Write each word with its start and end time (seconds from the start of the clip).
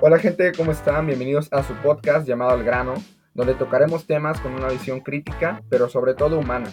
Hola 0.00 0.18
gente, 0.18 0.52
¿cómo 0.56 0.72
están? 0.72 1.06
Bienvenidos 1.06 1.50
a 1.52 1.62
su 1.62 1.72
podcast 1.74 2.26
llamado 2.26 2.50
Al 2.50 2.64
Grano, 2.64 2.94
donde 3.32 3.54
tocaremos 3.54 4.06
temas 4.06 4.40
con 4.40 4.52
una 4.52 4.68
visión 4.68 5.00
crítica, 5.00 5.62
pero 5.70 5.88
sobre 5.88 6.14
todo 6.14 6.38
humana, 6.38 6.70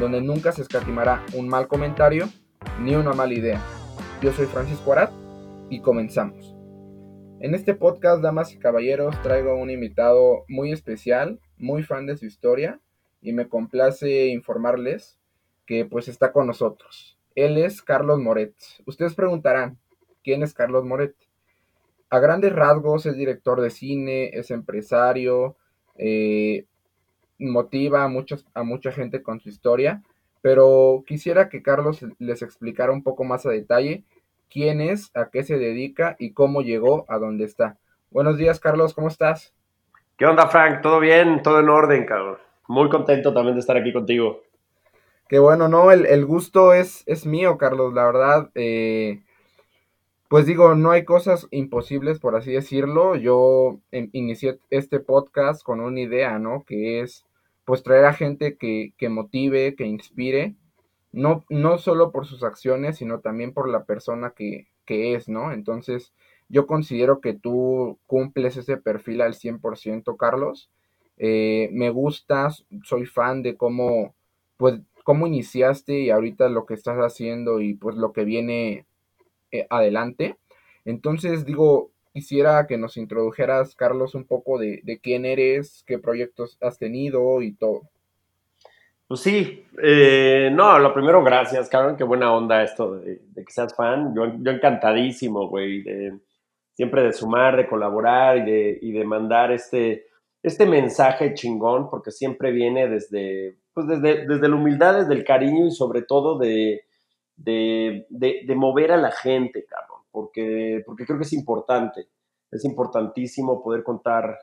donde 0.00 0.20
nunca 0.20 0.52
se 0.52 0.62
escatimará 0.62 1.24
un 1.34 1.48
mal 1.48 1.68
comentario 1.68 2.28
ni 2.80 2.94
una 2.94 3.12
mala 3.12 3.34
idea. 3.34 3.60
Yo 4.22 4.32
soy 4.32 4.46
Francisco 4.46 4.92
Arat 4.92 5.12
y 5.68 5.80
comenzamos. 5.80 6.56
En 7.40 7.54
este 7.54 7.74
podcast, 7.74 8.22
damas 8.22 8.52
y 8.52 8.58
caballeros, 8.58 9.20
traigo 9.22 9.50
a 9.50 9.56
un 9.56 9.70
invitado 9.70 10.44
muy 10.48 10.72
especial, 10.72 11.40
muy 11.58 11.82
fan 11.82 12.06
de 12.06 12.16
su 12.16 12.24
historia, 12.24 12.80
y 13.20 13.32
me 13.32 13.48
complace 13.48 14.28
informarles 14.28 15.20
que 15.66 15.84
pues 15.84 16.08
está 16.08 16.32
con 16.32 16.46
nosotros. 16.46 17.18
Él 17.34 17.58
es 17.58 17.82
Carlos 17.82 18.18
Moret. 18.18 18.54
Ustedes 18.86 19.14
preguntarán, 19.14 19.78
¿quién 20.24 20.42
es 20.42 20.54
Carlos 20.54 20.84
Moret? 20.84 21.14
A 22.12 22.18
grandes 22.18 22.52
rasgos 22.52 23.06
es 23.06 23.16
director 23.16 23.62
de 23.62 23.70
cine, 23.70 24.28
es 24.34 24.50
empresario, 24.50 25.56
eh, 25.96 26.66
motiva 27.38 28.04
a, 28.04 28.08
muchos, 28.08 28.44
a 28.52 28.64
mucha 28.64 28.92
gente 28.92 29.22
con 29.22 29.40
su 29.40 29.48
historia, 29.48 30.02
pero 30.42 31.04
quisiera 31.06 31.48
que 31.48 31.62
Carlos 31.62 32.04
les 32.18 32.42
explicara 32.42 32.92
un 32.92 33.02
poco 33.02 33.24
más 33.24 33.46
a 33.46 33.50
detalle 33.50 34.04
quién 34.50 34.82
es, 34.82 35.10
a 35.16 35.30
qué 35.30 35.42
se 35.42 35.56
dedica 35.56 36.14
y 36.18 36.34
cómo 36.34 36.60
llegó 36.60 37.06
a 37.08 37.16
donde 37.16 37.44
está. 37.44 37.78
Buenos 38.10 38.36
días, 38.36 38.60
Carlos, 38.60 38.92
¿cómo 38.92 39.08
estás? 39.08 39.54
¿Qué 40.18 40.26
onda, 40.26 40.48
Frank? 40.48 40.82
¿Todo 40.82 41.00
bien? 41.00 41.42
¿Todo 41.42 41.60
en 41.60 41.70
orden, 41.70 42.04
cabrón? 42.04 42.36
Muy 42.68 42.90
contento 42.90 43.32
también 43.32 43.54
de 43.54 43.60
estar 43.60 43.78
aquí 43.78 43.90
contigo. 43.90 44.42
Qué 45.30 45.38
bueno, 45.38 45.66
no, 45.66 45.90
el, 45.90 46.26
gusto 46.26 46.74
es, 46.74 47.04
es 47.06 47.24
mío, 47.24 47.56
Carlos, 47.56 47.94
la 47.94 48.04
verdad. 48.04 48.50
Eh, 48.54 49.22
pues 50.32 50.46
digo, 50.46 50.74
no 50.74 50.92
hay 50.92 51.04
cosas 51.04 51.46
imposibles, 51.50 52.18
por 52.18 52.36
así 52.36 52.52
decirlo. 52.52 53.16
Yo 53.16 53.80
inicié 54.12 54.58
este 54.70 54.98
podcast 54.98 55.62
con 55.62 55.78
una 55.80 56.00
idea, 56.00 56.38
¿no? 56.38 56.64
Que 56.64 57.02
es, 57.02 57.26
pues, 57.66 57.82
traer 57.82 58.06
a 58.06 58.14
gente 58.14 58.56
que, 58.56 58.94
que 58.96 59.10
motive, 59.10 59.74
que 59.74 59.84
inspire, 59.84 60.54
no, 61.12 61.44
no 61.50 61.76
solo 61.76 62.12
por 62.12 62.24
sus 62.24 62.44
acciones, 62.44 62.96
sino 62.96 63.20
también 63.20 63.52
por 63.52 63.68
la 63.68 63.84
persona 63.84 64.30
que, 64.30 64.68
que 64.86 65.14
es, 65.14 65.28
¿no? 65.28 65.52
Entonces, 65.52 66.14
yo 66.48 66.66
considero 66.66 67.20
que 67.20 67.34
tú 67.34 67.98
cumples 68.06 68.56
ese 68.56 68.78
perfil 68.78 69.20
al 69.20 69.34
100%, 69.34 70.16
Carlos. 70.16 70.70
Eh, 71.18 71.68
me 71.72 71.90
gustas, 71.90 72.64
soy 72.84 73.04
fan 73.04 73.42
de 73.42 73.58
cómo, 73.58 74.14
pues, 74.56 74.80
cómo 75.04 75.26
iniciaste 75.26 76.00
y 76.00 76.08
ahorita 76.08 76.48
lo 76.48 76.64
que 76.64 76.72
estás 76.72 76.96
haciendo 76.96 77.60
y 77.60 77.74
pues 77.74 77.96
lo 77.96 78.14
que 78.14 78.24
viene 78.24 78.86
eh, 79.52 79.66
adelante. 79.70 80.36
Entonces, 80.84 81.44
digo, 81.44 81.90
quisiera 82.12 82.66
que 82.66 82.78
nos 82.78 82.96
introdujeras, 82.96 83.76
Carlos, 83.76 84.14
un 84.14 84.24
poco 84.24 84.58
de, 84.58 84.82
quién 85.02 85.24
eres, 85.26 85.84
qué 85.86 85.98
proyectos 85.98 86.58
has 86.60 86.78
tenido 86.78 87.42
y 87.42 87.52
todo. 87.52 87.82
Pues 89.06 89.20
sí, 89.20 89.66
eh, 89.82 90.50
no, 90.52 90.78
lo 90.78 90.94
primero, 90.94 91.22
gracias, 91.22 91.68
Carlos, 91.68 91.96
qué 91.98 92.04
buena 92.04 92.32
onda 92.32 92.62
esto 92.62 92.96
de, 92.96 93.20
que 93.36 93.52
seas 93.52 93.76
fan. 93.76 94.14
Yo, 94.16 94.32
yo 94.40 94.50
encantadísimo, 94.50 95.48
güey, 95.48 95.84
siempre 96.72 97.02
de 97.02 97.12
sumar, 97.12 97.56
de 97.56 97.68
colaborar 97.68 98.38
y 98.38 98.50
de, 98.50 98.78
y 98.80 98.92
de 98.92 99.04
mandar 99.04 99.52
este, 99.52 100.06
este 100.42 100.66
mensaje 100.66 101.34
chingón, 101.34 101.90
porque 101.90 102.10
siempre 102.10 102.52
viene 102.52 102.88
desde, 102.88 103.58
pues 103.74 103.86
desde, 103.86 104.26
desde 104.26 104.48
la 104.48 104.56
humildad, 104.56 104.98
desde 104.98 105.14
el 105.14 105.24
cariño 105.24 105.66
y 105.66 105.70
sobre 105.70 106.02
todo 106.02 106.38
de, 106.38 106.84
de, 107.36 108.06
de, 108.10 108.54
mover 108.54 108.92
a 108.92 108.96
la 108.96 109.10
gente, 109.10 109.64
cabrón, 109.66 110.02
porque, 110.10 110.82
porque 110.86 111.04
creo 111.04 111.18
que 111.18 111.24
es 111.24 111.32
importante, 111.32 112.08
es 112.50 112.64
importantísimo 112.64 113.62
poder 113.62 113.82
contar, 113.82 114.38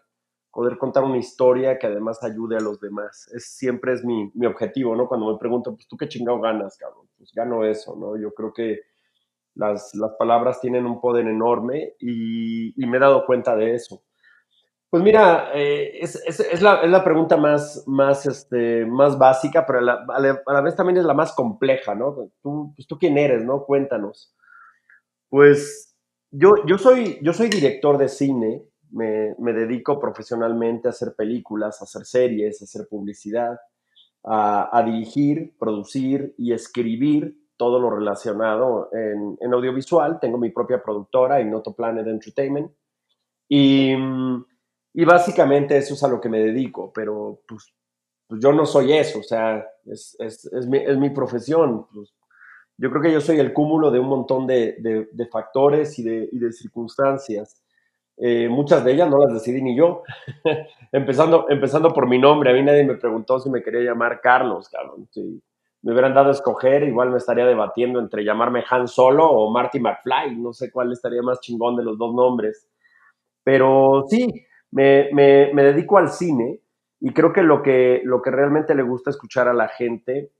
poder 0.52 0.78
contar 0.78 1.04
una 1.04 1.18
historia 1.18 1.78
que 1.78 1.88
además 1.88 2.23
ayude 2.23 2.58
a 2.58 2.62
los 2.62 2.80
demás. 2.80 3.30
Es, 3.34 3.56
siempre 3.56 3.94
es 3.94 4.04
mi, 4.04 4.31
mi 4.34 4.46
objetivo, 4.46 4.96
¿no? 4.96 5.08
Cuando 5.08 5.31
me 5.31 5.38
pregunto, 5.38 5.75
pues 5.75 5.88
tú 5.88 5.96
qué 5.97 6.08
chingado 6.08 6.40
ganas, 6.40 6.78
cabrón, 6.78 7.08
pues 7.18 7.31
gano 7.34 7.63
eso, 7.63 7.96
¿no? 7.96 8.18
Yo 8.18 8.34
creo 8.34 8.52
que 8.53 8.80
las, 9.56 9.94
las 9.96 10.12
palabras 10.18 10.59
tienen 10.62 10.86
un 10.86 11.00
poder 11.00 11.28
enorme 11.28 11.94
y, 12.00 12.81
y 12.81 12.88
me 12.88 12.97
he 12.97 13.00
dado 13.00 13.25
cuenta 13.25 13.56
de 13.56 13.75
eso. 13.75 14.03
Pues 14.89 15.03
mira, 15.03 15.51
eh, 15.53 16.00
es, 16.01 16.16
es, 16.25 16.61
la, 16.63 16.81
es, 16.81 16.89
la, 16.89 17.03
pregunta 17.03 17.38
más, 17.38 17.83
más, 17.85 18.25
este, 18.25 18.88
más 18.88 19.19
básica, 19.19 19.63
pero 19.63 19.79
a 19.79 19.81
la, 19.83 20.05
a 20.07 20.53
la, 20.53 20.61
vez 20.61 20.75
también 20.75 20.97
es 20.97 21.05
la 21.05 21.13
más 21.13 21.33
compleja, 21.33 21.94
¿no? 21.94 22.31
¿Tú, 22.41 22.73
pues, 22.75 22.88
¿Tú 22.88 22.97
quién 22.97 23.16
eres, 23.19 23.45
no? 23.45 23.66
Cuéntanos. 23.66 24.33
Pues 25.29 25.95
yo, 26.31 26.53
yo, 26.66 26.79
soy, 26.79 27.19
yo 27.22 27.33
soy 27.33 27.50
director 27.50 28.00
de 28.00 28.07
cine, 28.07 28.63
me, 28.89 29.35
me 29.38 29.53
dedico 29.53 30.00
profesionalmente 30.00 30.88
a 30.88 30.91
hacer 30.91 31.13
películas, 31.16 31.79
a 31.81 31.83
hacer 31.83 32.06
series, 32.06 32.59
a 32.59 32.66
hacer 32.66 32.88
publicidad, 32.89 33.59
a, 34.23 34.75
a 34.75 34.81
dirigir, 34.81 35.56
producir 35.59 36.33
y 36.35 36.51
escribir 36.51 37.38
todo 37.57 37.79
lo 37.79 37.91
relacionado 37.91 38.89
en, 38.91 39.38
en 39.39 39.53
audiovisual. 39.53 40.19
Tengo 40.19 40.39
mi 40.39 40.50
propia 40.50 40.81
productora, 40.81 41.41
Innoto 41.41 41.75
Planet 41.75 42.07
Entertainment. 42.07 42.71
Y 43.47 43.95
mm, 43.95 44.45
y 44.94 45.05
básicamente 45.05 45.77
eso 45.77 45.94
es 45.94 46.03
a 46.03 46.07
lo 46.07 46.19
que 46.19 46.29
me 46.29 46.39
dedico, 46.39 46.91
pero 46.94 47.41
pues, 47.47 47.73
pues 48.27 48.41
yo 48.41 48.51
no 48.51 48.66
soy 48.66 48.94
eso, 48.94 49.19
o 49.19 49.23
sea, 49.23 49.66
es, 49.85 50.16
es, 50.19 50.45
es, 50.45 50.67
mi, 50.67 50.77
es 50.77 50.97
mi, 50.97 51.09
profesión. 51.09 51.88
Pues, 51.94 52.13
yo 52.77 52.89
creo 52.89 53.01
que 53.01 53.11
yo 53.11 53.22
soy 53.22 53.39
el 53.39 53.53
cúmulo 53.53 53.91
de 53.91 54.00
un 54.00 54.07
montón 54.07 54.47
de, 54.47 55.07
de, 55.11 55.25
factores 55.27 56.00
y 56.00 56.03
de, 56.03 56.29
y 56.31 56.39
de 56.39 56.51
circunstancias. 56.51 57.61
Eh, 58.17 58.50
muchas 58.50 58.83
de 58.83 58.94
ellas 58.94 59.09
no 59.09 59.17
las 59.17 59.33
decidí 59.33 59.61
ni 59.61 59.75
yo. 59.75 60.03
empezando, 60.91 61.45
empezando 61.50 61.94
por 61.94 62.07
mi 62.07 62.17
nombre, 62.17 62.51
a 62.51 62.53
mí 62.53 62.63
nadie 62.63 62.83
me 62.83 62.95
preguntó 62.95 63.39
si 63.39 63.50
me 63.50 63.61
quería 63.61 63.81
llamar 63.81 64.21
Carlos, 64.21 64.69
cabrón. 64.69 65.07
Me 65.81 65.91
hubieran 65.91 66.13
dado 66.13 66.29
a 66.29 66.33
escoger, 66.33 66.83
igual 66.83 67.09
me 67.09 67.17
estaría 67.17 67.45
debatiendo 67.45 68.00
entre 68.00 68.23
llamarme 68.23 68.63
Han 68.69 68.88
Solo 68.88 69.29
o 69.29 69.51
Marty 69.51 69.79
McFly, 69.79 70.35
no 70.35 70.51
sé 70.51 70.71
cuál 70.71 70.91
estaría 70.91 71.21
más 71.21 71.39
chingón 71.39 71.75
de 71.75 71.83
los 71.83 71.97
dos 71.97 72.13
nombres. 72.13 72.67
Pero 73.44 74.06
sí, 74.09 74.45
me, 74.72 75.09
me, 75.13 75.53
me, 75.53 75.63
dedico 75.63 75.97
al 75.97 76.09
cine 76.09 76.62
y 77.00 77.12
creo 77.12 77.34
que 77.34 77.41
lo, 77.41 77.63
que 77.63 78.02
lo 78.03 78.22
que 78.22 78.31
realmente 78.31 78.75
le 78.75 78.84
gusta 78.84 79.09
escuchar 79.09 79.47
a 79.47 79.53
la 79.53 79.68
gente 79.68 80.31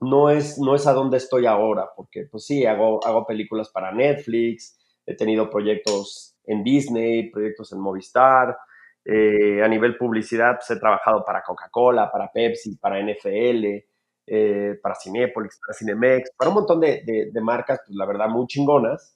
no 0.00 0.30
es, 0.30 0.58
no 0.58 0.74
es 0.74 0.86
a 0.86 0.92
dónde 0.92 1.16
estoy 1.16 1.46
ahora, 1.46 1.90
porque 1.96 2.26
pues 2.30 2.44
sí, 2.44 2.66
hago, 2.66 3.04
hago 3.04 3.26
películas 3.26 3.70
para 3.70 3.92
Netflix, 3.92 4.78
he 5.06 5.16
tenido 5.16 5.48
proyectos 5.48 6.36
en 6.44 6.62
Disney, 6.62 7.30
proyectos 7.30 7.72
en 7.72 7.80
Movistar, 7.80 8.56
eh, 9.04 9.62
a 9.62 9.68
nivel 9.68 9.96
publicidad 9.96 10.56
pues 10.56 10.70
he 10.70 10.80
trabajado 10.80 11.24
para 11.24 11.42
Coca-Cola, 11.42 12.10
para 12.10 12.30
Pepsi, 12.30 12.76
para 12.76 13.00
NFL, 13.00 13.84
eh, 14.26 14.78
para 14.82 14.94
Cinepolis, 14.96 15.58
para 15.64 15.78
Cinemex, 15.78 16.32
para 16.36 16.50
un 16.50 16.56
montón 16.56 16.80
de, 16.80 17.02
de, 17.04 17.30
de 17.32 17.40
marcas, 17.40 17.80
pues 17.86 17.96
la 17.96 18.04
verdad, 18.04 18.28
muy 18.28 18.46
chingonas. 18.46 19.15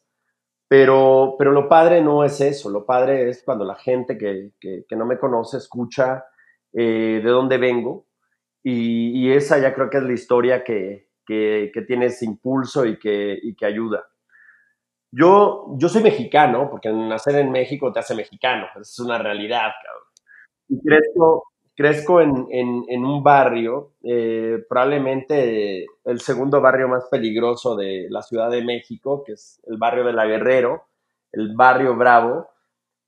Pero, 0.71 1.35
pero 1.37 1.51
lo 1.51 1.69
padre 1.69 2.01
no 2.01 2.23
es 2.23 2.41
eso, 2.41 2.71
lo 2.71 2.87
padre 2.87 3.29
es 3.29 3.43
cuando 3.43 3.65
la 3.65 3.75
gente 3.75 4.17
que, 4.17 4.53
que, 4.61 4.95
no 4.95 5.05
me 5.05 5.19
conoce 5.19 5.57
escucha 5.57 6.27
eh, 6.73 7.21
de 7.25 7.29
dónde 7.29 7.59
vengo 7.59 8.07
y, 8.63 9.19
y, 9.19 9.33
esa 9.33 9.59
ya 9.59 9.75
creo 9.75 9.91
que 9.91 9.97
es 9.97 10.05
la 10.05 10.13
historia 10.13 10.63
que, 10.63 11.09
que, 11.27 11.73
que 11.75 11.83
tiene 11.83 12.07
ese 12.07 12.25
impulso 12.25 12.87
y 12.87 13.01
que, 13.01 13.37
y 13.43 13.57
que 13.57 13.67
ayuda. 13.67 14.07
Yo, 15.11 15.75
yo 15.77 15.89
soy 15.89 16.05
mexicano, 16.05 16.71
porque 16.71 16.93
nacer 16.93 17.35
en 17.35 17.51
México 17.51 17.93
te 17.93 17.99
hace 17.99 18.15
mexicano, 18.15 18.69
es 18.81 18.97
una 19.01 19.19
realidad, 19.19 19.73
cabrón. 19.83 20.05
Y 20.69 20.81
crezco, 20.87 21.50
crezco 21.81 22.21
en, 22.21 22.47
en, 22.51 23.05
un 23.07 23.23
barrio, 23.23 23.93
eh, 24.03 24.63
probablemente 24.69 25.87
el 26.05 26.21
segundo 26.21 26.61
barrio 26.61 26.89
más 26.89 27.09
peligroso 27.11 27.75
de 27.75 28.07
la 28.11 28.21
Ciudad 28.21 28.51
de 28.51 28.63
México, 28.63 29.25
que 29.25 29.33
es 29.33 29.63
el 29.67 29.79
barrio 29.79 30.05
de 30.05 30.13
La 30.13 30.27
Guerrero, 30.27 30.85
el 31.33 31.57
barrio 31.57 31.97
Bravo, 31.97 32.51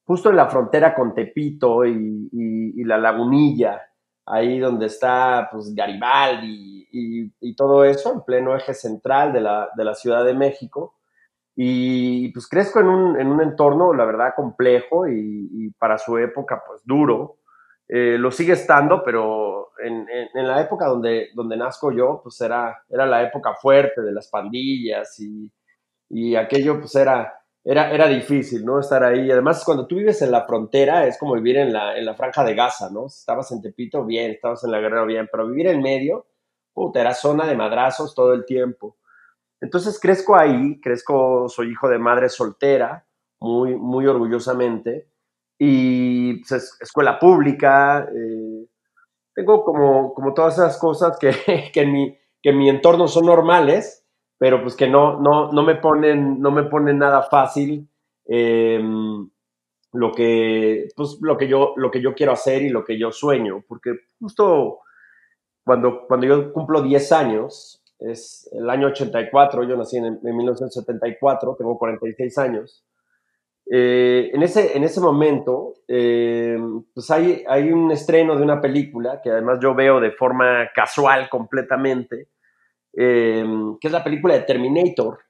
justo 0.06 0.30
en 0.30 0.36
la 0.36 0.48
frontera 0.48 0.94
con 0.94 1.14
Tepito 1.14 1.84
y, 1.84 2.30
y, 2.32 2.80
y 2.80 2.84
la 2.84 2.96
Lagunilla, 2.96 3.78
ahí 4.24 4.58
donde 4.58 4.86
está 4.86 5.50
pues, 5.52 5.74
Garibaldi 5.74 6.88
y, 6.90 7.30
y, 7.40 7.54
todo 7.54 7.84
eso, 7.84 8.10
en 8.10 8.22
pleno 8.22 8.56
eje 8.56 8.72
central 8.72 9.34
de 9.34 9.42
la, 9.42 9.68
de 9.76 9.84
la 9.84 9.94
Ciudad 9.94 10.24
de 10.24 10.32
México. 10.32 10.94
Y 11.54 12.32
pues 12.32 12.48
crezco 12.48 12.80
en 12.80 12.86
un, 12.86 13.20
en 13.20 13.26
un 13.26 13.42
entorno, 13.42 13.92
la 13.92 14.06
verdad, 14.06 14.32
complejo 14.34 15.06
y, 15.08 15.70
para 15.78 15.98
su 15.98 16.16
época, 16.16 16.62
pues 16.66 16.80
duro 16.86 17.36
eh, 17.88 18.16
lo 18.18 18.30
sigue 18.30 18.52
estando, 18.54 19.02
pero 19.04 19.70
en, 19.78 20.06
en, 20.08 20.48
la 20.48 20.60
época 20.60 20.86
donde, 20.86 21.30
donde 21.34 21.56
nazco 21.56 21.92
yo, 21.92 22.20
pues 22.22 22.40
era, 22.40 22.84
era 22.88 23.06
la 23.06 23.22
época 23.22 23.54
fuerte 23.54 24.02
de 24.02 24.12
las 24.12 24.28
pandillas 24.28 25.18
y, 25.20 25.50
y 26.08 26.36
aquello 26.36 26.78
pues 26.78 26.94
era, 26.94 27.32
era, 27.64 27.90
era 27.90 28.08
difícil, 28.08 28.64
¿no? 28.64 28.80
Estar 28.80 29.04
ahí. 29.04 29.30
Además, 29.30 29.64
cuando 29.64 29.86
tú 29.86 29.96
vives 29.96 30.22
en 30.22 30.30
la 30.30 30.44
frontera, 30.44 31.06
es 31.06 31.18
como 31.18 31.34
vivir 31.34 31.58
en 31.58 31.72
la, 31.72 31.96
en 31.96 32.04
la 32.04 32.14
franja 32.14 32.44
de 32.44 32.54
Gaza, 32.54 32.90
¿no? 32.90 33.06
Estabas 33.06 33.50
en 33.52 33.62
Tepito, 33.62 34.04
bien, 34.04 34.32
estabas 34.32 34.64
en 34.64 34.70
la 34.70 34.80
Guerrero, 34.80 35.06
bien, 35.06 35.28
pero 35.30 35.46
vivir 35.48 35.68
en 35.68 35.80
medio, 35.80 36.26
puta, 36.72 37.00
era 37.00 37.14
zona 37.14 37.46
de 37.46 37.56
madrazos 37.56 38.14
todo 38.14 38.32
el 38.34 38.44
tiempo. 38.44 38.96
Entonces 39.60 40.00
crezco 40.00 40.36
ahí, 40.36 40.80
crezco, 40.80 41.48
soy 41.48 41.70
hijo 41.70 41.88
de 41.88 41.98
madre 41.98 42.28
soltera, 42.28 43.06
muy, 43.38 43.76
muy 43.76 44.06
orgullosamente. 44.06 45.11
Y 45.64 46.42
pues, 46.42 46.76
escuela 46.80 47.20
pública, 47.20 48.08
eh, 48.12 48.66
tengo 49.32 49.62
como, 49.62 50.12
como 50.12 50.34
todas 50.34 50.54
esas 50.54 50.76
cosas 50.76 51.16
que, 51.20 51.30
que, 51.72 51.82
en 51.82 51.92
mi, 51.92 52.18
que 52.42 52.50
en 52.50 52.58
mi 52.58 52.68
entorno 52.68 53.06
son 53.06 53.26
normales, 53.26 54.04
pero 54.38 54.60
pues 54.60 54.74
que 54.74 54.88
no, 54.88 55.20
no, 55.20 55.52
no, 55.52 55.62
me, 55.62 55.76
ponen, 55.76 56.40
no 56.40 56.50
me 56.50 56.64
ponen 56.64 56.98
nada 56.98 57.22
fácil 57.22 57.88
em, 58.24 59.30
lo, 59.92 60.10
que, 60.10 60.88
pues, 60.96 61.18
lo, 61.20 61.38
que 61.38 61.46
yo, 61.46 61.74
lo 61.76 61.92
que 61.92 62.02
yo 62.02 62.12
quiero 62.12 62.32
hacer 62.32 62.62
y 62.62 62.68
lo 62.68 62.84
que 62.84 62.98
yo 62.98 63.12
sueño, 63.12 63.64
porque 63.68 63.92
justo 64.18 64.80
cuando, 65.64 66.08
cuando 66.08 66.26
yo 66.26 66.52
cumplo 66.52 66.82
10 66.82 67.12
años, 67.12 67.84
es 68.00 68.50
el 68.50 68.68
año 68.68 68.88
84, 68.88 69.62
yo 69.62 69.76
nací 69.76 69.96
en, 69.96 70.18
1974, 70.24 71.54
tengo 71.56 71.78
46 71.78 72.38
años, 72.38 72.84
eh, 73.74 74.30
en, 74.34 74.42
ese, 74.42 74.76
en 74.76 74.84
ese 74.84 75.00
momento, 75.00 75.72
eh, 75.88 76.58
pues 76.92 77.10
hay, 77.10 77.42
hay 77.48 77.72
un 77.72 77.90
estreno 77.90 78.36
de 78.36 78.42
una 78.42 78.60
película 78.60 79.22
que 79.22 79.30
además 79.30 79.60
yo 79.62 79.74
veo 79.74 79.98
de 79.98 80.10
forma 80.10 80.68
casual 80.74 81.30
completamente, 81.30 82.28
eh, 82.94 83.42
que 83.80 83.88
es 83.88 83.92
la 83.92 84.04
película 84.04 84.34
de 84.34 84.42
Terminator, 84.42 85.20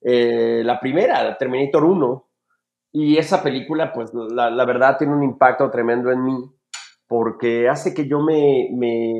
la 0.00 0.80
primera, 0.80 1.36
Terminator 1.36 1.84
1, 1.84 2.30
y 2.92 3.18
esa 3.18 3.42
película, 3.42 3.92
pues 3.92 4.10
la, 4.14 4.48
la, 4.48 4.64
verdad 4.64 4.96
tiene 4.96 5.12
un 5.12 5.22
impacto 5.22 5.70
tremendo 5.70 6.10
en 6.10 6.24
mí, 6.24 6.50
porque 7.06 7.68
hace 7.68 7.92
que 7.92 8.08
yo 8.08 8.20
me, 8.20 8.70
me, 8.72 9.12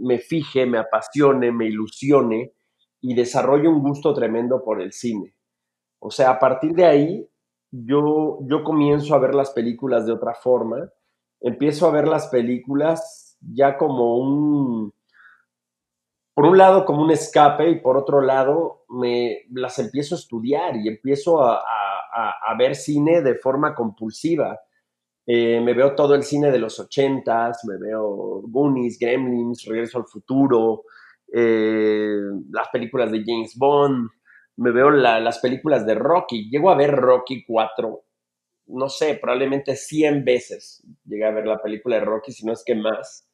me 0.00 0.18
fije, 0.18 0.66
me 0.66 0.78
apasione, 0.78 1.52
me 1.52 1.66
ilusione 1.66 2.54
y 3.00 3.14
desarrolle 3.14 3.68
un 3.68 3.80
gusto 3.80 4.12
tremendo 4.12 4.64
por 4.64 4.82
el 4.82 4.90
cine. 4.92 5.36
O 6.00 6.10
sea, 6.10 6.30
a 6.30 6.38
partir 6.40 6.72
de 6.72 6.86
ahí, 6.86 7.29
yo, 7.70 8.38
yo 8.42 8.64
comienzo 8.64 9.14
a 9.14 9.18
ver 9.18 9.34
las 9.34 9.50
películas 9.50 10.06
de 10.06 10.12
otra 10.12 10.34
forma, 10.34 10.90
empiezo 11.40 11.86
a 11.86 11.90
ver 11.90 12.08
las 12.08 12.28
películas 12.28 13.36
ya 13.40 13.76
como 13.76 14.18
un, 14.18 14.92
por 16.34 16.46
un 16.46 16.58
lado 16.58 16.84
como 16.84 17.02
un 17.02 17.10
escape 17.10 17.70
y 17.70 17.80
por 17.80 17.96
otro 17.96 18.20
lado 18.20 18.84
me 18.88 19.42
las 19.52 19.78
empiezo 19.78 20.14
a 20.14 20.18
estudiar 20.18 20.76
y 20.76 20.88
empiezo 20.88 21.42
a, 21.42 21.62
a, 22.12 22.54
ver 22.58 22.74
cine 22.74 23.22
de 23.22 23.36
forma 23.36 23.74
compulsiva. 23.74 24.58
Eh, 25.26 25.60
me 25.60 25.74
veo 25.74 25.94
todo 25.94 26.14
el 26.14 26.24
cine 26.24 26.50
de 26.50 26.58
los 26.58 26.80
ochentas, 26.80 27.64
me 27.64 27.76
veo 27.78 28.42
Goonies, 28.42 28.98
Gremlins, 28.98 29.64
Regreso 29.64 29.98
al 29.98 30.06
Futuro, 30.06 30.84
eh, 31.32 32.16
las 32.50 32.68
películas 32.68 33.12
de 33.12 33.22
James 33.24 33.56
Bond, 33.56 34.08
me 34.60 34.72
veo 34.72 34.90
las 34.90 35.38
películas 35.38 35.86
de 35.86 35.94
Rocky. 35.94 36.50
Llego 36.50 36.70
a 36.70 36.76
ver 36.76 36.94
Rocky 36.94 37.44
4, 37.46 38.04
no 38.66 38.88
sé, 38.90 39.14
probablemente 39.14 39.74
100 39.74 40.22
veces 40.22 40.86
llegué 41.04 41.24
a 41.24 41.30
ver 41.30 41.46
la 41.46 41.62
película 41.62 41.96
de 41.96 42.04
Rocky, 42.04 42.30
si 42.30 42.44
no 42.44 42.52
es 42.52 42.62
que 42.62 42.74
más, 42.74 43.26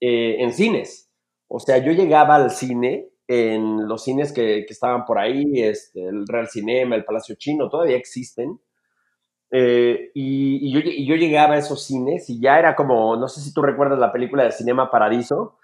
eh, 0.00 0.36
en 0.38 0.52
cines. 0.52 1.10
O 1.48 1.60
sea, 1.60 1.78
yo 1.78 1.92
llegaba 1.92 2.34
al 2.34 2.50
cine, 2.50 3.08
en 3.26 3.88
los 3.88 4.04
cines 4.04 4.32
que, 4.32 4.66
estaban 4.68 5.06
por 5.06 5.18
ahí, 5.18 5.62
este, 5.62 6.04
el 6.04 6.26
Real 6.26 6.48
Cinema, 6.48 6.94
el 6.94 7.06
Palacio 7.06 7.36
Chino, 7.36 7.70
todavía 7.70 7.96
existen. 7.96 8.60
Eh, 9.50 10.10
y, 10.12 10.70
yo, 10.72 10.80
y, 10.84 11.06
yo, 11.06 11.14
llegaba 11.14 11.54
a 11.54 11.58
esos 11.58 11.86
cines 11.86 12.28
y 12.28 12.38
ya 12.38 12.58
era 12.58 12.76
como, 12.76 13.16
no 13.16 13.28
sé 13.28 13.40
si 13.40 13.54
tú 13.54 13.62
recuerdas 13.62 13.98
la 13.98 14.12
película 14.12 14.44
de 14.44 14.52
Cinema 14.52 14.90
Paradiso, 14.90 15.58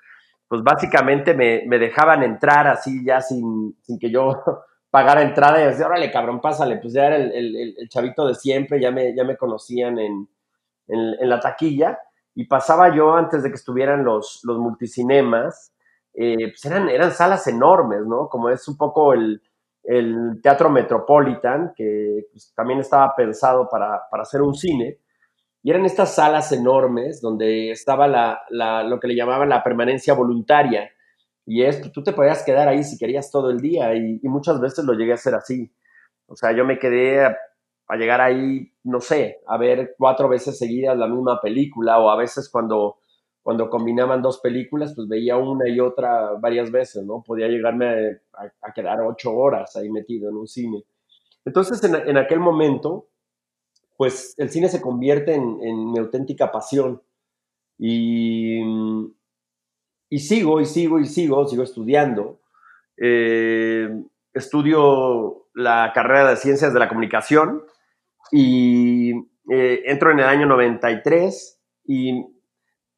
pues 0.49 0.62
básicamente 0.62 1.35
me, 1.35 1.65
me 1.67 1.79
dejaban 1.79 2.23
entrar 2.23 2.67
así 2.67 3.05
ya 3.05 3.20
sin, 3.20 3.76
sin 3.82 3.99
que 3.99 4.11
yo 4.11 4.43
pagar 4.93 5.23
entrada 5.23 5.59
y 5.59 5.65
decir, 5.65 5.87
órale, 5.87 6.12
cabrón, 6.12 6.39
pásale. 6.43 6.77
Pues 6.77 6.93
ya 6.93 7.06
era 7.06 7.17
el, 7.17 7.89
chavito 7.89 8.27
de 8.27 8.35
siempre, 8.35 8.79
ya 8.79 8.91
me, 8.91 9.17
ya 9.17 9.25
me 9.25 9.39
conocían 9.39 9.99
en, 9.99 10.29
la 10.87 11.41
taquilla. 11.41 11.99
Y 12.35 12.44
pasaba 12.44 12.94
yo 12.94 13.15
antes 13.15 13.43
de 13.43 13.49
que 13.49 13.55
estuvieran 13.55 14.05
los, 14.05 14.41
los 14.44 14.59
multicinemas, 14.59 15.73
eh, 16.12 16.49
pues 16.50 16.62
eran, 16.67 16.91
eran 16.91 17.11
salas 17.11 17.47
enormes, 17.47 18.05
¿no? 18.05 18.29
Como 18.29 18.50
es 18.50 18.69
un 18.69 18.77
poco 18.77 19.15
el, 19.15 19.41
Teatro 20.43 20.69
Metropolitan, 20.69 21.73
que 21.75 22.27
pues, 22.31 22.53
también 22.55 22.81
estaba 22.81 23.17
pensado 23.17 23.69
para, 23.71 24.03
hacer 24.12 24.43
un 24.43 24.55
cine. 24.55 24.99
Y 25.62 25.71
eran 25.71 25.87
estas 25.87 26.15
salas 26.15 26.53
enormes 26.53 27.23
donde 27.23 27.71
estaba 27.71 28.06
la, 28.06 28.43
lo 28.85 29.00
que 29.00 29.09
le 29.09 29.17
llamaban 29.17 29.49
la 29.49 29.65
permanencia 29.65 30.12
voluntaria, 30.12 30.91
y 31.44 31.62
es, 31.62 31.93
tú 31.93 32.03
te 32.03 32.12
podías 32.12 32.44
quedar 32.44 32.69
ahí 32.69 32.85
si 32.85 32.99
querías 32.99 33.31
todo 33.31 33.50
el 33.50 33.61
día 33.61 33.94
y, 33.94 34.21
muchas 34.23 34.61
veces 34.61 34.85
lo 34.85 34.94
llegué 34.94 35.12
a 35.12 35.17
hacer 35.17 35.35
así. 35.35 35.73
O 36.27 36.37
sea, 36.37 36.53
yo 36.53 36.65
me 36.65 36.79
quedé 36.79 37.25
a, 37.25 37.37
llegar 37.97 38.23
ahí, 38.23 38.73
no 38.85 39.00
sé, 39.00 39.41
a 39.47 39.59
ver 39.59 39.94
cuatro 39.99 40.27
veces 40.29 40.59
seguidas 40.59 40.97
la 40.97 41.09
misma 41.09 41.41
película 41.43 41.99
o 41.99 42.09
a 42.09 42.17
veces 42.17 42.49
cuando, 42.49 42.97
cuando 43.43 43.69
combinaban 43.69 44.23
dos 44.23 44.41
películas, 44.41 44.94
pues 44.94 45.09
veía 45.09 45.37
una 45.37 45.69
y 45.69 45.79
otra 45.79 46.33
varias 46.41 46.71
veces, 46.71 47.05
¿no? 47.05 47.23
Podía 47.23 47.49
llegarme 47.49 48.21
a, 48.33 48.73
quedar 48.73 49.03
ocho 49.03 49.35
horas 49.35 49.77
ahí 49.77 49.91
metido 49.91 50.31
en 50.31 50.37
un 50.37 50.49
cine. 50.49 50.85
Entonces, 51.44 51.85
en, 51.85 51.97
en 51.97 52.17
aquel 52.17 52.41
momento, 52.41 53.09
pues 53.99 54.35
el 54.39 54.49
cine 54.49 54.69
se 54.71 54.81
convierte 54.81 55.35
en, 55.35 55.59
en 55.62 55.93
mi 55.93 55.99
auténtica 55.99 56.50
pasión. 56.50 57.03
Y, 57.79 58.62
y 60.12 60.19
sigo 60.19 60.61
y 60.61 60.67
sigo 60.67 61.00
y 61.00 61.06
sigo, 61.06 61.47
sigo 61.47 61.62
estudiando. 61.62 62.43
Eh, 62.99 63.88
estudio 64.35 65.47
la 65.55 65.91
carrera 65.94 66.29
de 66.29 66.37
Ciencias 66.37 66.75
de 66.75 66.79
la 66.79 66.88
Comunicación 66.91 67.62
y 68.31 69.12
eh, 69.50 69.85
entro 69.87 70.11
en 70.11 70.19
el 70.19 70.26
año 70.26 70.44
93, 70.44 71.62
y, 71.87 72.26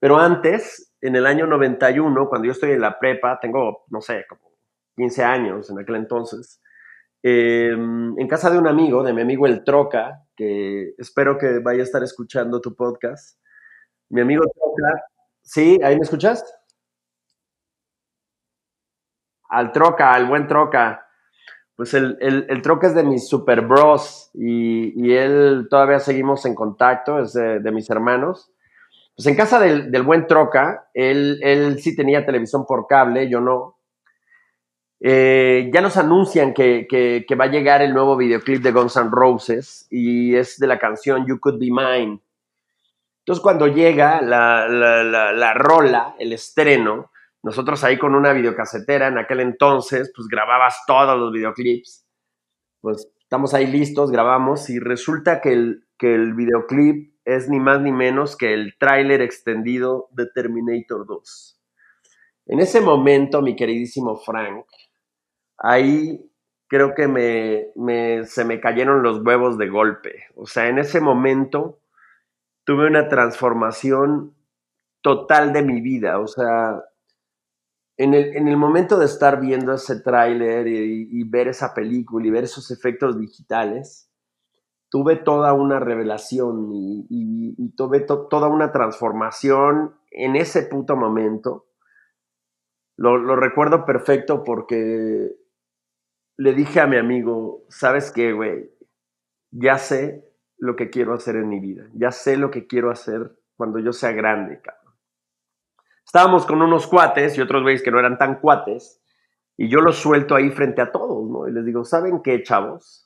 pero 0.00 0.18
antes, 0.18 0.92
en 1.00 1.14
el 1.14 1.26
año 1.26 1.46
91, 1.46 2.28
cuando 2.28 2.46
yo 2.46 2.50
estoy 2.50 2.72
en 2.72 2.80
la 2.80 2.98
prepa, 2.98 3.38
tengo, 3.40 3.84
no 3.90 4.00
sé, 4.00 4.24
como 4.28 4.50
15 4.96 5.22
años 5.22 5.70
en 5.70 5.78
aquel 5.78 5.94
entonces, 5.94 6.60
eh, 7.22 7.70
en 7.70 8.26
casa 8.26 8.50
de 8.50 8.58
un 8.58 8.66
amigo, 8.66 9.04
de 9.04 9.12
mi 9.12 9.22
amigo 9.22 9.46
El 9.46 9.62
Troca, 9.62 10.24
que 10.34 10.94
espero 10.98 11.38
que 11.38 11.60
vaya 11.60 11.82
a 11.82 11.84
estar 11.84 12.02
escuchando 12.02 12.60
tu 12.60 12.74
podcast. 12.74 13.38
Mi 14.08 14.20
amigo 14.20 14.42
Troca, 14.52 15.04
¿sí? 15.42 15.78
¿Ahí 15.80 15.94
me 15.94 16.02
escuchas? 16.02 16.44
Al 19.48 19.72
Troca, 19.72 20.12
al 20.12 20.26
buen 20.26 20.46
Troca. 20.46 21.06
Pues 21.76 21.92
el, 21.94 22.16
el, 22.20 22.62
Troca 22.62 22.86
es 22.86 22.94
de 22.94 23.02
mis 23.02 23.28
super 23.28 23.62
bros 23.62 24.30
y, 24.32 25.12
él 25.12 25.66
todavía 25.68 25.98
seguimos 25.98 26.46
en 26.46 26.54
contacto, 26.54 27.18
es 27.18 27.32
de, 27.32 27.72
mis 27.72 27.90
hermanos. 27.90 28.52
Pues 29.16 29.26
en 29.26 29.34
casa 29.34 29.58
del, 29.58 30.02
buen 30.02 30.26
Troca, 30.28 30.88
él, 30.94 31.40
él, 31.42 31.80
sí 31.80 31.96
tenía 31.96 32.24
televisión 32.24 32.64
por 32.64 32.86
cable, 32.86 33.28
yo 33.28 33.40
no. 33.40 33.78
Eh, 35.00 35.70
ya 35.74 35.80
nos 35.80 35.96
anuncian 35.96 36.54
que, 36.54 36.86
que, 36.88 37.34
va 37.34 37.44
a 37.44 37.50
llegar 37.50 37.82
el 37.82 37.92
nuevo 37.92 38.16
videoclip 38.16 38.62
de 38.62 38.72
Guns 38.72 38.96
N' 38.96 39.10
Roses 39.10 39.88
y 39.90 40.36
es 40.36 40.58
de 40.58 40.68
la 40.68 40.78
canción 40.78 41.26
You 41.26 41.40
Could 41.40 41.58
Be 41.58 41.70
Mine. 41.70 42.20
Entonces 43.18 43.42
cuando 43.42 43.66
llega 43.66 44.22
la, 44.22 44.68
la, 44.68 45.32
la 45.32 45.54
rola, 45.54 46.14
el 46.18 46.32
estreno, 46.32 47.10
nosotros 47.44 47.84
ahí 47.84 47.98
con 47.98 48.14
una 48.14 48.32
videocasetera 48.32 49.08
en 49.08 49.18
aquel 49.18 49.40
entonces, 49.40 50.10
pues 50.16 50.28
grababas 50.28 50.78
todos 50.86 51.18
los 51.18 51.30
videoclips. 51.30 52.06
Pues 52.80 53.06
estamos 53.20 53.52
ahí 53.52 53.66
listos, 53.66 54.10
grabamos 54.10 54.70
y 54.70 54.78
resulta 54.78 55.42
que 55.42 55.52
el, 55.52 55.86
que 55.98 56.14
el 56.14 56.32
videoclip 56.32 57.14
es 57.26 57.50
ni 57.50 57.60
más 57.60 57.82
ni 57.82 57.92
menos 57.92 58.38
que 58.38 58.54
el 58.54 58.78
tráiler 58.78 59.20
extendido 59.20 60.08
de 60.12 60.26
Terminator 60.34 61.06
2. 61.06 61.60
En 62.46 62.60
ese 62.60 62.80
momento, 62.80 63.42
mi 63.42 63.56
queridísimo 63.56 64.16
Frank, 64.16 64.64
ahí 65.58 66.30
creo 66.66 66.94
que 66.94 67.08
me, 67.08 68.24
se 68.24 68.46
me 68.46 68.58
cayeron 68.58 69.02
los 69.02 69.22
huevos 69.22 69.58
de 69.58 69.68
golpe. 69.68 70.24
O 70.34 70.46
sea, 70.46 70.68
en 70.68 70.78
ese 70.78 71.02
momento 71.02 71.78
tuve 72.64 72.86
una 72.86 73.08
transformación 73.08 74.34
total 75.02 75.52
de 75.52 75.62
mi 75.62 75.82
vida. 75.82 76.20
O 76.20 76.26
sea, 76.26 76.82
en 77.96 78.14
el, 78.14 78.56
momento 78.56 78.98
de 78.98 79.04
estar 79.04 79.40
viendo 79.40 79.72
ese 79.72 80.00
tráiler 80.00 80.66
y, 80.66 81.22
ver 81.24 81.48
esa 81.48 81.74
película 81.74 82.26
y 82.26 82.30
ver 82.30 82.44
esos 82.44 82.70
efectos 82.70 83.18
digitales, 83.18 84.10
tuve 84.88 85.16
toda 85.16 85.52
una 85.52 85.78
revelación 85.78 86.70
y, 86.72 87.72
tuve 87.76 88.00
toda 88.00 88.48
una 88.48 88.72
transformación 88.72 89.94
en 90.10 90.34
ese 90.34 90.62
puto 90.62 90.96
momento. 90.96 91.66
Lo, 92.96 93.16
lo, 93.16 93.36
recuerdo 93.36 93.84
perfecto 93.84 94.44
porque 94.44 95.36
le 96.36 96.52
dije 96.52 96.80
a 96.80 96.86
mi 96.86 96.96
amigo, 96.96 97.64
¿sabes 97.68 98.10
qué, 98.10 98.32
güey? 98.32 98.70
Ya 99.50 99.78
sé 99.78 100.32
lo 100.58 100.74
que 100.74 100.90
quiero 100.90 101.14
hacer 101.14 101.36
en 101.36 101.48
mi 101.48 101.60
vida. 101.60 101.88
Ya 101.94 102.10
sé 102.10 102.36
lo 102.36 102.50
que 102.50 102.66
quiero 102.66 102.90
hacer 102.90 103.36
cuando 103.56 103.78
yo 103.78 103.92
sea 103.92 104.12
grande, 104.12 104.60
cabrón 104.60 104.83
estábamos 106.04 106.46
con 106.46 106.62
unos 106.62 106.86
cuates 106.86 107.36
y 107.36 107.40
otros 107.40 107.62
güeyes 107.62 107.82
que 107.82 107.90
no 107.90 107.98
eran 107.98 108.18
tan 108.18 108.40
cuates, 108.40 109.00
y 109.56 109.68
yo 109.68 109.80
los 109.80 109.96
suelto 109.96 110.34
ahí 110.34 110.50
frente 110.50 110.82
a 110.82 110.90
todos, 110.90 111.30
¿no? 111.30 111.48
Y 111.48 111.52
les 111.52 111.64
digo, 111.64 111.84
¿saben 111.84 112.22
qué, 112.22 112.42
chavos? 112.42 113.04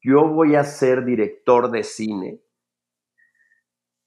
yo 0.00 0.28
voy 0.28 0.54
a 0.54 0.64
ser 0.64 1.04
director 1.04 1.70
de 1.70 1.82
cine 1.82 2.40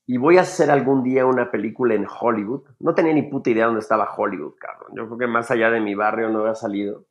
y 0.07 0.17
voy 0.17 0.37
a 0.37 0.41
hacer 0.41 0.71
algún 0.71 1.03
día 1.03 1.25
una 1.25 1.51
película 1.51 1.93
en 1.93 2.07
Hollywood. 2.07 2.63
No 2.79 2.93
tenía 2.95 3.13
ni 3.13 3.23
puta 3.23 3.49
idea 3.49 3.67
dónde 3.67 3.81
estaba 3.81 4.13
Hollywood, 4.13 4.55
cabrón. 4.59 4.91
Yo 4.95 5.05
creo 5.05 5.17
que 5.17 5.27
más 5.27 5.51
allá 5.51 5.69
de 5.69 5.79
mi 5.79 5.95
barrio 5.95 6.29
no 6.29 6.39
había 6.39 6.55
salido. 6.55 7.05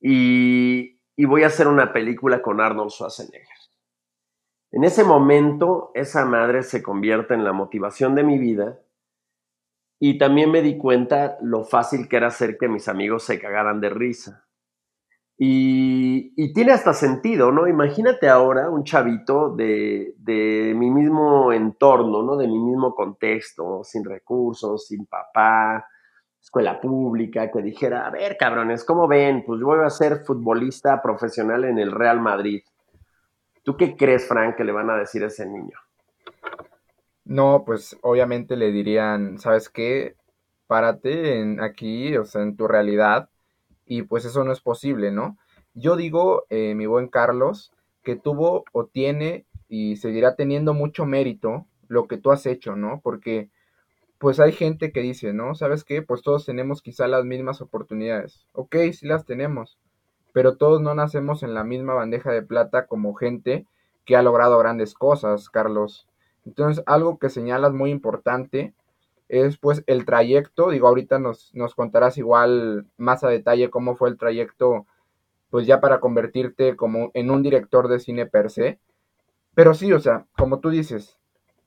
Y, 0.00 1.00
y 1.16 1.24
voy 1.24 1.42
a 1.42 1.48
hacer 1.48 1.68
una 1.68 1.92
película 1.92 2.40
con 2.40 2.60
Arnold 2.60 2.90
Schwarzenegger. 2.90 3.48
En 4.70 4.84
ese 4.84 5.04
momento, 5.04 5.90
esa 5.94 6.24
madre 6.24 6.62
se 6.62 6.82
convierte 6.82 7.34
en 7.34 7.44
la 7.44 7.52
motivación 7.52 8.14
de 8.14 8.22
mi 8.22 8.38
vida 8.38 8.78
y 9.98 10.18
también 10.18 10.50
me 10.50 10.62
di 10.62 10.76
cuenta 10.76 11.38
lo 11.40 11.64
fácil 11.64 12.08
que 12.08 12.16
era 12.16 12.28
hacer 12.28 12.58
que 12.58 12.68
mis 12.68 12.88
amigos 12.88 13.24
se 13.24 13.40
cagaran 13.40 13.80
de 13.80 13.90
risa. 13.90 14.46
Y, 15.38 16.52
tiene 16.54 16.72
hasta 16.72 16.94
sentido, 16.94 17.52
¿no? 17.52 17.66
Imagínate 17.66 18.28
ahora 18.28 18.70
un 18.70 18.84
chavito 18.84 19.54
de, 19.54 20.14
de, 20.18 20.72
mi 20.74 20.90
mismo 20.90 21.52
entorno, 21.52 22.22
¿no? 22.22 22.36
De 22.36 22.46
mi 22.46 22.58
mismo 22.58 22.94
contexto, 22.94 23.82
sin 23.84 24.04
recursos, 24.04 24.86
sin 24.86 25.04
papá, 25.06 25.86
escuela 26.40 26.80
pública, 26.80 27.50
que 27.50 27.60
dijera, 27.60 28.06
a 28.06 28.10
ver, 28.10 28.36
cabrones, 28.38 28.84
¿cómo 28.84 29.06
ven? 29.08 29.44
Pues 29.46 29.60
yo 29.60 29.66
voy 29.66 29.84
a 29.84 29.90
ser 29.90 30.24
futbolista 30.24 31.02
profesional 31.02 31.64
en 31.64 31.78
el 31.78 31.92
Real 31.92 32.20
Madrid. 32.20 32.62
¿Tú 33.62 33.76
qué 33.76 33.96
crees, 33.96 34.26
Frank, 34.26 34.56
que 34.56 34.64
le 34.64 34.72
van 34.72 34.88
a 34.88 34.96
decir 34.96 35.22
a 35.22 35.26
ese 35.26 35.44
niño? 35.44 35.76
No, 37.26 37.64
pues 37.66 37.96
obviamente 38.02 38.56
le 38.56 38.70
dirían, 38.72 39.38
¿sabes 39.38 39.68
qué? 39.68 40.16
Párate 40.66 41.40
en 41.40 41.60
aquí, 41.60 42.16
o 42.16 42.24
sea, 42.24 42.42
en 42.42 42.56
tu 42.56 42.68
realidad, 42.68 43.28
y 43.84 44.02
pues 44.02 44.24
eso 44.24 44.44
no 44.44 44.52
es 44.52 44.60
posible, 44.60 45.10
¿no? 45.12 45.36
Yo 45.74 45.96
digo, 45.96 46.44
eh, 46.50 46.74
mi 46.74 46.86
buen 46.86 47.08
Carlos, 47.08 47.72
que 48.02 48.16
tuvo 48.16 48.64
o 48.72 48.86
tiene 48.86 49.46
y 49.68 49.96
seguirá 49.96 50.36
teniendo 50.36 50.72
mucho 50.74 51.04
mérito 51.06 51.66
lo 51.88 52.06
que 52.08 52.16
tú 52.18 52.30
has 52.30 52.46
hecho, 52.46 52.76
¿no? 52.76 53.00
Porque 53.02 53.50
pues 54.18 54.40
hay 54.40 54.52
gente 54.52 54.92
que 54.92 55.00
dice, 55.02 55.32
¿no? 55.34 55.54
¿Sabes 55.54 55.84
qué? 55.84 56.02
Pues 56.02 56.22
todos 56.22 56.46
tenemos 56.46 56.82
quizá 56.82 57.08
las 57.08 57.24
mismas 57.24 57.60
oportunidades. 57.62 58.46
Ok, 58.52 58.76
sí 58.92 59.06
las 59.06 59.26
tenemos, 59.26 59.78
pero 60.32 60.56
todos 60.56 60.80
no 60.82 60.94
nacemos 60.94 61.42
en 61.42 61.54
la 61.54 61.64
misma 61.64 61.94
bandeja 61.94 62.32
de 62.32 62.42
plata 62.42 62.86
como 62.86 63.14
gente 63.14 63.66
que 64.06 64.16
ha 64.16 64.22
logrado 64.22 64.58
grandes 64.58 64.94
cosas, 64.94 65.50
Carlos. 65.50 66.08
Entonces, 66.46 66.82
algo 66.86 67.18
que 67.18 67.28
señalas 67.28 67.72
muy 67.72 67.90
importante 67.90 68.72
es 69.28 69.58
pues 69.58 69.82
el 69.86 70.04
trayecto, 70.04 70.70
digo, 70.70 70.86
ahorita 70.86 71.18
nos, 71.18 71.52
nos 71.54 71.74
contarás 71.74 72.16
igual 72.16 72.86
más 72.96 73.24
a 73.24 73.28
detalle 73.28 73.70
cómo 73.70 73.96
fue 73.96 74.08
el 74.08 74.16
trayecto, 74.16 74.86
pues 75.50 75.66
ya 75.66 75.80
para 75.80 76.00
convertirte 76.00 76.76
como 76.76 77.10
en 77.14 77.30
un 77.30 77.42
director 77.42 77.88
de 77.88 77.98
cine 77.98 78.26
per 78.26 78.50
se. 78.50 78.78
Pero 79.54 79.74
sí, 79.74 79.92
o 79.92 79.98
sea, 79.98 80.26
como 80.36 80.60
tú 80.60 80.70
dices, 80.70 81.18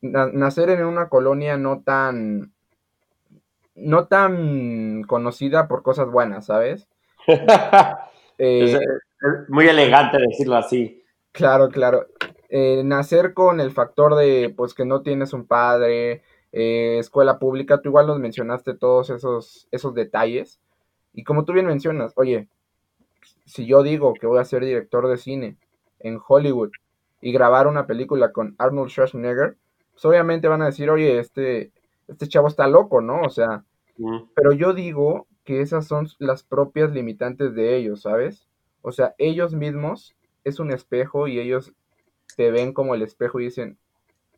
nacer 0.02 0.70
en 0.70 0.86
una 0.86 1.10
colonia 1.10 1.58
no 1.58 1.82
tan, 1.82 2.54
no 3.76 4.08
tan 4.08 5.04
conocida 5.04 5.68
por 5.68 5.84
cosas 5.84 6.10
buenas, 6.10 6.46
¿sabes? 6.46 6.88
Eh, 8.42 8.72
es, 8.72 8.80
muy 9.50 9.68
elegante 9.68 10.18
decirlo 10.18 10.56
así. 10.56 11.04
Claro, 11.34 11.68
claro. 11.68 12.08
Eh, 12.50 12.84
nacer 12.84 13.34
con 13.34 13.60
el 13.60 13.72
factor 13.72 14.16
de, 14.16 14.54
pues, 14.56 14.74
que 14.74 14.86
no 14.86 15.02
tienes 15.02 15.34
un 15.34 15.46
padre, 15.46 16.24
eh, 16.52 16.98
escuela 17.00 17.38
pública, 17.38 17.82
tú 17.82 17.90
igual 17.90 18.08
nos 18.08 18.20
mencionaste 18.20 18.74
todos 18.74 19.10
esos, 19.12 19.68
esos 19.72 19.94
detalles. 19.94 20.60
Y 21.14 21.24
como 21.24 21.46
tú 21.46 21.54
bien 21.54 21.68
mencionas, 21.68 22.14
oye, 22.16 22.48
si 23.46 23.66
yo 23.66 23.84
digo 23.84 24.14
que 24.14 24.28
voy 24.28 24.40
a 24.40 24.46
ser 24.46 24.64
director 24.64 25.08
de 25.08 25.18
cine 25.18 25.58
en 26.00 26.20
Hollywood 26.26 26.72
y 27.22 27.32
grabar 27.32 27.68
una 27.68 27.86
película 27.88 28.32
con 28.32 28.56
Arnold 28.58 28.90
Schwarzenegger, 28.90 29.58
pues 29.92 30.06
obviamente 30.06 30.48
van 30.48 30.62
a 30.62 30.68
decir, 30.68 30.90
oye, 30.90 31.20
este, 31.20 31.72
este 32.08 32.28
chavo 32.28 32.48
está 32.48 32.68
loco, 32.68 33.02
¿no? 33.02 33.22
O 33.22 33.30
sea, 33.30 33.64
pero 34.34 34.54
yo 34.54 34.74
digo 34.74 35.28
que 35.44 35.62
esas 35.62 35.88
son 35.88 36.08
las 36.20 36.44
propias 36.44 36.92
limitantes 36.92 37.54
de 37.54 37.76
ellos, 37.76 38.04
¿sabes? 38.04 38.48
O 38.82 38.92
sea, 38.92 39.14
ellos 39.18 39.54
mismos 39.54 40.16
es 40.44 40.60
un 40.60 40.72
espejo 40.72 41.28
y 41.28 41.40
ellos 41.40 41.74
te 42.40 42.52
ven 42.52 42.72
como 42.72 42.96
el 42.96 43.02
espejo 43.02 43.42
y 43.42 43.44
dicen, 43.44 43.78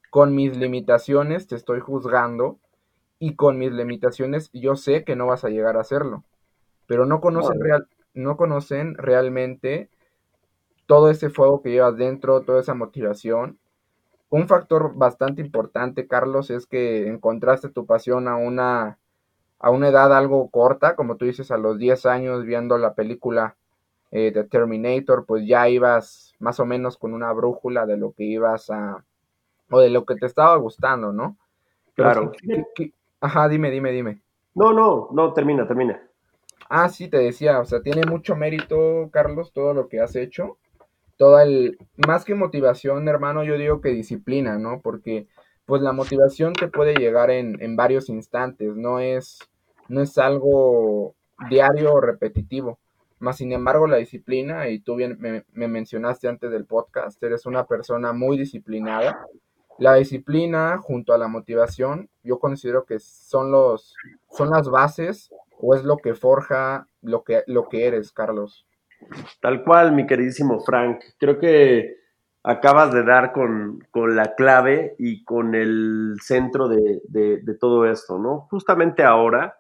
con 0.10 0.34
mis 0.34 0.58
limitaciones 0.58 1.46
te 1.46 1.56
estoy 1.56 1.82
juzgando 1.82 2.58
y 3.20 3.36
con 3.36 3.60
mis 3.60 3.72
limitaciones 3.72 4.50
yo 4.54 4.76
sé 4.76 5.04
que 5.04 5.16
no 5.16 5.28
vas 5.28 5.46
a 5.46 5.50
llegar 5.50 5.78
a 5.78 5.82
hacerlo. 5.82 6.24
Pero 6.88 7.06
no 7.06 7.22
conocen, 7.22 7.62
real, 7.62 7.88
no 8.16 8.38
conocen 8.38 8.96
realmente 8.96 9.92
todo 10.88 11.12
ese 11.12 11.30
fuego 11.30 11.62
que 11.62 11.70
llevas 11.70 11.96
dentro, 11.96 12.42
toda 12.42 12.62
esa 12.62 12.74
motivación. 12.74 13.60
Un 14.32 14.48
factor 14.48 14.96
bastante 14.96 15.44
importante, 15.44 16.08
Carlos, 16.08 16.50
es 16.50 16.66
que 16.66 17.08
encontraste 17.08 17.70
tu 17.70 17.86
pasión 17.86 18.28
a 18.28 18.36
una, 18.36 18.98
a 19.60 19.70
una 19.70 19.90
edad 19.90 20.12
algo 20.18 20.50
corta, 20.50 20.96
como 20.96 21.18
tú 21.18 21.26
dices, 21.26 21.52
a 21.52 21.58
los 21.60 21.78
10 21.78 22.08
años 22.08 22.46
viendo 22.46 22.80
la 22.80 22.96
película 22.96 23.58
eh, 24.12 24.32
de 24.32 24.44
Terminator, 24.44 25.26
pues 25.26 25.48
ya 25.48 25.70
ibas 25.70 26.34
más 26.40 26.60
o 26.60 26.66
menos 26.66 26.98
con 26.98 27.14
una 27.14 27.32
brújula 27.32 27.86
de 27.86 27.98
lo 27.98 28.12
que 28.12 28.26
ibas 28.26 28.70
a, 28.70 29.04
o 29.70 29.80
de 29.80 29.90
lo 29.90 30.06
que 30.06 30.16
te 30.16 30.26
estaba 30.26 30.56
gustando, 30.58 31.14
¿no? 31.14 31.38
claro. 31.96 32.32
ajá, 33.22 33.48
dime, 33.48 33.72
dime, 33.72 33.92
dime. 33.92 34.22
No, 34.54 34.74
no, 34.74 35.10
no, 35.12 35.34
termina, 35.34 35.66
termina. 35.66 36.02
Ah, 36.70 36.90
sí, 36.90 37.08
te 37.08 37.18
decía, 37.18 37.60
o 37.60 37.66
sea, 37.66 37.82
tiene 37.82 38.06
mucho 38.06 38.36
mérito, 38.36 39.10
Carlos, 39.12 39.52
todo 39.54 39.74
lo 39.74 39.88
que 39.88 40.00
has 40.00 40.16
hecho. 40.16 40.58
Toda 41.18 41.44
el, 41.44 41.78
más 42.08 42.26
que 42.26 42.36
motivación, 42.36 43.08
hermano, 43.08 43.44
yo 43.44 43.58
digo 43.58 43.82
que 43.82 43.90
disciplina, 43.90 44.58
¿no? 44.58 44.82
Porque, 44.82 45.28
pues, 45.66 45.82
la 45.82 45.94
motivación 45.94 46.54
te 46.54 46.68
puede 46.68 46.96
llegar 46.96 47.30
en, 47.30 47.62
en 47.62 47.76
varios 47.76 48.10
instantes, 48.10 48.76
no 48.76 49.00
es, 49.00 49.40
no 49.88 50.02
es 50.02 50.18
algo 50.18 51.16
diario 51.50 51.94
o 51.94 52.02
repetitivo. 52.02 52.80
Más 53.22 53.38
sin 53.38 53.54
embargo, 53.54 53.88
la 53.88 53.98
disciplina, 53.98 54.68
y 54.68 54.80
tú 54.80 54.96
bien 54.96 55.18
me, 55.20 55.46
me 55.54 55.68
mencionaste 55.68 56.28
antes 56.28 56.52
del 56.52 56.66
podcast, 56.66 57.22
eres 57.24 57.46
una 57.46 57.66
persona 57.66 58.12
muy 58.12 58.38
disciplinada 58.38 59.26
la 59.82 59.96
disciplina 59.96 60.78
junto 60.78 61.12
a 61.12 61.18
la 61.18 61.28
motivación, 61.28 62.08
yo 62.22 62.38
considero 62.38 62.86
que 62.86 63.00
son 63.00 63.52
los 63.52 63.96
son 64.30 64.52
las 64.52 64.70
bases 64.70 65.32
o 65.58 65.74
es 65.74 65.84
lo 65.84 65.98
que 65.98 66.14
forja 66.14 66.86
lo 67.02 67.24
que, 67.24 67.44
lo 67.48 67.68
que 67.68 67.88
eres, 67.88 68.12
Carlos. 68.12 68.68
Tal 69.42 69.64
cual, 69.64 69.94
mi 69.94 70.06
queridísimo 70.06 70.60
Frank. 70.60 71.02
Creo 71.18 71.40
que 71.40 71.96
acabas 72.44 72.94
de 72.94 73.04
dar 73.04 73.34
con, 73.34 73.80
la 73.96 74.36
clave 74.36 74.96
y 75.00 75.24
con 75.24 75.56
el 75.56 76.16
centro 76.22 76.68
de, 76.68 77.42
todo 77.60 77.86
esto, 77.88 78.20
¿no? 78.20 78.48
Justamente 78.52 79.04
ahora, 79.04 79.58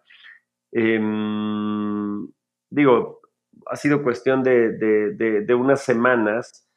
em, 0.71 2.27
digo, 2.69 3.20
ha 3.67 3.75
sido 3.75 4.03
cuestión 4.03 4.43
de, 4.43 5.45
unas 5.57 5.83
semanas 5.83 6.67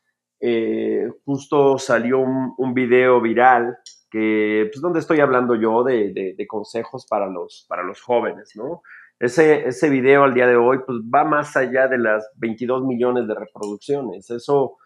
eh, 0.41 1.09
justo 1.25 1.79
salió 1.79 2.21
un, 2.21 2.75
video 2.75 3.21
viral 3.21 3.79
que, 4.11 4.69
pues, 4.71 4.83
donde 4.83 5.01
estoy 5.01 5.21
hablando 5.21 5.55
yo 5.55 5.83
de, 5.85 6.37
consejos 6.49 7.07
para 7.09 7.27
los, 7.27 7.67
para 7.69 7.83
los 7.83 8.01
jóvenes, 8.01 8.53
¿no? 8.55 8.83
Ese, 9.19 9.67
ese 9.67 9.89
video 9.89 10.25
al 10.25 10.35
día 10.35 10.47
de 10.47 10.57
hoy, 10.57 10.81
pues, 10.87 10.99
va 11.03 11.25
más 11.25 11.57
allá 11.57 11.89
de 11.89 11.99
las 11.99 12.31
22 12.37 12.85
millones 12.85 13.27
de 13.27 13.35
reproducciones. 13.35 14.29
Eso, 14.31 14.77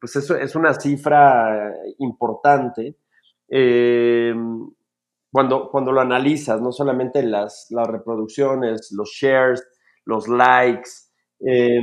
pues, 0.00 0.16
eso 0.16 0.36
es 0.36 0.56
una 0.56 0.74
cifra 0.74 1.72
importante. 1.98 2.96
Eh, 3.48 4.34
cuando, 5.30 5.68
cuando 5.70 5.92
lo 5.92 6.00
analizas, 6.00 6.60
no 6.60 6.72
solamente 6.72 7.22
las, 7.22 7.66
las 7.70 7.86
reproducciones, 7.86 8.92
los 8.96 9.10
shares, 9.10 9.66
los 10.04 10.28
likes, 10.28 10.90
eh, 11.40 11.80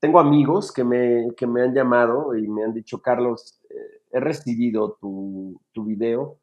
tengo 0.00 0.18
amigos 0.18 0.72
que 0.72 0.82
me, 0.82 1.26
me, 1.46 1.62
han 1.62 1.74
llamado 1.74 2.34
y 2.34 2.48
me 2.48 2.64
han 2.64 2.72
dicho, 2.72 3.00
Carlos, 3.02 3.60
eh, 3.68 4.02
he 4.12 4.20
recibido 4.20 4.96
tu, 5.00 5.60
tu, 5.72 5.84
video 5.84 6.38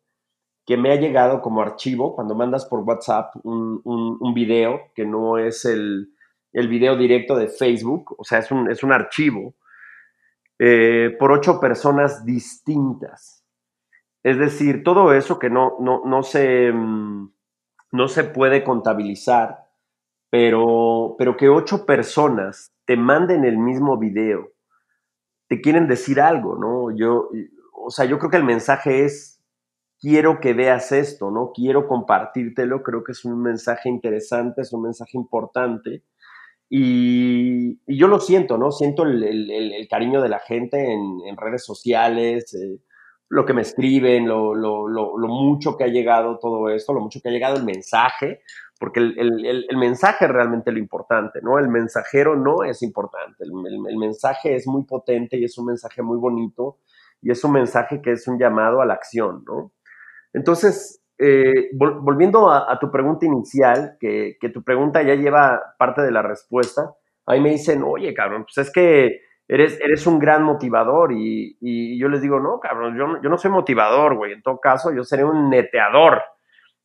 que 0.65 0.77
me 0.77 0.91
ha 0.91 0.95
llegado 0.95 1.41
como 1.41 1.61
archivo 1.61 2.15
cuando 2.15 2.35
mandas 2.35 2.65
por 2.65 2.81
WhatsApp 2.81 3.35
un, 3.43 3.81
un, 3.83 4.33
video 4.33 4.91
que 4.93 5.05
no 5.05 5.37
es 5.37 5.65
el, 5.65 6.13
el, 6.53 6.67
video 6.67 6.95
directo 6.97 7.35
de 7.35 7.47
Facebook, 7.47 8.15
o 8.17 8.23
sea, 8.23 8.39
es 8.39 8.51
un, 8.51 8.69
es 8.69 8.83
un 8.83 8.91
archivo 8.91 9.55
eh, 10.59 11.15
por 11.17 11.31
ocho 11.31 11.59
personas 11.59 12.25
distintas. 12.25 13.43
Es 14.23 14.37
decir, 14.37 14.83
todo 14.83 15.13
eso 15.13 15.39
que 15.39 15.49
no, 15.49 15.77
no, 15.79 16.01
no, 16.05 16.23
se, 16.23 16.71
mm, 16.71 17.31
no 17.93 18.07
se 18.07 18.23
puede 18.25 18.63
contabilizar, 18.63 19.66
pero, 20.29 21.15
pero 21.17 21.37
que 21.37 21.49
ocho 21.49 21.85
personas 21.85 22.73
te 22.85 22.97
manden 22.97 23.45
el 23.45 23.57
mismo 23.57 23.97
video, 23.97 24.51
te 25.47 25.61
quieren 25.61 25.87
decir 25.87 26.19
algo, 26.19 26.57
¿no? 26.57 26.95
Yo, 26.95 27.29
o 27.73 27.89
sea, 27.89 28.05
yo 28.05 28.19
creo 28.19 28.31
que 28.31 28.37
el 28.37 28.43
mensaje 28.43 29.05
es, 29.05 29.41
quiero 29.99 30.39
que 30.39 30.53
veas 30.53 30.91
esto, 30.91 31.31
¿no? 31.31 31.51
Quiero 31.53 31.87
compartírtelo, 31.87 32.83
creo 32.83 33.03
que 33.03 33.13
es 33.13 33.25
un 33.25 33.41
mensaje 33.41 33.89
interesante, 33.89 34.61
es 34.61 34.73
un 34.73 34.83
mensaje 34.83 35.17
importante. 35.17 36.03
Y, 36.69 37.79
yo 37.87 38.07
lo 38.07 38.19
siento, 38.19 38.57
¿no? 38.57 38.71
Siento 38.71 39.03
el, 39.03 39.87
cariño 39.89 40.21
de 40.21 40.29
la 40.29 40.39
gente 40.39 40.93
en, 40.93 41.37
redes 41.37 41.63
sociales, 41.63 42.53
eh, 42.53 42.79
lo 43.29 43.45
que 43.45 43.53
me 43.53 43.61
escriben, 43.61 44.27
lo, 44.27 44.53
mucho 45.27 45.77
que 45.77 45.85
ha 45.85 45.87
llegado 45.87 46.39
todo 46.39 46.69
esto, 46.69 46.93
lo 46.93 47.01
mucho 47.01 47.19
que 47.21 47.29
ha 47.29 47.31
llegado 47.31 47.57
el 47.57 47.63
mensaje, 47.63 48.41
porque 48.79 48.99
el, 48.99 49.77
mensaje 49.77 50.25
es 50.25 50.31
realmente 50.31 50.71
lo 50.71 50.79
importante, 50.79 51.39
¿no? 51.41 51.59
El 51.59 51.69
mensajero 51.69 52.35
no 52.35 52.63
es 52.63 52.81
importante, 52.83 53.43
el, 53.43 53.97
mensaje 53.97 54.55
es 54.55 54.67
muy 54.67 54.83
potente 54.83 55.37
y 55.37 55.45
es 55.45 55.57
un 55.57 55.67
mensaje 55.67 56.01
muy 56.01 56.17
bonito 56.17 56.77
y 57.21 57.31
es 57.31 57.43
un 57.43 57.53
mensaje 57.53 58.01
que 58.01 58.11
es 58.11 58.27
un 58.27 58.37
llamado 58.37 58.81
a 58.81 58.85
la 58.85 58.93
acción, 58.93 59.43
¿no? 59.45 59.71
Entonces, 60.33 61.01
eh, 61.17 61.69
volviendo 61.73 62.51
a, 62.51 62.77
tu 62.79 62.91
pregunta 62.91 63.25
inicial, 63.25 63.97
que, 63.99 64.37
tu 64.53 64.63
pregunta 64.63 65.01
ya 65.01 65.15
lleva 65.15 65.75
parte 65.79 66.01
de 66.01 66.11
la 66.11 66.21
respuesta, 66.21 66.93
ahí 67.25 67.41
me 67.41 67.49
dicen, 67.49 67.83
oye, 67.83 68.13
cabrón, 68.13 68.43
pues 68.43 68.67
es 68.67 68.71
que 68.71 69.21
eres, 69.47 70.05
un 70.05 70.19
gran 70.19 70.43
motivador 70.43 71.11
y, 71.13 71.97
yo 71.99 72.09
les 72.09 72.21
digo, 72.21 72.39
no, 72.39 72.59
cabrón, 72.59 72.95
yo, 72.97 73.21
yo 73.21 73.29
no 73.29 73.37
soy 73.37 73.49
motivador, 73.49 74.15
güey, 74.15 74.33
en 74.33 74.41
todo 74.43 74.59
caso 74.59 74.93
yo 74.93 75.03
seré 75.03 75.23
un 75.23 75.49
neteador. 75.49 76.21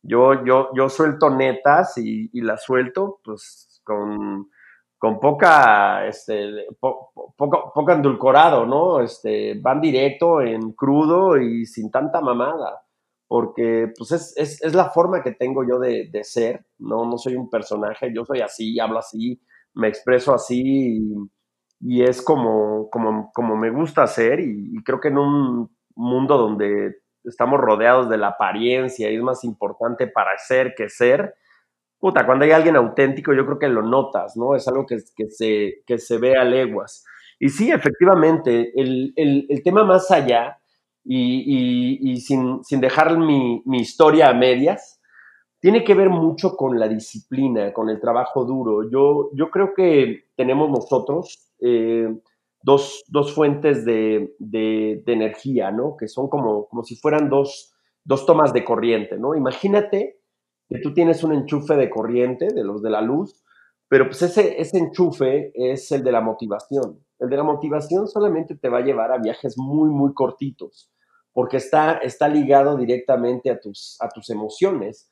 Yo, 0.03 0.45
yo, 0.45 0.69
yo 0.75 0.89
suelto 0.89 1.29
netas 1.29 1.97
y, 1.97 2.29
las 2.41 2.63
suelto 2.63 3.19
pues 3.23 3.81
con, 3.83 4.49
con 4.97 5.19
poca, 5.19 6.05
este, 6.05 6.67
poco, 6.79 7.33
poco 7.73 7.91
endulcorado, 7.91 8.65
¿no? 8.65 8.99
Este, 8.99 9.59
van 9.59 9.81
directo 9.81 10.41
en 10.41 10.73
crudo 10.73 11.37
y 11.37 11.65
sin 11.65 11.89
tanta 11.89 12.21
mamada 12.21 12.83
porque 13.33 13.91
pues 13.97 14.11
es, 14.11 14.61
es, 14.61 14.75
la 14.75 14.91
forma 14.91 15.23
que 15.23 15.31
tengo 15.31 15.67
yo 15.67 15.79
de, 15.79 16.23
ser, 16.23 16.67
¿no? 16.77 17.03
No 17.03 17.17
soy 17.17 17.35
un 17.35 17.49
personaje, 17.49 18.13
yo 18.13 18.23
soy 18.25 18.41
así, 18.41 18.79
hablo 18.79 18.99
así, 18.99 19.41
me 19.73 19.87
expreso 19.87 20.35
así 20.35 21.01
y, 21.79 22.03
es 22.03 22.21
como, 22.21 22.91
como, 22.91 23.31
como, 23.33 23.55
me 23.55 23.71
gusta 23.71 24.05
ser 24.05 24.39
y, 24.39 24.75
creo 24.83 24.99
que 24.99 25.07
en 25.07 25.17
un 25.17 25.75
mundo 25.95 26.37
donde 26.37 26.97
estamos 27.23 27.59
rodeados 27.59 28.09
de 28.09 28.17
la 28.17 28.29
apariencia 28.29 29.11
y 29.11 29.15
es 29.15 29.21
más 29.21 29.43
importante 29.43 30.07
para 30.07 30.37
ser 30.37 30.73
que 30.75 30.89
ser, 30.89 31.35
puta, 31.99 32.25
cuando 32.25 32.45
hay 32.45 32.51
alguien 32.51 32.75
auténtico 32.75 33.33
yo 33.33 33.45
creo 33.45 33.59
que 33.59 33.69
lo 33.69 33.81
notas, 33.81 34.35
¿no? 34.35 34.55
Es 34.55 34.67
algo 34.67 34.85
que, 34.85 34.97
que, 35.15 35.29
se, 35.29 35.83
que 35.85 35.97
se 35.97 36.17
ve 36.17 36.37
a 36.37 36.43
leguas. 36.43 37.05
Y 37.39 37.49
sí, 37.49 37.71
efectivamente, 37.71 38.71
el, 38.75 39.13
el, 39.15 39.45
el 39.49 39.63
tema 39.63 39.83
más 39.83 40.11
allá 40.11 40.59
y, 41.05 42.17
sin, 42.21 42.61
dejar 42.79 43.17
mi, 43.17 43.61
historia 43.65 44.29
a 44.29 44.33
medias, 44.33 44.99
tiene 45.59 45.83
que 45.83 45.93
ver 45.93 46.09
mucho 46.09 46.55
con 46.55 46.79
la 46.79 46.87
disciplina, 46.87 47.71
con 47.73 47.89
el 47.89 47.99
trabajo 47.99 48.45
duro. 48.45 48.89
Yo, 48.89 49.29
yo 49.33 49.49
creo 49.49 49.73
que 49.73 50.25
tenemos 50.35 50.69
nosotros 50.69 51.51
eh, 51.61 52.09
dos, 52.63 53.03
fuentes 53.35 53.85
de, 53.85 54.33
energía, 55.05 55.71
¿no? 55.71 55.95
Que 55.97 56.07
son 56.07 56.29
como, 56.29 56.67
como 56.67 56.83
si 56.83 56.95
fueran 56.95 57.29
dos, 57.29 57.73
dos 58.03 58.25
tomas 58.25 58.53
de 58.53 58.63
corriente, 58.63 59.17
¿no? 59.17 59.35
Imagínate 59.35 60.19
que 60.67 60.79
tú 60.79 60.93
tienes 60.93 61.23
un 61.23 61.33
enchufe 61.33 61.75
de 61.75 61.89
corriente, 61.89 62.47
de 62.53 62.63
los 62.63 62.81
de 62.81 62.89
la 62.89 63.01
luz, 63.01 63.43
pero 63.87 64.07
pues 64.07 64.21
ese, 64.23 64.59
ese 64.59 64.79
enchufe 64.79 65.51
es 65.53 65.91
el 65.91 66.03
de 66.03 66.11
la 66.11 66.21
motivación. 66.21 67.05
El 67.19 67.29
de 67.29 67.37
la 67.37 67.43
motivación 67.43 68.07
solamente 68.07 68.55
te 68.55 68.69
va 68.69 68.79
a 68.79 68.83
llevar 68.83 69.11
a 69.11 69.19
viajes 69.19 69.55
muy, 69.57 69.89
muy 69.89 70.13
cortitos 70.13 70.89
porque 71.33 71.57
está, 71.57 71.97
está 71.97 72.27
ligado 72.29 72.77
directamente 72.77 73.49
a 73.49 73.59
tus, 73.59 73.97
a 73.99 74.07
tus 74.09 74.29
emociones. 74.29 75.09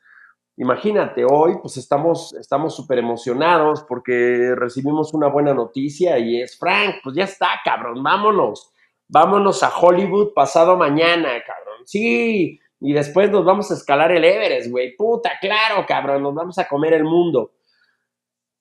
Imagínate, 0.62 1.26
hoy 1.26 1.54
pues 1.60 1.76
estamos 1.78 2.36
súper 2.76 3.00
emocionados 3.00 3.84
porque 3.90 4.54
recibimos 4.56 5.12
una 5.12 5.28
buena 5.28 5.56
noticia 5.56 6.20
y 6.20 6.40
es, 6.40 6.56
Frank, 6.56 6.98
pues 7.04 7.16
ya 7.16 7.24
está, 7.24 7.48
cabrón, 7.66 8.04
vámonos, 8.04 8.72
vámonos 9.08 9.64
a 9.64 9.76
Hollywood 9.76 10.34
pasado 10.36 10.78
mañana, 10.78 11.30
cabrón, 11.48 11.88
sí, 11.88 12.60
y 12.80 12.94
después 12.94 13.32
nos 13.32 13.44
vamos 13.44 13.72
a 13.72 13.74
escalar 13.74 14.12
el 14.12 14.24
Everest, 14.24 14.70
güey, 14.70 14.96
puta, 14.96 15.32
claro, 15.42 15.84
cabrón, 15.88 16.22
nos 16.22 16.36
vamos 16.36 16.60
a 16.60 16.68
comer 16.68 16.94
el 16.94 17.06
mundo. 17.06 17.54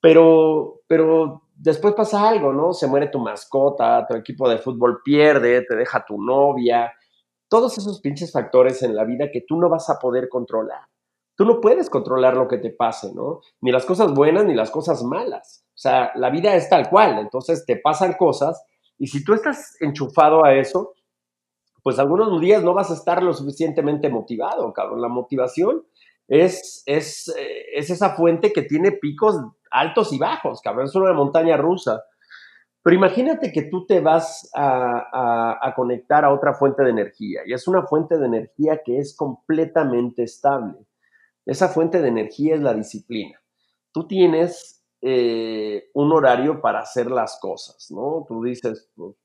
Pero, 0.00 0.80
pero 0.86 1.42
después 1.54 1.92
pasa 1.92 2.26
algo, 2.26 2.54
¿no? 2.54 2.72
Se 2.72 2.86
muere 2.86 3.08
tu 3.08 3.18
mascota, 3.18 4.06
tu 4.08 4.16
equipo 4.16 4.48
de 4.48 4.56
fútbol 4.56 5.02
pierde, 5.04 5.66
te 5.68 5.76
deja 5.76 6.02
tu 6.06 6.18
novia, 6.18 6.94
todos 7.46 7.76
esos 7.76 8.00
pinches 8.00 8.32
factores 8.32 8.82
en 8.82 8.96
la 8.96 9.04
vida 9.04 9.30
que 9.30 9.42
tú 9.46 9.58
no 9.58 9.68
vas 9.68 9.90
a 9.90 9.98
poder 9.98 10.30
controlar. 10.30 10.89
Tú 11.40 11.46
no 11.46 11.59
puedes 11.59 11.88
controlar 11.88 12.37
lo 12.37 12.46
que 12.48 12.59
te 12.59 12.68
pase, 12.68 13.14
¿no? 13.14 13.40
Ni 13.62 13.72
las 13.72 13.87
cosas 13.87 14.12
buenas 14.12 14.44
ni 14.44 14.55
las 14.55 14.70
cosas 14.70 15.03
malas. 15.03 15.64
O 15.68 15.79
sea, 15.79 16.12
la 16.14 16.29
vida 16.29 16.55
es 16.55 16.68
tal 16.68 16.90
cual, 16.90 17.18
entonces 17.18 17.64
te 17.64 17.76
pasan 17.76 18.12
cosas 18.12 18.62
y 18.98 19.07
si 19.07 19.24
tú 19.24 19.33
estás 19.33 19.74
enchufado 19.81 20.44
a 20.44 20.53
eso, 20.53 20.92
pues 21.83 21.98
algunos 21.98 22.38
días 22.42 22.62
no 22.62 22.74
vas 22.74 22.90
a 22.90 22.92
estar 22.92 23.22
lo 23.22 23.33
suficientemente 23.33 24.11
motivado, 24.11 24.70
cabrón. 24.74 25.00
La 25.00 25.09
motivación 25.09 25.83
es, 26.29 26.83
es, 26.85 27.29
eh, 27.35 27.64
es 27.74 27.88
esa 27.88 28.11
fuente 28.11 28.53
que 28.53 28.61
tiene 28.61 28.92
picos 28.92 29.40
altos 29.70 30.12
y 30.12 30.18
bajos, 30.18 30.61
cabrón. 30.61 30.88
Es 30.88 30.94
una 30.94 31.14
montaña 31.14 31.57
rusa. 31.57 32.03
Pero 32.83 32.96
imagínate 32.96 33.50
que 33.50 33.62
tú 33.62 33.87
te 33.87 34.00
vas 34.00 34.50
a, 34.55 35.72
conectar 35.74 36.22
a 36.22 36.35
otra 36.35 36.53
fuente 36.53 36.83
de 36.83 36.90
energía 36.90 37.40
y 37.46 37.55
es 37.55 37.66
una 37.66 37.87
fuente 37.87 38.18
de 38.18 38.26
energía 38.26 38.83
que 38.85 38.98
es 38.98 39.16
completamente 39.16 40.24
estable. 40.24 40.87
Esa 41.46 41.68
fuente 41.68 42.00
de 42.00 42.09
energía 42.09 42.55
es 42.55 42.61
la 42.61 42.74
disciplina. 42.74 43.40
Tú 43.92 44.07
tienes 44.07 44.85
eh, 45.00 45.90
un 45.94 46.12
horario 46.12 46.61
para 46.61 46.81
hacer 46.81 47.11
las 47.11 47.38
cosas, 47.40 47.90
¿no? 47.90 48.24
Tú 48.29 48.42
dices, 48.42 48.90
pues, 48.94 49.16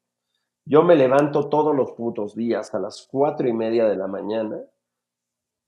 yo 0.65 0.83
me 0.83 0.95
levanto 0.95 1.49
todos 1.49 1.75
los 1.75 1.91
putos 1.91 2.35
días 2.35 2.73
a 2.73 2.79
las 2.79 3.07
cuatro 3.09 3.47
y 3.47 3.53
media 3.53 3.85
de 3.85 3.95
la 3.95 4.07
mañana 4.07 4.59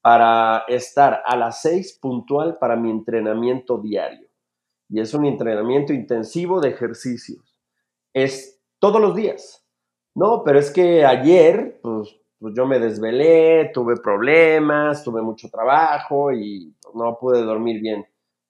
para 0.02 0.64
estar 0.68 1.22
a 1.26 1.36
las 1.36 1.62
seis 1.62 2.00
puntual 2.02 2.58
para 2.58 2.76
mi 2.76 2.90
entrenamiento 2.90 3.78
diario. 3.78 4.28
Y 4.90 5.02
es 5.02 5.14
un 5.14 5.26
entrenamiento 5.26 5.94
intensivo 5.94 6.62
de 6.62 6.70
ejercicios 6.70 7.58
es 8.18 8.60
todos 8.80 9.00
los 9.00 9.16
días. 9.16 9.64
No, 10.16 10.44
pero 10.44 10.58
es 10.58 10.72
que 10.72 11.06
ayer, 11.06 11.80
pues, 11.82 12.16
pues, 12.40 12.54
yo 12.56 12.66
me 12.66 12.80
desvelé, 12.80 13.72
tuve 13.74 13.98
problemas, 13.98 15.04
tuve 15.04 15.22
mucho 15.22 15.50
trabajo 15.50 16.32
y 16.32 16.76
no 16.94 17.18
pude 17.20 17.42
dormir 17.44 17.82
bien. 17.82 18.06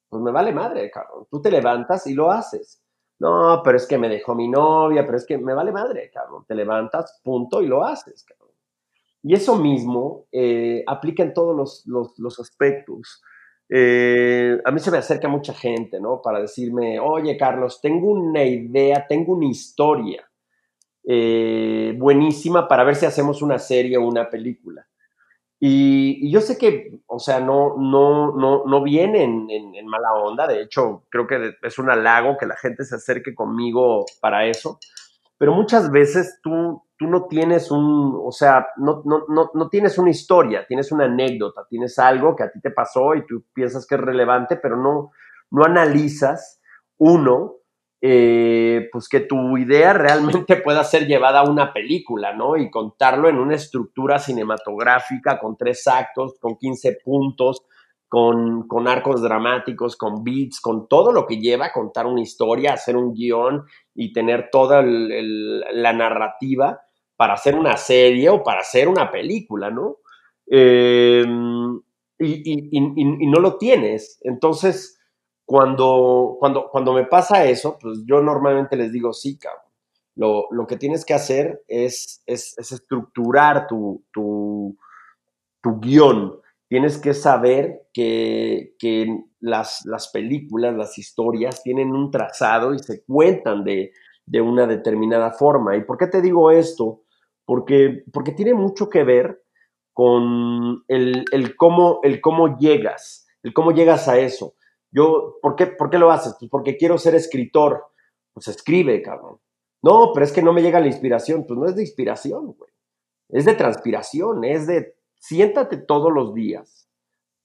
Pues 0.09 0.21
me 0.21 0.31
vale 0.31 0.53
madre, 0.53 0.89
cabrón. 0.89 1.27
Tú 1.29 1.41
te 1.41 1.51
levantas 1.51 2.07
y 2.07 2.13
lo 2.13 2.31
haces. 2.31 2.81
No, 3.19 3.61
pero 3.63 3.77
es 3.77 3.87
que 3.87 3.97
me 3.97 4.09
dejó 4.09 4.35
mi 4.35 4.47
novia, 4.47 5.05
pero 5.05 5.17
es 5.17 5.25
que 5.25 5.37
me 5.37 5.53
vale 5.53 5.71
madre, 5.71 6.11
cabrón. 6.13 6.45
Te 6.47 6.55
levantas, 6.55 7.19
punto, 7.23 7.61
y 7.61 7.67
lo 7.67 7.83
haces, 7.83 8.23
cabrón. 8.23 8.53
Y 9.23 9.33
eso 9.33 9.55
mismo 9.55 10.27
eh, 10.31 10.83
aplica 10.87 11.23
en 11.23 11.33
todos 11.33 11.83
los, 11.85 12.17
los 12.17 12.39
aspectos. 12.39 13.21
Eh, 13.69 14.57
a 14.63 14.71
mí 14.71 14.79
se 14.79 14.91
me 14.91 14.99
acerca 14.99 15.27
mucha 15.27 15.53
gente, 15.53 15.99
¿no? 15.99 16.21
Para 16.21 16.39
decirme, 16.39 16.99
oye, 16.99 17.35
Carlos, 17.35 17.81
tengo 17.81 18.11
una 18.11 18.43
idea, 18.43 19.05
tengo 19.07 19.33
una 19.33 19.47
historia 19.47 20.27
eh, 21.09 21.95
buenísima 21.97 22.67
para 22.67 22.83
ver 22.83 22.95
si 22.95 23.05
hacemos 23.05 23.41
una 23.41 23.59
serie 23.59 23.97
o 23.97 24.05
una 24.05 24.29
película. 24.29 24.85
Y, 25.57 26.29
yo 26.29 26.41
sé 26.41 26.57
que, 26.57 26.99
o 27.07 27.17
sea, 27.17 27.39
no, 27.39 27.77
no, 27.77 28.35
no, 28.35 28.65
no 28.65 28.83
viene 28.83 29.23
en, 29.23 29.47
en, 29.49 29.87
mala 29.87 30.13
onda, 30.13 30.45
de 30.45 30.61
hecho, 30.61 31.05
creo 31.09 31.25
que 31.25 31.55
es 31.63 31.79
un 31.79 31.89
halago 31.89 32.35
que 32.37 32.45
la 32.45 32.57
gente 32.57 32.83
se 32.83 32.95
acerque 32.95 33.33
conmigo 33.33 34.05
para 34.19 34.45
eso, 34.45 34.79
pero 35.37 35.53
muchas 35.53 35.89
veces 35.89 36.39
tú, 36.43 36.83
tú 36.97 37.07
no 37.07 37.25
tienes 37.25 37.71
un, 37.71 38.19
o 38.21 38.31
sea, 38.31 38.67
no, 38.75 39.01
no, 39.05 39.23
no, 39.29 39.49
no, 39.53 39.69
tienes 39.69 39.97
una 39.97 40.09
historia, 40.09 40.65
tienes 40.67 40.91
una 40.91 41.05
anécdota, 41.05 41.65
tienes 41.69 41.97
algo 41.97 42.35
que 42.35 42.43
a 42.43 42.51
ti 42.51 42.59
te 42.59 42.71
pasó 42.71 43.15
y 43.15 43.25
tú 43.25 43.45
piensas 43.53 43.87
que 43.87 43.95
es 43.95 44.01
relevante, 44.01 44.57
pero 44.57 44.75
no, 44.75 45.11
no 45.51 45.63
analizas, 45.63 46.61
uno, 46.97 47.55
eh, 48.01 48.89
pues 48.91 49.09
que 49.09 49.21
tu 49.21 49.57
idea 49.57 49.93
realmente 49.93 50.55
pueda 50.57 50.83
ser 50.83 51.07
llevada 51.07 51.39
a 51.39 51.49
una 51.49 51.73
película, 51.73 52.33
¿no? 52.33 52.55
Y 52.57 52.69
contarlo 52.69 53.29
en 53.29 53.37
una 53.37 53.55
estructura 53.55 54.19
cinematográfica 54.19 55.39
con 55.39 55.57
tres 55.57 55.87
actos, 55.87 56.35
con 56.39 56.57
15 56.57 56.99
puntos, 57.03 57.63
con, 58.07 58.67
con, 58.67 58.87
arcos 58.87 59.21
dramáticos, 59.21 59.97
con 59.97 60.23
beats, 60.23 60.61
con 60.61 60.87
todo 60.87 61.11
lo 61.11 61.25
que 61.25 61.39
lleva 61.39 61.65
a 61.65 61.73
contar 61.73 62.05
una 62.05 62.21
historia, 62.21 62.73
hacer 62.73 62.95
un 62.95 63.13
guion 63.13 63.65
y 63.93 64.13
tener 64.13 64.49
toda 64.51 64.81
la 64.81 65.91
narrativa 65.91 66.79
para 67.17 67.33
hacer 67.33 67.55
una 67.55 67.75
serie 67.75 68.29
o 68.29 68.43
para 68.43 68.61
hacer 68.61 68.87
una 68.87 69.11
película, 69.11 69.71
¿no? 69.71 69.97
Em, 70.45 71.81
y, 72.19 73.27
no 73.27 73.39
lo 73.39 73.57
tienes. 73.57 74.19
Entonces, 74.23 74.96
cuando, 75.47 76.35
cuando, 76.39 76.69
cuando 76.69 76.91
me 76.91 77.05
pasa 77.05 77.45
eso, 77.45 77.77
pues 77.79 78.03
yo 78.05 78.21
normalmente 78.21 78.75
les 78.75 78.91
digo, 78.91 79.13
sí, 79.13 79.39
cabrón. 79.39 79.63
Lo, 80.15 80.65
que 80.67 80.77
tienes 80.77 81.05
que 81.05 81.13
hacer 81.13 81.63
es, 81.67 82.23
es, 82.25 82.57
estructurar 82.57 83.67
tu, 83.67 84.03
tu, 84.11 84.75
tu 85.61 85.79
guion 85.79 86.41
tienes 86.67 86.97
que 86.97 87.13
saber 87.13 87.87
que, 87.93 88.73
las, 89.39 89.85
las, 89.85 90.09
películas, 90.09 90.75
las 90.75 90.97
historias 90.97 91.63
tienen 91.63 91.91
un 91.91 92.11
trazado 92.11 92.73
y 92.73 92.79
se 92.79 93.03
cuentan 93.03 93.63
de, 93.63 93.91
una 94.41 94.67
determinada 94.67 95.31
forma. 95.31 95.77
¿Y 95.77 95.83
por 95.83 95.97
qué 95.97 96.07
te 96.07 96.21
digo 96.21 96.51
esto? 96.51 97.03
Porque, 97.45 98.03
porque 98.11 98.33
tiene 98.33 98.53
mucho 98.53 98.89
que 98.89 99.03
ver 99.03 99.41
con 99.93 100.83
el, 100.89 101.55
cómo, 101.55 101.99
el 102.03 102.19
cómo 102.19 102.57
llegas, 102.57 103.27
el 103.43 103.53
cómo 103.53 103.71
llegas 103.71 104.07
a 104.07 104.19
eso. 104.19 104.55
Yo, 104.91 105.37
¿por 105.41 105.55
qué, 105.55 105.67
¿por 105.67 105.89
qué 105.89 105.97
lo 105.97 106.11
haces? 106.11 106.35
Pues 106.39 106.49
porque 106.49 106.77
quiero 106.77 106.97
ser 106.97 107.15
escritor. 107.15 107.85
Pues 108.33 108.47
escribe, 108.47 109.01
cabrón. 109.01 109.39
No, 109.81 110.11
pero 110.13 110.25
es 110.25 110.31
que 110.31 110.41
no 110.41 110.53
me 110.53 110.61
llega 110.61 110.79
la 110.79 110.87
inspiración. 110.87 111.45
Pues 111.45 111.59
no 111.59 111.65
es 111.65 111.75
de 111.75 111.81
inspiración, 111.83 112.53
güey. 112.53 112.71
Es 113.29 113.45
de 113.45 113.55
transpiración, 113.55 114.43
es 114.45 114.67
de 114.67 114.95
siéntate 115.15 115.77
todos 115.77 116.11
los 116.13 116.33
días, 116.33 116.89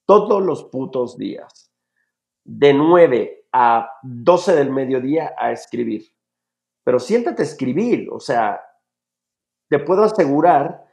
todos 0.06 0.42
los 0.42 0.64
putos 0.64 1.16
días, 1.16 1.72
de 2.44 2.72
9 2.72 3.46
a 3.52 3.90
12 4.02 4.54
del 4.54 4.70
mediodía 4.70 5.34
a 5.36 5.50
escribir. 5.52 6.06
Pero 6.84 7.00
siéntate 7.00 7.42
a 7.42 7.46
escribir, 7.46 8.08
o 8.10 8.20
sea, 8.20 8.62
te 9.68 9.78
puedo 9.78 10.04
asegurar 10.04 10.84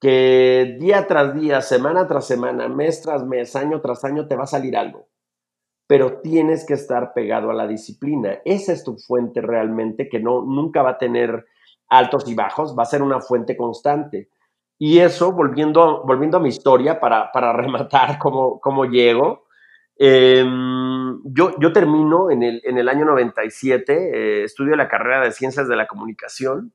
que 0.00 0.76
día 0.78 1.06
tras 1.06 1.34
día, 1.34 1.60
semana 1.60 2.06
tras 2.06 2.26
semana, 2.26 2.68
mes 2.68 3.00
tras 3.00 3.24
mes, 3.24 3.54
año 3.56 3.80
tras 3.80 4.04
año 4.04 4.26
te 4.26 4.36
va 4.36 4.44
a 4.44 4.48
salir 4.48 4.76
algo. 4.76 5.08
Pero 5.86 6.20
tienes 6.20 6.66
que 6.66 6.74
estar 6.74 7.12
pegado 7.12 7.50
a 7.50 7.54
la 7.54 7.66
disciplina. 7.66 8.38
Esa 8.44 8.72
es 8.72 8.84
tu 8.84 8.96
fuente 8.96 9.40
realmente 9.40 10.08
que 10.08 10.18
no 10.18 10.42
nunca 10.42 10.82
va 10.82 10.90
a 10.90 10.98
tener 10.98 11.44
altos 11.88 12.28
y 12.28 12.34
bajos, 12.34 12.74
va 12.76 12.84
a 12.84 12.86
ser 12.86 13.02
una 13.02 13.20
fuente 13.20 13.56
constante. 13.56 14.28
Y 14.78 14.98
eso, 14.98 15.32
volviendo, 15.32 16.02
volviendo 16.04 16.38
a 16.38 16.40
mi 16.40 16.48
historia, 16.48 17.00
para, 17.00 17.30
rematar 17.52 18.18
cómo, 18.18 18.60
cómo 18.60 18.86
llego, 18.86 19.46
em, 19.96 21.20
yo, 21.24 21.58
yo 21.60 21.72
termino 21.72 22.30
en 22.30 22.42
el, 22.42 22.60
en 22.64 22.78
el 22.78 22.88
año 22.88 23.04
97, 23.04 23.92
eh, 24.40 24.44
estudio 24.44 24.76
la 24.76 24.88
carrera 24.88 25.20
de 25.20 25.32
Ciencias 25.32 25.68
de 25.68 25.76
la 25.76 25.86
Comunicación. 25.86 26.72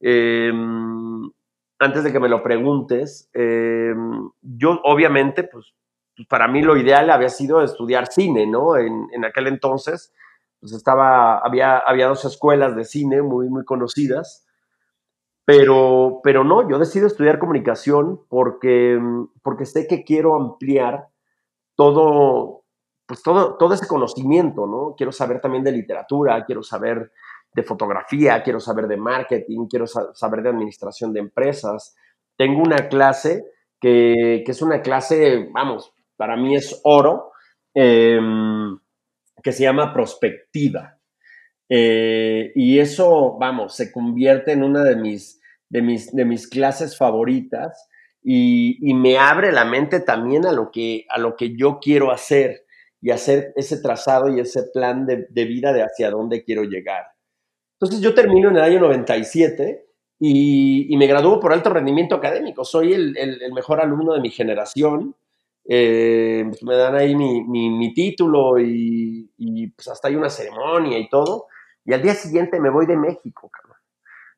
Em, 0.00 1.30
antes 1.78 2.04
de 2.04 2.12
que 2.12 2.20
me 2.20 2.28
lo 2.28 2.42
preguntes, 2.42 3.28
em, 3.34 4.30
yo 4.40 4.80
obviamente, 4.84 5.44
pues, 5.44 5.74
para 6.28 6.48
mí 6.48 6.62
lo 6.62 6.76
ideal 6.76 7.10
había 7.10 7.28
sido 7.28 7.62
estudiar 7.62 8.06
cine, 8.06 8.46
¿no? 8.46 8.76
En, 8.76 9.08
en 9.12 9.24
aquel 9.24 9.46
entonces, 9.46 10.12
pues 10.60 10.72
estaba, 10.72 11.38
había, 11.38 11.78
había 11.78 12.08
dos 12.08 12.24
escuelas 12.24 12.76
de 12.76 12.84
cine 12.84 13.22
muy, 13.22 13.48
muy 13.48 13.64
conocidas. 13.64 14.46
Pero, 15.44 16.20
pero 16.22 16.44
no, 16.44 16.68
yo 16.70 16.78
decido 16.78 17.08
estudiar 17.08 17.40
comunicación 17.40 18.20
porque, 18.28 19.00
porque 19.42 19.66
sé 19.66 19.88
que 19.88 20.04
quiero 20.04 20.36
ampliar 20.36 21.08
todo, 21.74 22.62
pues 23.06 23.22
todo, 23.22 23.56
todo 23.56 23.74
ese 23.74 23.88
conocimiento, 23.88 24.66
¿no? 24.66 24.94
Quiero 24.96 25.10
saber 25.10 25.40
también 25.40 25.64
de 25.64 25.72
literatura, 25.72 26.44
quiero 26.44 26.62
saber 26.62 27.10
de 27.54 27.62
fotografía, 27.64 28.42
quiero 28.42 28.60
saber 28.60 28.86
de 28.86 28.96
marketing, 28.96 29.66
quiero 29.68 29.86
saber 29.86 30.42
de 30.42 30.50
administración 30.50 31.12
de 31.12 31.20
empresas. 31.20 31.96
Tengo 32.36 32.62
una 32.62 32.88
clase 32.88 33.44
que, 33.80 34.44
es 34.46 34.62
una 34.62 34.80
clase, 34.80 35.48
vamos, 35.52 35.92
para 36.22 36.36
mí 36.36 36.54
es 36.54 36.80
oro, 36.84 37.32
em, 37.74 38.78
que 39.42 39.50
se 39.50 39.64
llama 39.64 39.92
prospectiva. 39.92 40.96
Eh, 41.68 42.52
y 42.54 42.78
eso, 42.78 43.36
vamos, 43.40 43.74
se 43.74 43.90
convierte 43.90 44.52
en 44.52 44.62
una 44.62 44.84
de 44.84 44.94
mis, 44.94 45.40
de 45.68 45.82
mis, 45.82 46.12
de 46.12 46.24
mis 46.24 46.46
clases 46.46 46.96
favoritas 46.96 47.88
y, 48.22 48.94
me 48.94 49.18
abre 49.18 49.50
la 49.50 49.64
mente 49.64 49.98
también 49.98 50.46
a 50.46 50.52
lo, 50.52 50.70
que, 50.70 51.06
a 51.08 51.18
lo 51.18 51.34
que 51.34 51.56
yo 51.56 51.80
quiero 51.80 52.12
hacer 52.12 52.66
y 53.00 53.10
hacer 53.10 53.52
ese 53.56 53.82
trazado 53.82 54.32
y 54.32 54.38
ese 54.38 54.62
plan 54.72 55.04
de, 55.04 55.44
vida 55.44 55.72
de 55.72 55.82
hacia 55.82 56.08
dónde 56.08 56.44
quiero 56.44 56.62
llegar. 56.62 57.02
Entonces 57.80 58.00
yo 58.00 58.14
termino 58.14 58.48
en 58.48 58.58
el 58.58 58.62
año 58.62 58.78
97 58.78 59.88
y, 60.20 60.96
me 60.96 61.08
gradúo 61.08 61.40
por 61.40 61.52
alto 61.52 61.70
rendimiento 61.70 62.14
académico. 62.14 62.64
Soy 62.64 62.92
el, 62.92 63.52
mejor 63.52 63.80
alumno 63.80 64.14
de 64.14 64.20
mi 64.20 64.30
generación. 64.30 65.16
Eh, 65.64 66.44
pues 66.48 66.62
me 66.64 66.76
dan 66.76 66.96
ahí 66.96 67.14
mi, 67.14 67.94
título 67.94 68.58
y, 68.58 69.30
y, 69.36 69.68
pues 69.68 69.88
hasta 69.88 70.08
hay 70.08 70.16
una 70.16 70.28
ceremonia 70.28 70.98
y 70.98 71.08
todo. 71.08 71.46
Y 71.84 71.92
al 71.92 72.02
día 72.02 72.14
siguiente 72.14 72.60
me 72.60 72.70
voy 72.70 72.86
de 72.86 72.96
México, 72.96 73.48
cabrón. 73.50 73.72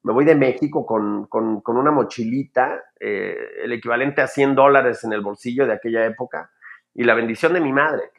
Me 0.05 0.13
voy 0.13 0.27
de 0.27 0.35
México 0.35 0.85
con, 0.85 1.29
una 1.67 1.91
mochilita, 1.91 2.85
eh, 3.01 3.35
el 3.63 3.73
equivalente 3.73 4.21
a 4.21 4.27
100 4.27 4.55
dólares 4.55 5.03
en 5.03 5.15
el 5.15 5.23
bolsillo 5.23 5.67
de 5.67 5.73
aquella 5.73 6.05
época, 6.05 6.51
y 6.93 7.05
la 7.05 7.15
bendición 7.15 7.55
de 7.55 7.61
mi 7.61 7.73
madre. 7.73 8.11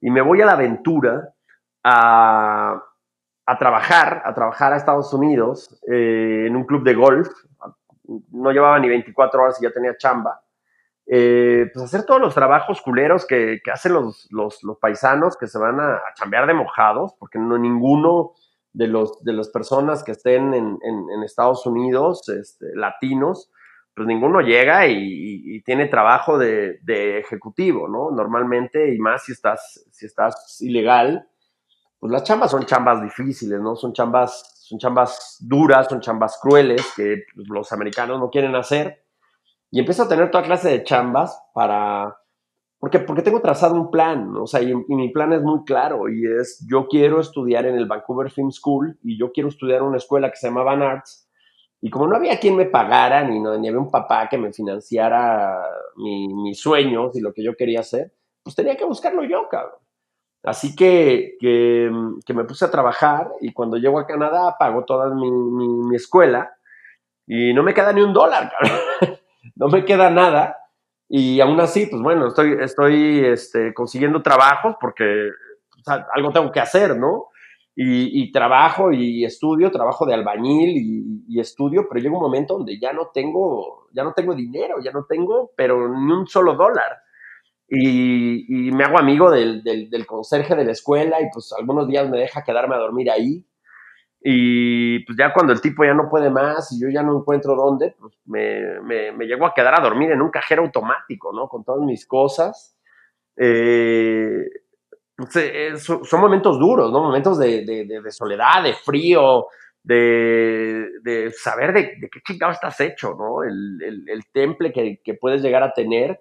Y 0.00 0.10
me 0.10 0.20
voy 0.20 0.40
a 0.40 0.46
la 0.46 0.52
aventura 0.52 1.34
a, 1.82 2.80
trabajar, 3.58 4.22
a 4.24 4.32
trabajar 4.34 4.72
a 4.72 4.76
Estados 4.76 5.12
Unidos 5.12 5.80
eh, 5.90 6.44
en 6.46 6.54
un 6.54 6.64
club 6.64 6.84
de 6.84 6.94
golf. 6.94 7.28
No 8.30 8.52
llevaba 8.52 8.78
ni 8.78 8.88
24 8.88 9.42
horas 9.42 9.60
y 9.60 9.64
ya 9.64 9.72
tenía 9.72 9.96
chamba. 9.96 10.43
Eh, 11.06 11.70
pues 11.72 11.84
hacer 11.84 12.06
todos 12.06 12.20
los 12.20 12.34
trabajos 12.34 12.80
culeros 12.80 13.26
que, 13.26 13.60
hacen 13.72 13.92
los, 13.92 14.26
los, 14.30 14.78
paisanos 14.80 15.36
que 15.36 15.46
se 15.46 15.58
van 15.58 15.78
a, 15.78 16.00
chambear 16.14 16.46
de 16.46 16.54
mojados, 16.54 17.14
porque 17.18 17.38
no 17.38 17.58
ninguno 17.58 18.32
de, 18.72 18.88
los, 18.88 19.22
de 19.22 19.34
las 19.34 19.48
personas 19.48 20.02
que 20.02 20.12
estén 20.12 20.54
en, 20.54 21.22
Estados 21.24 21.66
Unidos, 21.66 22.28
este, 22.28 22.74
latinos, 22.74 23.50
pues 23.94 24.08
ninguno 24.08 24.40
llega 24.40 24.86
y, 24.86 25.62
tiene 25.62 25.86
trabajo 25.86 26.38
de, 26.38 26.78
de, 26.82 27.18
ejecutivo, 27.18 27.88
¿no? 27.88 28.10
Normalmente, 28.10 28.94
y 28.94 28.98
más 28.98 29.24
si 29.24 29.32
estás, 29.32 29.86
si 29.90 30.06
estás 30.06 30.60
ilegal, 30.60 31.28
pues 31.98 32.12
las 32.12 32.24
chambas 32.24 32.50
son 32.50 32.66
chambas 32.66 33.02
difíciles, 33.02 33.60
¿no? 33.60 33.76
Son 33.76 33.92
chambas, 33.92 34.62
son 34.68 34.78
chambas 34.78 35.38
duras, 35.40 35.86
son 35.88 36.00
chambas 36.00 36.38
crueles 36.42 36.84
que 36.96 37.24
los 37.34 37.72
americanos 37.72 38.18
no 38.18 38.30
quieren 38.30 38.54
hacer 38.56 39.03
y 39.74 39.80
empiezo 39.80 40.04
a 40.04 40.08
tener 40.08 40.30
toda 40.30 40.44
clase 40.44 40.70
de 40.70 40.84
chambas 40.84 41.36
para... 41.52 42.16
Porque, 42.78 43.00
porque 43.00 43.22
tengo 43.22 43.40
trazado 43.40 43.74
un 43.74 43.90
plan, 43.90 44.36
o 44.36 44.46
sea, 44.46 44.62
y, 44.62 44.72
mi 44.72 45.08
plan 45.08 45.32
es 45.32 45.42
muy 45.42 45.64
claro 45.64 46.08
y 46.08 46.24
es, 46.26 46.64
yo 46.70 46.86
quiero 46.86 47.18
estudiar 47.18 47.66
en 47.66 47.74
el 47.74 47.86
Vancouver 47.86 48.30
Film 48.30 48.52
School 48.52 48.96
y 49.02 49.18
yo 49.18 49.32
quiero 49.32 49.48
estudiar 49.48 49.80
en 49.80 49.86
una 49.86 49.96
escuela 49.96 50.30
que 50.30 50.36
se 50.36 50.46
llama 50.46 50.62
Van 50.62 50.80
Arts. 50.80 51.28
Y 51.80 51.90
como 51.90 52.06
no 52.06 52.14
había 52.14 52.38
quien 52.38 52.54
me 52.54 52.66
pagara, 52.66 53.24
ni, 53.24 53.40
no, 53.40 53.58
ni 53.58 53.66
había 53.66 53.80
un 53.80 53.90
papá 53.90 54.28
que 54.28 54.38
me 54.38 54.52
financiara 54.52 55.60
mis 55.96 56.60
sueños 56.60 57.16
y 57.16 57.20
lo 57.20 57.32
que 57.32 57.42
yo 57.42 57.56
quería 57.56 57.80
hacer, 57.80 58.12
pues 58.44 58.54
tenía 58.54 58.76
que 58.76 58.84
buscarlo 58.84 59.24
yo, 59.24 59.48
cabrón. 59.50 59.80
Así 60.44 60.76
que, 60.76 61.34
que, 61.40 61.90
que, 62.24 62.34
me 62.34 62.44
puse 62.44 62.64
a 62.64 62.70
trabajar 62.70 63.28
y 63.40 63.52
cuando 63.52 63.76
llego 63.76 63.98
a 63.98 64.06
Canadá 64.06 64.54
pago 64.56 64.84
toda 64.84 65.12
mi, 65.12 65.28
mi, 65.28 65.66
mi 65.66 65.96
escuela 65.96 66.54
y 67.26 67.52
no 67.52 67.64
me 67.64 67.74
queda 67.74 67.92
ni 67.92 68.02
un 68.02 68.12
dólar, 68.12 68.52
cabrón 68.52 69.13
no 69.56 69.68
me 69.68 69.84
queda 69.84 70.10
nada. 70.10 70.58
Y 71.08 71.40
aún 71.40 71.60
así, 71.60 71.86
pues 71.86 72.02
bueno, 72.02 72.28
estoy, 72.28 72.56
estoy 72.60 73.24
este, 73.24 73.74
consiguiendo 73.74 74.22
trabajos 74.22 74.76
porque 74.80 75.30
algo 76.14 76.32
tengo 76.32 76.50
que 76.50 76.60
hacer, 76.60 76.96
¿no? 76.96 77.28
Y, 77.76 78.30
trabajo 78.30 78.92
y 78.92 79.24
estudio, 79.24 79.72
trabajo 79.72 80.06
de 80.06 80.14
albañil 80.14 81.24
y, 81.28 81.40
estudio, 81.40 81.86
pero 81.88 82.00
llega 82.00 82.14
un 82.14 82.22
momento 82.22 82.54
donde 82.58 82.78
ya 82.78 82.92
no 82.92 83.08
tengo, 83.12 83.88
ya 83.92 84.04
no 84.04 84.12
tengo 84.12 84.32
dinero, 84.32 84.76
ya 84.82 84.92
no 84.92 85.06
tengo, 85.06 85.50
pero 85.56 85.88
ni 85.88 86.12
un 86.12 86.26
solo 86.28 86.54
dólar. 86.54 86.98
Y, 87.68 88.70
me 88.70 88.84
hago 88.84 88.98
amigo 88.98 89.28
del, 89.28 89.64
del, 89.64 89.90
del, 89.90 90.06
conserje 90.06 90.54
de 90.54 90.64
la 90.64 90.70
escuela 90.70 91.20
y 91.20 91.24
pues 91.32 91.52
algunos 91.58 91.88
días 91.88 92.08
me 92.08 92.18
deja 92.18 92.44
quedarme 92.44 92.76
a 92.76 92.78
dormir 92.78 93.10
ahí. 93.10 93.44
Y 94.26 95.00
pues 95.00 95.18
ya 95.18 95.34
cuando 95.34 95.52
el 95.52 95.60
tipo 95.60 95.84
ya 95.84 95.92
no 95.92 96.08
puede 96.08 96.30
más 96.30 96.72
y 96.72 96.80
yo 96.80 96.88
ya 96.88 97.02
no 97.02 97.18
encuentro 97.18 97.54
dónde, 97.54 97.94
pues 98.00 98.14
me, 98.24 98.80
me, 99.12 99.26
llego 99.26 99.44
a 99.44 99.52
quedar 99.52 99.78
a 99.78 99.82
dormir 99.82 100.12
en 100.12 100.22
un 100.22 100.30
cajero 100.30 100.62
automático, 100.62 101.30
¿no? 101.30 101.46
Con 101.46 101.62
todas 101.62 101.82
mis 101.82 102.06
cosas. 102.06 102.74
Eh, 103.36 104.46
pues, 105.14 105.36
eh, 105.36 105.76
son, 105.76 106.20
momentos 106.22 106.58
duros, 106.58 106.90
¿no? 106.90 107.02
Momentos 107.02 107.38
de, 107.38 107.66
de, 107.66 108.10
soledad, 108.10 108.62
de 108.62 108.72
frío, 108.72 109.48
de, 109.82 111.30
saber 111.36 111.74
de, 111.74 112.08
qué 112.10 112.20
chingado 112.26 112.52
estás 112.52 112.80
hecho, 112.80 113.14
¿no? 113.18 113.44
El, 113.44 114.08
el, 114.08 114.22
temple 114.32 114.72
que, 114.72 115.02
que, 115.04 115.12
puedes 115.12 115.42
llegar 115.42 115.62
a 115.62 115.74
tener, 115.74 116.18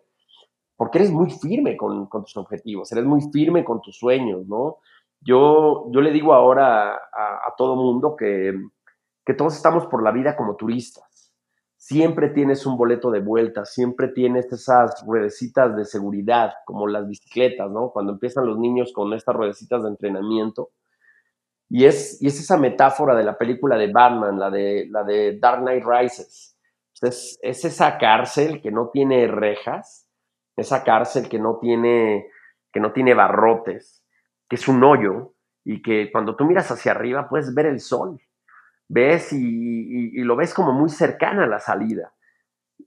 porque 0.75 0.97
eres 0.97 1.09
muy 1.09 1.31
firme 1.31 1.77
con, 1.77 2.07
con, 2.07 2.25
tus 2.25 2.35
objetivos, 2.35 2.91
eres 2.91 3.05
muy 3.05 3.21
firme 3.31 3.63
con 3.63 3.81
tus 3.81 3.97
sueños, 3.97 4.45
¿no? 4.45 4.79
Yo, 5.23 5.89
yo 5.91 6.01
le 6.01 6.11
digo 6.11 6.33
ahora 6.33 6.95
a, 6.95 7.53
todo 7.57 7.75
mundo 7.75 8.15
que, 8.15 8.53
que 9.25 9.33
todos 9.33 9.55
estamos 9.55 9.85
por 9.87 10.03
la 10.03 10.11
vida 10.11 10.35
como 10.35 10.55
turistas. 10.55 11.31
Siempre 11.77 12.29
tienes 12.29 12.65
un 12.65 12.77
boleto 12.77 13.09
de 13.11 13.19
vuelta, 13.19 13.65
siempre 13.65 14.09
tienes 14.09 14.51
esas 14.51 15.03
ruedecitas 15.05 15.75
de 15.75 15.85
seguridad, 15.85 16.53
como 16.65 16.87
las 16.87 17.07
bicicletas, 17.07 17.69
¿no? 17.71 17.91
Cuando 17.91 18.13
empiezan 18.13 18.45
los 18.45 18.57
niños 18.57 18.91
con 18.93 19.13
estas 19.13 19.35
ruedecitas 19.35 19.83
de 19.83 19.89
entrenamiento. 19.89 20.71
Y 21.69 21.85
es, 21.85 22.21
y 22.21 22.27
es 22.27 22.39
esa 22.39 22.57
metáfora 22.57 23.15
de 23.15 23.23
la 23.23 23.37
película 23.37 23.77
de 23.77 23.91
Batman, 23.91 24.39
la 24.39 24.49
de, 24.49 24.87
la 24.89 25.03
de 25.03 25.39
Dark 25.39 25.61
Knight 25.61 25.83
Rises. 25.85 26.57
Es, 27.01 27.37
es 27.41 27.65
esa 27.65 27.97
cárcel 27.97 28.61
que 28.61 28.71
no 28.71 28.89
tiene 28.89 29.27
rejas, 29.27 30.07
esa 30.55 30.83
cárcel 30.83 31.27
que 31.27 31.39
no 31.39 31.59
tiene, 31.59 32.27
que 32.71 32.79
no 32.79 32.93
tiene 32.93 33.13
barrotes, 33.13 34.02
que 34.49 34.55
es 34.55 34.67
un 34.67 34.83
hoyo 34.83 35.33
y 35.63 35.81
que 35.81 36.11
cuando 36.11 36.35
tú 36.35 36.45
miras 36.45 36.69
hacia 36.71 36.91
arriba 36.91 37.29
puedes 37.29 37.53
ver 37.53 37.65
el 37.65 37.79
sol, 37.79 38.19
ves 38.87 39.31
y, 39.33 40.21
lo 40.23 40.35
ves 40.35 40.53
como 40.53 40.73
muy 40.73 40.89
cercana 40.89 41.43
a 41.43 41.47
la 41.47 41.59
salida 41.59 42.13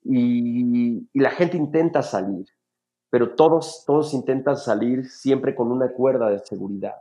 y, 0.05 1.09
la 1.14 1.31
gente 1.31 1.57
intenta 1.57 2.03
salir, 2.03 2.47
pero 3.11 3.35
todos, 3.35 3.85
todos 3.87 4.14
intentan 4.14 4.57
salir 4.57 5.07
siempre 5.07 5.55
con 5.55 5.73
una 5.73 5.90
cuerda 5.92 6.29
de 6.29 6.38
seguridad. 6.40 6.97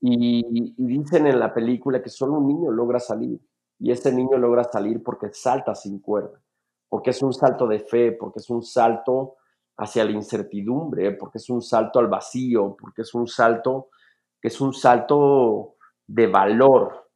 Y, 0.00 0.74
dicen 0.76 1.26
en 1.26 1.38
la 1.38 1.54
película 1.54 2.02
que 2.02 2.10
solo 2.10 2.34
un 2.34 2.48
niño 2.48 2.70
logra 2.70 2.98
salir. 2.98 3.40
Y 3.78 3.90
ese 3.90 4.12
niño 4.12 4.38
logra 4.38 4.64
salir 4.64 5.02
porque 5.02 5.32
salta 5.32 5.74
sin 5.74 5.98
cuerda, 5.98 6.40
porque 6.88 7.10
es 7.10 7.20
un 7.20 7.32
salto 7.32 7.66
de 7.66 7.80
fe, 7.80 8.12
porque 8.12 8.38
es 8.38 8.48
un 8.48 8.62
salto 8.62 9.36
hacia 9.82 10.04
la 10.04 10.12
incertidumbre, 10.12 11.12
porque 11.12 11.38
es 11.38 11.50
un 11.50 11.62
salto 11.62 11.98
al 11.98 12.08
vacío, 12.08 12.76
porque 12.78 13.02
es 13.02 13.14
un 13.14 13.26
salto 13.26 13.88
que 14.40 14.48
es 14.48 14.60
un 14.60 14.72
salto 14.72 15.76
de 16.06 16.26
valor. 16.26 17.10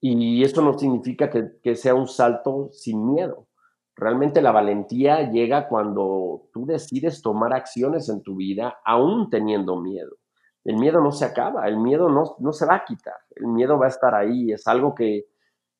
Y 0.00 0.42
eso 0.44 0.62
no 0.62 0.78
significa 0.78 1.30
que, 1.30 1.58
que 1.62 1.74
sea 1.74 1.94
un 1.94 2.06
salto 2.06 2.68
sin 2.72 3.12
miedo. 3.12 3.48
Realmente 3.96 4.42
la 4.42 4.52
valentía 4.52 5.30
llega 5.30 5.68
cuando 5.68 6.48
tú 6.52 6.66
decides 6.66 7.22
tomar 7.22 7.54
acciones 7.54 8.10
en 8.10 8.22
tu 8.22 8.36
vida 8.36 8.78
aún 8.84 9.30
teniendo 9.30 9.80
miedo. 9.80 10.16
El 10.64 10.76
miedo 10.76 11.00
no 11.00 11.12
se 11.12 11.24
acaba, 11.24 11.66
el 11.66 11.78
miedo 11.78 12.08
no, 12.10 12.36
no 12.40 12.52
se 12.52 12.66
va 12.66 12.74
a 12.74 12.84
quitar, 12.84 13.14
el 13.36 13.46
miedo 13.46 13.78
va 13.78 13.86
a 13.86 13.90
estar 13.90 14.14
ahí, 14.14 14.50
es 14.50 14.66
algo 14.66 14.94
que, 14.94 15.26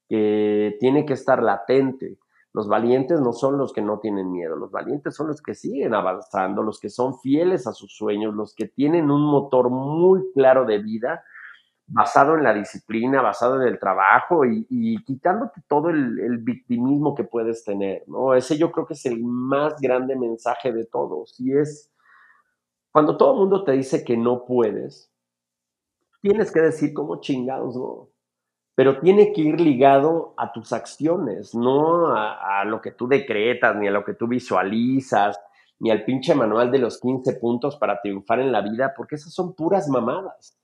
que 0.09 0.77
tiene 0.79 1.05
que 1.05 1.15
estar 1.15 1.43
latente. 1.43 2.19
Los 2.57 2.69
valientes 2.69 3.21
no 3.21 3.35
son 3.35 3.59
los 3.59 3.75
que 3.75 3.83
no 3.83 3.99
tienen 3.99 4.33
miedo, 4.33 4.57
los 4.57 4.71
valientes 4.71 5.15
son 5.15 5.27
los 5.27 5.43
que 5.43 5.55
siguen 5.55 5.95
avanzando, 5.95 6.63
los 6.63 6.81
que 6.81 6.89
son 6.89 7.19
fieles 7.19 7.67
a 7.67 7.75
sus 7.75 7.95
sueños, 7.95 8.35
los 8.35 8.55
que 8.55 8.67
tienen 8.67 9.11
un 9.11 9.21
motor 9.27 9.69
muy 9.69 10.33
claro 10.33 10.65
de 10.65 10.79
vida 10.79 11.23
basado 11.87 12.35
en 12.35 12.45
la 12.45 12.55
disciplina, 12.55 13.21
basado 13.21 13.61
en 13.61 13.69
el 13.69 13.79
trabajo 13.79 14.47
y, 14.47 14.97
quitándote 15.05 15.61
todo 15.69 15.91
el, 15.91 16.39
victimismo 16.39 17.15
que 17.15 17.25
puedes 17.25 17.63
tener, 17.63 18.05
¿no? 18.07 18.33
Ese 18.33 18.57
yo 18.57 18.73
creo 18.73 18.87
que 18.87 18.95
es 18.95 19.05
el 19.05 19.23
más 19.23 19.79
grande 19.79 20.17
mensaje 20.17 20.73
de 20.73 20.87
todos 20.87 21.39
y 21.39 21.53
es 21.53 21.93
cuando 22.91 23.19
todo 23.19 23.35
el 23.35 23.41
mundo 23.41 23.65
te 23.65 23.73
dice 23.73 24.03
que 24.03 24.17
no 24.17 24.47
puedes, 24.47 25.13
tienes 26.23 26.51
que 26.51 26.61
decir 26.63 26.95
como 26.95 27.21
chingados, 27.21 27.77
¿no? 27.77 28.09
Pero 28.77 29.01
tiene 29.01 29.33
que 29.33 29.41
ir 29.41 29.59
ligado 29.59 30.35
a 30.37 30.53
tus 30.53 30.75
acciones, 30.75 31.55
no 31.55 32.15
a, 32.15 32.63
lo 32.67 32.83
que 32.83 32.93
tú 32.93 33.09
decretas, 33.09 33.75
ni 33.75 33.89
a 33.89 33.91
lo 33.91 34.05
que 34.05 34.13
tú 34.13 34.29
visualizas, 34.29 35.41
ni 35.79 35.91
al 35.91 36.05
pinche 36.05 36.35
manual 36.35 36.71
de 36.71 36.79
los 36.79 37.01
15 37.01 37.37
puntos 37.37 37.77
para 37.77 38.03
triunfar 38.03 38.39
en 38.39 38.53
la 38.53 38.61
vida, 38.61 38.93
porque 38.95 39.15
esas 39.15 39.33
son 39.33 39.55
puras 39.55 39.89
mamadas. 39.89 40.59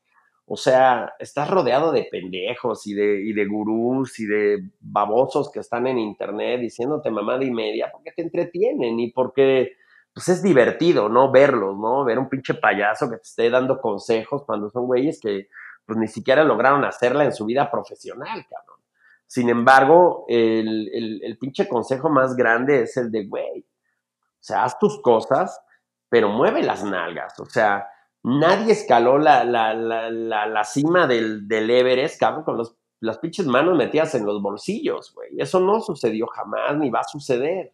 O 0.44 0.58
sea, 0.58 1.14
estás 1.18 1.48
rodeado 1.48 1.90
de 1.90 2.06
pendejos 2.10 2.86
y 2.86 2.92
de, 2.92 3.22
y 3.24 3.32
de 3.32 3.46
gurús 3.46 4.20
y 4.20 4.26
de 4.26 4.58
babosos 4.80 5.50
que 5.50 5.60
están 5.60 5.86
en 5.86 5.98
internet 5.98 6.60
diciéndote 6.60 7.10
mamada 7.10 7.42
y 7.42 7.50
media 7.50 7.88
porque 7.90 8.12
te 8.12 8.20
entretienen 8.20 9.00
y 9.00 9.10
porque 9.10 9.72
pues 10.12 10.28
es 10.28 10.42
divertido, 10.42 11.08
¿no? 11.08 11.32
Verlos, 11.32 11.78
¿no? 11.78 12.04
Ver 12.04 12.18
un 12.18 12.28
pinche 12.28 12.52
payaso 12.52 13.08
que 13.08 13.16
te 13.16 13.22
esté 13.22 13.48
dando 13.48 13.80
consejos 13.80 14.44
cuando 14.44 14.68
son 14.68 14.84
güeyes 14.84 15.18
que 15.18 15.48
pues 15.86 15.98
ni 15.98 16.08
siquiera 16.08 16.44
lograron 16.44 16.84
hacerla 16.84 17.24
en 17.24 17.32
su 17.32 17.44
vida 17.44 17.70
profesional, 17.70 18.46
cabrón. 18.48 18.80
Sin 19.26 19.48
embargo, 19.48 20.26
el, 20.28 21.36
pinche 21.40 21.66
consejo 21.66 22.10
más 22.10 22.36
grande 22.36 22.82
es 22.82 22.96
el 22.98 23.10
de, 23.10 23.26
güey, 23.26 23.60
o 23.60 24.44
sea, 24.44 24.64
haz 24.64 24.78
tus 24.78 25.00
cosas, 25.00 25.60
pero 26.08 26.28
mueve 26.28 26.62
las 26.62 26.84
nalgas. 26.84 27.40
O 27.40 27.46
sea, 27.46 27.88
nadie 28.22 28.72
escaló 28.72 29.16
la, 29.18 29.44
la, 29.44 30.64
cima 30.64 31.06
del, 31.06 31.48
del, 31.48 31.70
Everest, 31.70 32.20
cabrón, 32.20 32.44
con 32.44 32.58
los, 32.58 32.76
las 33.00 33.18
pinches 33.18 33.46
manos 33.46 33.76
metidas 33.76 34.14
en 34.14 34.26
los 34.26 34.42
bolsillos, 34.42 35.14
güey. 35.14 35.30
Eso 35.38 35.60
no 35.60 35.80
sucedió 35.80 36.26
jamás, 36.26 36.76
ni 36.76 36.90
va 36.90 37.00
a 37.00 37.04
suceder 37.04 37.72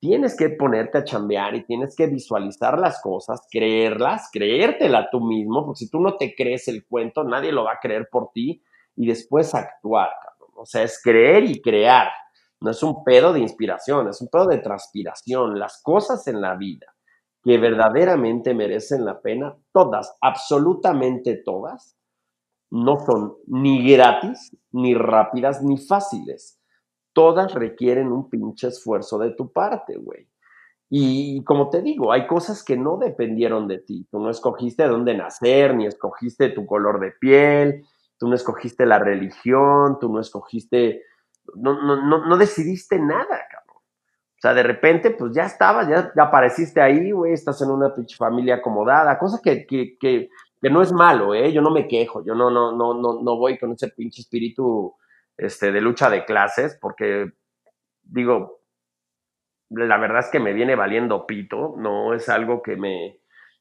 tienes 0.00 0.34
que 0.34 0.48
ponerte 0.48 0.98
a 0.98 1.04
chambear 1.04 1.54
y 1.54 1.64
tienes 1.64 1.94
que 1.94 2.06
visualizar 2.06 2.78
las 2.78 3.00
cosas, 3.02 3.46
creerlas, 3.50 4.30
creértela 4.32 5.08
tú 5.10 5.20
mismo, 5.20 5.64
porque 5.64 5.80
si 5.80 5.90
tú 5.90 6.00
no 6.00 6.16
te 6.16 6.34
crees 6.34 6.68
el 6.68 6.86
cuento, 6.86 7.22
nadie 7.22 7.52
lo 7.52 7.64
va 7.64 7.74
a 7.74 7.80
creer 7.80 8.08
por 8.10 8.32
ti 8.32 8.62
y 8.96 9.06
después 9.06 9.54
actuar, 9.54 10.10
cabrón. 10.22 10.54
O 10.56 10.64
sea, 10.64 10.82
es 10.82 11.00
creer 11.02 11.44
y 11.44 11.60
crear. 11.60 12.08
No 12.60 12.70
es 12.70 12.82
un 12.82 13.04
pedo 13.04 13.32
de 13.32 13.40
inspiración, 13.40 14.08
es 14.08 14.20
un 14.20 14.28
pedo 14.28 14.46
de 14.46 14.58
transpiración. 14.58 15.58
Las 15.58 15.82
cosas 15.82 16.26
en 16.26 16.40
la 16.40 16.56
vida 16.56 16.86
que 17.42 17.58
verdaderamente 17.58 18.54
merecen 18.54 19.04
la 19.04 19.20
pena, 19.20 19.56
todas, 19.72 20.14
absolutamente 20.20 21.36
todas, 21.36 21.96
no 22.70 22.98
son 23.04 23.36
ni 23.46 23.90
gratis, 23.90 24.56
ni 24.72 24.94
rápidas, 24.94 25.62
ni 25.62 25.78
fáciles 25.78 26.59
todas 27.12 27.54
requieren 27.54 28.12
un 28.12 28.28
pinche 28.30 28.68
esfuerzo 28.68 29.18
de 29.18 29.32
tu 29.32 29.52
parte, 29.52 29.96
güey. 29.96 30.28
Y 30.92 31.44
como 31.44 31.70
te 31.70 31.82
digo, 31.82 32.12
hay 32.12 32.26
cosas 32.26 32.64
que 32.64 32.76
no 32.76 32.96
dependieron 32.96 33.68
de 33.68 33.78
ti. 33.78 34.08
Tú 34.10 34.18
no 34.18 34.28
escogiste 34.28 34.88
dónde 34.88 35.16
nacer, 35.16 35.74
ni 35.76 35.86
escogiste 35.86 36.48
tu 36.48 36.66
color 36.66 36.98
de 36.98 37.12
piel, 37.12 37.84
tú 38.18 38.28
no 38.28 38.34
escogiste 38.34 38.84
la 38.86 38.98
religión, 38.98 39.98
tú 40.00 40.12
no 40.12 40.20
escogiste, 40.20 41.04
no, 41.54 41.80
no, 41.80 42.26
no, 42.26 42.36
decidiste 42.36 42.98
nada, 42.98 43.24
cabrón. 43.50 43.76
O 43.76 44.40
sea, 44.40 44.52
de 44.52 44.64
repente, 44.64 45.12
pues 45.12 45.32
ya 45.32 45.44
estabas, 45.44 45.86
ya, 45.86 46.12
apareciste 46.20 46.80
ahí, 46.80 47.12
güey, 47.12 47.34
estás 47.34 47.62
en 47.62 47.70
una 47.70 47.94
pinche 47.94 48.16
familia 48.16 48.56
acomodada, 48.56 49.16
cosa 49.16 49.40
que, 49.40 49.64
que, 49.66 49.96
que, 49.96 50.28
que, 50.60 50.70
no 50.70 50.82
es 50.82 50.92
malo, 50.92 51.34
¿eh? 51.34 51.52
Yo 51.52 51.62
no 51.62 51.70
me 51.70 51.86
quejo, 51.86 52.24
yo 52.24 52.34
no, 52.34 52.50
no, 52.50 52.72
no, 52.72 52.94
no, 52.94 53.22
no 53.22 53.36
voy 53.36 53.58
con 53.58 53.72
ese 53.72 53.88
pinche 53.88 54.22
espíritu 54.22 54.96
este, 55.40 55.72
de 55.72 55.80
lucha 55.80 56.10
de 56.10 56.24
clases, 56.24 56.78
porque 56.80 57.32
digo, 58.02 58.60
la 59.70 59.98
verdad 59.98 60.20
es 60.20 60.28
que 60.30 60.40
me 60.40 60.52
viene 60.52 60.74
valiendo 60.74 61.26
pito, 61.26 61.74
no 61.78 62.14
es 62.14 62.28
algo 62.28 62.62
que 62.62 62.76
me, 62.76 63.20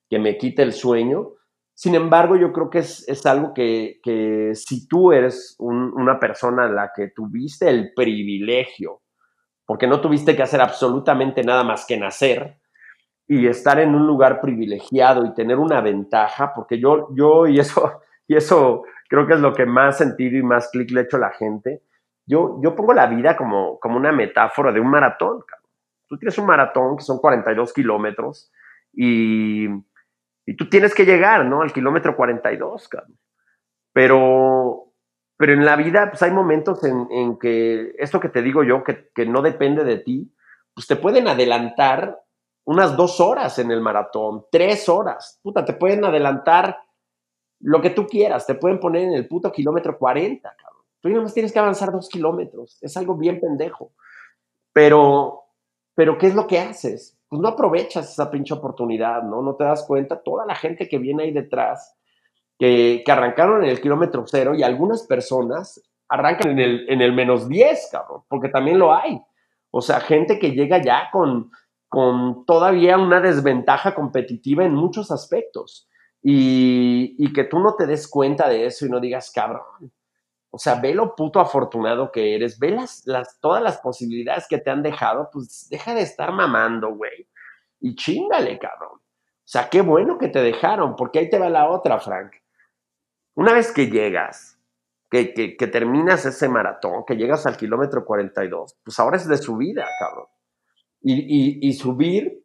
que 0.10 0.20
me 0.20 0.38
quite 0.38 0.64
el 0.64 0.74
sueño. 0.74 1.34
Sin 1.74 1.96
embargo, 1.96 2.36
yo 2.36 2.52
creo 2.52 2.70
que 2.70 2.80
es, 2.80 3.08
es 3.08 3.26
algo 3.26 3.54
que, 3.54 4.00
que, 4.04 4.52
si 4.54 4.88
tú 4.88 5.14
eres 5.14 5.56
una 5.60 6.20
persona 6.20 6.66
en 6.66 6.76
la 6.76 6.92
que 6.94 7.10
tuviste 7.10 7.70
el 7.70 7.94
privilegio, 7.94 9.02
porque 9.66 9.88
no 9.88 10.02
tuviste 10.02 10.36
que 10.36 10.44
hacer 10.44 10.62
absolutamente 10.62 11.44
nada 11.44 11.64
más 11.64 11.86
que 11.86 11.98
nacer 11.98 12.58
y 13.28 13.48
estar 13.48 13.80
en 13.80 13.94
un 13.94 14.08
lugar 14.08 14.42
privilegiado 14.42 15.26
y 15.26 15.34
tener 15.36 15.58
una 15.58 15.80
ventaja, 15.80 16.52
porque 16.54 16.80
yo, 16.80 17.10
yo 17.16 17.46
y 17.48 17.60
eso, 17.60 18.02
y 18.28 18.36
eso 18.36 18.84
creo 19.10 19.28
que 19.28 19.34
es 19.34 19.42
lo 19.42 19.54
que 19.54 19.66
más 19.66 19.98
sentido 19.98 20.38
y 20.38 20.44
más 20.44 20.70
clic 20.70 20.92
le 20.92 21.02
ha 21.02 21.04
hecho 21.04 21.18
a 21.18 21.22
la 21.22 21.32
gente. 21.32 21.82
Yo, 22.26 22.60
yo 22.62 22.76
pongo 22.76 22.94
la 22.94 23.08
vida 23.08 23.36
como, 23.36 23.80
como 23.80 23.98
una 23.98 24.12
metáfora 24.12 24.72
de 24.72 24.80
un 24.80 24.88
maratón. 24.88 25.44
Tú 26.08 26.18
tienes 26.18 26.38
un 26.38 26.46
maratón 26.46 26.96
que 26.96 27.04
son 27.04 27.18
42 27.18 27.74
kilómetros 27.74 28.52
y, 28.94 29.68
y 30.46 30.56
tú 30.56 30.70
tienes 30.70 30.94
que 30.94 31.06
llegar, 31.06 31.44
¿no? 31.46 31.64
Al 31.64 31.74
kilómetro 31.74 32.16
42, 32.16 32.88
cabrón. 32.88 33.18
Pero, 33.92 34.94
pero 35.38 35.54
en 35.54 35.66
la 35.66 35.76
vida, 35.76 36.10
pues 36.10 36.22
hay 36.22 36.32
momentos 36.32 36.84
en, 36.84 37.08
en 37.12 37.40
que 37.40 37.96
esto 37.98 38.20
que 38.20 38.30
te 38.30 38.44
digo 38.44 38.64
yo, 38.64 38.84
que, 38.84 39.10
que, 39.16 39.26
no 39.26 39.42
depende 39.42 39.84
de 39.84 39.98
ti, 39.98 40.32
pues 40.76 40.86
te 40.86 40.96
pueden 40.96 41.28
adelantar 41.28 42.20
unas 42.64 42.96
dos 42.96 43.20
horas 43.20 43.58
en 43.58 43.72
el 43.72 43.82
maratón, 43.82 44.46
tres 44.52 44.88
horas. 44.88 45.40
Puta, 45.42 45.66
te 45.66 45.74
pueden 45.74 46.06
adelantar 46.06 46.78
lo 47.60 47.82
que 47.82 47.90
tú 47.90 48.08
quieras, 48.08 48.46
te 48.46 48.56
pueden 48.56 48.80
poner 48.80 49.04
en 49.04 49.14
el 49.14 49.28
puto 49.28 49.52
kilómetro 49.52 49.98
40, 49.98 50.56
cabrón. 50.56 50.84
Tú 51.02 51.10
más 51.10 51.34
tienes 51.34 51.52
que 51.52 51.60
avanzar 51.60 51.92
dos 51.92 52.10
kilómetros, 52.10 52.78
es 52.82 52.96
algo 52.98 53.16
bien 53.16 53.40
pendejo. 53.40 53.92
Pero, 54.74 55.44
pero, 55.96 56.18
¿qué 56.18 56.28
es 56.28 56.36
lo 56.36 56.48
que 56.48 56.60
haces? 56.60 57.18
Pues 57.28 57.42
no 57.42 57.48
aprovechas 57.48 58.12
esa 58.12 58.30
pinche 58.30 58.54
oportunidad, 58.54 59.24
¿no? 59.24 59.42
No 59.42 59.56
te 59.56 59.64
das 59.64 59.84
cuenta, 59.86 60.22
toda 60.22 60.46
la 60.46 60.56
gente 60.56 60.88
que 60.88 60.98
viene 60.98 61.24
ahí 61.24 61.32
detrás, 61.32 61.96
que, 62.58 63.04
que 63.06 63.12
arrancaron 63.12 63.64
en 63.64 63.70
el 63.70 63.82
kilómetro 63.82 64.26
cero 64.28 64.54
y 64.56 64.64
algunas 64.64 65.04
personas 65.04 65.82
arrancan 66.10 66.52
en 66.52 66.60
el, 66.60 66.90
en 66.90 67.02
el 67.02 67.14
menos 67.14 67.48
10, 67.48 67.90
cabrón, 67.92 68.24
porque 68.28 68.50
también 68.50 68.80
lo 68.80 68.94
hay. 68.94 69.22
O 69.72 69.82
sea, 69.82 70.00
gente 70.00 70.40
que 70.40 70.52
llega 70.52 70.82
ya 70.82 71.10
con, 71.12 71.52
con 71.88 72.46
todavía 72.46 72.98
una 72.98 73.22
desventaja 73.22 73.94
competitiva 73.94 74.66
en 74.66 74.74
muchos 74.74 75.12
aspectos 75.12 75.89
y, 76.22 77.34
que 77.34 77.46
tú 77.46 77.60
no 77.60 77.76
te 77.76 77.86
des 77.86 78.08
cuenta 78.08 78.50
de 78.50 78.66
eso 78.66 78.86
y 78.86 78.90
no 78.90 79.00
digas, 79.00 79.32
cabrón. 79.32 79.92
O 80.52 80.58
sea, 80.58 80.76
ve 80.76 80.94
lo 80.94 81.16
puto 81.16 81.40
afortunado 81.40 82.12
que 82.12 82.36
eres, 82.36 82.60
ve 82.60 82.72
las, 82.72 83.40
todas 83.40 83.62
las 83.62 83.78
posibilidades 83.80 84.48
que 84.48 84.58
te 84.58 84.72
han 84.72 84.82
dejado, 84.82 85.30
pues 85.32 85.68
deja 85.70 85.94
de 85.94 86.02
estar 86.02 86.32
mamando, 86.32 86.96
güey. 86.96 87.28
Y 87.80 87.96
chingale, 87.96 88.58
cabrón. 88.58 88.98
O 88.98 89.52
sea, 89.52 89.70
qué 89.70 89.82
bueno 89.82 90.18
que 90.18 90.28
te 90.28 90.42
dejaron, 90.42 90.96
porque 90.96 91.20
ahí 91.20 91.30
te 91.30 91.40
va 91.40 91.50
la 91.50 91.70
otra, 91.70 92.00
Frank. 92.00 92.34
Una 93.36 93.54
vez 93.54 93.72
que 93.72 93.90
llegas, 93.90 94.60
que, 95.10 95.34
que, 95.34 95.68
terminas 95.68 96.26
ese 96.26 96.50
maratón, 96.50 97.04
que 97.06 97.16
llegas 97.16 97.46
al 97.46 97.58
kilómetro 97.58 98.06
42, 98.06 98.78
pues 98.84 99.00
ahora 99.00 99.18
es 99.18 99.28
de 99.28 99.38
subida, 99.38 99.88
cabrón. 100.00 100.28
Y, 101.02 101.66
y 101.66 101.74
subir 101.74 102.39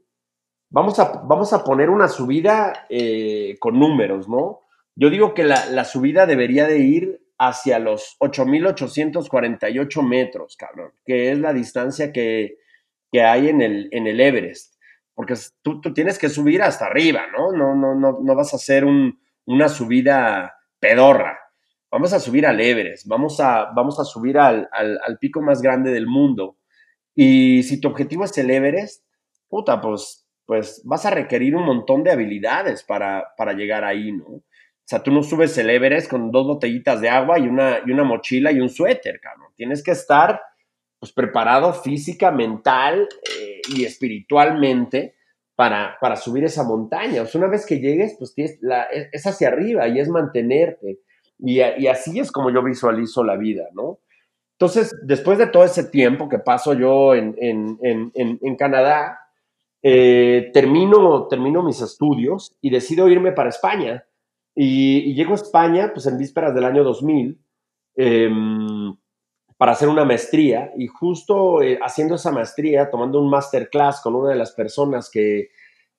vamos 0.74 0.98
a, 0.98 1.22
vamos 1.24 1.52
a 1.52 1.62
poner 1.62 1.88
una 1.88 2.08
subida 2.08 2.87
eh, 2.88 3.56
con 3.60 3.78
números, 3.78 4.28
¿no? 4.28 4.62
Yo 4.96 5.08
digo 5.08 5.32
que 5.32 5.44
la, 5.44 5.84
subida 5.84 6.26
debería 6.26 6.66
de 6.66 6.78
ir 6.80 7.20
hacia 7.38 7.78
los 7.78 8.16
8.848 8.18 10.02
metros, 10.02 10.56
cabrón, 10.56 10.92
que 11.04 11.30
es 11.30 11.38
la 11.38 11.52
distancia 11.52 12.12
que, 12.12 12.58
hay 13.12 13.48
en 13.48 13.62
el, 13.62 13.88
en 13.92 14.08
el 14.08 14.20
Everest. 14.20 14.74
Porque 15.14 15.34
tú, 15.62 15.80
tienes 15.80 16.18
que 16.18 16.28
subir 16.28 16.60
hasta 16.60 16.87
arriba, 16.87 17.26
¿no? 17.37 17.52
No, 17.52 17.76
no, 17.76 17.94
no, 17.94 18.18
no 18.20 18.34
vas 18.34 18.52
a 18.52 18.56
hacer 18.56 18.84
una 19.46 19.68
subida 19.68 20.56
pedorra. 20.80 21.38
Vamos 21.88 22.12
a 22.12 22.18
subir 22.18 22.46
al 22.46 22.60
Everest, 22.60 23.06
vamos 23.06 23.38
a, 23.38 23.70
vamos 23.72 24.00
a 24.00 24.04
subir 24.04 24.38
al, 24.38 24.68
al 24.72 25.18
pico 25.20 25.40
más 25.40 25.62
grande 25.62 25.92
del 25.92 26.08
mundo. 26.08 26.58
Y 27.14 27.62
si 27.62 27.80
tu 27.80 27.87
objetivo 27.87 28.24
es 28.24 28.37
el 28.38 28.50
Everest, 28.50 29.04
puta, 29.48 29.80
pues, 29.80 30.23
pues 30.46 30.83
vas 30.85 31.07
a 31.07 31.11
requerir 31.11 31.57
un 31.57 31.64
montón 31.64 32.02
de 32.02 32.11
habilidades 32.11 32.83
para, 32.83 33.35
para 33.37 33.52
llegar 33.54 33.85
ahí, 33.85 34.12
¿no? 34.12 34.42
O 34.85 34.87
sea, 34.87 35.02
tú 35.02 35.11
no 35.11 35.22
subes 35.22 35.57
el 35.57 36.09
con 36.09 36.30
dos 36.30 36.46
botellitas 36.46 37.00
de 37.00 37.09
agua 37.09 37.38
y 37.38 37.48
una, 37.48 37.78
y 37.87 37.90
una 37.90 38.04
mochila 38.04 38.52
y 38.52 38.61
un 38.61 38.68
suéter, 38.68 39.18
cabrón. 39.18 39.48
Tienes 39.57 39.83
que 39.83 39.92
estar 39.92 40.42
pues, 41.00 41.11
preparado 41.11 41.72
física, 41.72 42.30
mental 42.30 43.09
eh, 43.40 43.62
y 43.74 43.87
espiritualmente 43.87 45.14
para, 45.54 45.96
para, 46.02 46.16
subir 46.16 46.44
esa 46.44 46.64
montaña. 46.64 47.22
O 47.22 47.26
sea, 47.26 47.38
una 47.40 47.50
vez 47.50 47.64
que 47.64 47.80
llegues, 47.80 48.16
pues 48.18 48.35
la, 48.61 48.83
es 48.85 49.26
hacia 49.26 49.48
arriba 49.48 49.88
y 49.88 50.00
es 50.00 50.09
mantenerte. 50.11 50.98
Y, 51.38 51.62
y, 51.62 51.87
así 51.87 52.20
es 52.20 52.30
como 52.30 52.50
yo 52.50 52.62
visualizo 52.62 53.24
la 53.24 53.37
vida, 53.37 53.68
¿no? 53.72 54.00
Entonces, 54.59 54.94
después 55.02 55.38
de 55.38 55.46
todo 55.46 55.64
ese 55.64 55.85
tiempo 55.85 56.28
que 56.28 56.38
paso 56.38 56.74
yo 56.74 57.14
en, 57.14 57.35
en, 57.40 57.78
en, 57.83 58.38
en 58.40 58.57
Canadá, 58.57 59.23
eh, 59.86 60.50
termino, 60.54 61.28
termino 61.28 61.62
mis 61.62 61.82
estudios 61.82 62.56
y 62.62 62.70
decido 62.70 63.06
irme 63.06 63.32
para 63.32 63.50
España. 63.50 64.06
Y, 64.54 65.14
llego 65.14 65.32
a 65.32 65.34
España, 65.34 65.90
pues 65.92 66.06
en 66.06 66.16
vísperas 66.16 66.54
del 66.54 66.64
año 66.64 66.82
2000, 66.82 67.38
em, 67.96 68.96
para 69.58 69.72
hacer 69.72 69.88
una 69.90 70.06
maestría. 70.06 70.72
Y 70.78 70.86
justo 70.86 71.60
eh, 71.60 71.78
haciendo 71.82 72.14
esa 72.14 72.32
maestría, 72.32 72.88
tomando 72.90 73.20
un 73.20 73.28
masterclass 73.28 74.00
con 74.00 74.14
una 74.14 74.30
de 74.30 74.36
las 74.36 74.52
personas 74.52 75.10
que, 75.10 75.50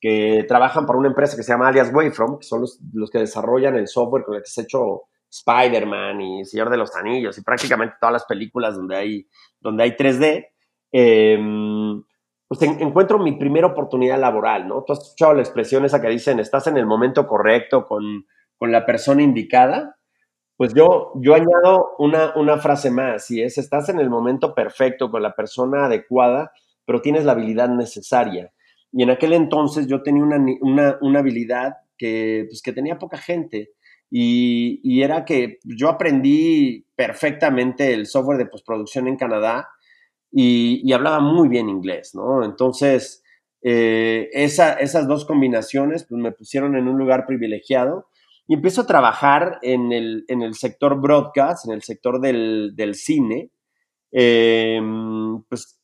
que 0.01 0.45
trabajan 0.47 0.87
para 0.87 0.97
una 0.97 1.09
empresa 1.09 1.37
que 1.37 1.43
se 1.43 1.51
llama 1.51 1.67
Alias 1.67 1.93
Wavefront, 1.93 2.39
que 2.39 2.47
son 2.47 2.61
los, 2.61 2.79
los 2.91 3.11
que 3.11 3.19
desarrollan 3.19 3.75
el 3.75 3.87
software 3.87 4.23
con 4.23 4.35
el 4.35 4.41
que 4.41 4.49
se 4.49 4.61
ha 4.61 4.63
hecho 4.63 5.03
Spider-Man 5.29 6.21
y 6.21 6.45
Señor 6.45 6.71
de 6.71 6.77
los 6.77 6.95
Anillos 6.95 7.37
y 7.37 7.43
prácticamente 7.43 7.97
todas 7.99 8.13
las 8.13 8.25
películas 8.25 8.75
donde 8.75 8.95
hay, 8.95 9.27
donde 9.59 9.83
hay 9.83 9.91
3D, 9.91 10.47
em, 10.91 12.03
pues 12.47 12.61
encuentro 12.61 13.19
mi 13.19 13.33
primera 13.33 13.67
oportunidad 13.67 14.19
laboral, 14.19 14.67
¿no? 14.67 14.83
Tú 14.83 14.93
has 14.93 14.99
escuchado 14.99 15.33
la 15.33 15.41
expresión 15.41 15.83
esa 15.85 16.01
que 16.01 16.09
dicen, 16.09 16.39
estás 16.39 16.67
en 16.67 16.77
el 16.77 16.85
momento 16.85 17.27
correcto 17.27 17.85
con, 17.85 18.25
con 18.57 18.71
la 18.71 18.85
persona 18.85 19.23
indicada. 19.23 19.97
Pues 20.57 20.73
yo, 20.73 21.11
yo 21.15 21.33
añado 21.33 21.95
una, 21.97 22.33
una 22.35 22.57
frase 22.59 22.91
más 22.91 23.29
y 23.31 23.41
es, 23.41 23.57
estás 23.57 23.89
en 23.89 23.99
el 23.99 24.09
momento 24.09 24.53
perfecto 24.53 25.11
con 25.11 25.21
la 25.21 25.33
persona 25.33 25.85
adecuada, 25.85 26.51
pero 26.85 27.01
tienes 27.01 27.25
la 27.25 27.33
habilidad 27.33 27.69
necesaria. 27.69 28.53
Y 28.91 29.03
en 29.03 29.09
aquel 29.09 29.33
entonces 29.33 29.87
yo 29.87 30.01
tenía 30.03 30.23
una, 30.23 30.37
una, 30.61 30.97
una 31.01 31.19
habilidad 31.19 31.73
que, 31.97 32.45
pues, 32.47 32.61
que 32.61 32.73
tenía 32.73 32.99
poca 32.99 33.17
gente 33.17 33.71
y, 34.09 35.01
era 35.01 35.25
que 35.25 35.59
yo 35.63 35.89
aprendí 35.89 36.85
perfectamente 36.95 37.93
el 37.93 38.05
software 38.05 38.37
de 38.37 38.45
postproducción 38.45 39.07
en 39.07 39.17
Canadá 39.17 39.67
y, 40.37 40.91
hablaba 40.91 41.19
muy 41.19 41.47
bien 41.47 41.69
inglés, 41.69 42.13
¿no? 42.13 42.43
Entonces, 42.43 43.23
eh, 43.61 44.29
esas 44.33 45.07
dos 45.07 45.25
combinaciones 45.25 46.03
pues, 46.03 46.21
me 46.21 46.31
pusieron 46.31 46.75
en 46.75 46.87
un 46.87 46.97
lugar 46.97 47.25
privilegiado 47.25 48.07
y 48.47 48.53
empiezo 48.55 48.81
a 48.81 48.87
trabajar 48.87 49.59
en 49.61 49.91
el, 49.91 50.53
sector 50.53 50.99
broadcast, 50.99 51.67
en 51.67 51.73
el 51.73 51.83
sector 51.83 52.19
del, 52.19 52.95
cine, 52.95 53.51
em, 54.11 55.41
pues, 55.43 55.79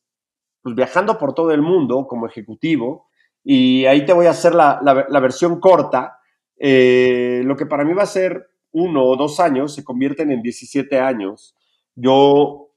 pues, 0.62 0.74
viajando 0.74 1.18
por 1.18 1.34
todo 1.34 1.52
el 1.52 1.62
mundo 1.62 2.06
como 2.06 2.26
ejecutivo. 2.26 3.08
Y 3.42 3.86
ahí 3.86 4.04
te 4.04 4.12
voy 4.12 4.26
a 4.26 4.30
hacer 4.30 4.54
la, 4.54 4.80
la 4.82 5.20
versión 5.20 5.58
corta 5.58 6.18
eh, 6.64 7.42
lo 7.44 7.56
que 7.56 7.66
para 7.66 7.84
mí 7.84 7.92
va 7.92 8.04
a 8.04 8.06
ser 8.06 8.50
uno 8.70 9.04
o 9.04 9.16
dos 9.16 9.40
años 9.40 9.74
se 9.74 9.82
convierten 9.82 10.30
en 10.30 10.42
17 10.42 11.00
años. 11.00 11.56
Yo, 11.96 12.70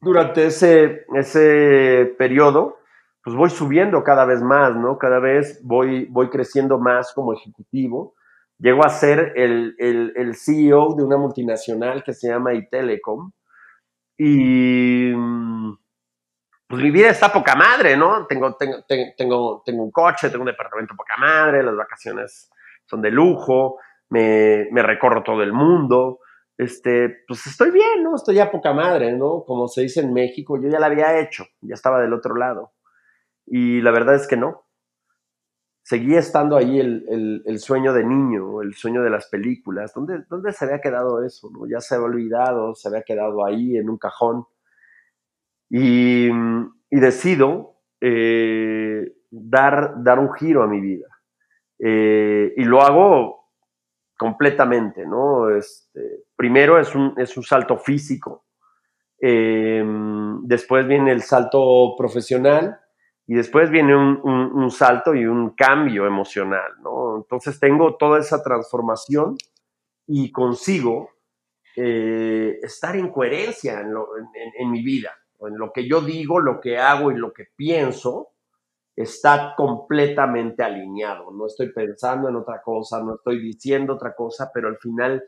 durante 0.00 0.46
ese, 0.46 1.06
ese 1.14 2.14
periodo, 2.18 2.78
pues 3.22 3.36
voy 3.36 3.50
subiendo 3.50 4.04
cada 4.04 4.24
vez 4.24 4.42
más, 4.42 4.76
¿no? 4.76 4.98
Cada 4.98 5.18
vez 5.18 5.60
voy, 5.64 6.06
voy 6.06 6.28
creciendo 6.30 6.78
más 6.78 7.12
como 7.12 7.32
ejecutivo. 7.32 8.14
Llego 8.58 8.84
a 8.84 8.88
ser 8.88 9.32
el, 9.36 9.74
el, 9.78 10.34
CEO 10.34 10.94
de 10.94 11.02
una 11.02 11.16
multinacional 11.16 12.02
que 12.04 12.14
se 12.14 12.28
llama 12.28 12.54
iTelecom. 12.54 13.32
Y 14.16 15.12
pues 16.68 16.82
mi 16.82 16.90
vida 16.90 17.10
está 17.10 17.32
poca 17.32 17.54
madre, 17.54 17.96
¿no? 17.96 18.26
Tengo, 18.26 18.54
tengo, 18.56 18.84
tengo, 18.86 19.62
tengo 19.64 19.82
un 19.82 19.90
coche, 19.90 20.30
tengo 20.30 20.42
un 20.42 20.50
departamento 20.50 20.94
poca 20.96 21.16
madre, 21.18 21.62
las 21.62 21.76
vacaciones 21.76 22.50
son 22.86 23.02
de 23.02 23.10
lujo, 23.10 23.78
me, 24.08 24.82
recorro 24.82 25.22
todo 25.22 25.42
el 25.42 25.52
mundo, 25.52 26.20
este, 26.58 27.24
pues 27.28 27.46
estoy 27.46 27.70
bien, 27.70 28.02
¿no? 28.02 28.16
Estoy 28.16 28.38
a 28.38 28.50
poca 28.50 28.72
madre, 28.72 29.12
¿no? 29.12 29.44
Como 29.44 29.68
se 29.68 29.82
dice 29.82 30.00
en 30.00 30.12
México, 30.12 30.60
yo 30.60 30.68
ya 30.68 30.80
la 30.80 30.86
había 30.86 31.18
hecho, 31.20 31.44
ya 31.60 31.74
estaba 31.74 32.00
del 32.00 32.14
otro 32.14 32.34
lado. 32.34 32.72
Y 33.46 33.80
la 33.82 33.90
verdad 33.90 34.14
es 34.14 34.26
que 34.26 34.36
no. 34.36 34.64
Seguía 35.82 36.18
estando 36.18 36.56
ahí 36.56 36.80
el, 36.80 37.58
sueño 37.60 37.92
de 37.92 38.04
niño, 38.04 38.60
el 38.60 38.74
sueño 38.74 39.02
de 39.02 39.10
las 39.10 39.28
películas. 39.28 39.92
¿Dónde, 39.94 40.24
¿Dónde, 40.28 40.52
se 40.52 40.64
había 40.64 40.80
quedado 40.80 41.22
eso? 41.22 41.48
¿no? 41.52 41.68
Ya 41.68 41.80
se 41.80 41.94
había 41.94 42.06
olvidado, 42.06 42.74
se 42.74 42.88
había 42.88 43.02
quedado 43.02 43.44
ahí 43.44 43.76
en 43.76 43.88
un 43.88 43.98
cajón. 43.98 44.46
Y, 45.70 46.28
decido 46.90 47.76
eh, 48.00 49.12
dar, 49.30 50.02
dar 50.02 50.18
un 50.18 50.32
giro 50.32 50.64
a 50.64 50.66
mi 50.66 50.80
vida. 50.80 51.06
Eh, 51.78 52.52
y 52.56 52.64
lo 52.64 52.80
hago 52.80 53.45
completamente, 54.16 55.06
¿no? 55.06 55.50
Este, 55.50 56.24
primero 56.34 56.78
es 56.78 56.94
un, 56.94 57.14
es 57.16 57.36
un 57.36 57.42
salto 57.42 57.76
físico, 57.76 58.46
em, 59.18 60.42
después 60.42 60.86
viene 60.86 61.12
el 61.12 61.22
salto 61.22 61.94
profesional 61.96 62.80
y 63.26 63.34
después 63.34 63.70
viene 63.70 63.96
un, 63.96 64.20
un, 64.22 64.70
salto 64.70 65.14
y 65.14 65.26
un 65.26 65.50
cambio 65.50 66.06
emocional, 66.06 66.72
¿no? 66.82 67.16
Entonces 67.16 67.58
tengo 67.58 67.96
toda 67.96 68.20
esa 68.20 68.42
transformación 68.42 69.36
y 70.06 70.30
consigo 70.30 71.10
eh, 71.74 72.58
estar 72.62 72.96
en 72.96 73.10
coherencia 73.10 73.80
en, 73.80 73.88
en, 73.88 74.52
en 74.58 74.70
mi 74.70 74.82
vida, 74.82 75.10
en 75.40 75.58
lo 75.58 75.72
que 75.72 75.88
yo 75.88 76.00
digo, 76.00 76.40
lo 76.40 76.60
que 76.60 76.78
hago 76.78 77.10
y 77.10 77.16
lo 77.16 77.32
que 77.32 77.46
pienso, 77.56 78.35
está 78.96 79.54
completamente 79.56 80.62
alineado. 80.62 81.30
No 81.30 81.46
estoy 81.46 81.72
pensando 81.72 82.28
en 82.28 82.36
otra 82.36 82.62
cosa, 82.62 83.02
no 83.02 83.16
estoy 83.16 83.40
diciendo 83.40 83.94
otra 83.94 84.14
cosa, 84.14 84.50
pero 84.52 84.68
al 84.68 84.78
final 84.78 85.22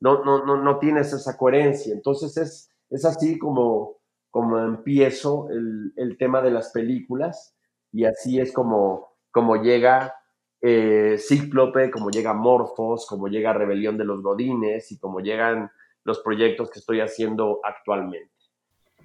no, 0.00 0.24
no, 0.24 0.44
no, 0.44 0.56
no 0.56 0.78
tienes 0.78 1.12
esa 1.12 1.36
coherencia. 1.36 1.94
Entonces 1.94 2.36
es, 2.36 2.70
es 2.90 3.04
así 3.04 3.38
como, 3.38 3.98
como 4.30 4.58
empiezo 4.58 5.48
el, 5.50 5.92
el 5.96 6.18
tema 6.18 6.42
de 6.42 6.50
las 6.50 6.72
películas 6.72 7.56
y 7.92 8.04
así 8.04 8.40
es 8.40 8.52
como, 8.52 9.16
como 9.30 9.62
llega 9.62 10.14
eh, 10.60 11.16
Cíclope, 11.18 11.90
como 11.90 12.10
llega 12.10 12.34
Morfos, 12.34 13.06
como 13.06 13.28
llega 13.28 13.52
Rebelión 13.52 13.96
de 13.96 14.04
los 14.04 14.20
Godines 14.20 14.90
y 14.90 14.98
como 14.98 15.20
llegan 15.20 15.70
los 16.02 16.20
proyectos 16.20 16.70
que 16.70 16.80
estoy 16.80 17.00
haciendo 17.00 17.60
actualmente. 17.62 18.32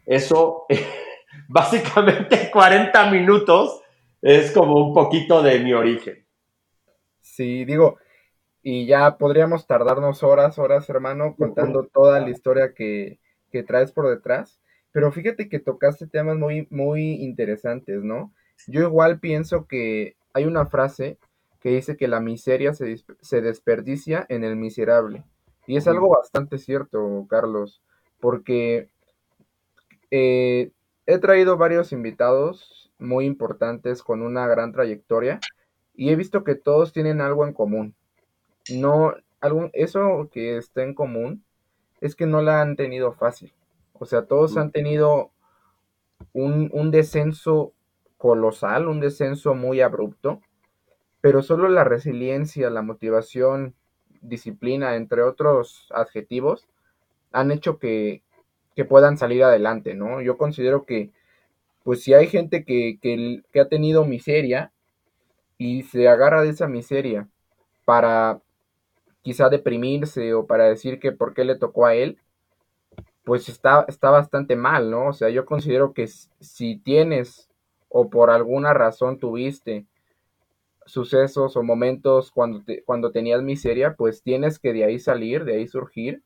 Eso, 0.06 0.66
básicamente 1.48 2.50
40 2.52 3.12
minutos 3.12 3.81
es 4.22 4.52
como 4.52 4.76
un 4.76 4.94
poquito 4.94 5.42
de 5.42 5.60
mi 5.60 5.74
origen. 5.74 6.26
Sí, 7.22 7.66
digo, 7.66 7.98
y 8.62 8.86
ya 8.86 9.18
podríamos 9.18 9.66
tardarnos 9.66 10.24
horas, 10.24 10.60
horas, 10.60 10.89
hermano, 10.89 11.36
contando 11.36 11.88
toda 11.88 12.20
la 12.20 12.30
historia 12.30 12.74
que, 12.74 13.20
que 13.52 13.64
traes 13.64 13.91
por 13.91 14.08
detrás. 14.08 14.60
Pero 14.91 15.12
fíjate 15.12 15.50
que 15.50 15.60
tocaste 15.60 16.08
temas 16.08 16.38
muy, 16.38 16.68
muy 16.70 17.24
interesantes, 17.24 18.04
¿no? 18.04 18.34
Yo 18.68 18.82
igual 18.82 19.20
pienso 19.20 19.66
que 19.66 20.16
hay 20.34 20.45
una 20.45 20.66
frase 20.66 21.18
que 21.60 21.70
dice 21.70 21.95
que 21.95 22.08
la 22.08 22.20
miseria 22.20 22.74
se, 22.74 22.98
se 23.22 23.41
desperdicia 23.41 24.26
en 24.30 24.43
el 24.43 24.56
miserable. 24.56 25.24
Y 25.68 25.78
es 25.78 25.88
algo 25.88 26.10
bastante 26.10 26.58
cierto, 26.58 27.26
Carlos, 27.30 27.82
porque 28.20 28.89
eh, 30.10 30.72
he 31.06 31.18
traído 31.20 31.58
varios 31.58 31.91
invitados 31.91 32.91
muy 33.02 33.26
importantes 33.26 34.04
con 34.04 34.22
una 34.22 34.47
gran 34.47 34.72
trayectoria 34.72 35.39
y 35.93 36.10
he 36.10 36.16
visto 36.16 36.43
que 36.43 36.56
todos 36.56 36.93
tienen 36.93 37.22
algo 37.22 37.45
en 37.45 37.54
común. 37.54 37.95
No, 38.70 39.14
algún, 39.41 39.70
eso 39.74 40.30
que 40.32 40.58
está 40.58 40.84
en 40.84 40.93
común 40.93 41.43
es 41.99 42.16
que 42.16 42.26
no 42.26 42.41
la 42.41 42.62
han 42.62 42.76
tenido 42.76 43.12
fácil. 43.14 43.54
O 43.93 44.06
sea, 44.06 44.26
todos 44.26 44.58
han 44.58 44.72
tenido 44.72 45.32
un, 46.34 46.91
descenso 46.91 47.74
colosal, 48.18 48.88
un 48.88 48.99
descenso 48.99 49.54
muy 49.54 49.82
abrupto, 49.82 50.41
pero 51.22 51.41
solo 51.41 51.70
la 51.70 51.84
resiliencia, 51.84 52.70
la 52.70 52.82
motivación, 52.82 53.76
disciplina, 54.22 54.95
entre 54.95 55.22
otros 55.22 55.88
adjetivos, 55.93 56.68
han 57.32 57.52
hecho 57.52 57.78
que, 57.78 58.24
que 58.76 58.86
puedan 58.86 59.18
salir 59.18 59.43
adelante, 59.43 59.93
¿no? 59.93 60.22
Yo 60.22 60.38
considero 60.38 60.86
que, 60.86 61.12
pues 61.84 62.04
si 62.04 62.14
hay 62.14 62.28
gente 62.28 62.64
que, 62.64 63.00
que, 63.02 63.60
ha 63.60 63.68
tenido 63.68 64.06
miseria 64.06 64.72
y 65.58 65.84
se 65.84 66.08
agarra 66.08 66.42
de 66.42 66.50
esa 66.50 66.68
miseria 66.68 67.28
para 67.86 68.42
quizá 69.22 69.50
deprimirse 69.50 70.34
o 70.34 70.46
para 70.46 70.66
decir 70.66 71.00
que 71.00 71.12
por 71.12 71.34
qué 71.34 71.44
le 71.46 71.58
tocó 71.58 71.86
a 71.86 71.96
él, 71.96 72.18
pues 73.24 73.50
está, 73.50 73.86
está 73.88 74.10
bastante 74.10 74.56
mal, 74.56 74.90
¿no? 74.90 75.08
O 75.08 75.14
sea, 75.14 75.30
yo 75.30 75.46
considero 75.46 75.94
que 75.94 76.08
si 76.08 76.78
tienes 76.78 77.50
o 77.90 78.10
por 78.10 78.30
alguna 78.30 78.74
razón 78.74 79.20
tuviste 79.20 79.86
sucesos 80.86 81.56
o 81.56 81.64
momentos 81.64 82.32
cuando, 82.32 82.64
cuando 82.86 83.12
tenías 83.12 83.42
miseria, 83.42 83.96
pues 83.96 84.24
tienes 84.24 84.60
que 84.60 84.74
de 84.74 84.86
ahí 84.86 85.00
salir, 85.00 85.46
de 85.46 85.56
ahí 85.56 85.68
surgir 85.68 86.24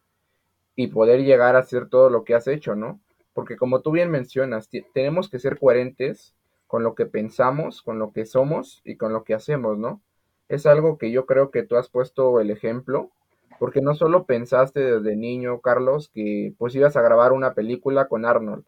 y 0.75 0.87
poder 0.87 1.23
llegar 1.23 1.55
a 1.55 1.59
hacer 1.59 1.89
todo 1.89 2.09
lo 2.09 2.23
que 2.23 2.35
has 2.35 2.47
hecho, 2.47 2.75
¿no? 2.75 2.99
Porque 3.35 3.57
como 3.57 3.81
tú 3.81 3.91
bien 3.91 4.09
mencionas, 4.09 4.69
tenemos 4.93 5.29
que 5.29 5.39
ser 5.39 5.59
coherentes 5.59 6.33
con 6.67 6.83
lo 6.83 6.95
que 6.95 7.05
pensamos, 7.05 7.81
con 7.81 7.99
lo 7.99 8.13
que 8.13 8.25
somos 8.25 8.81
y 8.85 8.95
con 8.95 9.11
lo 9.11 9.25
que 9.25 9.33
hacemos, 9.33 9.77
¿no? 9.77 10.01
Es 10.47 10.65
algo 10.65 10.97
que 10.97 11.11
yo 11.11 11.25
creo 11.25 11.51
que 11.51 11.63
tú 11.63 11.75
has 11.75 11.89
puesto 11.89 12.39
el 12.39 12.49
ejemplo, 12.49 13.11
porque 13.59 13.81
no 13.81 13.93
solo 13.93 14.23
pensaste 14.23 14.79
desde 14.79 15.17
niño, 15.17 15.59
Carlos, 15.59 16.09
que 16.13 16.53
pues 16.57 16.73
ibas 16.75 16.95
a 16.95 17.01
grabar 17.01 17.33
una 17.33 17.53
película 17.53 18.07
con 18.07 18.25
Arnold, 18.25 18.63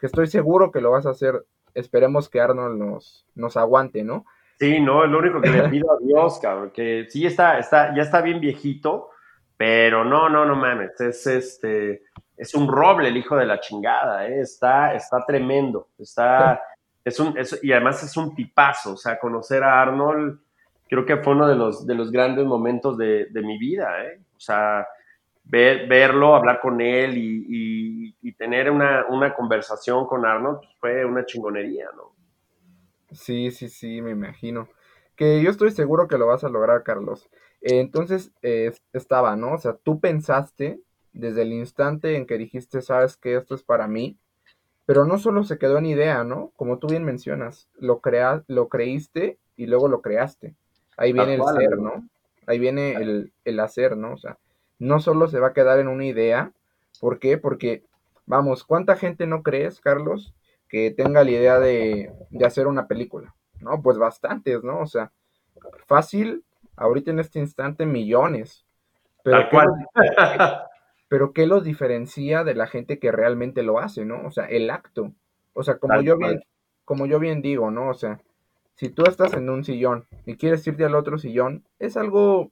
que 0.00 0.06
estoy 0.06 0.28
seguro 0.28 0.72
que 0.72 0.80
lo 0.80 0.92
vas 0.92 1.04
a 1.04 1.10
hacer, 1.10 1.44
esperemos 1.74 2.30
que 2.30 2.40
Arnold 2.40 2.78
nos, 2.78 3.26
nos 3.34 3.58
aguante, 3.58 4.02
¿no? 4.02 4.24
Sí, 4.58 4.80
no, 4.80 5.04
es 5.04 5.10
lo 5.10 5.18
único 5.18 5.42
que 5.42 5.50
le 5.50 5.68
pido 5.68 5.92
a 5.92 5.98
Dios, 5.98 6.38
cabrón, 6.42 6.70
que 6.70 7.04
sí 7.10 7.26
está, 7.26 7.58
está, 7.58 7.94
ya 7.94 8.00
está 8.00 8.22
bien 8.22 8.40
viejito, 8.40 9.10
pero 9.58 10.06
no, 10.06 10.30
no, 10.30 10.46
no 10.46 10.56
mames, 10.56 10.98
es 11.02 11.26
este, 11.26 12.05
es 12.36 12.54
un 12.54 12.68
roble 12.68 13.08
el 13.08 13.16
hijo 13.16 13.36
de 13.36 13.46
la 13.46 13.60
chingada, 13.60 14.26
¿eh? 14.28 14.40
está, 14.40 14.94
está 14.94 15.24
tremendo, 15.24 15.88
está, 15.98 16.60
es 17.04 17.18
un, 17.18 17.34
y 17.62 17.72
además 17.72 18.02
es 18.02 18.16
un 18.16 18.34
tipazo, 18.34 18.92
o 18.92 18.96
sea, 18.96 19.18
conocer 19.18 19.62
a 19.64 19.80
Arnold, 19.80 20.38
creo 20.88 21.06
que 21.06 21.16
fue 21.16 21.32
uno 21.32 21.48
de 21.48 21.56
los, 21.56 21.86
de 21.86 21.94
los 21.94 22.10
grandes 22.10 22.44
momentos 22.44 22.98
de, 22.98 23.26
de 23.26 23.42
mi 23.42 23.58
vida, 23.58 24.04
¿eh? 24.04 24.20
O 24.36 24.40
sea, 24.40 24.86
ver, 25.44 25.88
verlo, 25.88 26.34
hablar 26.34 26.60
con 26.60 26.80
él 26.80 27.16
y, 27.16 28.14
y, 28.20 28.32
tener 28.32 28.70
una, 28.70 29.06
una, 29.08 29.34
conversación 29.34 30.06
con 30.06 30.26
Arnold 30.26 30.58
pues, 30.58 30.72
fue 30.78 31.04
una 31.04 31.24
chingonería, 31.24 31.88
¿no? 31.96 32.12
Sí, 33.12 33.50
sí, 33.50 33.68
sí, 33.68 34.02
me 34.02 34.10
imagino. 34.10 34.68
Que 35.14 35.42
yo 35.42 35.50
estoy 35.50 35.70
seguro 35.70 36.06
que 36.06 36.18
lo 36.18 36.26
vas 36.26 36.44
a 36.44 36.50
lograr, 36.50 36.82
Carlos. 36.82 37.30
entonces, 37.62 38.30
eh, 38.42 38.72
estaba, 38.92 39.36
¿no? 39.36 39.54
O 39.54 39.58
sea, 39.58 39.74
tú 39.82 40.00
pensaste 40.00 40.80
desde 41.16 41.42
el 41.42 41.52
instante 41.52 42.16
en 42.16 42.26
que 42.26 42.38
dijiste, 42.38 42.82
sabes 42.82 43.16
que 43.16 43.36
esto 43.36 43.54
es 43.54 43.62
para 43.62 43.88
mí, 43.88 44.18
pero 44.84 45.04
no 45.04 45.18
solo 45.18 45.42
se 45.44 45.58
quedó 45.58 45.78
en 45.78 45.86
idea, 45.86 46.22
¿no? 46.24 46.52
Como 46.56 46.78
tú 46.78 46.86
bien 46.86 47.04
mencionas, 47.04 47.68
lo, 47.74 48.00
crea 48.00 48.44
lo 48.46 48.68
creíste 48.68 49.38
y 49.56 49.66
luego 49.66 49.88
lo 49.88 50.02
creaste. 50.02 50.54
Ahí 50.96 51.12
viene 51.12 51.34
el 51.34 51.42
ser, 51.42 51.78
¿no? 51.78 52.08
Ahí 52.46 52.58
viene 52.58 52.92
el, 52.92 53.32
el, 53.44 53.60
hacer, 53.60 53.96
¿no? 53.96 54.12
O 54.12 54.16
sea, 54.16 54.38
no 54.78 55.00
solo 55.00 55.26
se 55.26 55.40
va 55.40 55.48
a 55.48 55.52
quedar 55.52 55.80
en 55.80 55.88
una 55.88 56.04
idea. 56.04 56.52
¿Por 57.00 57.18
qué? 57.18 57.36
Porque, 57.38 57.82
vamos, 58.26 58.62
¿cuánta 58.62 58.94
gente 58.94 59.26
no 59.26 59.42
crees, 59.42 59.80
Carlos, 59.80 60.34
que 60.68 60.92
tenga 60.92 61.24
la 61.24 61.30
idea 61.30 61.58
de, 61.58 62.12
de 62.30 62.46
hacer 62.46 62.68
una 62.68 62.86
película? 62.86 63.34
No, 63.60 63.82
pues 63.82 63.98
bastantes, 63.98 64.62
¿no? 64.62 64.80
O 64.80 64.86
sea, 64.86 65.10
fácil, 65.86 66.44
ahorita 66.76 67.10
en 67.10 67.18
este 67.18 67.40
instante, 67.40 67.86
millones. 67.86 68.64
Pero 69.24 69.38
Tal 69.38 69.50
cual. 69.50 69.68
pero 71.08 71.32
¿qué 71.32 71.46
los 71.46 71.64
diferencia 71.64 72.44
de 72.44 72.54
la 72.54 72.66
gente 72.66 72.98
que 72.98 73.12
realmente 73.12 73.62
lo 73.62 73.78
hace, 73.78 74.04
¿no? 74.04 74.26
O 74.26 74.30
sea, 74.30 74.46
el 74.46 74.70
acto. 74.70 75.12
O 75.54 75.62
sea, 75.62 75.78
como 75.78 76.00
yo 76.00 76.16
bien, 76.18 76.42
como 76.84 77.06
yo 77.06 77.18
bien 77.18 77.42
digo, 77.42 77.70
¿no? 77.70 77.88
O 77.88 77.94
sea, 77.94 78.20
si 78.74 78.90
tú 78.90 79.04
estás 79.04 79.32
en 79.34 79.48
un 79.48 79.64
sillón 79.64 80.06
y 80.26 80.36
quieres 80.36 80.66
irte 80.66 80.84
al 80.84 80.94
otro 80.94 81.18
sillón, 81.18 81.64
es 81.78 81.96
algo, 81.96 82.50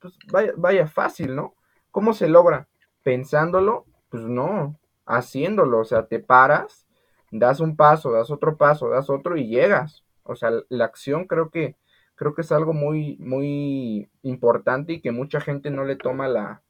pues 0.00 0.18
vaya, 0.32 0.52
vaya 0.56 0.86
fácil, 0.86 1.34
¿no? 1.34 1.54
¿Cómo 1.90 2.14
se 2.14 2.28
logra? 2.28 2.68
Pensándolo, 3.02 3.84
pues 4.08 4.22
no, 4.24 4.78
haciéndolo, 5.06 5.80
o 5.80 5.84
sea, 5.84 6.06
te 6.06 6.18
paras, 6.18 6.86
das 7.30 7.60
un 7.60 7.76
paso, 7.76 8.12
das 8.12 8.30
otro 8.30 8.56
paso, 8.56 8.88
das 8.88 9.10
otro 9.10 9.36
y 9.36 9.48
llegas. 9.48 10.04
O 10.22 10.36
sea, 10.36 10.50
la 10.68 10.84
acción 10.84 11.26
creo 11.26 11.50
que 11.50 11.76
creo 12.14 12.34
que 12.34 12.42
es 12.42 12.52
algo 12.52 12.72
muy 12.72 13.16
muy 13.18 14.08
importante 14.22 14.94
y 14.94 15.00
que 15.00 15.10
mucha 15.10 15.40
gente 15.40 15.70
no 15.70 15.84
le 15.84 15.96
toma 15.96 16.28
la, 16.28 16.62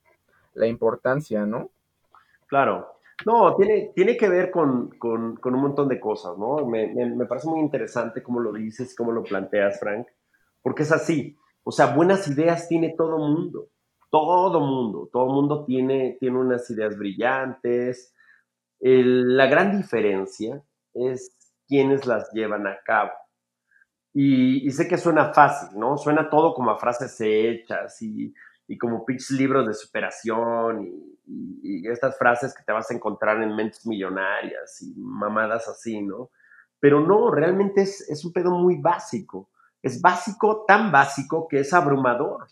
la 0.55 0.67
importancia, 0.67 1.45
¿no? 1.47 1.71
Claro, 2.47 2.95
no, 3.27 3.55
tiene, 3.57 3.93
tiene 3.95 4.17
que 4.17 4.29
ver 4.29 4.51
con, 4.51 4.91
con, 4.99 5.39
un 5.43 5.61
montón 5.61 5.89
de 5.89 6.01
cosas, 6.01 6.37
¿no? 6.37 6.67
Me, 6.67 6.89
me, 6.89 7.27
parece 7.27 7.49
muy 7.49 7.61
interesante 7.61 8.23
cómo 8.23 8.41
lo 8.41 8.53
dices, 8.53 8.95
cómo 8.97 9.13
lo 9.13 9.23
planteas, 9.23 9.79
Frank, 9.81 10.07
porque 10.63 10.83
es 10.83 10.93
así. 10.93 11.37
O 11.63 11.71
sea, 11.71 11.95
buenas 11.95 12.29
ideas 12.29 12.69
tiene 12.69 12.95
todo 12.97 13.19
mundo, 13.19 13.69
todo 14.11 14.61
mundo, 14.61 15.09
todo 15.13 15.27
mundo 15.27 15.65
tiene, 15.65 16.17
tiene 16.21 16.39
unas 16.39 16.69
ideas 16.71 16.99
brillantes. 16.99 18.15
la 18.81 19.47
gran 19.47 19.77
diferencia 19.77 20.63
es 20.93 21.37
quienes 21.67 22.07
las 22.07 22.31
llevan 22.33 22.67
a 22.67 22.79
cabo. 22.85 23.13
Y, 24.13 24.67
y, 24.67 24.71
sé 24.71 24.87
que 24.87 24.99
suena 24.99 25.33
fácil, 25.33 25.79
¿no? 25.79 25.97
Suena 25.97 26.29
todo 26.31 26.55
como 26.55 26.71
a 26.71 26.79
frases 26.79 27.21
hechas 27.21 28.01
y 28.03 28.33
y 28.67 28.79
como 28.79 29.05
pitch 29.05 29.31
libros 29.31 29.67
de 29.67 29.75
superación 29.75 30.87
y, 31.27 31.89
estas 31.89 32.17
frases 32.19 32.55
que 32.55 32.63
te 32.63 32.73
vas 32.73 32.91
a 32.91 32.95
encontrar 32.95 33.43
en 33.43 33.55
mentes 33.55 33.87
millonarias 33.87 34.81
y 34.83 34.95
mamadas 34.97 35.69
así, 35.69 36.03
¿no? 36.03 36.31
Pero 36.81 37.01
no, 37.01 37.31
realmente 37.31 37.83
es, 37.83 38.09
es 38.09 38.25
un 38.25 38.33
pedo 38.33 38.51
muy 38.51 38.81
básico. 38.81 39.51
Es 39.83 40.01
básico, 40.01 40.65
tan 40.67 40.91
básico 40.91 41.47
que 41.49 41.61
es 41.61 41.73
abrumador. 41.73 42.47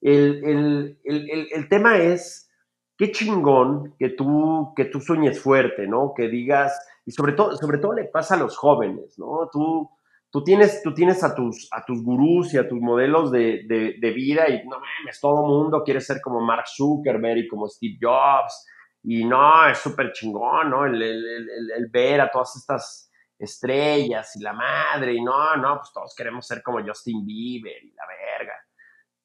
El, 0.00 0.44
el, 0.44 1.00
el, 1.04 1.48
el, 1.52 1.68
tema 1.68 1.98
es, 1.98 2.50
qué 2.96 3.12
chingón 3.12 3.94
que 3.98 4.10
tú, 4.10 4.72
que 4.76 4.86
tú 4.86 5.00
sueñes 5.00 5.40
fuerte, 5.40 5.86
¿no? 5.86 6.12
Que 6.14 6.28
digas, 6.28 6.78
y 7.04 7.12
sobre 7.12 7.32
todo, 7.32 7.56
sobre 7.56 7.78
todo 7.78 7.94
le 7.94 8.04
pasa 8.04 8.34
a 8.34 8.38
los 8.38 8.56
jóvenes, 8.56 9.18
¿no? 9.18 9.48
Tú, 9.50 9.90
tú 10.36 10.44
tienes, 10.44 10.82
tú 10.82 10.92
tienes 10.92 11.24
a, 11.24 11.34
tus, 11.34 11.66
a 11.72 11.82
tus 11.82 12.02
gurús 12.02 12.52
y 12.52 12.58
a 12.58 12.68
tus 12.68 12.78
modelos 12.78 13.32
de, 13.32 13.64
de, 13.66 14.10
vida 14.10 14.46
y 14.50 14.68
no 14.68 14.78
mames, 14.78 15.18
todo 15.18 15.40
el 15.40 15.50
mundo 15.50 15.82
quiere 15.82 15.98
ser 15.98 16.20
como 16.20 16.42
Mark 16.42 16.66
Zuckerberg 16.68 17.38
y 17.38 17.48
como 17.48 17.66
Steve 17.66 17.96
Jobs 17.98 18.66
y 19.02 19.24
no, 19.24 19.66
es 19.66 19.78
súper 19.78 20.12
chingón, 20.12 20.68
¿no? 20.68 20.84
El, 20.84 21.00
el, 21.00 21.48
el, 21.74 21.86
ver 21.90 22.20
a 22.20 22.30
todas 22.30 22.54
estas 22.54 23.10
estrellas 23.38 24.36
y 24.36 24.42
la 24.42 24.52
madre 24.52 25.14
y 25.14 25.24
no, 25.24 25.56
no, 25.56 25.78
pues 25.78 25.90
todos 25.94 26.14
queremos 26.14 26.46
ser 26.46 26.62
como 26.62 26.86
Justin 26.86 27.24
Bieber 27.24 27.82
y 27.82 27.92
la 27.92 28.04
verga. 28.06 28.56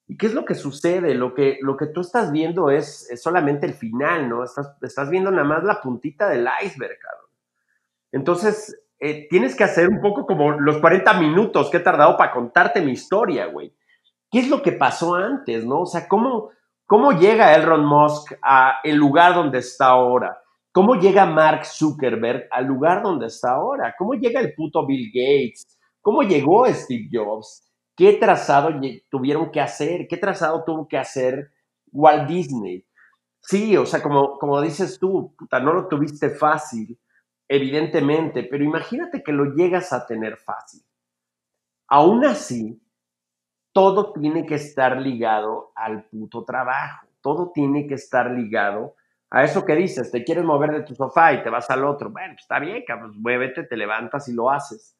¿Y 0.06 0.16
qué 0.16 0.28
es 0.28 0.32
lo 0.32 0.46
que 0.46 0.54
sucede? 0.54 1.14
Lo 1.14 1.34
que, 1.34 1.58
lo 1.60 1.76
que 1.76 1.88
tú 1.88 2.00
estás 2.00 2.32
viendo 2.32 2.70
es, 2.70 3.10
es 3.10 3.22
solamente 3.22 3.66
el 3.66 3.74
final, 3.74 4.30
¿no? 4.30 4.44
Estás, 4.44 4.78
estás 4.80 5.10
viendo 5.10 5.30
nada 5.30 5.44
más 5.44 5.62
la 5.62 5.78
puntita 5.78 6.30
del 6.30 6.48
iceberg, 6.64 6.98
cabrón. 6.98 7.30
Entonces, 8.12 8.82
eh, 9.04 9.26
tienes 9.28 9.56
que 9.56 9.64
hacer 9.64 9.88
un 9.88 10.00
poco 10.00 10.24
como 10.24 10.52
los 10.52 10.78
40 10.78 11.14
minutos 11.14 11.68
que 11.70 11.78
he 11.78 11.80
tardado 11.80 12.16
para 12.16 12.30
contarte 12.30 12.80
mi 12.80 12.92
historia, 12.92 13.46
güey. 13.46 13.74
¿Qué 14.30 14.38
es 14.38 14.48
lo 14.48 14.62
que 14.62 14.70
pasó 14.70 15.16
antes, 15.16 15.64
no? 15.64 15.80
O 15.80 15.86
sea, 15.86 16.06
¿cómo, 16.06 16.50
cómo 16.86 17.10
llega 17.10 17.52
Elon 17.52 17.84
Musk 17.84 18.34
a 18.40 18.78
el 18.84 18.94
lugar 18.94 19.34
donde 19.34 19.58
está 19.58 19.86
ahora? 19.86 20.38
¿Cómo 20.70 20.94
llega 20.94 21.26
Mark 21.26 21.66
Zuckerberg 21.66 22.46
al 22.52 22.66
lugar 22.66 23.02
donde 23.02 23.26
está 23.26 23.54
ahora? 23.54 23.92
¿Cómo 23.98 24.14
llega 24.14 24.38
el 24.38 24.54
puto 24.54 24.86
Bill 24.86 25.10
Gates? 25.12 25.66
¿Cómo 26.00 26.22
llegó 26.22 26.64
Steve 26.68 27.08
Jobs? 27.12 27.68
¿Qué 27.96 28.12
trazado 28.12 28.70
tuvieron 29.10 29.50
que 29.50 29.60
hacer? 29.60 30.06
¿Qué 30.08 30.16
trazado 30.16 30.62
tuvo 30.62 30.86
que 30.86 30.96
hacer 30.96 31.50
Walt 31.90 32.28
Disney? 32.28 32.86
Sí, 33.40 33.76
o 33.76 33.84
sea, 33.84 34.00
como, 34.00 34.38
como 34.38 34.60
dices 34.60 34.96
tú, 35.00 35.34
puta, 35.36 35.58
no 35.58 35.72
lo 35.72 35.88
tuviste 35.88 36.30
fácil 36.30 36.96
evidentemente, 37.54 38.44
pero 38.44 38.64
imagínate 38.64 39.22
que 39.22 39.30
lo 39.30 39.54
llegas 39.54 39.92
a 39.92 40.06
tener 40.06 40.38
fácil. 40.38 40.80
Aún 41.86 42.24
así, 42.24 42.82
todo 43.74 44.14
tiene 44.14 44.46
que 44.46 44.54
estar 44.54 44.98
ligado 44.98 45.70
al 45.74 46.04
puto 46.04 46.46
trabajo, 46.46 47.06
todo 47.20 47.52
tiene 47.52 47.86
que 47.86 47.94
estar 47.94 48.30
ligado 48.30 48.94
a 49.30 49.44
eso 49.44 49.66
que 49.66 49.76
dices, 49.76 50.10
te 50.10 50.24
quieres 50.24 50.44
mover 50.44 50.72
de 50.72 50.82
tu 50.82 50.94
sofá 50.94 51.34
y 51.34 51.42
te 51.42 51.50
vas 51.50 51.68
al 51.68 51.84
otro. 51.84 52.10
Bueno, 52.10 52.34
está 52.38 52.58
bien, 52.58 52.84
cabrón, 52.86 53.20
muévete, 53.20 53.64
te 53.64 53.76
levantas 53.76 54.28
y 54.28 54.32
lo 54.32 54.50
haces. 54.50 54.96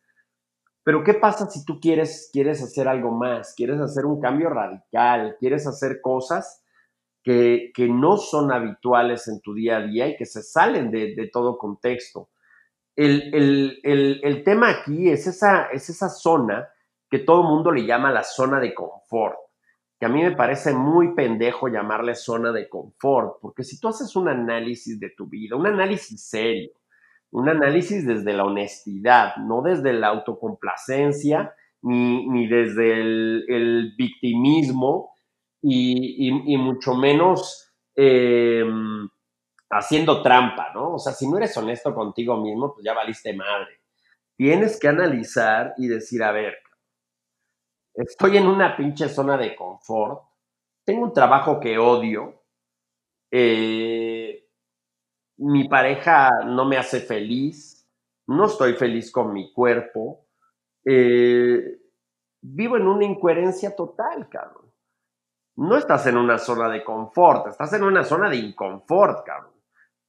Pero 0.85 1.03
¿qué 1.05 1.15
pasa 1.15 1.49
si 1.49 1.65
tú 1.65 1.81
quieres, 1.81 2.29
quieres 2.35 2.63
hacer 2.63 2.87
algo 2.87 3.13
más? 3.13 3.55
¿Quieres 3.57 3.81
hacer 3.81 4.05
un 4.05 4.21
cambio 4.21 4.51
radical? 4.51 5.37
¿Quieres 5.41 5.67
hacer 5.67 6.03
cosas 6.03 6.63
que, 7.23 7.73
que 7.75 7.89
no 7.89 8.19
son 8.19 8.53
habituales 8.53 9.27
en 9.29 9.41
tu 9.41 9.55
día 9.55 9.79
a 9.79 9.87
día 9.87 10.09
y 10.09 10.17
que 10.17 10.27
se 10.27 10.43
salen 10.43 10.91
de, 10.91 11.15
de 11.15 11.29
todo 11.29 11.57
contexto? 11.57 12.29
El, 12.97 14.43
tema 14.45 14.71
aquí 14.71 15.09
es 15.09 15.27
esa, 15.27 15.67
es 15.67 15.89
esa 15.89 16.09
zona 16.09 16.69
que 17.11 17.19
todo 17.19 17.43
el 17.43 17.49
mundo 17.49 17.71
le 17.71 17.85
llama 17.85 18.11
la 18.11 18.23
zona 18.23 18.59
de 18.61 18.75
confort, 18.75 19.37
que 19.99 20.07
a 20.07 20.09
mí 20.09 20.23
me 20.23 20.33
parece 20.33 20.73
muy 20.73 21.15
pendejo 21.15 21.69
llamarle 21.69 22.15
zona 22.15 22.53
de 22.53 22.69
confort, 22.69 23.39
porque 23.41 23.65
si 23.65 23.79
tú 23.79 23.89
haces 23.89 24.17
un 24.17 24.29
análisis 24.29 24.99
de 24.99 25.11
tu 25.11 25.27
vida, 25.27 25.57
un 25.57 25.67
análisis 25.67 26.29
serio, 26.29 26.73
un 27.31 27.49
análisis 27.49 28.07
desde 28.07 28.33
la 28.33 28.45
honestidad, 28.45 29.37
no 29.37 29.63
desde 29.63 29.93
la 29.93 30.09
autocomplacencia, 30.09 31.55
ni, 31.83 32.47
desde 32.47 33.01
el, 33.01 33.95
victimismo, 33.97 35.11
y, 35.63 36.31
mucho 36.59 36.95
menos 36.95 37.73
eh, 37.95 38.65
haciendo 39.73 40.23
trampa, 40.23 40.71
¿no? 40.75 40.95
O 40.95 40.99
sea, 40.99 41.13
si 41.13 41.27
no 41.27 41.39
eres 41.39 41.57
honesto 41.57 41.95
contigo 41.95 42.37
mismo, 42.37 42.75
pues 42.75 42.85
ya 42.85 42.93
valiste 42.93 43.33
madre. 43.33 43.81
Tienes 44.37 44.79
que 44.79 44.89
analizar 44.89 45.75
y 45.79 45.89
decir, 45.89 46.23
a 46.23 46.31
ver, 46.31 46.59
estoy 47.95 48.37
en 48.37 48.47
una 48.47 48.77
pinche 48.77 49.09
zona 49.09 49.37
de 49.39 49.57
confort, 49.57 50.23
tengo 50.85 51.05
un 51.05 51.15
trabajo 51.15 51.59
que 51.59 51.79
odio, 51.79 52.45
eh, 53.31 54.47
mi 55.39 55.69
pareja 55.69 56.45
no 56.45 56.67
me 56.67 56.77
hace 56.77 57.01
feliz, 57.01 57.89
no 58.27 58.47
estoy 58.47 58.75
feliz 58.75 59.11
con 59.11 59.33
mi 59.33 59.53
cuerpo, 59.55 60.27
eh, 60.85 61.79
vivo 62.43 62.77
en 62.77 62.87
una 62.87 63.07
incoherencia 63.07 63.75
total, 63.75 64.29
cabrón. 64.29 64.71
No 65.57 65.77
estás 65.77 66.07
en 66.07 66.17
una 66.17 66.39
zona 66.39 66.69
de 66.69 66.85
confort, 66.85 67.47
estás 67.47 67.73
en 67.75 67.85
una 67.85 68.05
zona 68.05 68.29
de 68.29 68.37
inconfort, 68.37 69.25
cabrón 69.25 69.52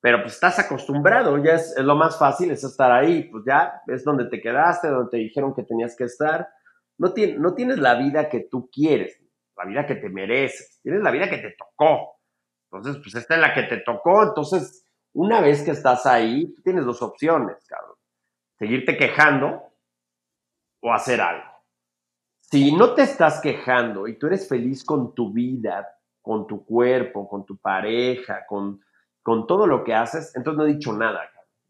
pero 0.03 0.21
pues 0.21 0.33
estás 0.33 0.59
acostumbrado, 0.59 1.41
ya 1.41 1.53
es, 1.53 1.75
lo 1.77 1.95
más 1.95 2.19
fácil, 2.19 2.51
es 2.51 2.61
estar 2.61 2.91
ahí, 2.91 3.23
pues 3.29 3.45
ya 3.47 3.81
es 3.87 4.03
donde 4.03 4.25
te 4.25 4.41
quedaste, 4.41 4.89
donde 4.89 5.09
te 5.09 5.15
dijeron 5.15 5.55
que 5.55 5.63
tenías 5.63 5.95
que 5.95 6.03
estar. 6.03 6.49
No, 6.97 7.13
no 7.37 7.53
tienes 7.55 7.79
la 7.79 7.95
vida 7.95 8.27
que 8.27 8.41
tú 8.41 8.69
quieres, 8.69 9.17
la 9.55 9.63
vida 9.63 9.85
que 9.85 9.95
te 9.95 10.09
mereces, 10.09 10.81
tienes 10.83 11.01
la 11.01 11.09
vida 11.09 11.29
que 11.29 11.37
te 11.37 11.55
tocó. 11.57 12.19
Entonces, 12.69 13.01
pues 13.01 13.15
esta 13.15 13.35
es 13.35 13.39
la 13.39 13.53
que 13.53 13.63
te 13.63 13.77
tocó, 13.77 14.23
entonces, 14.23 14.85
una 15.13 15.39
vez 15.39 15.63
que 15.63 15.71
estás 15.71 16.05
ahí, 16.05 16.53
tienes 16.65 16.83
dos 16.83 17.01
opciones, 17.01 17.65
cabrón. 17.65 17.95
Seguirte 18.59 18.97
quejando 18.97 19.71
o 20.81 20.93
hacer 20.93 21.21
algo. 21.21 21.49
Si 22.41 22.75
no 22.75 22.93
te 22.93 23.03
estás 23.03 23.39
quejando 23.39 24.09
y 24.09 24.19
tú 24.19 24.27
eres 24.27 24.49
feliz 24.49 24.83
con 24.83 25.15
tu 25.15 25.31
vida, 25.31 25.87
con 26.21 26.45
tu 26.45 26.65
cuerpo, 26.65 27.25
con 27.25 27.45
tu 27.45 27.55
pareja, 27.57 28.45
con 28.45 28.81
con 29.23 29.47
todo 29.47 29.65
lo 29.65 29.83
que 29.83 29.95
haces, 29.95 30.35
entonces 30.35 30.57
no 30.57 30.65
he 30.65 30.73
dicho 30.73 30.93
nada. 30.93 31.21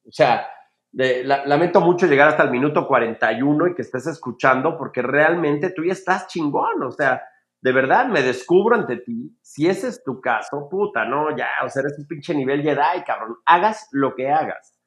O 0.06 0.12
sea, 0.12 0.48
lamento 0.92 1.82
mucho 1.82 2.08
llegar 2.08 2.30
hasta 2.30 2.44
el 2.44 2.52
minuto 2.52 2.88
41 2.88 3.68
y 3.68 3.76
que 3.76 3.84
estés 3.84 4.08
escuchando 4.08 4.78
porque 4.78 5.02
realmente 5.02 5.70
tú 5.70 5.84
ya 5.84 5.94
estás 5.94 6.28
chingón. 6.28 6.84
O 6.84 6.92
sea, 6.92 7.24
de 7.62 7.72
verdad 7.72 8.08
me 8.08 8.22
descubro 8.22 8.76
ante 8.76 8.98
ti. 8.98 9.38
Si 9.42 9.68
ese 9.68 9.88
es 9.88 10.04
tu 10.04 10.20
caso, 10.20 10.68
puta, 10.70 11.06
no, 11.06 11.36
ya, 11.38 11.48
o 11.64 11.70
sea, 11.70 11.82
eres 11.82 11.98
un 11.98 12.08
pinche 12.08 12.36
nivel 12.36 12.62
Jedi, 12.62 13.04
cabrón. 13.06 13.38
Hagas 13.46 13.88
lo 13.92 14.16
que 14.16 14.30
hagas. 14.30 14.78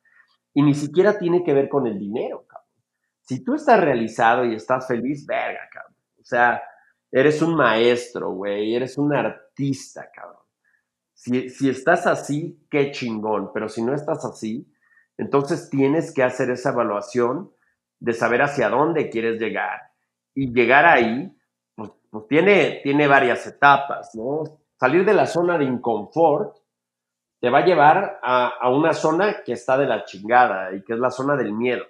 Y 0.52 0.62
ni 0.62 0.74
siquiera 0.74 1.18
tiene 1.18 1.42
que 1.42 1.54
ver 1.54 1.68
con 1.68 1.86
el 1.86 1.98
dinero, 1.98 2.44
cabrón. 2.46 2.66
Si 3.22 3.42
tú 3.42 3.54
estás 3.54 3.80
realizado 3.80 4.44
y 4.44 4.54
estás 4.54 4.86
feliz, 4.86 5.26
verga, 5.26 5.68
cabrón. 5.72 5.96
O 6.20 6.24
sea, 6.24 6.62
eres 7.10 7.42
un 7.42 7.56
maestro, 7.56 8.30
güey, 8.30 8.74
eres 8.74 8.98
un 8.98 9.14
artista, 9.14 10.10
cabrón. 10.14 10.45
Si, 11.26 11.68
estás 11.68 12.06
así, 12.06 12.64
qué 12.70 12.92
chingón, 12.92 13.50
pero 13.52 13.68
si 13.68 13.82
no 13.82 13.92
estás 13.92 14.24
así, 14.24 14.72
entonces 15.18 15.68
tienes 15.68 16.14
que 16.14 16.22
hacer 16.22 16.50
esa 16.50 16.70
evaluación 16.70 17.50
de 17.98 18.12
saber 18.12 18.42
hacia 18.42 18.68
dónde 18.68 19.10
quieres 19.10 19.40
llegar. 19.40 19.90
Y 20.36 20.52
llegar 20.52 20.84
ahí, 20.84 21.36
pues, 21.74 21.90
pues, 22.10 22.28
tiene, 22.28 22.78
tiene 22.84 23.08
varias 23.08 23.44
etapas, 23.44 24.14
¿no? 24.14 24.60
Salir 24.78 25.04
de 25.04 25.14
la 25.14 25.26
zona 25.26 25.58
de 25.58 25.64
inconfort 25.64 26.58
te 27.40 27.50
va 27.50 27.58
a 27.58 27.66
llevar 27.66 28.20
a, 28.22 28.46
a, 28.60 28.70
una 28.70 28.92
zona 28.92 29.42
que 29.42 29.54
está 29.54 29.76
de 29.76 29.86
la 29.86 30.04
chingada 30.04 30.72
y 30.76 30.84
que 30.84 30.92
es 30.92 31.00
la 31.00 31.10
zona 31.10 31.34
del 31.34 31.52
miedo. 31.52 31.84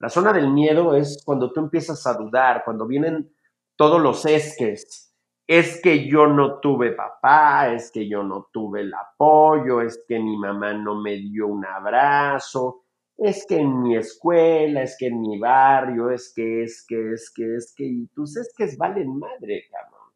La 0.00 0.08
zona 0.08 0.32
del 0.32 0.50
miedo 0.50 0.96
es 0.96 1.22
cuando 1.24 1.52
tú 1.52 1.60
empiezas 1.60 2.04
a 2.08 2.14
dudar, 2.14 2.64
cuando 2.64 2.88
vienen 2.88 3.32
todos 3.76 4.02
los 4.02 4.26
esques, 4.26 5.07
es 5.48 5.80
que 5.80 6.06
yo 6.06 6.26
no 6.26 6.60
tuve 6.60 6.92
papá, 6.92 7.72
es 7.72 7.90
que 7.90 8.06
yo 8.06 8.22
no 8.22 8.50
tuve 8.52 8.82
el 8.82 8.92
apoyo, 8.92 9.80
es 9.80 10.04
que 10.06 10.18
mi 10.18 10.36
mamá 10.36 10.74
no 10.74 11.00
me 11.00 11.16
dio 11.16 11.46
un 11.46 11.64
abrazo, 11.64 12.84
es 13.16 13.46
que 13.46 13.56
en 13.56 13.82
mi 13.82 13.96
escuela, 13.96 14.82
es 14.82 14.94
que 14.98 15.06
en 15.06 15.22
mi 15.22 15.38
barrio, 15.38 16.10
es 16.10 16.34
que, 16.36 16.64
es 16.64 16.84
que, 16.86 17.12
es 17.14 17.32
que, 17.34 17.56
es 17.56 17.74
que, 17.74 17.84
y 17.84 18.06
tus 18.08 18.36
es 18.36 18.52
que 18.54 18.68
valen 18.76 19.18
madre, 19.18 19.64
cabrón. 19.70 20.12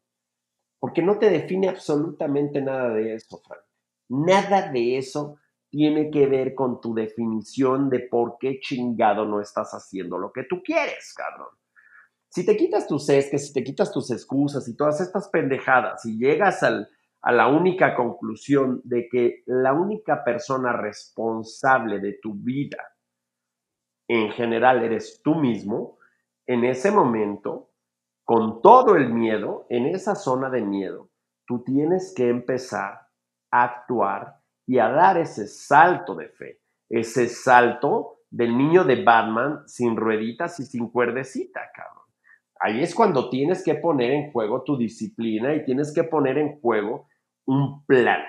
Porque 0.79 1.01
no 1.01 1.17
te 1.17 1.31
define 1.31 1.67
absolutamente 1.67 2.61
nada 2.61 2.89
de 2.89 3.15
eso, 3.15 3.41
Frank. 3.43 3.63
Nada 4.09 4.71
de 4.71 4.99
eso 4.99 5.37
tiene 5.67 6.11
que 6.11 6.27
ver 6.27 6.53
con 6.53 6.79
tu 6.79 6.93
definición 6.93 7.89
de 7.89 8.01
por 8.01 8.37
qué 8.39 8.59
chingado 8.59 9.25
no 9.25 9.41
estás 9.41 9.71
haciendo 9.71 10.19
lo 10.19 10.31
que 10.31 10.43
tú 10.43 10.61
quieres, 10.61 11.11
cabrón. 11.15 11.49
Si 12.33 12.43
te 12.43 12.57
quitas 12.57 12.87
tus 12.87 13.07
esques, 13.09 13.45
si 13.45 13.53
te 13.53 13.63
quitas 13.63 13.91
tus 13.91 14.09
excusas 14.09 14.67
y 14.67 14.75
todas 14.75 14.99
estas 14.99 15.29
pendejadas 15.29 16.03
y 16.03 16.17
llegas 16.17 16.63
a 16.63 17.31
la 17.31 17.47
única 17.47 17.95
conclusión 17.95 18.81
de 18.85 19.07
que 19.07 19.43
la 19.45 19.71
única 19.73 20.23
persona 20.23 20.73
responsable 20.73 21.99
de 21.99 22.13
tu 22.13 22.33
vida 22.33 22.95
en 24.07 24.31
general 24.31 24.83
eres 24.83 25.21
tú 25.23 25.35
mismo, 25.35 25.99
en 26.47 26.63
ese 26.63 26.89
momento, 26.89 27.69
con 28.23 28.63
todo 28.63 28.95
el 28.95 29.13
miedo, 29.13 29.67
en 29.69 29.85
esa 29.85 30.15
zona 30.15 30.49
de 30.49 30.63
miedo, 30.63 31.11
tú 31.45 31.63
tienes 31.63 32.15
que 32.15 32.29
empezar 32.29 33.09
a 33.51 33.63
actuar 33.63 34.39
y 34.65 34.79
a 34.79 34.89
dar 34.89 35.19
ese 35.19 35.45
salto 35.45 36.15
de 36.15 36.29
fe, 36.29 36.61
ese 36.89 37.29
salto 37.29 38.21
del 38.31 38.57
niño 38.57 38.85
de 38.85 39.03
Batman 39.03 39.67
sin 39.67 39.95
rueditas 39.95 40.59
y 40.59 40.65
sin 40.65 40.89
cuerdecita, 40.89 41.69
cabrón. 41.75 42.02
Ahí 42.65 42.81
es 42.81 42.95
cuando 42.95 43.29
tienes 43.29 43.61
que 43.61 43.75
poner 43.75 44.11
en 44.11 44.31
juego 44.31 44.63
tu 44.63 44.77
disciplina 44.77 45.53
y 45.53 45.65
tienes 45.65 45.93
que 45.93 46.05
poner 46.05 46.37
en 46.37 46.61
juego 46.61 47.09
un 47.45 47.85
plan. 47.85 48.21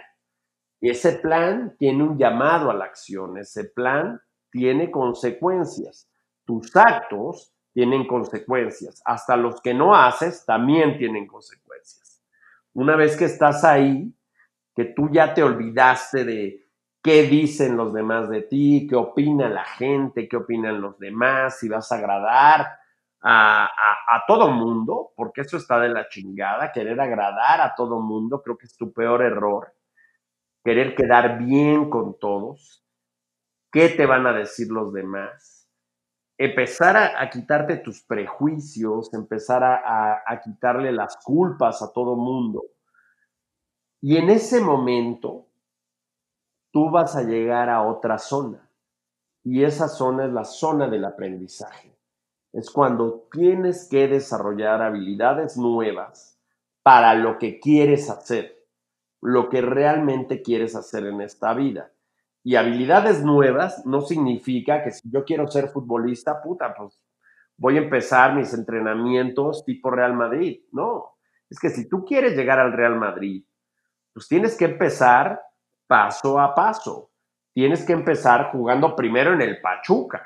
Ese 0.81 1.13
plan 1.13 1.77
tiene 1.79 2.03
un 2.03 2.19
llamado 2.19 2.69
a 2.69 2.75
la 2.75 2.85
acción, 2.85 3.39
ese 3.39 3.67
plan 3.67 4.21
tiene 4.51 4.91
consecuencias. 4.91 6.11
Tus 6.45 6.75
actos 6.75 7.55
tienen 7.73 8.09
consecuencias. 8.09 9.01
Hasta 9.05 9.37
los 9.37 9.61
que 9.61 9.73
no 9.73 9.95
haces 9.95 10.45
también 10.45 10.99
tienen 10.99 11.29
consecuencias. 11.29 12.21
Una 12.73 12.97
vez 12.97 13.17
que 13.17 13.27
estás 13.27 13.63
ahí, 13.63 14.13
que 14.75 14.87
tú 14.87 15.11
ya 15.13 15.33
te 15.33 15.45
olvidaste 15.45 16.25
de 16.25 16.67
qué 17.01 17.23
dicen 17.23 17.77
los 17.77 17.95
demás 17.95 18.29
de 18.29 18.43
ti, 18.43 18.89
qué 18.91 18.97
opina 18.97 19.49
la 19.49 19.65
gente, 19.65 20.27
qué 20.29 20.39
opinan 20.39 20.81
los 20.81 20.99
demás, 20.99 21.61
si 21.61 21.69
vas 21.69 21.93
a 21.93 21.99
agradar, 21.99 22.67
a, 23.27 24.25
todo 24.27 24.51
mundo, 24.51 25.13
porque 25.17 25.43
eso 25.43 25.57
está 25.57 25.81
de 25.81 25.89
la 25.89 26.09
chingada, 26.09 26.73
querer 26.73 27.01
agradar 27.01 27.61
a 27.61 27.75
todo 27.75 28.01
mundo, 28.01 28.43
creo 28.43 28.59
que 28.59 28.67
es 28.67 28.77
tu 28.77 28.93
peor 28.93 29.23
error, 29.23 29.75
querer 30.63 30.95
quedar 30.95 31.39
bien 31.39 31.89
con 31.89 32.19
todos, 32.19 32.85
qué 33.73 33.89
te 33.89 34.05
van 34.05 34.27
a 34.27 34.33
decir 34.33 34.71
los 34.71 34.93
demás, 34.93 35.71
empezar 36.37 36.97
a, 36.97 37.31
quitarte 37.31 37.79
tus 37.79 38.03
prejuicios, 38.03 39.13
empezar 39.15 39.65
a, 39.65 40.23
a 40.27 40.41
quitarle 40.41 40.93
las 40.93 41.17
culpas 41.17 41.81
a 41.81 41.93
todo 41.93 42.17
mundo. 42.17 42.63
Y 44.03 44.19
en 44.19 44.29
ese 44.29 44.61
momento, 44.61 45.47
tú 46.71 46.91
vas 46.91 47.17
a 47.17 47.23
llegar 47.23 47.71
a 47.71 47.83
otra 47.83 48.19
zona. 48.19 48.69
Y 49.43 49.65
esa 49.65 49.89
zona 49.89 50.27
es 50.27 50.33
la 50.33 50.45
zona 50.45 50.89
del 50.89 51.05
aprendizaje 51.05 51.94
es 52.55 52.71
cuando 52.71 53.27
tienes 53.33 53.89
que 53.91 54.07
desarrollar 54.07 54.81
habilidades 54.81 55.57
nuevas 55.57 56.39
para 56.85 57.15
lo 57.15 57.37
que 57.37 57.59
quieres 57.59 58.09
hacer, 58.09 58.65
lo 59.21 59.49
que 59.49 59.61
realmente 59.61 60.41
quieres 60.41 60.77
hacer 60.77 61.07
en 61.07 61.21
esta 61.21 61.53
vida. 61.53 61.91
Y 62.45 62.55
habilidades 62.55 63.25
nuevas 63.25 63.85
no 63.85 64.03
significa 64.03 64.85
que 64.85 64.93
si 64.93 65.11
yo 65.11 65.25
quiero 65.25 65.49
ser 65.49 65.71
futbolista, 65.71 66.41
puta, 66.41 66.73
pues 66.77 67.01
voy 67.57 67.77
a 67.77 67.83
empezar 67.83 68.37
mis 68.37 68.55
entrenamientos 68.55 69.65
tipo 69.65 69.91
Real 69.91 70.15
Madrid. 70.15 70.61
No, 70.71 71.17
es 71.51 71.59
que 71.59 71.71
si 71.71 71.89
tú 71.89 72.05
quieres 72.05 72.37
llegar 72.37 72.61
al 72.61 72.73
Real 72.73 72.97
Madrid, 72.97 73.45
pues 74.13 74.29
tienes 74.29 74.57
que 74.57 74.67
empezar 74.67 75.43
paso 75.89 76.39
a 76.39 76.55
paso. 76.55 77.11
Tienes 77.53 77.85
que 77.85 77.95
empezar 77.95 78.53
jugando 78.53 78.95
primero 78.95 79.33
en 79.33 79.43
el 79.43 79.61
Pachuca. 79.61 80.23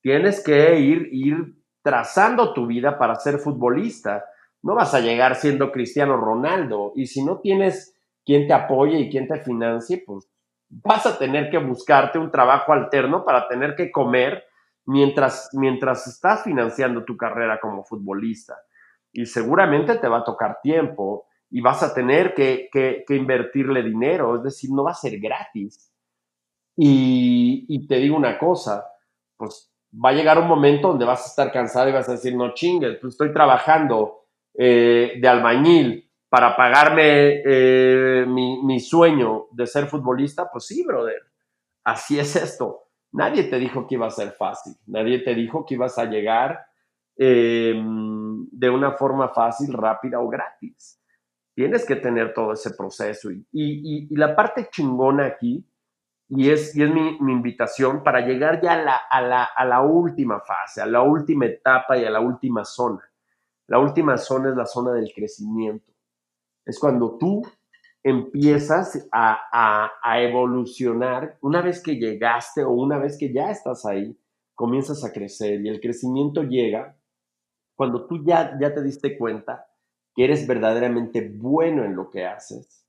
Tienes 0.00 0.42
que 0.42 0.78
ir, 0.80 1.08
ir 1.12 1.57
trazando 1.88 2.52
tu 2.52 2.66
vida 2.66 2.98
para 2.98 3.14
ser 3.14 3.38
futbolista. 3.38 4.26
No 4.60 4.74
vas 4.74 4.92
a 4.92 5.00
llegar 5.00 5.36
siendo 5.36 5.72
Cristiano 5.72 6.18
Ronaldo. 6.18 6.92
Y 6.94 7.06
si 7.06 7.24
no 7.24 7.38
tienes 7.40 7.98
quien 8.26 8.46
te 8.46 8.52
apoye 8.52 8.98
y 8.98 9.08
quien 9.08 9.26
te 9.26 9.40
financie, 9.40 10.04
pues 10.06 10.28
vas 10.68 11.06
a 11.06 11.16
tener 11.16 11.48
que 11.48 11.56
buscarte 11.56 12.18
un 12.18 12.30
trabajo 12.30 12.74
alterno 12.74 13.24
para 13.24 13.48
tener 13.48 13.74
que 13.74 13.90
comer 13.90 14.44
mientras, 14.84 15.48
mientras 15.54 16.06
estás 16.06 16.42
financiando 16.42 17.06
tu 17.06 17.16
carrera 17.16 17.58
como 17.58 17.84
futbolista. 17.84 18.58
Y 19.10 19.24
seguramente 19.24 19.96
te 19.96 20.08
va 20.08 20.18
a 20.18 20.24
tocar 20.24 20.58
tiempo 20.62 21.24
y 21.48 21.62
vas 21.62 21.82
a 21.82 21.94
tener 21.94 22.34
que, 22.34 22.68
invertirle 23.08 23.82
dinero, 23.82 24.36
es 24.36 24.42
decir, 24.42 24.68
no 24.74 24.84
va 24.84 24.90
a 24.90 24.94
ser 24.94 25.18
gratis. 25.18 25.90
Y, 26.76 27.86
te 27.86 27.96
digo 27.96 28.14
una 28.14 28.38
cosa, 28.38 28.86
pues 29.38 29.72
va 29.92 30.10
a 30.10 30.12
llegar 30.12 30.38
un 30.38 30.48
momento 30.48 30.88
donde 30.88 31.04
vas 31.04 31.24
a 31.24 31.28
estar 31.28 31.52
cansado 31.52 31.88
y 31.88 31.92
vas 31.92 32.08
a 32.08 32.12
decir, 32.12 32.34
no 32.34 32.54
chingues, 32.54 32.98
pues 33.00 33.14
estoy 33.14 33.32
trabajando 33.32 34.26
eh, 34.54 35.14
de 35.20 35.28
albañil 35.28 36.10
para 36.28 36.56
pagarme 36.56 37.42
eh, 37.44 38.26
mi, 38.26 38.80
sueño 38.80 39.46
de 39.52 39.66
ser 39.66 39.86
futbolista, 39.86 40.50
pues 40.50 40.66
sí, 40.66 40.84
brother, 40.84 41.22
así 41.84 42.18
es 42.18 42.36
esto. 42.36 42.84
Nadie 43.12 43.44
te 43.44 43.58
dijo 43.58 43.86
que 43.86 43.94
iba 43.94 44.06
a 44.06 44.10
ser 44.10 44.32
fácil, 44.32 44.74
nadie 44.86 45.20
te 45.20 45.34
dijo 45.34 45.64
que 45.64 45.74
ibas 45.74 45.98
a 45.98 46.04
llegar 46.04 46.66
em, 47.16 48.46
de 48.50 48.68
una 48.68 48.92
forma 48.92 49.28
fácil, 49.28 49.72
rápida 49.72 50.20
o 50.20 50.28
gratis. 50.28 51.00
Tienes 51.54 51.86
que 51.86 51.96
tener 51.96 52.34
todo 52.34 52.52
ese 52.52 52.70
proceso. 52.74 53.30
Y 53.50 54.14
la 54.14 54.36
parte 54.36 54.68
chingona 54.70 55.24
aquí, 55.24 55.67
y 56.28 56.50
es, 56.50 56.76
y 56.76 56.82
es 56.82 56.90
mi, 56.92 57.16
invitación 57.32 58.02
para 58.02 58.20
llegar 58.20 58.60
ya 58.60 58.74
a 58.74 58.82
la, 58.82 58.96
a, 58.96 59.20
la, 59.22 59.44
a 59.44 59.64
la 59.64 59.82
última 59.82 60.40
fase, 60.40 60.82
a 60.82 60.86
la 60.86 61.02
última 61.02 61.46
etapa 61.46 61.96
y 61.96 62.04
a 62.04 62.10
la 62.10 62.20
última 62.20 62.64
zona. 62.64 63.02
La 63.66 63.78
última 63.78 64.16
zona 64.16 64.50
es 64.50 64.56
la 64.56 64.66
zona 64.66 64.92
del 64.92 65.12
crecimiento 65.14 65.88
es 66.68 66.78
cuando 66.78 67.16
tú 67.16 67.42
empiezas 68.02 69.08
a, 69.10 69.90
evolucionar, 70.18 71.38
una 71.40 71.62
vez 71.62 71.82
que 71.82 71.96
llegaste 71.96 72.62
o 72.62 72.70
una 72.70 72.98
vez 72.98 73.16
que 73.18 73.32
ya 73.32 73.50
estás 73.50 73.84
ahí, 73.86 74.16
comienzas 74.54 75.02
a 75.04 75.12
crecer 75.12 75.64
y 75.64 75.68
el 75.68 75.80
crecimiento 75.80 76.42
llega 76.42 76.96
cuando 77.74 78.06
tú 78.06 78.24
ya, 78.24 78.56
ya 78.60 78.74
te 78.74 78.82
diste 78.82 79.16
cuenta 79.16 79.66
que 80.14 80.24
eres 80.24 80.46
verdaderamente 80.46 81.32
bueno 81.34 81.84
en 81.84 81.96
lo 81.96 82.10
que 82.10 82.26
haces, 82.26 82.84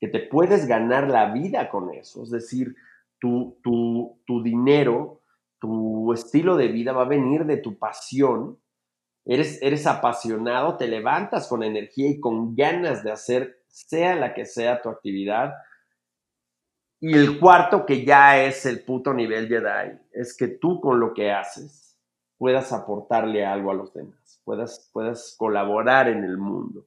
que 0.00 0.08
te 0.08 0.20
puedes 0.20 0.66
ganar 0.66 1.08
la 1.08 1.32
vida 1.32 1.68
con 1.68 1.94
eso, 1.94 2.22
es 2.22 2.30
decir, 2.30 2.74
tu, 3.18 3.58
tu, 3.62 4.20
tu 4.26 4.42
dinero, 4.42 5.20
tu 5.58 6.12
estilo 6.12 6.56
de 6.56 6.68
vida 6.68 6.92
va 6.92 7.02
a 7.02 7.08
venir 7.08 7.44
de 7.44 7.58
tu 7.58 7.78
pasión 7.78 8.58
eres, 9.24 9.86
apasionado, 9.86 10.76
te 10.76 10.88
levantas 10.88 11.48
con 11.48 11.62
energía 11.62 12.10
y 12.10 12.20
con 12.20 12.54
ganas 12.54 13.04
de 13.04 13.12
hacer, 13.12 13.62
sea 13.68 14.16
la 14.16 14.34
que 14.34 14.44
sea 14.44 14.82
tu 14.82 14.88
actividad. 14.88 15.54
Y 17.00 17.14
el 17.14 17.38
cuarto, 17.38 17.86
que 17.86 18.04
ya 18.04 18.42
es 18.42 18.66
el 18.66 18.84
puto 18.84 19.14
nivel 19.14 19.48
Jedi, 19.48 19.98
es 20.12 20.36
que 20.36 20.48
tú 20.48 20.80
con 20.80 21.00
lo 21.00 21.14
que 21.14 21.30
haces 21.30 21.98
puedas 22.36 22.72
aportarle 22.72 23.44
algo 23.44 23.70
a 23.70 23.74
los 23.74 23.92
demás, 23.92 24.40
puedas, 24.44 24.90
puedas 24.92 25.34
colaborar 25.38 26.08
en 26.08 26.24
el 26.24 26.36
mundo. 26.36 26.86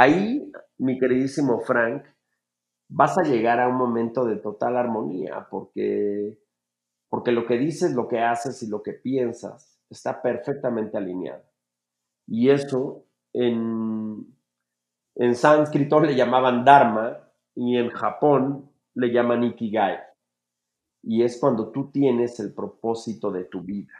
Ahí, 0.00 0.52
mi 0.78 0.96
queridísimo 0.96 1.58
Frank, 1.58 2.04
vas 2.88 3.18
a 3.18 3.24
llegar 3.24 3.58
a 3.58 3.66
un 3.66 3.74
momento 3.74 4.24
de 4.24 4.36
total 4.36 4.76
armonía, 4.76 5.48
porque, 5.50 6.38
porque 7.08 7.32
lo 7.32 7.44
que 7.44 7.58
dices, 7.58 7.96
lo 7.96 8.06
que 8.06 8.20
haces 8.20 8.62
y 8.62 8.68
lo 8.68 8.80
que 8.80 8.92
piensas 8.92 9.80
está 9.90 10.22
perfectamente 10.22 10.96
alineado. 10.96 11.42
Y 12.28 12.48
eso 12.50 13.06
en, 13.32 14.24
en 15.16 15.34
sánscrito 15.34 15.98
le 15.98 16.14
llamaban 16.14 16.64
Dharma 16.64 17.18
y 17.56 17.76
en 17.76 17.90
Japón 17.90 18.70
le 18.94 19.10
llaman 19.10 19.42
Ikigai. 19.42 19.98
Y 21.02 21.24
es 21.24 21.40
cuando 21.40 21.72
tú 21.72 21.90
tienes 21.90 22.38
el 22.38 22.54
propósito 22.54 23.32
de 23.32 23.46
tu 23.46 23.62
vida. 23.62 23.94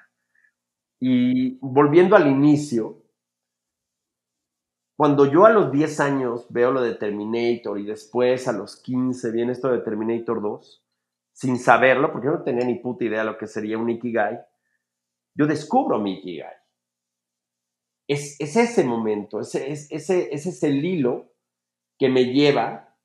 Y 1.01 1.59
volviendo 1.61 2.15
al 2.15 2.29
inicio, 2.29 3.03
cuando 4.99 5.27
yo 5.27 5.47
a 5.47 5.51
los 5.51 5.71
10 5.71 6.01
años 6.01 6.47
veo 6.49 6.73
lo 6.73 6.83
de 6.83 6.97
Terminator 6.97 7.79
y 7.79 7.87
después 7.87 8.49
a 8.49 8.53
los 8.53 8.83
15 8.83 9.31
viene 9.31 9.53
esto 9.53 9.69
de 9.69 9.79
Terminator 9.79 10.43
2, 10.43 10.85
sin 11.33 11.57
saberlo, 11.57 12.11
porque 12.11 12.27
yo 12.27 12.33
no 12.33 12.43
tenía 12.43 12.67
ni 12.67 12.81
puta 12.81 13.05
idea 13.05 13.21
de 13.21 13.27
lo 13.27 13.39
que 13.39 13.47
sería 13.47 13.79
un 13.79 13.91
Ikigai, 13.91 14.41
yo 15.37 15.47
descubro 15.47 16.01
mi 16.01 16.15
Ikigai. 16.15 16.53
Es, 18.09 18.41
ese 18.41 18.83
momento, 18.83 19.39
ese, 19.39 19.71
es, 19.71 19.87
ese, 19.93 20.35
es 20.35 20.63
el 20.65 20.85
hilo 20.85 21.33
que 21.97 22.09
me 22.09 22.33
lleva 22.33 22.97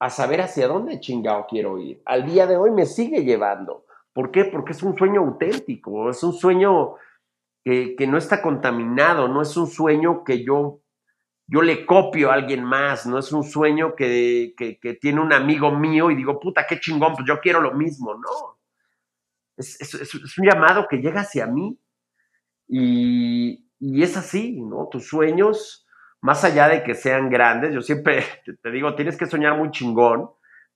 a 0.00 0.08
saber 0.08 0.40
hacia 0.40 0.68
dónde 0.68 1.00
chingado 1.00 1.46
quiero 1.50 1.78
ir. 1.78 2.00
Al 2.06 2.24
día 2.24 2.46
de 2.46 2.56
hoy 2.56 2.70
me 2.70 2.86
sigue 2.86 3.24
llevando. 3.24 3.84
¿Por 4.14 4.30
qué? 4.30 4.46
Porque 4.46 4.72
es 4.72 4.82
un 4.82 4.96
sueño 4.96 5.20
auténtico, 5.20 6.08
es 6.08 6.22
un 6.22 6.32
sueño 6.32 6.94
que, 7.62 8.06
no 8.08 8.16
está 8.16 8.40
contaminado, 8.40 9.28
no 9.28 9.42
es 9.42 9.54
un 9.56 9.66
sueño 9.66 10.24
que 10.24 10.44
yo, 10.44 10.81
yo 11.46 11.62
le 11.62 11.84
copio 11.84 12.30
a 12.30 12.34
alguien 12.34 12.64
más, 12.64 13.06
no 13.06 13.18
es 13.18 13.32
un 13.32 13.44
sueño 13.44 13.94
que, 13.94 14.54
que, 14.56 14.94
tiene 14.94 15.20
un 15.20 15.32
amigo 15.32 15.70
mío 15.70 16.10
y 16.10 16.16
digo, 16.16 16.40
puta, 16.40 16.66
qué 16.66 16.80
chingón, 16.80 17.14
pues 17.14 17.26
yo 17.26 17.40
quiero 17.40 17.60
lo 17.60 17.72
mismo, 17.72 18.14
no. 18.14 18.58
Es, 19.56 20.38
un 20.38 20.46
llamado 20.46 20.86
que 20.88 20.96
llega 20.96 21.20
hacia 21.20 21.46
mí 21.46 21.78
y, 22.68 23.66
es 24.02 24.16
así, 24.16 24.60
¿no? 24.60 24.88
Tus 24.90 25.08
sueños, 25.08 25.86
más 26.20 26.44
allá 26.44 26.68
de 26.68 26.82
que 26.82 26.94
sean 26.94 27.28
grandes, 27.28 27.74
yo 27.74 27.82
siempre 27.82 28.24
te 28.62 28.70
digo, 28.70 28.94
tienes 28.94 29.16
que 29.16 29.26
soñar 29.26 29.56
muy 29.56 29.70
chingón, 29.70 30.30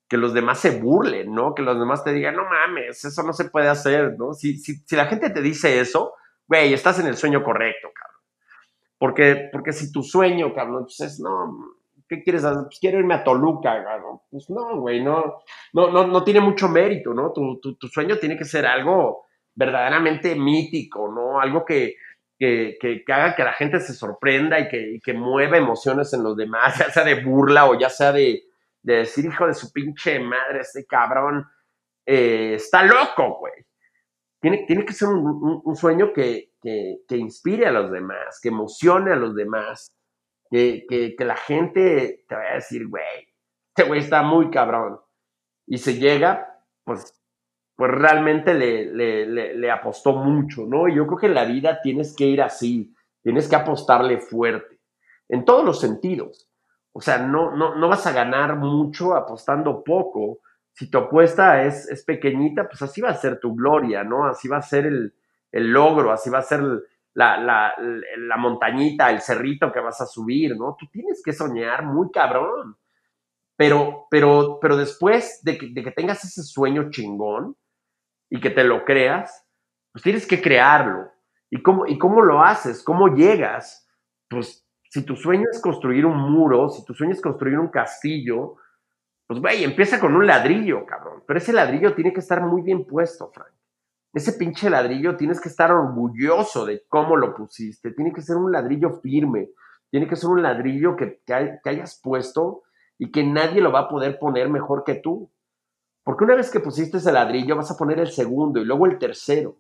que 0.09 0.17
los 0.17 0.35
demás 0.35 0.61
se 0.61 0.79
burlen, 0.79 1.33
¿no? 1.33 1.55
Que 1.55 1.63
los 1.63 1.79
demás 1.79 2.05
te 2.05 2.13
digan, 2.13 2.37
no 2.37 2.45
mames, 2.45 3.05
eso 3.05 3.23
no 3.23 3.33
se 3.33 3.47
puede 3.47 3.69
hacer, 3.69 4.17
¿no? 4.19 4.35
Si, 4.35 4.59
si, 4.59 4.77
si 4.77 4.95
la 4.95 5.07
gente 5.07 5.31
te 5.31 5.41
dice 5.41 5.81
eso, 5.81 6.15
güey, 6.47 6.73
estás 6.75 7.01
en 7.01 7.07
el 7.07 7.17
sueño 7.17 7.43
correcto, 7.43 7.89
cabrón. 7.95 8.06
Porque, 8.99 9.49
porque 9.53 9.73
si 9.73 9.93
tu 9.93 10.03
sueño, 10.03 10.55
cabrón, 10.55 10.85
pues 10.85 11.01
es, 11.01 11.21
no, 11.21 11.77
¿qué 12.09 12.23
quieres 12.23 12.45
hacer? 12.45 12.65
Pues 12.65 12.79
quiero 12.81 12.99
irme 12.99 13.15
a 13.15 13.25
Toluca, 13.25 13.83
cabrón. 13.85 14.21
Pues 14.31 14.49
no, 14.51 14.81
güey, 14.81 15.03
no, 15.03 15.41
no, 15.73 15.91
no, 15.91 16.07
no 16.07 16.25
tiene 16.25 16.41
mucho 16.41 16.69
mérito, 16.69 17.13
¿no? 17.13 17.33
Tu, 17.33 17.61
tu, 17.61 17.75
tu 17.77 17.89
sueño 17.89 18.17
tiene 18.19 18.37
que 18.37 18.45
ser 18.45 18.67
algo 18.67 19.27
verdaderamente 19.55 20.35
mítico, 20.35 21.11
¿no? 21.13 21.41
Algo 21.41 21.65
que, 21.65 21.97
que, 22.39 23.05
haga 23.09 23.35
que 23.35 23.45
la 23.45 23.53
gente 23.53 23.81
se 23.81 23.95
sorprenda 23.95 24.61
y 24.61 24.69
que, 24.69 25.01
que, 25.03 25.15
mueva 25.15 25.57
emociones 25.57 26.13
en 26.13 26.23
los 26.23 26.37
demás, 26.37 26.79
ya 26.79 26.91
sea 26.91 27.05
de 27.05 27.23
burla 27.23 27.67
o 27.67 27.79
ya 27.79 27.89
sea 27.89 28.13
de, 28.13 28.43
decir, 28.83 29.25
hijo 29.25 29.47
de 29.47 29.55
su 29.55 29.73
pinche 29.73 30.21
madre, 30.21 30.61
este 30.61 30.87
cabrón 30.87 31.45
eh, 32.05 32.55
está 32.55 32.85
loco, 32.85 33.39
güey. 33.41 33.55
Tiene, 34.41 34.65
tiene, 34.67 34.85
que 34.85 34.93
ser 34.93 35.09
un, 35.09 35.77
sueño 35.77 36.13
que, 36.13 36.53
que, 36.63 37.17
inspire 37.17 37.67
a 37.67 37.73
los 37.73 37.91
demás, 37.91 38.39
que 38.41 38.49
emocione 38.49 39.13
a 39.13 39.17
los 39.17 39.35
demás, 39.35 39.91
que, 40.51 41.17
la 41.19 41.37
gente 41.37 42.25
te 42.29 42.35
vaya 42.35 42.53
a 42.53 42.55
decir, 42.57 42.87
güey, 42.87 43.03
este 43.69 43.89
güey 43.89 44.01
está 44.01 44.23
muy 44.23 44.51
cabrón. 44.51 45.01
Y 45.67 45.79
se 45.79 45.95
llega, 45.95 46.63
pues 46.85 47.17
pues 47.77 47.91
realmente 47.91 48.55
le, 48.55 49.27
le, 49.55 49.71
apostó 49.71 50.15
mucho, 50.15 50.65
¿no? 50.67 50.89
Y 50.89 50.97
yo 50.97 51.07
creo 51.07 51.19
que 51.19 51.27
en 51.27 51.35
la 51.35 51.45
vida 51.45 51.81
tienes 51.83 52.17
que 52.17 52.25
ir 52.25 52.41
así, 52.41 52.95
tienes 53.23 53.49
que 53.49 53.57
apostarle 53.57 54.19
fuerte, 54.19 54.81
en 55.29 55.45
todos 55.45 55.63
los 55.63 55.79
sentidos. 55.79 56.49
O 56.93 57.03
sea, 57.03 57.19
no, 57.19 57.55
no, 57.55 57.75
no 57.75 57.89
vas 57.89 58.07
a 58.07 58.13
ganar 58.13 58.57
mucho 58.57 59.15
apostando 59.15 59.85
poco. 59.85 60.39
Si 60.77 60.91
tu 60.91 60.99
apuesta 60.99 61.63
es, 61.63 61.89
es 61.89 62.05
pequeñita, 62.05 62.69
pues 62.69 62.83
así 62.83 63.01
va 63.01 63.11
a 63.11 63.17
ser 63.17 63.41
tu 63.41 63.55
gloria, 63.55 64.05
¿no? 64.05 64.27
Así 64.27 64.47
va 64.47 64.59
a 64.59 64.63
ser 64.63 64.87
el, 64.87 65.15
el 65.51 65.73
logro, 65.73 66.13
así 66.13 66.31
va 66.31 66.39
a 66.39 66.43
ser 66.43 66.63
la, 67.15 67.39
la, 67.39 68.37
montañita, 68.37 69.11
el 69.11 69.23
cerrito 69.23 69.73
que 69.73 69.81
vas 69.81 70.01
a 70.03 70.07
subir, 70.07 70.55
¿no? 70.57 70.77
Tú 70.79 70.87
tienes 70.93 71.23
que 71.25 71.33
soñar 71.33 71.85
muy 71.85 72.11
cabrón. 72.13 72.77
Pero, 73.57 74.07
pero, 74.11 74.59
pero 74.61 74.77
después 74.77 75.41
de 75.43 75.57
que, 75.57 75.69
de 75.71 75.83
que 75.83 75.93
tengas 75.93 76.23
ese 76.25 76.43
sueño 76.43 76.91
chingón, 76.91 77.57
y 78.31 78.41
que 78.41 78.51
te 78.51 78.65
lo 78.65 78.85
creas, 78.85 79.45
pues 79.93 80.03
tienes 80.03 80.27
que 80.27 80.43
crearlo. 80.43 81.11
¿Y 81.51 81.63
cómo, 81.63 81.87
¿Y 81.87 81.99
cómo 81.99 82.23
lo 82.23 82.43
haces? 82.43 82.83
¿Cómo 82.83 83.15
llegas? 83.15 83.89
Pues 84.29 84.67
si 84.91 85.05
tu 85.05 85.17
sueño 85.17 85.45
es 85.53 85.61
construir 85.61 86.07
un 86.07 86.19
muro, 86.19 86.69
si 86.69 86.85
tu 86.85 86.95
sueño 86.95 87.13
es 87.13 87.21
construir 87.21 87.59
un 87.59 87.69
castillo, 87.69 88.57
pues 89.27 89.41
güey, 89.41 89.65
empieza 89.65 89.99
con 89.99 90.15
un 90.15 90.27
ladrillo, 90.27 90.87
cabrón. 90.87 91.23
Pero 91.27 91.39
ese 91.39 91.53
ladrillo 91.53 91.95
tiene 91.95 92.13
que 92.13 92.21
estar 92.21 92.41
muy 92.43 92.63
bien 92.63 92.85
puesto, 92.85 93.31
Frank. 93.33 93.51
Ese 94.13 94.33
pinche 94.33 94.71
ladrillo 94.71 95.17
tienes 95.17 95.41
que 95.41 95.49
estar 95.49 95.71
orgulloso 95.71 96.65
de 96.65 96.85
cómo 96.89 97.17
lo 97.17 97.35
pusiste. 97.35 97.91
Tiene 97.91 98.13
que 98.13 98.23
ser 98.23 98.37
un 98.37 98.51
ladrillo 98.51 99.01
firme. 99.01 99.51
Tiene 99.91 100.09
que 100.09 100.17
ser 100.17 100.31
un 100.31 100.43
ladrillo 100.43 100.97
que, 100.97 101.21
que, 101.27 101.69
hayas 101.69 102.01
puesto 102.03 102.63
y 102.99 103.11
que 103.11 103.25
nadie 103.25 103.61
lo 103.61 103.73
va 103.73 103.81
a 103.81 103.89
poder 103.89 104.19
poner 104.19 104.49
mejor 104.49 104.85
que 104.85 104.95
tú. 104.95 105.31
Porque 106.03 106.25
una 106.25 106.37
vez 106.37 106.51
que 106.51 106.61
pusiste 106.61 106.99
ese 106.99 107.13
ladrillo, 107.13 107.57
vas 107.57 107.71
a 107.71 107.77
poner 107.77 107.99
el 107.99 108.11
segundo 108.11 108.61
y 108.61 108.65
luego 108.65 108.87
el 108.87 108.99
tercero. 108.99 109.59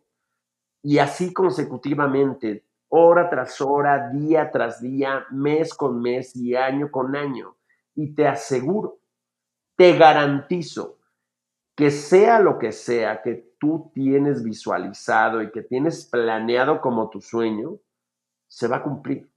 Y 0.82 0.98
así 0.98 1.32
consecutivamente, 1.32 2.64
hora 2.88 3.28
tras 3.28 3.60
hora, 3.60 4.08
día 4.10 4.50
tras 4.50 4.80
día, 4.80 5.26
mes 5.30 5.74
con 5.74 6.00
mes 6.00 6.34
y 6.36 6.54
año 6.54 6.90
con 6.90 7.16
año. 7.16 7.56
Y 7.94 8.14
te 8.14 8.26
aseguro, 8.26 9.00
te 9.77 9.97
garantizo 9.97 10.99
que 11.77 11.91
sea 11.91 12.41
lo 12.41 12.59
que 12.59 12.72
sea 12.72 13.20
que 13.22 13.55
tú 13.59 13.91
tienes 13.95 14.43
visualizado 14.43 15.43
y 15.43 15.51
que 15.51 15.62
tienes 15.62 16.07
planeado 16.07 16.81
como 16.81 17.11
tu 17.11 17.20
sueño, 17.20 17.79
se 18.49 18.66
va 18.66 18.79
a 18.79 18.83
cumplir. 18.83 19.31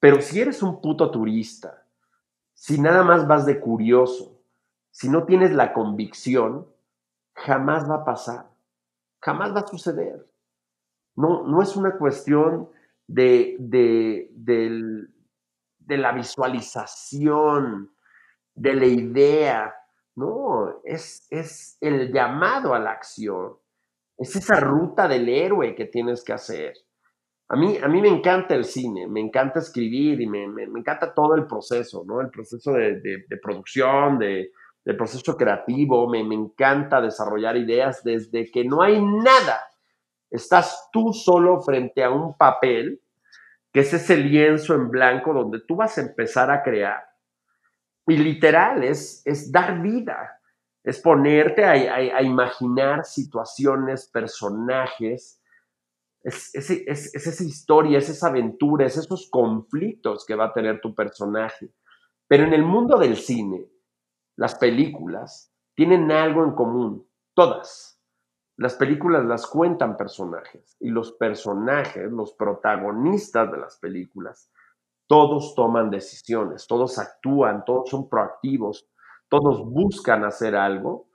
Pero 0.00 0.22
si 0.22 0.40
eres 0.40 0.62
un 0.62 0.80
puto 0.80 1.10
turista, 1.10 1.84
si 2.54 2.80
nada 2.80 3.02
más 3.02 3.26
vas 3.26 3.44
de 3.44 3.58
curioso, 3.58 4.40
si 4.90 5.08
no 5.08 5.24
tienes 5.24 5.52
la 5.52 5.72
convicción, 5.72 6.66
jamás 7.34 7.88
va 7.90 7.96
a 7.96 8.04
pasar, 8.04 8.46
jamás 9.20 9.54
va 9.54 9.60
a 9.60 9.66
suceder. 9.66 10.24
No, 11.16 11.44
no 11.44 11.60
es 11.62 11.74
una 11.74 11.98
cuestión 11.98 12.70
de, 13.08 13.56
de, 13.58 14.30
de 14.32 15.96
la 15.96 16.12
visualización, 16.12 17.90
de 18.58 18.74
la 18.74 18.86
idea, 18.86 19.74
no, 20.16 20.80
es, 20.84 21.26
es 21.30 21.78
el 21.80 22.12
llamado 22.12 22.74
a 22.74 22.78
la 22.78 22.90
acción, 22.90 23.56
es 24.16 24.34
esa 24.34 24.58
ruta 24.58 25.06
del 25.06 25.28
héroe 25.28 25.74
que 25.76 25.86
tienes 25.86 26.24
que 26.24 26.32
hacer. 26.32 26.74
A 27.50 27.56
mí, 27.56 27.78
a 27.80 27.88
mí 27.88 28.02
me 28.02 28.08
encanta 28.08 28.54
el 28.54 28.64
cine, 28.64 29.06
me 29.06 29.20
encanta 29.20 29.60
escribir 29.60 30.20
y 30.20 30.26
me, 30.26 30.44
encanta 30.44 31.14
todo 31.14 31.34
el 31.34 31.46
proceso, 31.46 32.04
¿no? 32.04 32.20
El 32.20 32.30
proceso 32.30 32.72
de, 32.72 33.24
producción, 33.40 34.18
de, 34.18 34.50
del 34.84 34.96
proceso 34.96 35.36
creativo, 35.36 36.08
me, 36.08 36.24
me 36.24 36.34
encanta 36.34 37.00
desarrollar 37.00 37.56
ideas 37.56 38.02
desde 38.02 38.50
que 38.50 38.64
no 38.64 38.82
hay 38.82 39.00
nada. 39.00 39.60
Estás 40.30 40.90
tú 40.92 41.12
solo 41.12 41.62
frente 41.62 42.04
a 42.04 42.10
un 42.10 42.36
papel, 42.36 43.00
que 43.72 43.80
es 43.80 43.94
ese 43.94 44.16
lienzo 44.16 44.74
en 44.74 44.90
blanco 44.90 45.32
donde 45.32 45.60
tú 45.60 45.76
vas 45.76 45.96
a 45.96 46.02
empezar 46.02 46.50
a 46.50 46.62
crear. 46.62 47.07
Y 48.08 48.16
literal, 48.16 48.82
es, 48.82 49.22
es 49.24 49.52
dar 49.52 49.80
vida, 49.80 50.40
es 50.82 50.98
ponerte 50.98 51.64
a, 51.64 51.72
a 51.72 52.22
imaginar 52.22 53.04
situaciones, 53.04 54.08
personajes, 54.08 55.38
es, 56.22 56.54
esa 56.54 57.44
historia, 57.44 57.98
es 57.98 58.08
esa 58.08 58.28
aventura, 58.28 58.86
es 58.86 58.96
esos 58.96 59.28
conflictos 59.30 60.24
que 60.26 60.34
va 60.34 60.46
a 60.46 60.52
tener 60.52 60.80
tu 60.80 60.94
personaje. 60.94 61.70
Pero 62.26 62.44
en 62.44 62.52
el 62.52 62.62
mundo 62.62 62.98
del 62.98 63.16
cine, 63.16 63.66
las 64.36 64.54
películas 64.56 65.52
tienen 65.74 66.10
algo 66.10 66.44
en 66.44 66.52
común, 66.52 67.08
todas. 67.34 68.00
Las 68.56 68.74
películas 68.74 69.24
las 69.24 69.46
cuentan 69.46 69.96
personajes 69.96 70.76
y 70.80 70.90
los 70.90 71.12
personajes, 71.12 72.10
los 72.10 72.32
protagonistas 72.32 73.50
de 73.52 73.58
las 73.58 73.78
películas, 73.78 74.50
todos 75.08 75.56
toman 75.56 75.90
decisiones, 75.90 76.68
todos 76.68 76.98
actúan, 76.98 77.64
todos 77.64 77.90
son 77.90 78.08
proactivos, 78.08 78.86
todos 79.28 79.64
buscan 79.64 80.24
hacer 80.24 80.54
algo, 80.54 81.08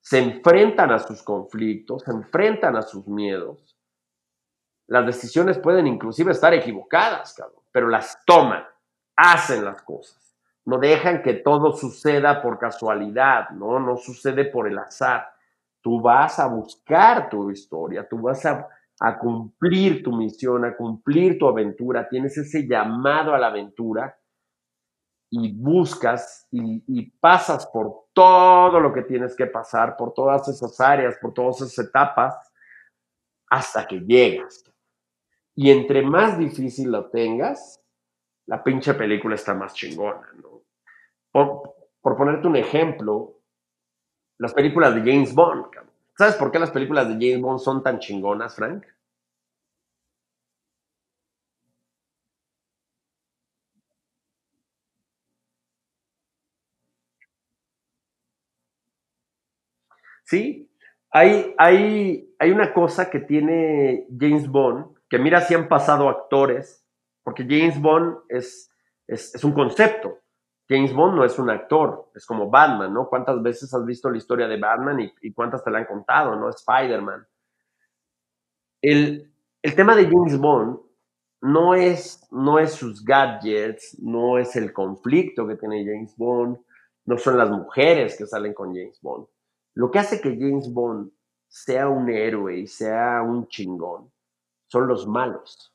se 0.00 0.20
enfrentan 0.20 0.92
a 0.92 1.00
sus 1.00 1.22
conflictos, 1.24 2.04
se 2.04 2.12
enfrentan 2.12 2.76
a 2.76 2.82
sus 2.82 3.08
miedos 3.08 3.76
las 4.88 5.04
decisiones 5.04 5.58
pueden 5.58 5.86
inclusive 5.86 6.30
estar 6.30 6.54
equivocadas, 6.54 7.34
cabrón, 7.34 7.62
pero 7.72 7.88
las 7.88 8.24
toman, 8.24 8.64
hacen 9.16 9.64
las 9.64 9.82
cosas. 9.82 10.36
No 10.64 10.78
dejan 10.78 11.22
que 11.22 11.34
todo 11.34 11.72
suceda 11.72 12.40
por 12.40 12.58
casualidad, 12.58 13.50
¿no? 13.50 13.78
No 13.80 13.96
sucede 13.96 14.44
por 14.44 14.68
el 14.68 14.78
azar. 14.78 15.28
Tú 15.80 16.00
vas 16.00 16.38
a 16.38 16.46
buscar 16.46 17.28
tu 17.28 17.50
historia, 17.50 18.08
tú 18.08 18.18
vas 18.18 18.44
a, 18.46 18.68
a 19.00 19.18
cumplir 19.18 20.02
tu 20.02 20.12
misión, 20.12 20.64
a 20.64 20.76
cumplir 20.76 21.38
tu 21.38 21.46
aventura, 21.46 22.08
tienes 22.08 22.36
ese 22.38 22.66
llamado 22.66 23.34
a 23.34 23.38
la 23.38 23.48
aventura 23.48 24.18
y 25.30 25.52
buscas 25.52 26.46
y, 26.50 27.10
pasas 27.20 27.66
por 27.66 28.06
todo 28.12 28.80
lo 28.80 28.92
que 28.92 29.02
tienes 29.02 29.36
que 29.36 29.46
pasar, 29.46 29.96
por 29.96 30.14
todas 30.14 30.48
esas 30.48 30.80
áreas, 30.80 31.16
por 31.20 31.34
todas 31.34 31.60
esas 31.60 31.86
etapas, 31.86 32.34
hasta 33.48 33.86
que 33.86 34.00
llegas. 34.00 34.64
Y 35.54 35.70
entre 35.70 36.02
más 36.02 36.38
difícil 36.38 36.90
lo 36.90 37.10
tengas, 37.10 37.82
la 38.46 38.62
pinche 38.62 38.94
película 38.94 39.34
está 39.34 39.54
más 39.54 39.74
chingona, 39.74 40.28
¿no? 40.34 40.62
Por, 41.32 42.16
ponerte 42.16 42.46
un 42.46 42.56
ejemplo, 42.56 43.40
las 44.38 44.54
películas 44.54 44.94
de 44.94 45.00
James 45.00 45.34
Bond, 45.34 45.66
¿sabes 46.16 46.34
por 46.36 46.50
qué 46.50 46.58
las 46.58 46.70
películas 46.70 47.08
de 47.08 47.14
James 47.14 47.40
Bond 47.40 47.60
son 47.60 47.82
tan 47.82 47.98
chingonas, 47.98 48.54
Frank? 48.56 48.84
Sí, 60.24 60.68
hay, 61.10 61.54
hay, 61.56 62.34
hay 62.38 62.50
una 62.50 62.74
cosa 62.74 63.10
que 63.10 63.20
tiene 63.20 64.06
James 64.18 64.48
Bond 64.48 64.96
que 65.08 65.18
mira 65.18 65.40
si 65.40 65.54
han 65.54 65.68
pasado 65.68 66.08
actores, 66.08 66.84
porque 67.22 67.46
James 67.48 67.80
Bond 67.80 68.18
es, 68.28 68.70
es, 69.06 69.44
un 69.44 69.52
concepto. 69.52 70.18
James 70.68 70.92
Bond 70.92 71.14
no 71.14 71.24
es 71.24 71.38
un 71.38 71.48
actor, 71.48 72.10
es 72.14 72.26
como 72.26 72.50
Batman, 72.50 72.92
¿no? 72.92 73.08
¿Cuántas 73.08 73.40
veces 73.40 73.72
has 73.72 73.84
visto 73.84 74.10
la 74.10 74.18
historia 74.18 74.48
de 74.48 74.58
Batman 74.58 75.12
y, 75.20 75.32
cuántas 75.32 75.62
te 75.62 75.70
la 75.70 75.78
han 75.78 75.84
contado, 75.86 76.34
¿no? 76.34 76.48
Spider-Man. 76.50 77.26
El, 78.82 79.32
el, 79.62 79.74
tema 79.74 79.94
de 79.94 80.06
James 80.06 80.38
Bond 80.38 80.78
no 81.40 81.74
es, 81.74 82.26
no 82.30 82.58
es 82.58 82.72
sus 82.72 83.04
gadgets, 83.04 83.98
no 84.00 84.38
es 84.38 84.56
el 84.56 84.72
conflicto 84.72 85.46
que 85.46 85.56
tiene 85.56 85.84
James 85.84 86.16
Bond, 86.16 86.58
no 87.04 87.18
son 87.18 87.38
las 87.38 87.50
mujeres 87.50 88.18
que 88.18 88.26
salen 88.26 88.52
con 88.52 88.74
James 88.74 89.00
Bond. 89.00 89.26
Lo 89.74 89.90
que 89.90 90.00
hace 90.00 90.20
que 90.20 90.36
James 90.36 90.72
Bond 90.72 91.12
sea 91.48 91.88
un 91.88 92.10
héroe 92.10 92.58
y 92.58 92.66
sea 92.66 93.22
un 93.22 93.46
chingón 93.46 94.10
son 94.66 94.88
los 94.88 95.06
malos. 95.06 95.72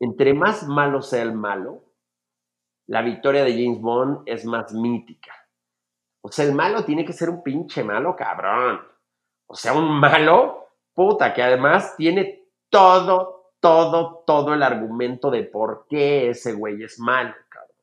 Entre 0.00 0.34
más 0.34 0.66
malo 0.66 1.02
sea 1.02 1.22
el 1.22 1.34
malo, 1.34 1.82
la 2.86 3.02
victoria 3.02 3.44
de 3.44 3.52
James 3.52 3.80
Bond 3.80 4.22
es 4.26 4.44
más 4.44 4.72
mítica. 4.72 5.32
O 6.20 6.30
sea, 6.30 6.44
el 6.44 6.54
malo 6.54 6.84
tiene 6.84 7.04
que 7.04 7.12
ser 7.12 7.30
un 7.30 7.42
pinche 7.42 7.84
malo 7.84 8.16
cabrón. 8.16 8.80
O 9.46 9.54
sea, 9.54 9.72
un 9.74 10.00
malo, 10.00 10.68
puta, 10.94 11.32
que 11.32 11.42
además 11.42 11.94
tiene 11.96 12.48
todo, 12.68 13.52
todo, 13.60 14.24
todo 14.26 14.54
el 14.54 14.62
argumento 14.62 15.30
de 15.30 15.44
por 15.44 15.86
qué 15.88 16.30
ese 16.30 16.52
güey 16.52 16.82
es 16.82 16.98
malo, 16.98 17.34
cabrón. 17.48 17.76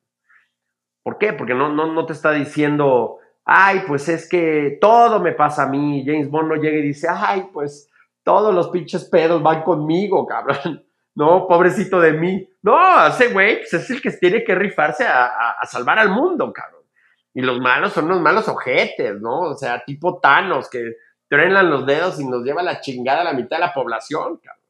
¿Por 1.02 1.18
qué? 1.18 1.32
Porque 1.32 1.54
no, 1.54 1.70
no, 1.70 1.92
no 1.92 2.06
te 2.06 2.12
está 2.12 2.32
diciendo, 2.32 3.18
ay, 3.44 3.82
pues 3.86 4.08
es 4.08 4.28
que 4.28 4.78
todo 4.80 5.20
me 5.20 5.32
pasa 5.32 5.64
a 5.64 5.68
mí. 5.68 6.02
James 6.06 6.30
Bond 6.30 6.48
no 6.48 6.54
llega 6.56 6.78
y 6.78 6.82
dice, 6.82 7.08
ay, 7.10 7.48
pues 7.52 7.90
todos 8.22 8.54
los 8.54 8.68
pinches 8.68 9.04
pedos 9.04 9.42
van 9.42 9.62
conmigo, 9.62 10.26
cabrón. 10.26 10.84
No, 11.16 11.46
pobrecito 11.46 12.00
de 12.00 12.12
mí. 12.14 12.48
No, 12.64 13.06
ese 13.06 13.28
güey 13.30 13.58
pues, 13.58 13.74
es 13.74 13.90
el 13.90 14.00
que 14.00 14.10
tiene 14.12 14.42
que 14.42 14.54
rifarse 14.54 15.04
a, 15.06 15.54
salvar 15.64 15.98
al 15.98 16.08
mundo, 16.08 16.50
cabrón. 16.50 16.80
Y 17.34 17.42
los 17.42 17.60
malos 17.60 17.92
son 17.92 18.08
los 18.08 18.22
malos 18.22 18.48
ojetes, 18.48 19.20
¿no? 19.20 19.40
O 19.40 19.54
sea, 19.54 19.84
tipo 19.84 20.18
Thanos, 20.18 20.70
que 20.70 20.94
trenan 21.28 21.68
los 21.68 21.84
dedos 21.84 22.18
y 22.18 22.26
nos 22.26 22.42
lleva 22.42 22.62
la 22.62 22.80
chingada 22.80 23.20
a 23.20 23.24
la 23.24 23.34
mitad 23.34 23.58
de 23.58 23.66
la 23.66 23.74
población, 23.74 24.38
cabrón. 24.38 24.64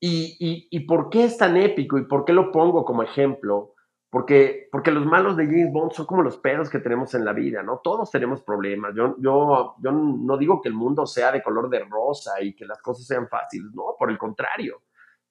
Y, 0.00 0.36
y, 0.40 0.68
¿Y 0.70 0.80
por 0.86 1.10
qué 1.10 1.24
es 1.24 1.36
tan 1.36 1.58
épico 1.58 1.98
y 1.98 2.06
por 2.06 2.24
qué 2.24 2.32
lo 2.32 2.50
pongo 2.50 2.82
como 2.86 3.02
ejemplo? 3.02 3.74
Porque, 4.08 4.68
porque 4.72 4.90
los 4.90 5.04
malos 5.04 5.36
de 5.36 5.44
James 5.44 5.70
Bond 5.70 5.92
son 5.92 6.06
como 6.06 6.22
los 6.22 6.38
pedos 6.38 6.70
que 6.70 6.78
tenemos 6.78 7.12
en 7.14 7.26
la 7.26 7.34
vida, 7.34 7.62
¿no? 7.62 7.82
Todos 7.84 8.10
tenemos 8.10 8.42
problemas. 8.42 8.94
Yo, 8.96 9.16
yo, 9.18 9.74
yo 9.82 9.92
no 9.92 10.38
digo 10.38 10.62
que 10.62 10.70
el 10.70 10.74
mundo 10.74 11.04
sea 11.04 11.30
de 11.30 11.42
color 11.42 11.68
de 11.68 11.84
rosa 11.84 12.40
y 12.40 12.54
que 12.54 12.64
las 12.64 12.80
cosas 12.80 13.06
sean 13.06 13.28
fáciles, 13.28 13.70
no, 13.74 13.96
por 13.98 14.10
el 14.10 14.16
contrario. 14.16 14.80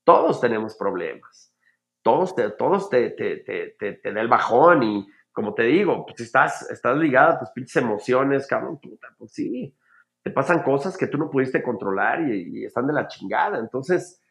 Todos 0.07 0.39
tenemos 0.39 0.77
problemas. 0.77 1.53
Todos 2.01 2.33
te, 2.33 2.49
todos 2.51 2.89
te, 2.89 3.09
te, 3.09 3.39
te, 3.39 3.75
te, 3.77 4.13
da 4.13 4.21
el 4.21 4.29
bajón 4.29 4.81
y, 4.81 5.05
como 5.33 5.53
te 5.53 5.63
digo, 5.63 6.05
pues 6.05 6.21
estás, 6.21 6.71
estás 6.71 6.95
ligado 6.95 7.33
a 7.33 7.39
tus 7.39 7.49
pinches 7.49 7.75
emociones, 7.75 8.47
cabrón, 8.47 8.79
puta, 8.79 9.09
pues 9.17 9.33
sí. 9.33 9.75
Te 10.23 10.31
pasan 10.31 10.63
cosas 10.63 10.97
que 10.97 11.07
tú 11.07 11.17
no 11.17 11.29
pudiste 11.29 11.61
controlar 11.61 12.21
y, 12.21 12.61
y 12.61 12.63
están 12.63 12.87
de 12.87 12.93
la 12.93 13.09
chingada. 13.09 13.59
Entonces, 13.59 14.23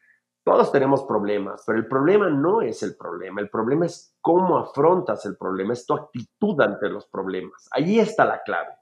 todos 0.43 0.71
tenemos 0.71 1.03
problemas, 1.03 1.63
pero 1.67 1.77
el 1.77 1.85
problema 1.85 2.27
no 2.27 2.63
es 2.63 2.81
el 2.81 2.97
problema, 2.97 3.39
el 3.39 3.51
problema 3.51 3.85
es 3.85 4.17
cómo 4.19 4.57
afrontas 4.57 5.27
el 5.27 5.37
problema, 5.37 5.73
es 5.73 5.85
tu 5.85 5.93
actitud 5.93 6.59
ante 6.59 6.89
los 6.89 7.05
problemas. 7.05 7.69
Ahí 7.69 7.99
está 7.99 8.25
la 8.25 8.41
clave. 8.41 8.73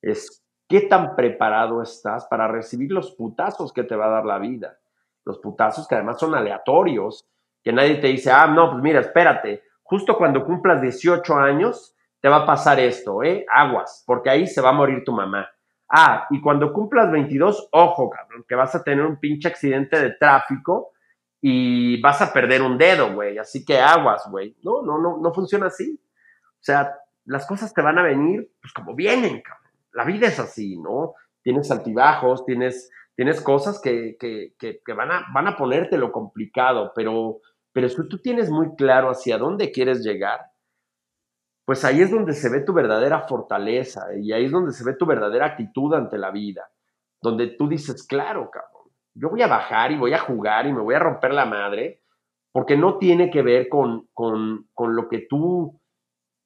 Es 0.00 0.42
qué 0.66 0.80
tan 0.80 1.14
preparado 1.14 1.82
estás 1.82 2.24
para 2.24 2.48
recibir 2.48 2.90
los 2.90 3.14
putazos 3.16 3.70
que 3.70 3.84
te 3.84 3.96
va 3.96 4.06
a 4.06 4.10
dar 4.12 4.24
la 4.24 4.38
vida. 4.38 4.78
Los 5.24 5.38
putazos 5.38 5.86
que 5.86 5.94
además 5.94 6.18
son 6.18 6.34
aleatorios, 6.34 7.28
que 7.62 7.72
nadie 7.72 7.96
te 7.96 8.08
dice, 8.08 8.30
ah, 8.30 8.46
no, 8.46 8.70
pues 8.70 8.82
mira, 8.82 9.00
espérate, 9.00 9.62
justo 9.82 10.16
cuando 10.16 10.44
cumplas 10.44 10.80
18 10.80 11.34
años 11.36 11.94
te 12.20 12.28
va 12.28 12.38
a 12.38 12.46
pasar 12.46 12.80
esto, 12.80 13.22
¿eh? 13.22 13.44
Aguas, 13.50 14.04
porque 14.06 14.30
ahí 14.30 14.46
se 14.46 14.60
va 14.60 14.70
a 14.70 14.74
morir 14.74 15.02
tu 15.04 15.12
mamá. 15.12 15.48
Ah, 15.88 16.26
y 16.30 16.40
cuando 16.40 16.72
cumplas 16.72 17.10
22, 17.10 17.68
ojo, 17.72 18.08
cabrón, 18.08 18.44
que 18.48 18.54
vas 18.54 18.74
a 18.74 18.82
tener 18.82 19.04
un 19.04 19.18
pinche 19.18 19.48
accidente 19.48 20.00
de 20.00 20.12
tráfico 20.12 20.92
y 21.40 22.00
vas 22.00 22.22
a 22.22 22.32
perder 22.32 22.62
un 22.62 22.78
dedo, 22.78 23.12
güey. 23.12 23.36
Así 23.36 23.64
que 23.64 23.78
aguas, 23.78 24.26
güey. 24.30 24.56
No, 24.62 24.82
no, 24.82 24.98
no, 24.98 25.18
no 25.18 25.34
funciona 25.34 25.66
así. 25.66 26.00
O 26.00 26.64
sea, 26.64 26.94
las 27.24 27.46
cosas 27.46 27.74
te 27.74 27.82
van 27.82 27.98
a 27.98 28.02
venir 28.02 28.52
pues 28.60 28.72
como 28.72 28.94
vienen, 28.94 29.42
cabrón. 29.42 29.70
La 29.92 30.04
vida 30.04 30.28
es 30.28 30.38
así, 30.38 30.78
¿no? 30.78 31.14
Tienes 31.42 31.70
altibajos, 31.70 32.44
tienes, 32.44 32.90
tienes 33.14 33.40
cosas 33.40 33.80
que, 33.80 34.16
que, 34.18 34.54
que, 34.58 34.92
van, 34.92 35.10
a, 35.10 35.26
van 35.32 35.48
a 35.48 35.56
ponerte 35.56 35.98
lo 35.98 36.12
complicado, 36.12 36.92
pero, 36.94 37.40
pero 37.72 37.88
si 37.88 38.08
tú 38.08 38.18
tienes 38.18 38.50
muy 38.50 38.74
claro 38.76 39.10
hacia 39.10 39.38
dónde 39.38 39.72
quieres 39.72 40.04
llegar, 40.04 40.40
pues 41.64 41.84
ahí 41.84 42.00
es 42.00 42.10
donde 42.10 42.32
se 42.32 42.48
ve 42.48 42.60
tu 42.60 42.72
verdadera 42.72 43.22
fortaleza 43.22 44.06
y 44.16 44.32
ahí 44.32 44.46
es 44.46 44.50
donde 44.50 44.72
se 44.72 44.84
ve 44.84 44.94
tu 44.94 45.06
verdadera 45.06 45.46
actitud 45.46 45.94
ante 45.94 46.18
la 46.18 46.30
vida, 46.30 46.68
donde 47.20 47.48
tú 47.48 47.68
dices, 47.68 48.06
claro, 48.06 48.50
cabrón, 48.50 48.90
yo 49.14 49.30
voy 49.30 49.42
a 49.42 49.46
bajar 49.46 49.92
y 49.92 49.98
voy 49.98 50.12
a 50.14 50.18
jugar 50.18 50.66
y 50.66 50.72
me 50.72 50.80
voy 50.80 50.94
a 50.94 50.98
romper 50.98 51.32
la 51.32 51.44
madre, 51.44 52.02
porque 52.50 52.76
no 52.76 52.98
tiene 52.98 53.30
que 53.30 53.42
ver 53.42 53.68
con, 53.68 54.08
con, 54.12 54.68
con 54.74 54.94
lo 54.96 55.08
que 55.08 55.26
tú 55.28 55.80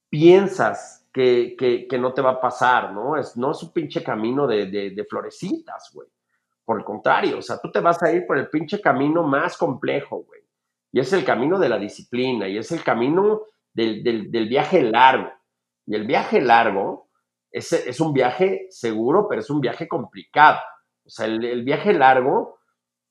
piensas 0.08 1.05
que, 1.16 1.86
que, 1.88 1.98
no 1.98 2.12
te 2.12 2.20
va 2.20 2.32
a 2.32 2.40
pasar, 2.40 2.92
¿no? 2.92 3.16
Es, 3.16 3.38
no 3.38 3.52
es 3.52 3.62
un 3.62 3.72
pinche 3.72 4.02
camino 4.02 4.46
de, 4.46 4.66
de, 4.66 5.04
florecitas, 5.08 5.90
güey. 5.94 6.06
Por 6.62 6.78
el 6.78 6.84
contrario, 6.84 7.38
o 7.38 7.42
sea, 7.42 7.58
tú 7.58 7.72
te 7.72 7.80
vas 7.80 8.02
a 8.02 8.12
ir 8.12 8.26
por 8.26 8.36
el 8.36 8.50
pinche 8.50 8.82
camino 8.82 9.22
más 9.22 9.56
complejo, 9.56 10.24
güey. 10.24 10.42
Y 10.92 11.00
es 11.00 11.10
el 11.14 11.24
camino 11.24 11.58
de 11.58 11.70
la 11.70 11.78
disciplina, 11.78 12.48
y 12.48 12.58
es 12.58 12.70
el 12.70 12.82
camino 12.82 13.44
del, 13.72 14.02
del, 14.02 14.48
viaje 14.48 14.82
largo. 14.82 15.32
Y 15.86 15.94
el 15.94 16.06
viaje 16.06 16.42
largo 16.42 17.08
es, 17.50 17.72
es, 17.72 17.98
un 17.98 18.12
viaje 18.12 18.66
seguro, 18.68 19.26
pero 19.26 19.40
es 19.40 19.48
un 19.48 19.62
viaje 19.62 19.88
complicado. 19.88 20.58
O 21.02 21.08
sea, 21.08 21.24
el, 21.24 21.42
el 21.46 21.62
viaje 21.64 21.94
largo 21.94 22.58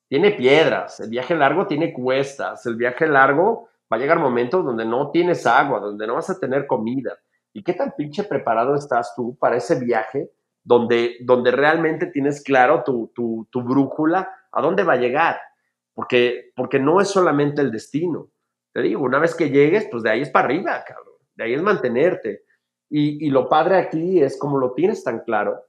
tiene 0.07 0.31
piedras, 0.31 0.99
el 0.99 1.09
viaje 1.09 1.33
largo 1.33 1.65
tiene 1.65 1.91
cuestas, 1.91 2.63
el 2.67 2.75
viaje 2.75 3.07
largo 3.07 3.69
va 3.91 3.97
a 3.97 3.99
llegar 3.99 4.19
momentos 4.19 4.63
donde 4.63 4.85
no 4.85 5.09
tienes 5.09 5.47
agua, 5.47 5.79
donde 5.79 6.05
no 6.05 6.13
vas 6.13 6.29
a 6.29 6.39
tener 6.39 6.67
comida. 6.67 7.17
¿Y 7.55 7.63
qué 7.63 7.73
tan 7.73 7.93
pinche 7.95 8.25
preparado 8.25 8.75
estás 8.75 9.15
tú 9.15 9.37
para 9.37 9.55
ese 9.55 9.79
viaje 9.79 10.29
donde, 10.61 11.15
donde 11.21 11.51
realmente 11.51 12.07
tienes 12.07 12.43
claro 12.43 12.83
tu, 12.83 13.13
tu, 13.15 13.47
tu 13.49 13.61
brújula 13.61 14.29
a 14.51 14.61
dónde 14.61 14.83
va 14.83 14.93
a 14.93 14.97
llegar? 14.97 15.39
Porque, 15.93 16.51
porque 16.53 16.79
no 16.79 16.99
es 16.99 17.07
solamente 17.07 17.61
el 17.61 17.71
destino. 17.71 18.27
Te 18.73 18.81
digo, 18.81 19.01
una 19.01 19.19
vez 19.19 19.33
que 19.33 19.49
llegues, 19.49 19.87
pues 19.89 20.03
de 20.03 20.09
ahí 20.09 20.21
es 20.23 20.29
para 20.31 20.47
arriba, 20.49 20.83
cabrón. 20.85 21.15
De 21.33 21.45
ahí 21.45 21.53
es 21.53 21.61
mantenerte. 21.61 22.43
Y, 22.89 23.25
y 23.25 23.29
lo 23.29 23.47
padre 23.47 23.77
aquí 23.77 24.21
es 24.21 24.37
como 24.37 24.57
lo 24.57 24.73
tienes 24.73 25.01
tan 25.01 25.21
claro, 25.21 25.63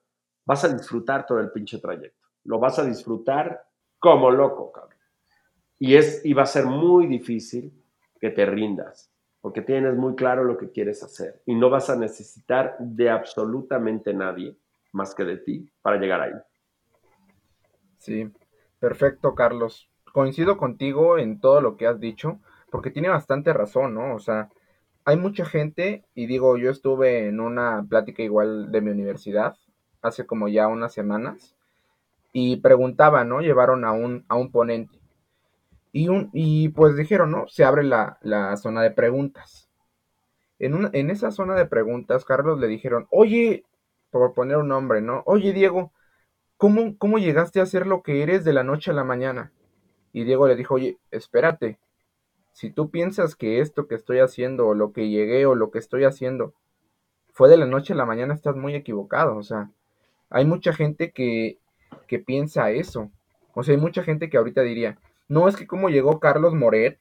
vas 0.44 0.64
a 0.64 0.68
disfrutar 0.68 1.24
todo 1.24 1.38
el 1.38 1.52
pinche 1.52 1.78
trayecto. 1.78 2.26
Lo 2.42 2.58
vas 2.58 2.80
a 2.80 2.84
disfrutar 2.84 3.64
como 4.00 4.32
loco, 4.32 4.72
cabrón. 4.72 4.98
Y, 5.78 5.94
es, 5.94 6.26
y 6.26 6.32
va 6.32 6.42
a 6.42 6.46
ser 6.46 6.66
muy 6.66 7.06
difícil 7.06 7.72
que 8.18 8.30
te 8.30 8.44
rindas, 8.44 9.12
porque 9.46 9.62
tienes 9.62 9.94
muy 9.94 10.16
claro 10.16 10.42
lo 10.42 10.58
que 10.58 10.72
quieres 10.72 11.04
hacer 11.04 11.40
y 11.46 11.54
no 11.54 11.70
vas 11.70 11.88
a 11.88 11.94
necesitar 11.94 12.74
de 12.80 13.10
absolutamente 13.10 14.12
nadie 14.12 14.56
más 14.90 15.14
que 15.14 15.22
de 15.22 15.36
ti 15.36 15.70
para 15.82 15.98
llegar 15.98 16.20
ahí. 16.20 16.32
Sí, 17.98 18.28
perfecto, 18.80 19.36
Carlos. 19.36 19.88
Coincido 20.12 20.56
contigo 20.56 21.16
en 21.16 21.38
todo 21.38 21.60
lo 21.60 21.76
que 21.76 21.86
has 21.86 22.00
dicho, 22.00 22.40
porque 22.72 22.90
tiene 22.90 23.08
bastante 23.08 23.52
razón, 23.52 23.94
¿no? 23.94 24.16
O 24.16 24.18
sea, 24.18 24.50
hay 25.04 25.16
mucha 25.16 25.44
gente, 25.44 26.02
y 26.12 26.26
digo, 26.26 26.56
yo 26.56 26.72
estuve 26.72 27.28
en 27.28 27.38
una 27.38 27.86
plática 27.88 28.24
igual 28.24 28.72
de 28.72 28.80
mi 28.80 28.90
universidad 28.90 29.54
hace 30.02 30.26
como 30.26 30.48
ya 30.48 30.66
unas 30.66 30.92
semanas, 30.92 31.54
y 32.32 32.56
preguntaba, 32.56 33.22
¿no? 33.22 33.42
Llevaron 33.42 33.84
a 33.84 33.92
un, 33.92 34.24
a 34.26 34.34
un 34.34 34.50
ponente 34.50 34.98
y, 35.96 36.08
un, 36.08 36.28
y 36.34 36.68
pues 36.68 36.94
dijeron, 36.94 37.30
¿no? 37.30 37.48
Se 37.48 37.64
abre 37.64 37.82
la, 37.82 38.18
zona 38.58 38.82
de 38.82 38.90
preguntas. 38.90 39.70
En, 40.58 40.90
en 40.94 41.08
esa 41.08 41.30
zona 41.30 41.54
de 41.54 41.64
preguntas, 41.64 42.26
Carlos 42.26 42.60
le 42.60 42.66
dijeron, 42.66 43.06
oye, 43.10 43.64
por 44.10 44.34
poner 44.34 44.58
un 44.58 44.68
nombre, 44.68 45.00
¿no? 45.00 45.22
Oye, 45.24 45.54
Diego, 45.54 45.92
¿cómo, 46.58 46.98
¿cómo 46.98 47.16
llegaste 47.16 47.62
a 47.62 47.66
ser 47.66 47.86
lo 47.86 48.02
que 48.02 48.22
eres 48.22 48.44
de 48.44 48.52
la 48.52 48.62
noche 48.62 48.90
a 48.90 48.94
la 48.94 49.04
mañana? 49.04 49.52
Y 50.12 50.24
Diego 50.24 50.46
le 50.46 50.56
dijo, 50.56 50.74
oye, 50.74 50.98
espérate, 51.10 51.78
si 52.52 52.70
tú 52.70 52.90
piensas 52.90 53.34
que 53.34 53.60
esto 53.60 53.88
que 53.88 53.94
estoy 53.94 54.18
haciendo, 54.18 54.66
o 54.66 54.74
lo 54.74 54.92
que 54.92 55.08
llegué, 55.08 55.46
o 55.46 55.54
lo 55.54 55.70
que 55.70 55.78
estoy 55.78 56.04
haciendo, 56.04 56.52
fue 57.32 57.48
de 57.48 57.56
la 57.56 57.64
noche 57.64 57.94
a 57.94 57.96
la 57.96 58.04
mañana, 58.04 58.34
estás 58.34 58.54
muy 58.54 58.74
equivocado. 58.74 59.34
O 59.38 59.42
sea, 59.42 59.70
hay 60.28 60.44
mucha 60.44 60.74
gente 60.74 61.10
que, 61.12 61.58
que 62.06 62.18
piensa 62.18 62.70
eso. 62.70 63.10
O 63.54 63.62
sea, 63.62 63.74
hay 63.74 63.80
mucha 63.80 64.02
gente 64.02 64.28
que 64.28 64.36
ahorita 64.36 64.60
diría, 64.60 64.98
no 65.28 65.48
es 65.48 65.56
que 65.56 65.66
como 65.66 65.88
llegó 65.88 66.20
Carlos 66.20 66.54
Moret 66.54 66.98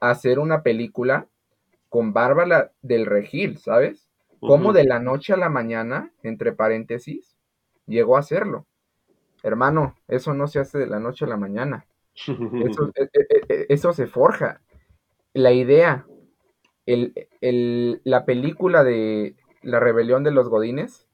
a 0.00 0.10
hacer 0.10 0.38
una 0.38 0.62
película 0.62 1.28
con 1.88 2.12
Bárbara 2.12 2.72
del 2.82 3.06
Regil, 3.06 3.58
¿sabes? 3.58 4.08
Como 4.40 4.72
de 4.72 4.84
la 4.84 4.98
noche 4.98 5.32
a 5.32 5.36
la 5.36 5.48
mañana, 5.48 6.10
entre 6.24 6.52
paréntesis, 6.52 7.36
llegó 7.86 8.16
a 8.16 8.20
hacerlo. 8.20 8.66
Hermano, 9.44 9.94
eso 10.08 10.34
no 10.34 10.48
se 10.48 10.58
hace 10.58 10.78
de 10.78 10.86
la 10.86 10.98
noche 10.98 11.24
a 11.24 11.28
la 11.28 11.36
mañana. 11.36 11.86
Eso, 12.14 12.32
e, 12.96 13.08
e, 13.48 13.66
e, 13.68 13.76
se 13.76 14.06
forja. 14.06 14.60
La 15.32 15.52
idea, 15.52 16.06
la 16.86 18.24
película 18.24 18.82
de 18.82 19.36
La 19.62 19.78
rebelión 19.78 20.24
de 20.24 20.32
los 20.32 20.48
Godines 20.48 21.06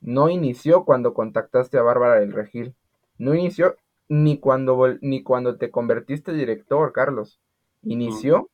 no 0.00 0.28
inició 0.28 0.84
cuando 0.84 1.14
contactaste 1.14 1.78
a 1.78 1.82
Bárbara 1.82 2.20
del 2.20 2.32
Regil. 2.32 2.74
No 3.16 3.34
inició 3.34 3.76
ni 4.08 4.38
cuando, 4.38 4.96
ni 5.00 5.22
cuando 5.22 5.56
te 5.56 5.70
convertiste 5.70 6.32
director, 6.32 6.92
Carlos. 6.92 7.40
Inició 7.82 8.50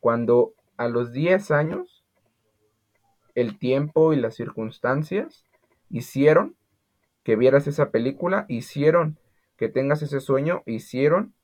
cuando 0.00 0.54
a 0.76 0.88
los 0.88 1.12
10 1.12 1.50
años 1.50 2.04
el 3.34 3.58
tiempo 3.58 4.12
y 4.12 4.16
las 4.16 4.34
circunstancias 4.34 5.44
hicieron 5.90 6.56
que 7.22 7.36
vieras 7.36 7.66
esa 7.66 7.90
película, 7.90 8.46
hicieron 8.48 9.18
que 9.56 9.68
tengas 9.68 10.02
ese 10.02 10.20
sueño, 10.20 10.62
hicieron 10.66 11.34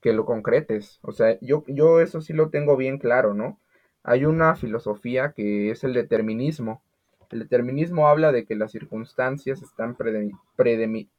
que 0.00 0.12
lo 0.12 0.24
concretes. 0.24 0.98
O 1.02 1.12
sea, 1.12 1.38
yo, 1.40 1.64
yo 1.68 2.00
eso 2.00 2.20
sí 2.20 2.32
lo 2.32 2.50
tengo 2.50 2.76
bien 2.76 2.98
claro, 2.98 3.34
¿no? 3.34 3.60
Hay 4.02 4.24
una 4.24 4.56
filosofía 4.56 5.32
que 5.32 5.70
es 5.70 5.84
el 5.84 5.92
determinismo. 5.92 6.82
El 7.30 7.40
determinismo 7.40 8.08
habla 8.08 8.32
de 8.32 8.44
que 8.44 8.56
las 8.56 8.72
circunstancias 8.72 9.62
están 9.62 9.94
pre, 9.94 10.32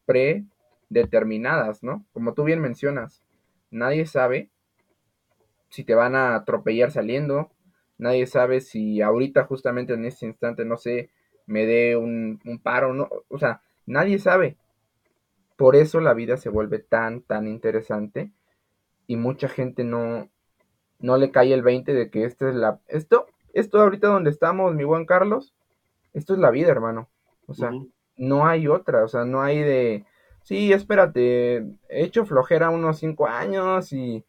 pre 0.05 0.45
determinadas, 0.93 1.83
¿no? 1.83 2.05
Como 2.13 2.33
tú 2.33 2.43
bien 2.43 2.61
mencionas, 2.61 3.23
nadie 3.71 4.05
sabe 4.05 4.49
si 5.69 5.83
te 5.83 5.95
van 5.95 6.15
a 6.15 6.35
atropellar 6.35 6.91
saliendo, 6.91 7.51
nadie 7.97 8.27
sabe 8.27 8.61
si 8.61 9.01
ahorita 9.01 9.45
justamente 9.45 9.93
en 9.93 10.05
este 10.05 10.27
instante, 10.27 10.65
no 10.65 10.77
sé, 10.77 11.09
me 11.47 11.65
dé 11.65 11.97
un, 11.97 12.39
paro, 12.61 12.93
no, 12.93 13.09
o 13.27 13.39
sea, 13.39 13.61
nadie 13.85 14.19
sabe. 14.19 14.57
Por 15.57 15.75
eso 15.75 15.99
la 15.99 16.13
vida 16.13 16.37
se 16.37 16.49
vuelve 16.49 16.79
tan, 16.79 17.21
tan 17.21 17.47
interesante 17.47 18.31
y 19.07 19.17
mucha 19.17 19.49
gente 19.49 19.83
no, 19.83 20.29
no 20.99 21.17
le 21.17 21.31
cae 21.31 21.53
el 21.53 21.63
20 21.63 21.93
de 21.93 22.09
que 22.09 22.25
esta 22.25 22.49
es 22.49 22.55
la, 22.55 22.79
esto, 22.87 23.27
esto 23.53 23.81
ahorita 23.81 24.07
donde 24.07 24.29
estamos, 24.29 24.75
mi 24.75 24.83
buen 24.83 25.05
Carlos, 25.05 25.55
esto 26.13 26.33
es 26.33 26.39
la 26.39 26.51
vida, 26.51 26.69
hermano. 26.69 27.09
O 27.47 27.53
sea, 27.53 27.71
no 28.15 28.45
hay 28.45 28.67
otra, 28.67 29.03
o 29.03 29.07
sea, 29.07 29.25
no 29.25 29.41
hay 29.41 29.59
de, 29.59 30.05
sí, 30.43 30.71
espérate, 30.71 31.57
he 31.89 32.03
hecho 32.03 32.25
flojera 32.25 32.69
unos 32.69 32.99
cinco 32.99 33.27
años 33.27 33.91
y... 33.93 34.23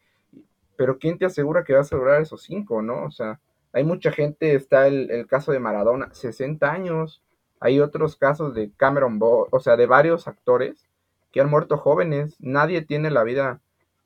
Pero 0.77 0.99
¿quién 0.99 1.19
te 1.19 1.27
asegura 1.27 1.63
que 1.63 1.75
vas 1.75 1.93
a 1.93 1.97
durar 1.97 2.21
esos 2.21 2.43
cinco, 2.43 2.83
no? 2.83 3.05
O 3.05 3.11
sea, 3.13 3.39
hay 3.73 3.85
mucha 3.85 4.13
gente, 4.13 4.55
está 4.55 4.87
el, 4.87 5.27
caso 5.27 5.53
de 5.53 5.59
Maradona, 5.59 6.13
60 6.13 6.71
años. 6.71 7.23
Hay 7.61 7.81
otros 7.81 8.17
casos 8.17 8.55
de 8.55 8.73
Cameron 8.77 9.19
Bo 9.19 9.49
o 9.51 9.61
sea, 9.61 9.77
de 9.77 9.87
varios 9.87 10.29
actores 10.29 10.89
que 11.33 11.41
han 11.41 11.51
muerto 11.51 11.77
jóvenes. 11.77 12.37
Nadie 12.39 12.83
tiene 12.83 13.11
la 13.11 13.25
vida, 13.25 13.61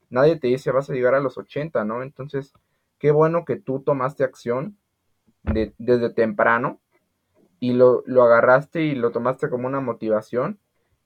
nadie 0.08 0.36
te 0.36 0.48
dice 0.48 0.72
vas 0.72 0.88
a 0.88 0.94
llegar 0.94 1.14
a 1.14 1.20
los 1.20 1.36
80, 1.36 1.84
¿no? 1.84 2.02
Entonces, 2.02 2.54
qué 2.98 3.10
bueno 3.10 3.44
que 3.44 3.56
tú 3.56 3.80
tomaste 3.80 4.24
acción 4.24 4.78
desde 5.42 6.10
temprano 6.14 6.80
y 7.60 7.74
lo, 7.74 8.02
lo 8.06 8.22
agarraste 8.22 8.82
y 8.82 8.94
lo 8.94 9.10
tomaste 9.10 9.50
como 9.50 9.66
una 9.66 9.80
motivación 9.80 10.58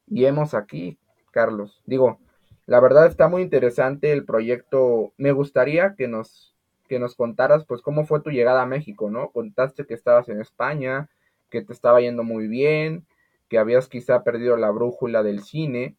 y 0.07 0.25
hemos 0.27 0.55
aquí, 0.55 0.99
Carlos. 1.31 1.83
Digo, 1.87 2.19
la 2.67 2.81
verdad 2.81 3.07
está 3.07 3.29
muy 3.29 3.43
interesante 3.43 4.13
el 4.13 4.25
proyecto. 4.25 5.13
Me 5.17 5.33
gustaría 5.33 5.95
que 5.95 6.09
nos, 6.09 6.55
que 6.89 6.99
nos 6.99 7.15
contaras, 7.15 7.65
pues, 7.65 7.83
cómo 7.83 8.05
fue 8.05 8.21
tu 8.21 8.31
llegada 8.31 8.63
a 8.63 8.67
México, 8.67 9.11
¿no? 9.11 9.31
Contaste 9.31 9.85
que 9.85 9.95
estabas 9.95 10.29
en 10.29 10.41
España, 10.41 11.09
que 11.51 11.63
te 11.63 11.73
estaba 11.73 12.01
yendo 12.01 12.23
muy 12.23 12.47
bien, 12.47 13.05
que 13.49 13.59
habías 13.59 13.89
quizá 13.89 14.23
perdido 14.23 14.57
la 14.57 14.71
brújula 14.71 15.23
del 15.23 15.43
cine. 15.43 15.97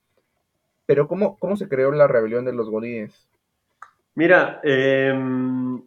Pero, 0.86 1.08
¿cómo, 1.08 1.38
cómo 1.38 1.58
se 1.58 1.68
creó 1.68 1.92
la 1.92 2.08
rebelión 2.08 2.46
de 2.46 2.54
los 2.54 2.70
godines? 2.70 3.28
Mira, 4.16 4.62
em, 4.64 5.82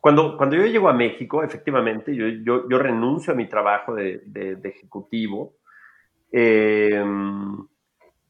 cuando, 0.00 0.36
cuando 0.36 0.56
yo 0.56 0.66
llego 0.66 0.88
a 0.88 0.94
México, 0.94 1.42
efectivamente, 1.42 2.14
yo, 2.14 2.26
yo, 2.68 2.78
renuncio 2.78 3.32
a 3.32 3.36
mi 3.36 3.48
trabajo 3.48 3.94
de, 3.94 4.22
de 4.26 4.68
ejecutivo 4.68 5.57
Em, 6.30 7.66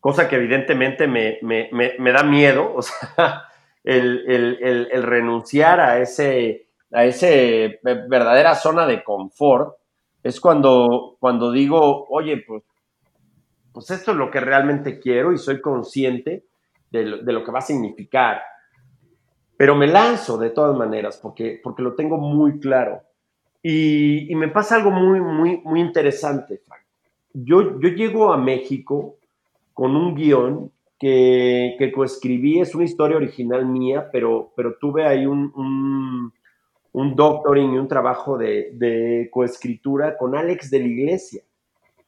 cosa 0.01 0.29
que 0.29 0.37
evidentemente 0.37 1.07
me, 1.07 1.39
me, 1.43 2.13
da 2.13 2.23
miedo, 2.23 2.73
o 2.77 2.83
sea, 2.83 3.45
el, 3.85 5.03
renunciar 5.03 5.81
a 5.81 5.99
ese, 5.99 6.69
a 6.93 7.05
ese 7.05 7.81
verdadera 7.83 8.55
zona 8.55 8.87
de 8.87 9.03
confort, 9.03 9.77
es 10.23 10.41
cuando, 10.41 11.17
cuando 11.21 11.53
digo, 11.53 12.07
oye, 12.09 12.45
pues, 12.47 12.63
pues 13.73 13.91
esto 13.91 14.11
es 14.11 14.17
lo 14.17 14.31
que 14.31 14.41
realmente 14.41 14.99
quiero 14.99 15.33
y 15.33 15.39
soy 15.39 15.61
consciente 15.61 16.45
de 16.91 17.05
lo, 17.05 17.45
que 17.45 17.53
va 17.53 17.59
a 17.59 17.63
significar. 17.63 18.43
Pero 19.57 19.75
me 19.75 19.87
lanzo 19.87 20.39
de 20.39 20.51
todas 20.51 20.77
maneras 20.77 21.19
porque, 21.23 21.61
porque 21.63 21.83
lo 21.83 21.95
tengo 21.95 22.17
muy 22.19 22.59
claro. 22.61 23.03
Y, 23.63 24.35
me 24.35 24.49
pasa 24.49 24.77
algo 24.77 24.91
muy, 24.91 25.21
muy, 25.21 25.61
muy 25.65 25.81
interesante, 25.81 26.59
Frank. 26.59 26.78
Yo, 27.45 27.79
yo 27.81 27.89
llego 27.91 28.33
a 28.33 28.37
México 28.37 29.17
con 29.73 29.95
un 29.95 30.15
guion 30.15 30.73
que, 30.99 31.77
que 31.79 31.93
coescribí, 31.93 32.61
es 32.61 32.75
una 32.75 32.85
historia 32.85 33.17
original 33.17 33.65
mía, 33.67 34.09
pero, 34.11 34.53
pero 34.57 34.77
tuve 34.81 35.07
ahí 35.07 35.25
un, 35.25 36.33
un, 36.93 37.15
doctoring 37.15 37.75
y 37.75 37.79
un 37.79 37.87
trabajo 37.87 38.37
de, 38.37 38.71
de, 38.75 39.29
coescritura 39.31 40.17
con 40.17 40.37
Alex 40.37 40.71
de 40.71 40.81
la 40.81 40.87
Iglesia. 40.87 41.43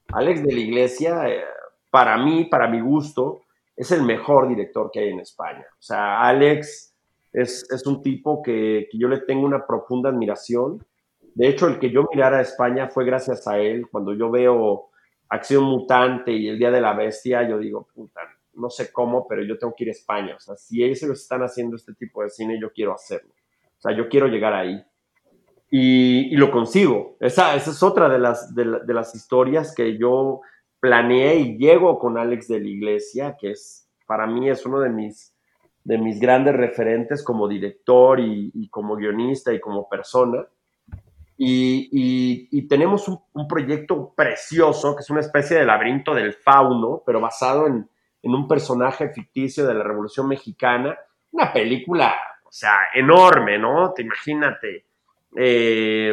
Alex 0.09 0.43
de 0.43 0.53
la 0.53 0.61
Iglesia, 0.61 1.29
eh, 1.29 1.45
para 1.91 2.19
mí, 2.19 2.47
para 2.47 2.67
mi 2.67 2.81
gusto, 2.81 3.43
es 3.77 3.93
el 3.93 4.03
mejor 4.03 4.49
director 4.49 4.91
que 4.93 5.01
hay 5.01 5.11
en 5.11 5.21
España. 5.21 5.65
O 5.73 5.83
sea, 5.83 6.23
Alex 6.23 6.93
es, 7.33 7.71
es 7.71 7.87
un 7.87 8.03
tipo 8.03 8.43
que, 8.43 8.89
que, 8.91 8.99
yo 8.99 9.07
le 9.07 9.21
tengo 9.21 9.47
una 9.47 9.65
profunda 9.65 10.11
admiración. 10.11 10.85
De 11.37 11.47
hecho, 11.49 11.69
el 11.69 11.79
que 11.79 11.91
yo 11.91 12.09
mirara 12.13 12.39
a 12.39 12.43
España 12.43 12.89
fue 12.89 13.05
gracias 13.05 13.47
a 13.47 13.59
él. 13.59 13.87
Cuando 13.89 14.13
yo 14.15 14.29
veo 14.31 14.90
Acción 15.31 15.65
Mutante 15.65 16.33
y 16.33 16.49
El 16.49 16.59
Día 16.59 16.73
de 16.73 16.81
la 16.81 16.93
Bestia, 16.93 17.49
yo 17.49 17.57
digo, 17.59 17.87
puta, 17.95 18.21
no 18.55 18.69
sé 18.69 18.93
cómo, 18.93 19.27
pero 19.29 19.45
yo 19.45 19.57
tengo 19.57 19.73
que 19.77 19.85
ir 19.85 19.91
a 19.91 19.93
España. 19.93 20.35
O 20.37 20.41
sea, 20.41 20.57
si 20.57 20.83
ellos 20.83 21.03
están 21.05 21.43
haciendo 21.43 21.77
este 21.77 21.95
tipo 21.95 22.23
de 22.23 22.31
cine, 22.31 22.59
yo 22.61 22.73
quiero 22.73 22.93
hacerlo. 22.93 23.31
O 23.79 23.81
sea, 23.81 23.97
yo 23.97 24.09
quiero 24.09 24.27
llegar 24.27 24.53
ahí. 24.53 24.85
Y, 25.71 26.35
lo 26.37 26.51
consigo. 26.51 27.17
Esa, 27.21 27.55
esa, 27.55 27.71
es 27.71 27.83
otra 27.83 28.09
de 28.09 28.19
las, 28.19 28.53
de, 28.55 28.65
las 28.93 29.15
historias 29.15 29.73
que 29.73 29.97
yo 29.97 30.41
planeé 30.81 31.37
y 31.37 31.59
llego 31.59 32.01
con 32.01 32.19
Alex 32.19 32.49
de 32.49 32.59
la 32.59 32.69
Iglesia, 32.69 33.37
que 33.39 33.53
es, 33.53 33.89
para 34.07 34.27
mí 34.27 34.51
es 34.51 34.67
uno 34.67 34.81
de 34.81 34.89
mis, 34.89 35.33
de 35.85 35.97
mis 35.97 36.19
grandes 36.19 36.57
referentes 36.57 37.23
como 37.23 37.47
director 37.47 38.19
y 38.19 38.69
como 38.71 38.97
guionista 38.97 39.53
y 39.55 39.61
como 39.61 39.89
persona. 39.89 40.45
Y, 41.43 42.69
tenemos 42.69 43.09
un, 43.09 43.49
proyecto 43.49 44.13
precioso, 44.15 44.95
que 44.95 45.01
es 45.01 45.11
una 45.11 45.21
especie 45.21 45.57
de 45.57 45.65
laberinto 45.65 46.15
del 46.15 46.35
fauno, 46.35 47.03
pero 47.05 47.21
basado 47.21 47.67
en, 47.67 47.89
en, 48.23 48.35
un 48.35 48.47
personaje 48.47 49.09
ficticio 49.09 49.67
de 49.67 49.75
la 49.75 49.83
Revolución 49.83 50.29
Mexicana. 50.29 50.99
Una 51.33 51.51
película, 51.51 52.15
o 52.45 52.53
sea, 52.53 52.89
enorme, 52.95 53.59
¿no? 53.59 53.93
Te 53.93 54.03
imagínate. 54.03 54.85
Eh, 55.35 56.13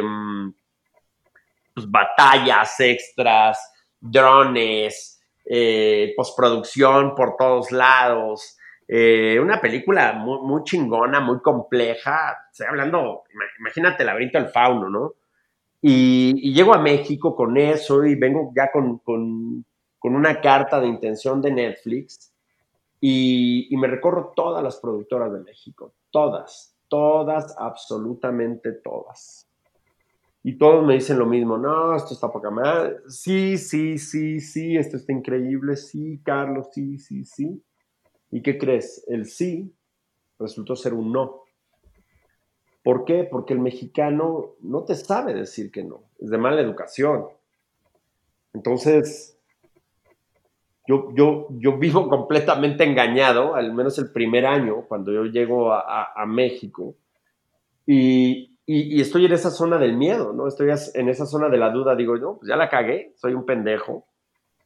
pues, 1.78 1.88
batallas 1.88 2.80
extras, 2.80 3.72
drones, 4.00 5.22
eh, 5.44 6.12
postproducción 6.16 7.14
por 7.14 7.36
todos 7.36 7.70
lados. 7.70 8.57
Eh, 8.90 9.38
una 9.38 9.60
película 9.60 10.14
muy, 10.14 10.40
muy, 10.40 10.64
chingona, 10.64 11.20
muy 11.20 11.40
compleja. 11.40 12.46
Estoy 12.50 12.68
hablando, 12.68 13.24
imagínate 13.60 14.02
laberinto 14.02 14.38
del 14.38 14.48
fauno, 14.48 14.88
¿no? 14.88 15.14
Y, 15.82 16.34
y, 16.38 16.54
llego 16.54 16.74
a 16.74 16.78
México 16.78 17.36
con 17.36 17.56
eso 17.58 18.04
y 18.04 18.14
vengo 18.14 18.50
ya 18.56 18.72
con, 18.72 18.98
con, 18.98 19.64
con 19.98 20.14
una 20.16 20.40
carta 20.40 20.80
de 20.80 20.88
intención 20.88 21.40
de 21.40 21.52
Netflix 21.52 22.32
y, 23.00 23.68
y, 23.70 23.76
me 23.76 23.86
recorro 23.86 24.32
todas 24.34 24.62
las 24.64 24.78
productoras 24.78 25.32
de 25.32 25.40
México, 25.40 25.92
todas, 26.10 26.74
todas, 26.88 27.54
absolutamente 27.58 28.72
todas. 28.72 29.46
Y 30.42 30.56
todos 30.56 30.84
me 30.84 30.94
dicen 30.94 31.18
lo 31.18 31.26
mismo, 31.26 31.58
no, 31.58 31.94
esto 31.94 32.14
está 32.14 32.32
poca 32.32 32.50
madre, 32.50 32.96
sí, 33.08 33.58
sí, 33.58 33.98
sí, 33.98 34.40
sí, 34.40 34.76
esto 34.76 34.96
está 34.96 35.12
increíble, 35.12 35.76
sí, 35.76 36.20
Carlos, 36.24 36.68
sí, 36.72 36.98
sí, 36.98 37.24
sí. 37.24 37.62
¿Y 38.30 38.42
qué 38.42 38.58
crees? 38.58 39.04
El 39.08 39.26
sí 39.26 39.72
resultó 40.38 40.76
ser 40.76 40.94
un 40.94 41.12
no. 41.12 41.42
¿Por 42.82 43.04
qué? 43.04 43.24
Porque 43.24 43.54
el 43.54 43.60
mexicano 43.60 44.54
no 44.60 44.84
te 44.84 44.94
sabe 44.94 45.34
decir 45.34 45.70
que 45.70 45.84
no, 45.84 46.02
es 46.18 46.30
de 46.30 46.38
mala 46.38 46.60
educación. 46.60 47.26
Entonces, 48.54 49.38
yo, 50.86 51.10
yo, 51.14 51.48
yo 51.50 51.76
vivo 51.78 52.08
completamente 52.08 52.84
engañado, 52.84 53.54
al 53.54 53.74
menos 53.74 53.98
el 53.98 54.10
primer 54.10 54.46
año, 54.46 54.86
cuando 54.88 55.12
yo 55.12 55.24
llego 55.24 55.72
a, 55.72 56.24
México, 56.26 56.94
y, 57.86 58.56
y, 58.66 58.96
y, 58.96 59.00
estoy 59.00 59.26
en 59.26 59.32
esa 59.32 59.50
zona 59.50 59.78
del 59.78 59.96
miedo, 59.96 60.32
¿no? 60.32 60.46
Estoy 60.46 60.70
en 60.94 61.08
esa 61.08 61.26
zona 61.26 61.48
de 61.48 61.58
la 61.58 61.70
duda, 61.70 61.94
digo, 61.96 62.16
no, 62.16 62.36
pues 62.36 62.48
ya 62.48 62.56
la 62.56 62.68
cagué, 62.68 63.12
soy 63.16 63.34
un 63.34 63.44
pendejo, 63.46 64.06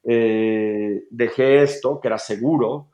eh, 0.04 1.04
dejé 1.10 1.62
esto, 1.62 2.00
que 2.00 2.08
era 2.08 2.18
seguro, 2.18 2.91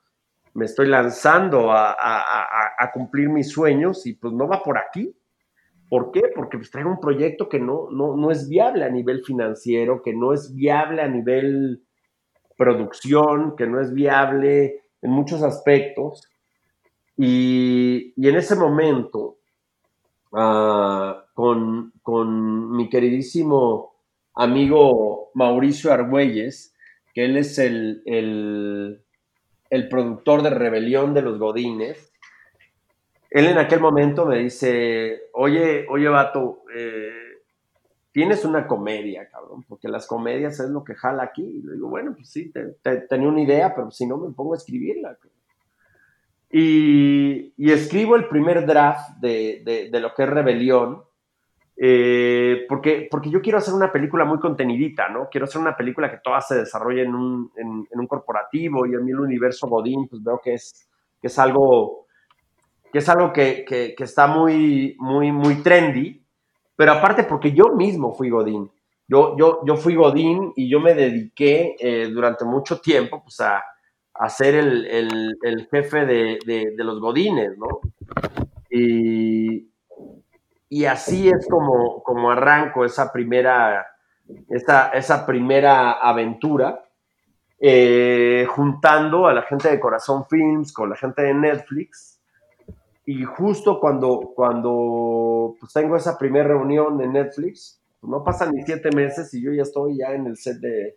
me 0.59 0.64
estoy 0.64 0.88
lanzando 0.88 1.70
a, 1.70 2.90
cumplir 2.92 3.28
mis 3.28 3.50
sueños 3.50 4.06
y 4.06 4.14
pues 4.14 4.34
no 4.34 4.48
va 4.48 4.62
por 4.62 4.76
aquí. 4.76 5.14
¿Por 5.88 6.11
qué? 6.11 6.22
Porque 6.34 6.59
pues 6.59 6.70
traigo 6.70 6.90
un 6.90 7.00
proyecto 7.00 7.48
que 7.48 7.61
no, 7.61 7.88
no, 7.90 8.16
no 8.16 8.30
es 8.30 8.48
viable 8.48 8.84
a 8.84 8.90
nivel 8.90 9.24
financiero, 9.24 10.02
que 10.02 10.12
no 10.12 10.32
es 10.32 10.54
viable 10.54 11.00
a 11.00 11.09
nivel 11.09 11.82
producción, 12.56 13.54
que 13.56 13.66
no 13.66 13.80
es 13.80 13.94
viable 13.94 14.82
en 15.00 15.11
muchos 15.11 15.42
aspectos. 15.42 16.28
Y, 17.16 18.12
en 18.16 18.36
ese 18.36 18.56
momento, 18.56 19.38
uh, 20.32 21.14
con, 21.34 21.92
con, 22.02 22.76
mi 22.76 22.88
queridísimo 22.88 23.94
amigo 24.34 25.30
Mauricio 25.34 25.92
Argüelles, 25.92 26.74
que 27.14 27.24
él 27.24 27.36
es 27.36 27.59
el, 27.59 29.02
el 29.71 29.89
productor 29.89 30.43
de 30.43 30.51
Rebelión 30.51 31.14
de 31.14 31.23
los 31.23 31.39
Godines, 31.39 32.12
él 33.31 33.47
en 33.47 33.59
aquel 33.59 33.81
momento 33.81 34.25
me 34.25 34.39
dice, 34.39 35.29
oye, 35.35 35.87
oye, 35.89 36.09
vato, 36.09 36.62
eh, 36.75 37.43
tienes 38.11 38.45
una 38.45 38.66
comedia, 38.66 39.29
cabrón, 39.29 39.64
porque 39.69 39.89
las 39.89 40.07
comedias 40.07 40.59
es 40.61 40.71
lo 40.71 40.83
que 40.83 40.95
jala 40.95 41.25
aquí. 41.25 41.43
Y 41.43 41.62
le 41.62 41.75
digo, 41.75 41.89
bueno, 41.89 42.14
pues 42.14 42.31
sí, 42.31 42.51
te, 42.51 42.77
te, 42.83 43.03
tenía 43.03 43.29
una 43.29 43.43
idea, 43.43 43.75
pero 43.75 43.91
si 43.91 44.07
no 44.07 44.16
me 44.16 44.33
pongo 44.33 44.55
a 44.55 44.57
escribirla. 44.57 45.19
Y, 46.51 47.53
escribo 47.71 48.16
el 48.16 48.29
primer 48.29 48.64
draft 48.64 49.19
de, 49.19 49.89
de 49.93 50.01
lo 50.01 50.14
que 50.14 50.23
es 50.23 50.31
Rebelión, 50.31 51.03
eh, 51.81 52.66
porque, 52.68 53.07
porque 53.09 53.31
yo 53.31 53.41
quiero 53.41 53.59
hacer 53.59 53.72
una 53.72 53.93
película 53.93 54.24
muy 54.24 54.41
contenidita, 54.41 55.09
¿no? 55.09 55.29
Quiero 55.31 55.45
hacer 55.45 55.61
una 55.61 55.76
película 55.76 56.11
que 56.11 56.18
toda 56.18 56.41
se 56.41 56.57
desarrolle 56.57 57.03
en 57.03 57.14
un, 57.14 57.53
en, 57.57 57.87
en 57.89 58.01
un 58.01 58.07
corporativo 58.09 58.85
y 58.85 58.91
mí 58.91 59.12
el 59.12 59.20
universo 59.20 59.68
Godín, 59.68 60.09
pues 60.09 60.22
veo 60.22 60.41
que 60.43 60.55
es, 60.55 60.89
que 61.20 61.29
es 61.29 61.39
algo 61.39 62.07
que 62.91 62.99
es 62.99 63.09
algo 63.09 63.33
que, 63.33 63.64
que, 63.64 63.95
está 63.99 64.26
muy, 64.26 64.97
muy, 64.99 65.31
muy 65.31 65.57
trendy, 65.62 66.24
pero 66.74 66.93
aparte 66.93 67.24
porque 67.24 67.53
yo 67.53 67.74
mismo 67.76 68.14
fui 68.14 68.31
Godín. 68.31 68.70
Yo, 69.07 69.37
yo, 69.37 69.61
yo 69.64 69.76
fui 69.76 69.95
Godín 69.95 70.53
y 70.57 70.70
yo 70.70 70.81
me 70.81 70.95
dediqué 70.95 71.76
eh, 71.79 72.09
durante 72.09 72.45
mucho 72.45 72.81
tiempo 72.81 73.22
pues, 73.22 73.41
a, 73.41 73.62
a 74.14 74.29
ser 74.31 74.55
el, 74.55 74.87
el, 74.87 75.39
el 75.43 75.68
jefe 75.68 76.07
de, 76.07 76.39
de, 76.45 76.74
de, 76.76 76.85
los 76.85 76.99
Godines, 76.99 77.57
¿no? 77.59 77.81
Y, 78.70 79.68
y 80.69 80.85
así 80.85 81.29
es 81.29 81.47
como, 81.49 82.03
como 82.03 82.31
arranco 82.31 82.85
esa 82.85 83.12
primera, 83.12 83.87
esa, 84.49 84.89
esa 84.89 85.25
primera 85.25 85.93
aventura, 85.93 86.85
eh, 87.61 88.47
juntando 88.49 89.27
a 89.27 89.35
la 89.35 89.43
gente 89.43 89.69
de 89.71 89.81
Corazón 89.81 90.25
Films 90.27 90.73
con 90.73 90.91
la 90.91 90.97
gente 90.97 91.23
de 91.23 91.35
Netflix 91.35 92.21
y 93.05 93.25
justo 93.25 93.81
cuando, 93.81 94.33
cuando 94.37 95.57
pues, 95.59 95.73
tengo 95.73 95.97
esa 95.97 96.19
primera 96.19 96.49
reunión 96.49 97.01
en 97.01 97.14
Netflix, 97.14 97.81
pues, 97.99 98.11
no 98.11 98.23
pasan 98.23 98.53
ni 98.53 98.62
siete 98.62 98.91
meses 98.95 99.33
y 99.35 99.43
yo 99.43 99.53
ya 99.53 99.62
estoy 99.62 99.97
ya 99.97 100.12
en 100.12 100.27
el 100.27 100.37
set 100.37 100.59
de, 100.59 100.97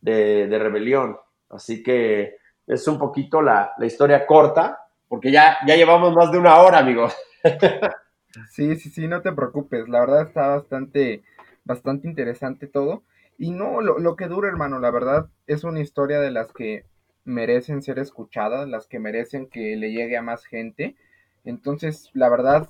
de, 0.00 0.48
de 0.48 0.58
Rebelión. 0.58 1.16
Así 1.48 1.82
que 1.82 2.36
es 2.66 2.86
un 2.88 2.98
poquito 2.98 3.40
la, 3.40 3.72
la, 3.78 3.86
historia 3.86 4.26
corta, 4.26 4.86
porque 5.08 5.30
ya, 5.30 5.58
ya 5.66 5.76
llevamos 5.76 6.12
más 6.12 6.30
de 6.32 6.38
una 6.38 6.58
hora, 6.58 6.78
amigo. 6.78 7.08
Sí, 8.50 8.76
sí, 8.76 8.90
sí, 8.90 9.08
no 9.08 9.22
te 9.22 9.32
preocupes. 9.32 9.88
La 9.88 10.00
verdad 10.00 10.22
está 10.28 10.48
bastante, 10.48 11.22
bastante 11.64 12.08
interesante 12.08 12.66
todo. 12.66 13.02
Y 13.38 13.50
no, 13.52 13.80
lo, 13.80 13.98
lo 13.98 14.16
que 14.16 14.26
dura, 14.26 14.48
hermano, 14.48 14.80
la 14.80 14.90
verdad 14.90 15.28
es 15.46 15.64
una 15.64 15.80
historia 15.80 16.20
de 16.20 16.30
las 16.30 16.52
que 16.52 16.84
merecen 17.24 17.82
ser 17.82 17.98
escuchadas, 17.98 18.68
las 18.68 18.86
que 18.86 18.98
merecen 18.98 19.48
que 19.48 19.76
le 19.76 19.92
llegue 19.92 20.16
a 20.16 20.22
más 20.22 20.44
gente. 20.44 20.96
Entonces, 21.44 22.10
la 22.14 22.28
verdad, 22.28 22.68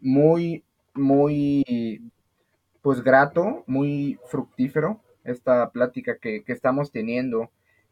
muy, 0.00 0.64
muy, 0.94 2.02
pues 2.82 3.02
grato, 3.02 3.64
muy 3.66 4.18
fructífero 4.26 5.00
esta 5.24 5.70
plática 5.70 6.18
que, 6.18 6.44
que 6.44 6.52
estamos 6.52 6.92
teniendo. 6.92 7.50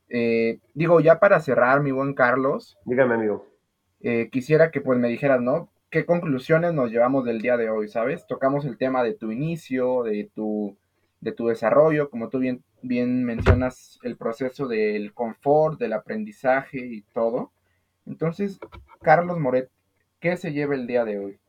Eh, 0.09 0.59
digo, 0.75 1.01
ya 1.01 1.21
para 1.21 1.41
cerrar, 1.41 1.81
mi 1.81 1.93
buen 1.93 2.15
Carlos. 2.15 2.77
Dígame, 2.85 3.15
amigo. 3.15 3.47
Eh, 4.01 4.29
quisiera 4.31 4.71
que 4.71 4.81
pues 4.81 4.99
me 4.99 5.09
dijeras, 5.09 5.41
¿no? 5.41 5.71
Qué 5.91 6.07
conclusiones 6.07 6.73
nos 6.73 6.91
llevamos 6.91 7.25
del 7.25 7.43
día 7.43 7.57
de 7.57 7.69
hoy, 7.69 7.89
¿sabes? 7.89 8.27
Tocamos 8.27 8.65
el 8.65 8.79
tema 8.79 9.03
de 9.03 9.15
tu 9.15 9.33
inicio, 9.33 10.05
de 10.05 10.31
tu, 10.35 10.77
de 11.21 11.33
tu 11.33 11.49
desarrollo, 11.49 12.11
como 12.11 12.29
tú 12.29 12.39
bien, 12.39 12.63
bien 12.81 13.25
mencionas, 13.25 13.99
el 14.03 14.17
proceso 14.17 14.69
del 14.69 15.13
confort, 15.13 15.79
del 15.79 15.93
aprendizaje 15.93 16.79
y 16.79 17.03
todo. 17.13 17.53
Entonces, 18.07 18.59
Carlos 19.03 19.39
Moret, 19.39 19.69
¿qué 20.21 20.37
se 20.37 20.53
lleva 20.53 20.75
el 20.75 20.87
día 20.87 21.05
de 21.05 21.19
hoy? 21.19 21.41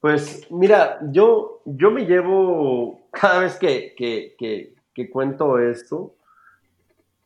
Pues 0.00 0.50
mira, 0.50 0.98
yo, 1.10 1.62
yo 1.66 1.90
me 1.90 2.06
llevo, 2.06 3.08
cada 3.12 3.40
vez 3.40 3.56
que, 3.56 3.94
que, 3.96 5.10
cuento 5.10 5.58
esto, 5.58 6.16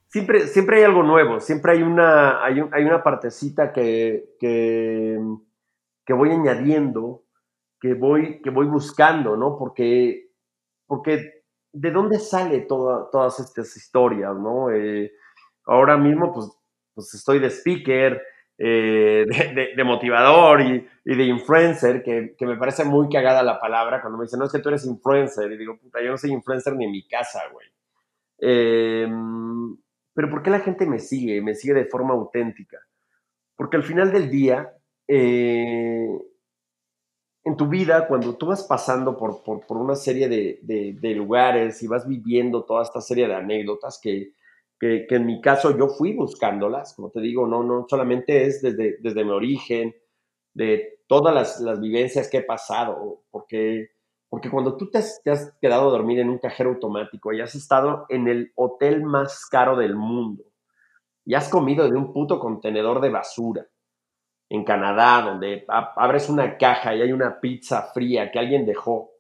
siempre, 0.09 0.47
siempre 0.49 0.79
hay 0.79 0.85
algo 0.85 1.05
nuevo, 1.05 1.41
siempre 1.41 1.73
hay 1.73 1.83
una, 1.83 2.45
hay, 2.45 2.61
hay 2.73 2.85
una 2.85 3.03
partecita 3.03 3.73
que, 3.73 4.35
que, 4.41 5.19
voy 6.13 6.31
añadiendo, 6.31 7.25
que 7.81 7.95
voy, 7.95 8.41
que 8.43 8.51
voy 8.51 8.67
buscando, 8.67 9.37
¿no? 9.37 9.57
Porque, 9.59 10.31
porque 10.87 11.45
¿de 11.73 11.91
dónde 11.91 12.19
sale 12.19 12.61
todas 12.63 13.41
estas 13.41 13.77
historias, 13.77 14.37
no? 14.37 14.71
Eh, 14.71 15.13
ahora 15.67 15.97
mismo, 15.97 16.33
pues, 16.33 16.51
pues 16.95 17.15
estoy 17.15 17.39
de 17.39 17.51
speaker, 17.51 18.23
eh, 18.63 19.25
de, 19.75 19.85
motivador 19.85 20.61
y, 20.61 20.87
de 21.05 21.25
influencer, 21.25 22.03
que, 22.03 22.37
me 22.41 22.57
parece 22.57 22.85
muy 22.85 23.09
cagada 23.09 23.43
la 23.43 23.59
palabra 23.59 24.03
cuando 24.03 24.19
me 24.19 24.25
dicen, 24.25 24.39
no, 24.39 24.45
es 24.45 24.53
que 24.53 24.59
tú 24.59 24.69
eres 24.69 24.85
influencer. 24.85 25.51
Y 25.51 25.57
digo, 25.57 25.79
puta, 25.79 26.03
yo 26.03 26.11
no 26.11 26.19
soy 26.19 26.33
influencer 26.33 26.75
ni 26.77 26.85
en 26.85 26.91
mi 26.91 27.09
casa, 27.09 27.41
güey. 27.53 27.67
Em, 28.39 29.77
pero 30.13 30.29
¿por 30.29 30.43
qué 30.43 30.51
la 30.51 30.61
gente 30.61 30.87
me 30.87 30.99
sigue? 30.99 31.41
Me 31.41 31.55
sigue 31.55 31.73
de 31.73 31.87
forma 31.87 32.13
auténtica. 32.13 32.79
Porque 33.57 33.79
al 33.79 33.83
final 33.83 34.13
del 34.13 34.31
día, 34.31 34.71
eh, 35.13 36.09
en 37.43 37.57
tu 37.57 37.67
vida, 37.67 38.07
cuando 38.07 38.37
tú 38.37 38.47
vas 38.47 38.63
pasando 38.63 39.17
por, 39.17 39.43
por, 39.43 39.77
una 39.77 39.97
serie 39.97 40.29
de, 40.29 40.61
de, 40.63 41.15
lugares 41.17 41.83
y 41.83 41.89
vas 41.89 42.07
viviendo 42.07 42.65
toda 42.65 42.85
esta 42.85 43.01
serie 43.01 43.27
de 43.27 43.35
anécdotas 43.35 43.99
que, 44.01 44.35
que, 44.79 45.07
en 45.09 45.27
mi 45.27 45.41
caso 45.41 45.77
yo 45.77 45.89
fui 45.89 46.13
buscándolas, 46.13 46.95
como 46.95 47.11
te 47.11 47.21
digo, 47.21 47.45
no, 47.49 47.65
no 47.65 47.87
solamente 47.89 48.45
es 48.45 48.63
desde, 48.63 48.99
desde 49.01 49.25
mi 49.25 49.31
origen, 49.31 49.97
de 50.55 51.01
todas 51.09 51.35
las, 51.35 51.61
las 51.61 51.81
vivencias 51.81 52.29
que 52.29 52.39
he 52.39 52.43
pasado, 52.45 53.25
porque, 53.33 53.89
porque 54.29 54.49
cuando 54.49 54.77
tú 54.77 54.91
te 54.91 54.99
has, 54.99 55.21
te 55.25 55.33
has, 55.33 55.57
quedado 55.61 55.89
a 55.89 55.93
dormir 55.93 56.21
en 56.21 56.31
un 56.31 56.39
cajero 56.39 56.71
automático 56.71 57.33
y 57.33 57.41
has 57.41 57.57
estado 57.57 58.07
en 58.11 58.29
el 58.29 58.53
hotel 58.55 59.03
más 59.03 59.45
caro 59.47 59.77
del 59.77 59.97
mundo 59.97 60.45
y 61.25 61.35
has 61.35 61.49
comido 61.49 61.89
de 61.91 61.97
un 61.97 62.13
puto 62.13 62.39
contenedor 62.39 63.01
de 63.01 63.11
basura 63.11 63.67
en 64.51 64.65
Canadá, 64.65 65.23
donde 65.23 65.65
abres 65.69 66.29
una 66.29 66.59
caja 66.59 66.95
y 66.95 67.01
hay 67.01 67.13
una 67.13 67.41
pizza 67.41 67.83
fría 67.95 68.31
que 68.31 68.39
alguien 68.39 68.67
dejó, 68.67 69.13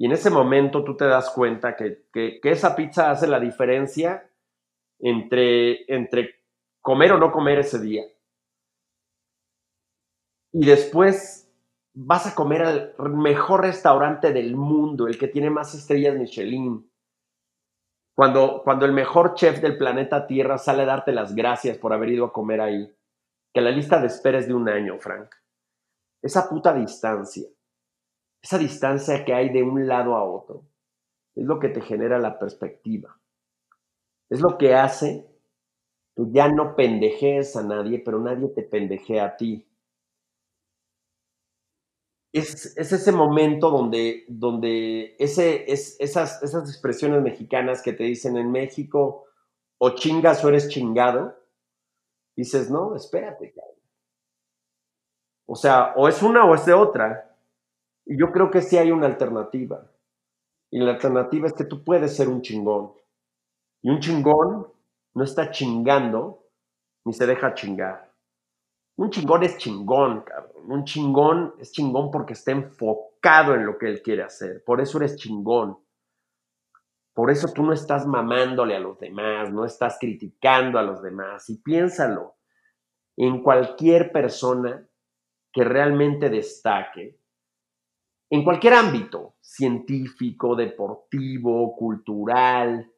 y 0.00 0.06
en 0.06 0.12
ese 0.12 0.30
momento 0.30 0.82
tú 0.82 0.96
te 0.96 1.04
das 1.04 1.28
cuenta 1.28 1.76
que, 1.76 2.06
que, 2.10 2.40
esa 2.44 2.74
pizza 2.74 3.10
hace 3.10 3.26
la 3.26 3.38
diferencia 3.38 4.26
entre, 4.98 5.84
entre 5.94 6.36
comer 6.80 7.12
o 7.12 7.18
no 7.18 7.30
comer 7.30 7.58
ese 7.58 7.78
día. 7.78 8.04
Y 10.54 10.64
después 10.64 11.52
vas 11.92 12.26
a 12.26 12.34
comer 12.34 12.62
al 12.62 12.94
mejor 13.10 13.60
restaurante 13.60 14.32
del 14.32 14.56
mundo, 14.56 15.06
el 15.06 15.18
que 15.18 15.28
tiene 15.28 15.50
más 15.50 15.74
estrellas 15.74 16.16
Michelin. 16.16 16.90
Cuando, 18.16 18.62
cuando 18.64 18.86
el 18.86 18.92
mejor 18.92 19.34
chef 19.34 19.60
del 19.60 19.76
planeta 19.76 20.26
Tierra 20.26 20.56
sale 20.56 20.84
a 20.84 20.86
darte 20.86 21.12
las 21.12 21.34
gracias 21.34 21.76
por 21.76 21.92
haber 21.92 22.08
ido 22.08 22.24
a 22.24 22.32
comer 22.32 22.62
ahí. 22.62 22.90
Que 23.52 23.60
la 23.60 23.70
lista 23.70 24.00
de 24.00 24.06
espera 24.06 24.38
es 24.38 24.46
de 24.46 24.54
un 24.54 24.68
año, 24.68 24.98
Frank. 24.98 25.34
Esa 26.22 26.48
puta 26.48 26.72
distancia, 26.72 27.48
esa 28.42 28.58
distancia 28.58 29.24
que 29.24 29.34
hay 29.34 29.50
de 29.50 29.62
un 29.62 29.86
lado 29.86 30.14
a 30.14 30.24
otro, 30.24 30.66
es 31.34 31.44
lo 31.44 31.58
que 31.58 31.68
te 31.68 31.80
genera 31.80 32.18
la 32.18 32.38
perspectiva. 32.38 33.18
Es 34.28 34.40
lo 34.40 34.58
que 34.58 34.74
hace, 34.74 35.26
tú 36.14 36.30
ya 36.32 36.48
no 36.48 36.76
pendejees 36.76 37.56
a 37.56 37.62
nadie, 37.62 37.98
pero 37.98 38.20
nadie 38.20 38.48
te 38.48 38.62
pendejea 38.62 39.24
a 39.24 39.36
ti. 39.36 39.66
Es, 42.32 42.76
ese 42.76 43.10
momento 43.10 43.70
donde, 43.70 45.16
esas 45.18 46.42
expresiones 46.42 47.22
mexicanas 47.22 47.82
que 47.82 47.92
te 47.92 48.04
dicen 48.04 48.36
en 48.36 48.52
México, 48.52 49.24
o 49.78 49.90
chingas 49.96 50.44
o 50.44 50.48
eres 50.48 50.68
chingado, 50.68 51.39
dices, 52.36 52.70
no, 52.70 52.96
espérate, 52.96 53.54
O 55.46 55.54
sea, 55.54 55.94
o 55.96 56.08
es 56.08 56.22
una 56.22 56.44
o 56.44 56.54
es 56.54 56.64
de 56.66 56.72
otra. 56.72 57.36
Y 58.06 58.18
yo 58.18 58.32
creo 58.32 58.50
que 58.50 58.62
sí 58.62 58.78
hay 58.78 58.90
una 58.90 59.06
alternativa. 59.06 59.90
Y 60.70 60.80
la 60.80 60.92
alternativa 60.92 61.46
es 61.46 61.52
que 61.52 61.64
tú 61.64 61.84
puedes 61.84 62.16
ser 62.16 62.28
un 62.28 62.42
chingón. 62.42 62.92
Y 63.82 63.90
un 63.90 64.00
chingón 64.00 64.66
no 65.14 65.24
está 65.24 65.50
chingando 65.50 66.44
ni 67.04 67.12
se 67.12 67.26
deja 67.26 67.54
chingar. 67.54 68.12
Un 68.96 69.10
chingón 69.10 69.42
es 69.42 69.56
chingón, 69.56 70.22
cabrón. 70.22 70.70
Un 70.70 70.84
chingón 70.84 71.54
es 71.58 71.72
chingón 71.72 72.10
porque 72.10 72.34
está 72.34 72.52
enfocado 72.52 73.54
en 73.54 73.64
lo 73.64 73.78
que 73.78 73.86
él 73.86 74.02
quiere 74.02 74.22
hacer. 74.22 74.62
Por 74.64 74.80
eso 74.80 74.98
eres 74.98 75.16
chingón. 75.16 75.78
Por 77.14 77.30
eso 77.30 77.48
tú 77.52 77.62
no 77.62 77.72
estás 77.72 78.06
mamándole 78.06 78.76
a 78.76 78.80
los 78.80 78.98
demás, 78.98 79.52
no 79.52 79.64
estás 79.64 79.98
criticando 79.98 80.78
a 80.78 80.82
los 80.82 81.02
demás. 81.02 81.50
Y 81.50 81.58
piénsalo, 81.58 82.36
en 83.16 83.42
cualquier 83.42 84.12
persona 84.12 84.88
que 85.52 85.64
realmente 85.64 86.30
destaque, 86.30 87.18
en 88.30 88.44
cualquier 88.44 88.74
ámbito, 88.74 89.34
científico, 89.40 90.54
deportivo, 90.54 91.74
cultural, 91.74 92.92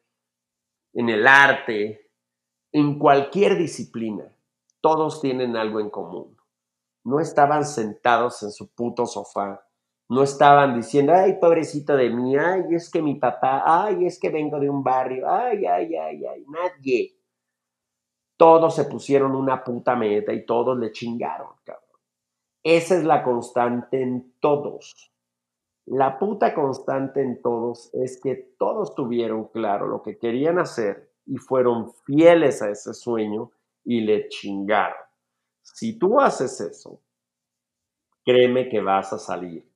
en 0.92 1.08
el 1.08 1.26
arte, 1.26 2.10
en 2.70 2.98
cualquier 2.98 3.56
disciplina, 3.56 4.30
todos 4.82 5.22
tienen 5.22 5.56
algo 5.56 5.80
en 5.80 5.88
común. 5.88 6.36
No 7.04 7.18
estaban 7.18 7.64
sentados 7.64 8.42
en 8.42 8.50
su 8.50 8.72
puto 8.74 9.06
sofá, 9.06 9.66
no 10.12 10.22
estaban 10.22 10.74
diciendo, 10.74 11.14
ay, 11.14 11.38
pobrecito 11.40 11.96
de 11.96 12.10
mí, 12.10 12.36
ay, 12.36 12.74
es 12.74 12.90
que 12.90 13.00
mi 13.00 13.14
papá, 13.14 13.62
ay, 13.64 14.04
es 14.04 14.20
que 14.20 14.28
vengo 14.28 14.60
de 14.60 14.68
un 14.68 14.84
barrio, 14.84 15.26
ay, 15.26 15.64
ay, 15.64 15.96
ay, 15.96 16.26
ay, 16.26 16.44
nadie. 16.48 17.16
Todos 18.36 18.74
se 18.74 18.84
pusieron 18.84 19.34
una 19.34 19.64
puta 19.64 19.96
meta 19.96 20.34
y 20.34 20.44
todos 20.44 20.78
le 20.78 20.92
chingaron, 20.92 21.54
cabrón. 21.64 21.98
Esa 22.62 22.96
es 22.98 23.04
la 23.04 23.22
constante 23.22 24.02
en 24.02 24.34
todos. 24.38 25.10
La 25.86 26.18
puta 26.18 26.52
constante 26.52 27.22
en 27.22 27.40
todos 27.40 27.88
es 27.94 28.20
que 28.20 28.34
todos 28.58 28.94
tuvieron 28.94 29.46
claro 29.46 29.86
lo 29.86 30.02
que 30.02 30.18
querían 30.18 30.58
hacer 30.58 31.10
y 31.24 31.38
fueron 31.38 31.90
fieles 32.04 32.60
a 32.60 32.68
ese 32.68 32.92
sueño 32.92 33.50
y 33.82 34.02
le 34.02 34.28
chingaron. 34.28 35.06
Si 35.62 35.98
tú 35.98 36.20
haces 36.20 36.60
eso, 36.60 37.00
créeme 38.26 38.68
que 38.68 38.82
vas 38.82 39.14
a 39.14 39.18
salir 39.18 39.71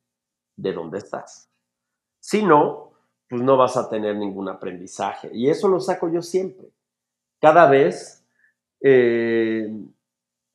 de 0.57 0.73
donde 0.73 0.99
estás. 0.99 1.51
Si 2.20 2.43
no, 2.43 2.93
pues 3.28 3.43
no 3.43 3.57
vas 3.57 3.77
a 3.77 3.89
tener 3.89 4.16
ningún 4.16 4.49
aprendizaje. 4.49 5.31
Y 5.33 5.49
eso 5.49 5.69
lo 5.69 5.81
saco 5.81 6.09
yo 6.11 6.23
siempre. 6.23 6.69
Cada 7.41 7.69
vez, 7.69 8.27
eh, 8.81 9.69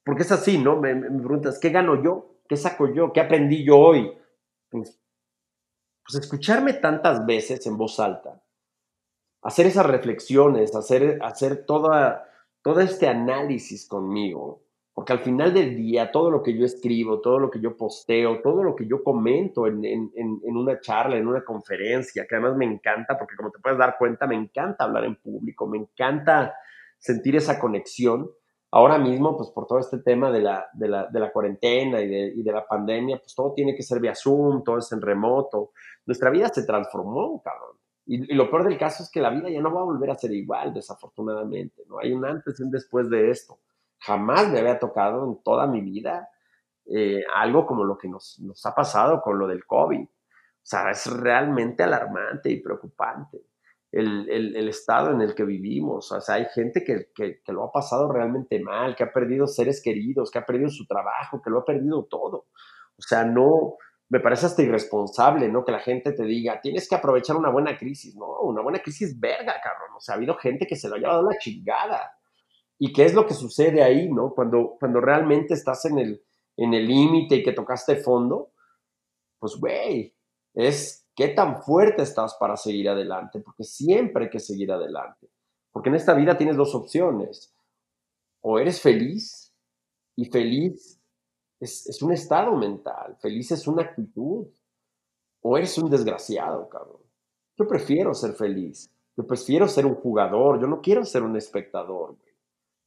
porque 0.04 0.24
es 0.24 0.32
así, 0.32 0.58
¿no? 0.58 0.78
Me, 0.78 0.96
me, 0.96 1.10
preguntas, 1.10 1.60
¿qué 1.60 1.70
gano 1.70 2.02
yo? 2.04 2.40
¿Qué 2.48 2.58
saco 2.58 2.94
yo? 2.94 3.14
¿Qué 3.14 3.22
aprendí 3.22 3.64
yo 3.64 3.78
hoy? 3.78 4.12
Pues 4.70 5.02
pues 6.04 6.24
escucharme 6.24 6.74
tantas 6.74 7.26
veces 7.26 7.66
en 7.68 7.78
voz 7.78 8.00
alta, 8.00 8.42
hacer 9.42 9.66
esas 9.68 9.86
reflexiones, 9.86 10.76
hacer, 10.76 11.20
hacer 11.22 11.66
toda, 11.66 12.30
todo 12.62 12.82
este 12.82 13.08
análisis 13.08 13.88
conmigo, 13.88 14.64
porque 14.94 15.14
al 15.14 15.20
final 15.20 15.54
del 15.54 15.76
día 15.76 16.12
todo 16.12 16.30
lo 16.30 16.44
que 16.44 16.58
yo 16.58 16.66
escribo, 16.66 17.22
todo 17.22 17.40
lo 17.40 17.50
que 17.50 17.60
yo 17.60 17.78
posteo, 17.78 18.42
todo 18.42 18.64
lo 18.64 18.76
que 18.76 18.86
yo 18.88 19.04
comento 19.04 19.68
en, 19.68 19.84
en, 19.86 20.12
en 20.16 20.58
una 20.58 20.80
charla, 20.80 21.18
en 21.18 21.28
una 21.28 21.44
conferencia, 21.44 22.26
que 22.28 22.36
además 22.36 22.58
me 22.58 22.66
encanta, 22.66 23.18
porque 23.18 23.36
como 23.36 23.52
te 23.52 23.60
puedes 23.60 23.80
dar 23.80 23.96
cuenta, 23.98 24.28
me 24.28 24.36
encanta 24.36 24.84
hablar 24.84 25.06
en 25.06 25.16
público, 25.16 25.68
me 25.68 25.78
encanta 25.78 26.54
sentir 26.98 27.36
esa 27.36 27.60
conexión. 27.60 28.30
Ahora 28.74 28.98
mismo, 28.98 29.36
pues 29.36 29.50
por 29.50 29.68
todo 29.68 29.80
este 29.80 29.98
tema 29.98 30.32
de 30.32 30.42
la, 30.42 30.68
de 30.74 30.88
la, 30.88 31.08
de 31.08 31.20
la 31.20 31.32
cuarentena 31.32 32.02
y 32.02 32.08
de, 32.08 32.34
y 32.36 32.42
de 32.42 32.52
la 32.52 32.66
pandemia, 32.66 33.18
pues 33.18 33.36
todo 33.36 33.54
tiene 33.54 33.76
que 33.76 33.84
ser 33.84 34.00
vía 34.00 34.16
Zoom, 34.16 34.64
todo 34.64 34.78
es 34.78 34.92
en 34.92 35.02
remoto 35.02 35.72
nuestra 36.06 36.30
vida 36.30 36.50
se 36.50 36.66
transformó, 36.66 37.42
cabrón. 37.42 37.78
Y, 38.06 38.34
lo 38.34 38.50
peor 38.50 38.64
del 38.64 38.78
caso 38.78 39.04
es 39.04 39.12
que 39.12 39.22
la 39.22 39.30
vida 39.30 39.50
ya 39.50 39.62
no 39.62 39.74
va 39.74 39.82
a 39.82 39.86
volver 39.86 40.10
a 40.10 40.16
ser 40.16 40.32
igual, 40.34 40.74
desafortunadamente. 40.74 41.84
No 41.88 42.00
hay 42.00 42.12
un 42.12 42.26
antes 42.26 42.60
y 42.60 42.64
un 42.64 42.72
después 42.72 43.10
de 43.10 43.30
esto. 43.30 43.60
Jamás 44.02 44.50
me 44.50 44.60
había 44.60 44.80
tocado 44.80 45.26
en 45.26 45.42
toda 45.44 45.68
mi 45.68 45.82
vida 45.82 46.30
eh, 46.86 47.24
algo 47.34 47.66
como 47.66 47.84
lo 47.84 47.98
que 47.98 48.10
nos, 48.10 48.40
ha 48.66 48.76
pasado 48.76 49.22
con 49.22 49.38
lo 49.40 49.48
del 49.48 49.66
COVID. 49.66 50.04
O 50.04 50.64
sea, 50.64 50.92
es 50.92 51.06
realmente 51.08 51.84
alarmante 51.84 52.52
y 52.52 52.62
preocupante 52.62 53.46
el, 53.92 54.68
estado 54.68 55.12
en 55.12 55.22
el 55.22 55.36
que 55.36 55.44
vivimos. 55.44 56.12
O 56.12 56.22
sea, 56.22 56.36
hay 56.36 56.46
gente 56.54 56.84
que, 56.84 57.42
lo 57.48 57.64
ha 57.64 57.72
pasado 57.72 58.12
realmente 58.12 58.60
mal, 58.60 58.96
que 58.96 59.04
ha 59.04 59.12
perdido 59.12 59.48
seres 59.48 59.82
queridos, 59.84 60.32
que 60.32 60.40
ha 60.40 60.46
perdido 60.46 60.70
su 60.70 60.86
trabajo, 60.86 61.42
que 61.42 61.50
lo 61.50 61.60
ha 61.60 61.66
perdido 61.66 62.06
todo. 62.06 62.48
O 62.98 63.02
sea, 63.02 63.24
no, 63.24 63.76
me 64.10 64.20
parece 64.20 64.46
hasta 64.46 64.62
irresponsable, 64.62 65.50
¿no? 65.50 65.64
Que 65.64 65.72
la 65.72 65.80
gente 65.80 66.14
te 66.14 66.24
diga, 66.24 66.62
tienes 66.62 66.88
que 66.88 66.96
aprovechar 66.96 67.36
una 67.36 67.50
buena 67.50 67.78
crisis. 67.78 68.16
No, 68.16 68.40
una 68.42 68.62
buena 68.62 68.80
crisis 68.80 69.20
verga, 69.20 69.56
cabrón. 69.62 69.96
O 69.98 70.00
sea, 70.00 70.16
ha 70.16 70.18
habido 70.18 70.36
gente 70.36 70.68
que 70.68 70.76
se 70.76 70.88
lo 70.88 70.96
ha 70.96 71.00
llevado 71.00 71.24
la 71.24 71.38
chingada. 71.38 72.18
¿Y 72.82 72.94
qué 72.94 73.06
es 73.06 73.14
lo 73.14 73.28
que 73.28 73.36
sucede 73.36 73.84
ahí, 73.84 74.10
no? 74.10 74.34
Cuando, 74.34 74.76
cuando 74.80 75.00
realmente 75.00 75.54
estás 75.54 75.86
en 75.86 76.00
el 76.00 76.24
en 76.58 76.74
el 76.74 76.88
límite 76.88 77.38
y 77.38 77.44
que 77.44 77.54
tocaste 77.54 77.96
fondo, 77.98 78.52
pues, 79.40 79.56
güey, 79.56 80.14
es 80.54 81.08
qué 81.16 81.30
tan 81.30 81.62
fuerte 81.64 82.04
estás 82.04 82.36
para 82.36 82.56
seguir 82.58 82.90
adelante, 82.90 83.40
porque 83.40 83.64
siempre 83.64 84.26
hay 84.26 84.30
que 84.30 84.40
seguir 84.40 84.72
adelante. 84.72 85.30
Porque 85.72 85.90
en 85.90 85.96
esta 85.96 86.14
vida 86.14 86.38
tienes 86.38 86.58
dos 86.58 86.76
opciones. 86.76 87.54
O 88.42 88.60
eres 88.60 88.82
feliz, 88.82 89.54
y 90.16 90.26
feliz 90.26 91.00
es, 91.60 92.02
un 92.02 92.12
estado 92.12 92.56
mental, 92.56 93.18
feliz 93.20 93.52
es 93.52 93.68
una 93.68 93.84
actitud. 93.84 94.48
O 95.44 95.58
eres 95.58 95.76
un 95.78 95.90
desgraciado, 95.90 96.70
cabrón. 96.70 97.02
Yo 97.58 97.68
prefiero 97.68 98.14
ser 98.14 98.34
feliz. 98.34 98.92
Yo 99.18 99.26
prefiero 99.26 99.68
ser 99.68 99.86
un 99.88 99.96
jugador. 99.96 100.62
Yo 100.62 100.68
no 100.68 100.82
quiero 100.82 101.04
ser 101.04 101.24
un 101.24 101.36
espectador. 101.36 102.16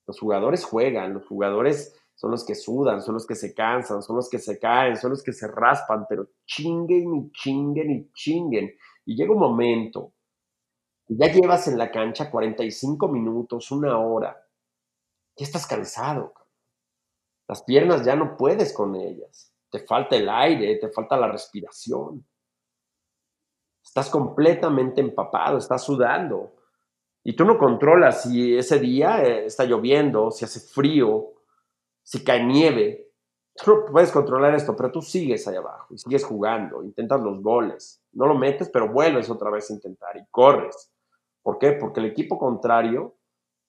Los 0.06 0.20
jugadores 0.20 0.64
juegan, 0.64 1.14
los 1.14 1.26
jugadores 1.26 1.94
son 2.14 2.30
los 2.30 2.44
que 2.44 2.54
sudan, 2.54 3.02
son 3.02 3.14
los 3.14 3.26
que 3.26 3.34
se 3.34 3.54
cansan, 3.54 4.02
son 4.02 4.16
los 4.16 4.28
que 4.28 4.38
se 4.38 4.58
caen, 4.58 4.96
son 4.96 5.10
los 5.10 5.22
que 5.22 5.32
se 5.32 5.48
raspan, 5.48 6.06
pero 6.08 6.28
chinguen 6.46 7.14
y 7.14 7.32
chinguen 7.32 7.90
y 7.90 8.12
chinguen. 8.12 8.72
Y 9.04 9.16
llega 9.16 9.32
un 9.32 9.40
momento, 9.40 10.12
ya 11.08 11.30
llevas 11.32 11.68
en 11.68 11.76
la 11.76 11.90
cancha 11.90 12.30
45 12.30 13.08
minutos, 13.08 13.70
una 13.70 13.98
hora, 13.98 14.36
ya 15.36 15.44
estás 15.44 15.66
cansado. 15.66 16.32
Las 17.48 17.62
piernas 17.62 18.04
ya 18.04 18.16
no 18.16 18.36
puedes 18.36 18.72
con 18.72 18.94
ellas. 18.96 19.52
Te 19.70 19.80
falta 19.80 20.16
el 20.16 20.28
aire, 20.28 20.76
te 20.76 20.88
falta 20.88 21.16
la 21.16 21.30
respiración. 21.30 22.26
Estás 23.82 24.08
completamente 24.08 25.00
empapado, 25.00 25.58
estás 25.58 25.84
sudando. 25.84 26.54
Y 27.24 27.34
tú 27.34 27.46
no 27.46 27.58
controlas 27.58 28.22
si 28.22 28.56
ese 28.56 28.78
día 28.78 29.24
eh, 29.24 29.46
está 29.46 29.64
lloviendo, 29.64 30.30
si 30.30 30.44
hace 30.44 30.60
frío, 30.60 31.32
si 32.02 32.22
cae 32.22 32.44
nieve. 32.44 33.10
Tú 33.56 33.70
no 33.70 33.84
puedes 33.86 34.12
controlar 34.12 34.54
esto, 34.54 34.76
pero 34.76 34.92
tú 34.92 35.00
sigues 35.00 35.48
ahí 35.48 35.56
abajo 35.56 35.94
y 35.94 35.98
sigues 35.98 36.24
jugando, 36.24 36.82
intentas 36.82 37.20
los 37.20 37.40
goles. 37.40 38.02
No 38.12 38.26
lo 38.26 38.34
metes, 38.34 38.68
pero 38.68 38.92
vuelves 38.92 39.30
otra 39.30 39.50
vez 39.50 39.70
a 39.70 39.72
intentar 39.72 40.16
y 40.16 40.26
corres. 40.30 40.92
¿Por 41.42 41.58
qué? 41.58 41.72
Porque 41.72 42.00
el 42.00 42.06
equipo 42.06 42.38
contrario 42.38 43.16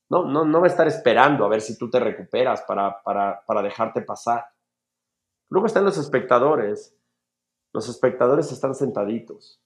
no, 0.10 0.26
no, 0.26 0.44
no 0.44 0.60
va 0.60 0.66
a 0.66 0.70
estar 0.70 0.88
esperando 0.88 1.46
a 1.46 1.50
ver 1.50 1.62
si 1.62 1.78
tú 1.78 1.90
te 1.90 2.00
recuperas 2.00 2.62
para, 2.64 3.02
para, 3.04 3.44
para 3.46 3.62
dejarte 3.62 4.02
pasar. 4.02 4.46
Luego 5.50 5.68
están 5.68 5.86
los 5.86 5.98
espectadores. 5.98 6.96
Los 7.74 7.88
espectadores 7.88 8.52
están 8.52 8.76
sentaditos. 8.76 9.62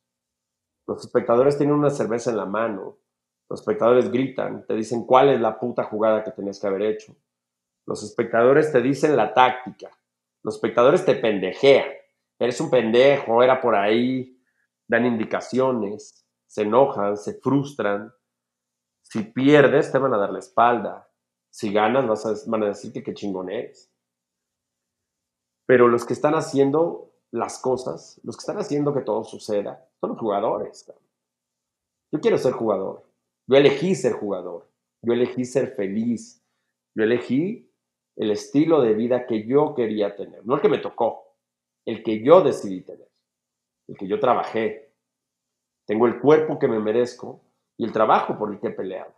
Los 0.86 1.06
espectadores 1.06 1.57
tienen 1.57 1.76
una 1.76 1.90
cerveza 1.90 2.30
en 2.30 2.38
la 2.38 2.45
mano. 2.45 2.98
Los 3.49 3.61
espectadores 3.61 4.11
gritan, 4.11 4.65
te 4.65 4.76
dicen 4.76 5.05
cuál 5.05 5.30
es 5.30 5.41
la 5.41 5.59
puta 5.59 5.84
jugada 5.84 6.23
que 6.23 6.31
tenías 6.31 6.59
que 6.59 6.67
haber 6.67 6.84
hecho. 6.84 7.15
Los 7.85 8.03
espectadores 8.03 8.71
te 8.71 8.81
dicen 8.81 9.15
la 9.17 9.34
táctica. 9.34 9.89
Los 10.43 10.55
espectadores 10.55 11.03
te 11.03 11.15
pendejean. 11.15 11.89
Eres 12.38 12.61
un 12.61 12.69
pendejo, 12.69 13.41
era 13.41 13.59
por 13.59 13.76
ahí. 13.76 14.39
Dan 14.88 15.05
indicaciones, 15.05 16.26
se 16.47 16.61
enojan, 16.61 17.17
se 17.17 17.34
frustran, 17.35 18.13
si 19.09 19.23
pierdes, 19.23 19.91
te 19.91 19.97
van 19.97 20.13
a 20.13 20.17
dar 20.17 20.31
la 20.31 20.39
espalda. 20.39 21.09
Si 21.49 21.73
ganas, 21.73 22.07
vas 22.07 22.26
a, 22.27 22.34
van 22.49 22.63
a 22.63 22.67
decir 22.67 22.93
que 22.93 23.01
qué 23.01 23.15
chingón 23.15 23.49
eres. 23.49 23.91
Pero 25.65 25.88
los 25.88 26.05
que 26.05 26.13
están 26.13 26.35
haciendo 26.35 27.11
las 27.31 27.59
cosas, 27.59 28.21
los 28.23 28.38
que 28.38 28.41
están 28.41 28.59
haciendo 28.59 28.93
que 28.93 29.01
todo 29.01 29.23
suceda, 29.23 29.88
son 29.99 30.11
los 30.11 30.19
jugadores. 30.19 30.91
Yo 32.11 32.19
quiero 32.21 32.38
ser 32.38 32.53
jugador. 32.53 33.09
Yo 33.49 33.57
elegí 33.57 33.95
ser 33.95 34.13
jugador. 34.13 34.69
Yo 35.01 35.13
elegí 35.13 35.43
ser 35.43 35.73
feliz. 35.76 36.45
Yo 36.93 37.03
elegí 37.03 37.67
el 38.15 38.30
estilo 38.30 38.81
de 38.81 38.93
vida 38.93 39.26
que 39.26 39.47
yo 39.47 39.73
quería 39.73 40.15
tener. 40.15 40.45
No 40.45 40.55
el 40.55 40.61
que 40.61 40.69
me 40.69 40.77
tocó, 40.77 41.35
el 41.85 42.03
que 42.03 42.21
yo 42.23 42.41
decidí 42.41 42.81
tener. 42.81 43.09
El 43.88 43.97
que 43.97 44.07
yo 44.07 44.19
trabajé. 44.19 44.93
Tengo 45.88 46.05
el 46.05 46.19
cuerpo 46.19 46.59
que 46.59 46.67
me 46.67 46.80
merezco 46.80 47.41
y 47.76 47.85
el 47.85 47.91
trabajo 47.91 48.38
por 48.38 48.53
el 48.53 48.59
que 48.59 48.67
he 48.67 48.71
peleado. 48.71 49.15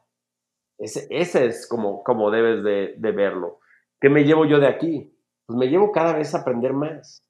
Ese, 0.78 1.08
es 1.46 1.68
como, 1.68 2.02
como 2.02 2.32
debes 2.32 2.64
de, 2.64 3.12
verlo. 3.12 3.60
¿Qué 4.00 4.10
me 4.10 4.24
llevo 4.24 4.46
yo 4.46 4.60
de 4.60 4.68
aquí? 4.68 5.14
Pues 5.46 5.60
me 5.60 5.68
llevo 5.68 5.92
cada 5.92 6.14
vez 6.14 6.34
a 6.34 6.40
aprender 6.40 6.72
más. 6.72 7.22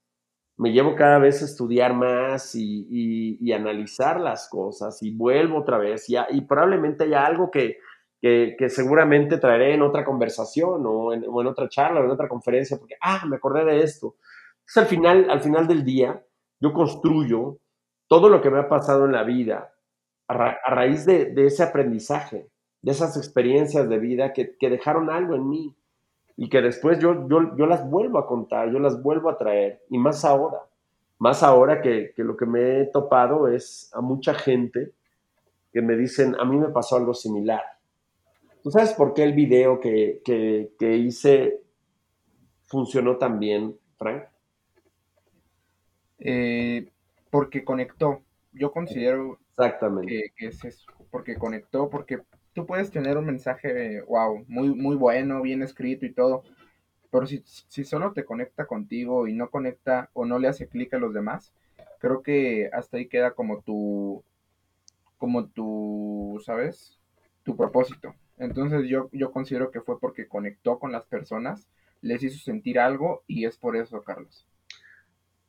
Me 0.61 0.71
llevo 0.71 0.95
cada 0.95 1.17
vez 1.17 1.41
a 1.41 1.45
estudiar 1.45 1.95
más 1.95 2.53
y, 2.53 3.51
analizar 3.51 4.19
las 4.19 4.47
cosas 4.47 5.01
y 5.01 5.11
vuelvo 5.11 5.57
otra 5.59 5.79
vez 5.79 6.07
y, 6.07 6.15
y 6.29 6.41
probablemente 6.41 7.05
haya 7.05 7.25
algo 7.25 7.49
que, 7.49 7.79
seguramente 8.69 9.39
traeré 9.39 9.73
en 9.73 9.81
otra 9.81 10.05
conversación 10.05 10.83
o 10.85 11.13
en, 11.13 11.25
o 11.27 11.41
en, 11.41 11.47
otra 11.47 11.67
charla 11.67 11.99
o 11.99 12.03
en 12.03 12.11
otra 12.11 12.29
conferencia 12.29 12.77
porque, 12.77 12.95
ah, 13.01 13.25
me 13.27 13.37
acordé 13.37 13.65
de 13.65 13.81
esto. 13.81 14.15
Entonces 14.59 14.77
al 14.77 14.85
final, 14.85 15.29
al 15.31 15.41
final 15.41 15.67
del 15.67 15.83
día, 15.83 16.23
yo 16.59 16.73
construyo 16.73 17.57
todo 18.07 18.29
lo 18.29 18.39
que 18.41 18.51
me 18.51 18.59
ha 18.59 18.69
pasado 18.69 19.05
en 19.05 19.13
la 19.13 19.23
vida 19.23 19.73
a, 20.27 20.69
raíz 20.69 21.05
de, 21.05 21.33
ese 21.37 21.63
aprendizaje, 21.63 22.47
de 22.83 22.91
esas 22.91 23.17
experiencias 23.17 23.89
de 23.89 23.97
vida 23.97 24.31
que, 24.31 24.55
dejaron 24.59 25.09
algo 25.09 25.33
en 25.33 25.49
mí 25.49 25.75
y 26.41 26.49
que 26.49 26.61
después 26.61 26.97
yo, 26.97 27.27
yo, 27.27 27.65
las 27.67 27.87
vuelvo 27.87 28.17
a 28.17 28.25
contar, 28.25 28.71
yo 28.71 28.79
las 28.79 29.01
vuelvo 29.03 29.29
a 29.29 29.37
traer, 29.37 29.83
y 29.89 29.99
más 29.99 30.25
ahora, 30.25 30.57
más 31.19 31.43
ahora 31.43 31.81
que, 31.81 32.13
lo 32.17 32.35
que 32.35 32.47
me 32.47 32.81
he 32.81 32.85
topado 32.87 33.47
es 33.47 33.91
a 33.93 34.01
mucha 34.01 34.33
gente 34.33 34.91
que 35.71 35.83
me 35.83 35.95
dicen, 35.95 36.35
a 36.39 36.45
mí 36.45 36.57
me 36.57 36.69
pasó 36.69 36.95
algo 36.95 37.13
similar. 37.13 37.61
¿Tú 38.63 38.71
sabes 38.71 38.93
por 38.93 39.13
qué 39.13 39.23
el 39.23 39.33
video 39.33 39.79
que, 39.79 40.21
que 40.25 40.97
hice 40.97 41.61
funcionó 42.63 43.17
tan 43.17 43.37
bien, 43.39 43.77
Frank? 43.97 44.23
Eh, 46.17 46.89
porque 47.29 47.63
conectó. 47.63 48.21
Yo 48.53 48.71
considero 48.71 49.37
Exactamente. 49.51 50.31
Que, 50.35 50.47
es 50.47 50.63
eso, 50.63 50.91
porque 51.11 51.35
conectó, 51.35 51.89
porque 51.89 52.21
tú 52.53 52.65
puedes 52.65 52.91
tener 52.91 53.17
un 53.17 53.25
mensaje, 53.25 54.01
wow, 54.01 54.43
muy, 54.47 54.73
muy 54.73 54.95
bueno, 54.95 55.41
bien 55.41 55.63
escrito 55.63 56.05
y 56.05 56.13
todo, 56.13 56.43
pero 57.09 57.25
si, 57.25 57.43
si 57.45 57.83
solo 57.83 58.13
te 58.13 58.25
conecta 58.25 58.65
contigo 58.65 59.27
y 59.27 59.33
no 59.33 59.49
conecta 59.49 60.09
o 60.13 60.25
no 60.25 60.39
le 60.39 60.47
hace 60.47 60.67
clic 60.67 60.93
a 60.93 60.99
los 60.99 61.13
demás, 61.13 61.53
creo 61.99 62.23
que 62.23 62.69
hasta 62.73 62.97
ahí 62.97 63.07
queda 63.07 63.31
como 63.31 63.61
tu, 63.61 64.23
como 65.17 65.47
tu, 65.47 66.41
¿sabes? 66.45 66.99
Tu 67.43 67.55
propósito. 67.55 68.15
Entonces 68.37 68.87
yo, 68.87 69.09
yo 69.11 69.31
considero 69.31 69.69
que 69.69 69.81
fue 69.81 69.99
porque 69.99 70.27
conectó 70.27 70.79
con 70.79 70.91
las 70.91 71.05
personas, 71.05 71.67
les 72.01 72.23
hizo 72.23 72.39
sentir 72.39 72.79
algo 72.79 73.23
y 73.27 73.45
es 73.45 73.57
por 73.57 73.75
eso, 73.75 74.01
Carlos. 74.01 74.47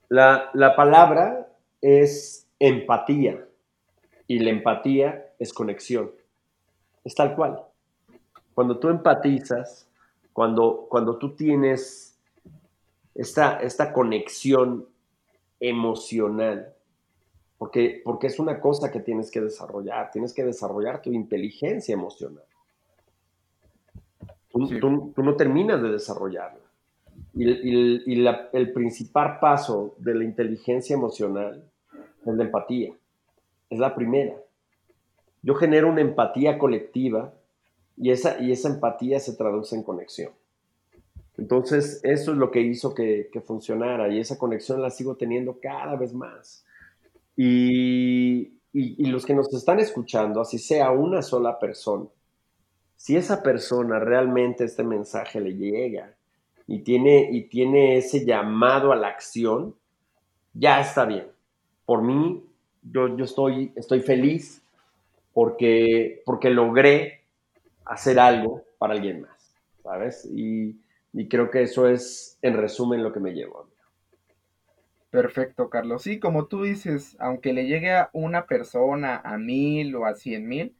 La, 0.08 0.50
la 0.52 0.76
palabra 0.76 1.48
es 1.80 2.46
empatía. 2.58 3.48
Y 4.26 4.38
la 4.38 4.50
empatía 4.50 5.32
es 5.38 5.52
conexión. 5.52 6.12
Es 7.04 7.14
tal 7.14 7.34
cual. 7.34 7.60
Cuando 8.54 8.78
tú 8.78 8.88
empatizas, 8.88 9.88
cuando, 10.32 10.86
cuando 10.88 11.16
tú 11.16 11.34
tienes 11.34 12.18
esta, 13.14 13.60
esta 13.60 13.92
conexión 13.92 14.86
emocional, 15.60 16.74
porque, 17.58 18.00
porque 18.04 18.26
es 18.26 18.38
una 18.38 18.60
cosa 18.60 18.90
que 18.90 19.00
tienes 19.00 19.30
que 19.30 19.40
desarrollar, 19.40 20.10
tienes 20.10 20.32
que 20.32 20.44
desarrollar 20.44 21.00
tu 21.00 21.12
inteligencia 21.12 21.92
emocional. 21.92 22.44
Tú, 24.50 25.12
no 25.16 25.36
terminas 25.36 25.80
de 25.82 25.90
desarrollarla. 25.90 26.60
Y, 27.34 28.26
el 28.52 28.72
principal 28.72 29.38
paso 29.40 29.94
de 29.98 30.14
la 30.14 30.24
inteligencia 30.24 30.94
emocional 30.94 31.64
es 32.26 32.34
la 32.34 32.44
empatía 32.44 32.92
es 33.72 33.78
la 33.78 33.94
primera. 33.94 34.34
Yo 35.42 35.54
genero 35.56 35.88
una 35.88 36.00
empatía 36.00 36.58
colectiva 36.58 37.34
y 37.96 38.10
esa, 38.10 38.40
y 38.40 38.52
esa 38.52 38.68
empatía 38.68 39.18
se 39.20 39.34
traduce 39.34 39.74
en 39.74 39.82
conexión. 39.82 40.32
Entonces, 41.36 42.00
eso 42.04 42.32
es 42.32 42.38
lo 42.38 42.50
que 42.50 42.60
hizo 42.60 42.94
que, 42.94 43.28
funcionara 43.44 44.08
y 44.08 44.20
esa 44.20 44.38
conexión 44.38 44.80
la 44.80 44.90
sigo 44.90 45.16
teniendo 45.16 45.58
cada 45.60 45.96
vez 45.96 46.12
más. 46.14 46.64
Y, 47.36 48.52
y, 48.72 49.06
los 49.06 49.26
que 49.26 49.34
nos 49.34 49.52
están 49.52 49.80
escuchando, 49.80 50.40
así 50.40 50.58
sea 50.58 50.90
una 50.90 51.22
sola 51.22 51.58
persona, 51.58 52.06
si 52.96 53.16
esa 53.16 53.42
persona 53.42 53.98
realmente 53.98 54.64
este 54.64 54.84
mensaje 54.84 55.40
le 55.40 55.56
llega 55.56 56.14
y 56.68 56.80
tiene, 56.80 57.30
y 57.32 57.48
tiene 57.48 57.96
ese 57.96 58.24
llamado 58.24 58.92
a 58.92 58.96
la 58.96 59.08
acción, 59.08 59.74
ya 60.54 60.80
está 60.80 61.04
bien. 61.04 61.26
Por 61.84 62.02
mí, 62.02 62.44
yo, 62.82 63.16
yo 63.16 63.24
estoy, 63.24 63.72
estoy 63.74 64.00
feliz 64.00 64.61
porque, 65.32 66.22
porque 66.24 66.50
logré 66.50 67.24
hacer 67.84 68.18
algo 68.18 68.62
para 68.78 68.94
alguien 68.94 69.22
más, 69.22 69.54
¿sabes? 69.82 70.28
Y, 70.30 70.80
y 71.12 71.28
creo 71.28 71.50
que 71.50 71.62
eso 71.62 71.88
es, 71.88 72.38
en 72.42 72.56
resumen, 72.56 73.02
lo 73.02 73.12
que 73.12 73.20
me 73.20 73.32
llevó. 73.32 73.68
Perfecto, 75.10 75.68
Carlos. 75.68 76.02
Sí, 76.02 76.18
como 76.18 76.46
tú 76.46 76.62
dices, 76.62 77.16
aunque 77.18 77.52
le 77.52 77.66
llegue 77.66 77.92
a 77.92 78.08
una 78.12 78.46
persona 78.46 79.20
a 79.22 79.36
mil 79.36 79.94
o 79.94 80.06
a 80.06 80.14
cien 80.14 80.48
mil, 80.48 80.74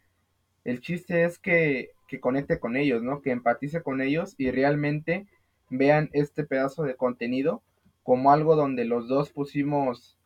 el 0.65 0.81
chiste 0.81 1.24
es 1.24 1.39
que, 1.39 1.91
que 2.09 2.20
conecte 2.20 2.59
con 2.59 2.77
ellos, 2.77 3.03
¿no? 3.03 3.20
Que 3.20 3.31
empatice 3.31 3.83
con 3.83 4.01
ellos 4.01 4.35
y 4.39 4.51
realmente 4.51 5.27
vean 5.69 6.09
este 6.12 6.45
pedazo 6.45 6.83
de 6.85 6.97
contenido 6.97 7.62
como 8.03 8.33
algo 8.33 8.57
donde 8.57 8.85
los 8.85 9.09
dos 9.09 9.31
pusimos 9.31 10.19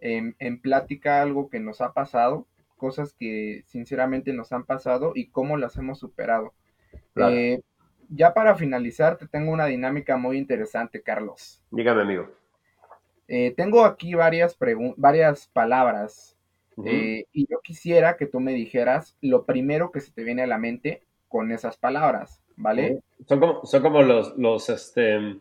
en, 0.00 0.60
plática 0.60 1.22
algo 1.22 1.48
que 1.48 1.60
nos 1.60 1.80
ha 1.80 1.92
pasado, 1.92 2.46
cosas 2.82 3.12
que 3.12 3.62
sinceramente 3.68 4.32
nos 4.32 4.50
han 4.50 4.64
pasado 4.64 5.12
y 5.14 5.28
cómo 5.28 5.56
las 5.56 5.76
hemos 5.76 6.00
superado. 6.00 6.52
Eh, 7.14 7.60
ya 8.08 8.34
para 8.34 8.56
finalizar, 8.56 9.18
te 9.18 9.28
tengo 9.28 9.52
una 9.52 9.66
dinámica 9.66 10.16
muy 10.16 10.36
interesante, 10.36 11.00
Carlos. 11.00 11.62
Dígame, 11.70 12.02
amigo. 12.02 12.28
Eh, 13.28 13.54
tengo 13.56 13.84
aquí 13.84 14.14
varias, 14.14 14.58
varias 14.96 15.46
palabras 15.46 16.36
eh, 16.84 17.26
y 17.32 17.46
yo 17.48 17.60
quisiera 17.62 18.16
que 18.16 18.26
tú 18.26 18.40
me 18.40 18.52
dijeras 18.52 19.16
lo 19.20 19.44
primero 19.44 19.92
que 19.92 20.00
se 20.00 20.10
te 20.10 20.24
viene 20.24 20.42
a 20.42 20.48
la 20.48 20.58
mente 20.58 21.06
con 21.28 21.52
esas 21.52 21.76
palabras, 21.76 22.42
¿vale? 22.56 23.00
Son 23.28 23.38
como, 23.38 23.64
son 23.64 23.80
como 23.80 24.02
los, 24.02 24.36
los, 24.36 24.68
este, 24.70 25.38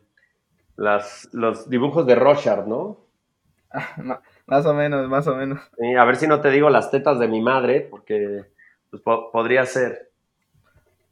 las, 0.76 1.28
los 1.32 1.68
dibujos 1.72 2.06
de 2.06 2.14
Rochard, 2.14 2.68
¿no? 2.68 3.00
más 4.52 4.66
o 4.66 4.74
menos, 4.74 5.08
más 5.08 5.26
o 5.28 5.36
menos. 5.36 5.62
a 5.98 6.04
ver 6.04 6.18
si 6.18 6.28
no 6.28 6.42
te 6.42 6.50
digo 6.50 6.70
las 6.70 6.92
tetas 6.92 7.18
de 7.20 7.30
mi 7.30 7.40
madre, 7.40 7.88
porque 7.90 8.44
pues, 8.90 9.02
podría 9.32 9.66
ser. 9.66 10.12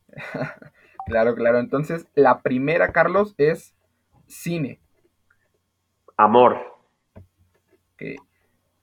claro, 1.05 1.35
claro. 1.35 1.59
Entonces, 1.59 2.05
la 2.15 2.41
primera, 2.41 2.91
Carlos, 2.91 3.35
es 3.37 3.73
cine. 4.27 4.81
Amor. 6.17 6.77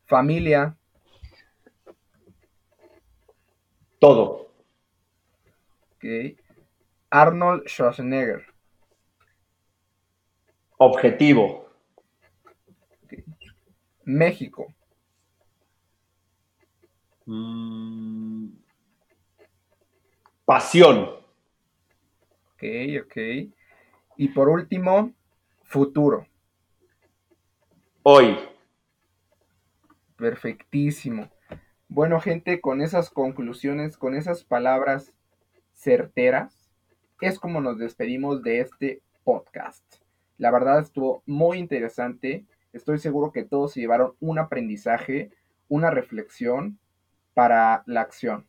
Familia. 0.07 0.75
Todo. 3.99 4.49
Arnold 7.11 7.67
Schwarzenegger. 7.67 8.47
Objetivo. 10.79 11.66
México. 14.07 14.73
Mm. 17.27 18.51
Pasión. 20.45 21.11
Ok, 22.55 22.63
ok. 23.05 23.17
Y 24.17 24.29
por 24.29 24.49
último, 24.49 25.13
futuro. 25.65 26.27
Hoy. 28.05 28.39
Perfectísimo. 30.17 31.29
Bueno, 31.89 32.21
gente, 32.21 32.61
con 32.61 32.81
esas 32.81 33.11
conclusiones, 33.11 33.97
con 33.97 34.15
esas 34.15 34.45
palabras 34.45 35.13
certeras, 35.73 36.71
es 37.21 37.41
como 37.41 37.61
nos 37.61 37.79
despedimos 37.79 38.43
de 38.45 38.61
este 38.61 39.03
podcast. 39.25 39.85
La 40.39 40.53
verdad 40.53 40.79
estuvo 40.79 41.25
muy 41.27 41.59
interesante. 41.59 42.47
Estoy 42.77 42.99
seguro 42.99 43.33
que 43.33 43.43
todos 43.43 43.73
se 43.73 43.81
llevaron 43.81 44.13
un 44.21 44.39
aprendizaje, 44.39 45.31
una 45.69 45.91
reflexión 45.91 46.79
para 47.33 47.83
la 47.87 48.03
acción. 48.03 48.47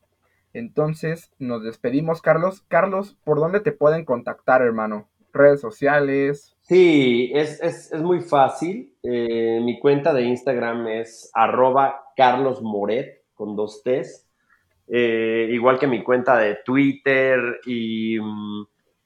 Entonces, 0.54 1.32
nos 1.40 1.64
despedimos, 1.64 2.22
Carlos. 2.22 2.62
Carlos, 2.68 3.18
¿por 3.24 3.40
dónde 3.40 3.62
te 3.62 3.72
pueden 3.72 4.06
contactar, 4.06 4.62
hermano? 4.62 5.08
¿Redes 5.32 5.62
sociales? 5.62 6.58
Sí, 6.62 7.32
es, 7.34 7.94
muy 7.94 8.22
fácil. 8.22 8.94
Eh, 9.04 9.62
mi 9.64 9.80
cuenta 9.80 10.14
de 10.14 10.24
Instagram 10.24 10.88
es 10.88 11.30
arroba 11.34 12.02
carlosmoret 12.18 13.24
con 13.34 13.56
dos 13.56 13.82
T's. 13.84 14.28
Eh, 14.90 15.50
igual 15.52 15.80
que 15.80 15.88
mi 15.88 16.04
cuenta 16.04 16.38
de 16.38 16.58
Twitter 16.66 17.40
y 17.66 18.20
mm, 18.20 18.66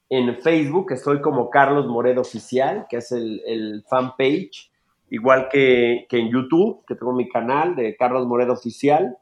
en 0.09 0.37
Facebook 0.39 0.91
estoy 0.91 1.21
como 1.21 1.49
Carlos 1.49 1.87
Moret 1.87 2.17
Oficial, 2.17 2.85
que 2.89 2.97
es 2.97 3.11
el, 3.11 3.41
el 3.45 3.83
fanpage. 3.87 4.70
Igual 5.11 5.47
que, 5.49 6.07
en 6.09 6.31
YouTube, 6.31 6.83
que 6.87 6.95
tengo 6.95 7.13
mi 7.13 7.29
canal 7.29 7.75
de 7.75 7.95
Carlos 7.95 8.25
Moret 8.25 8.49
Oficial. 8.49 9.15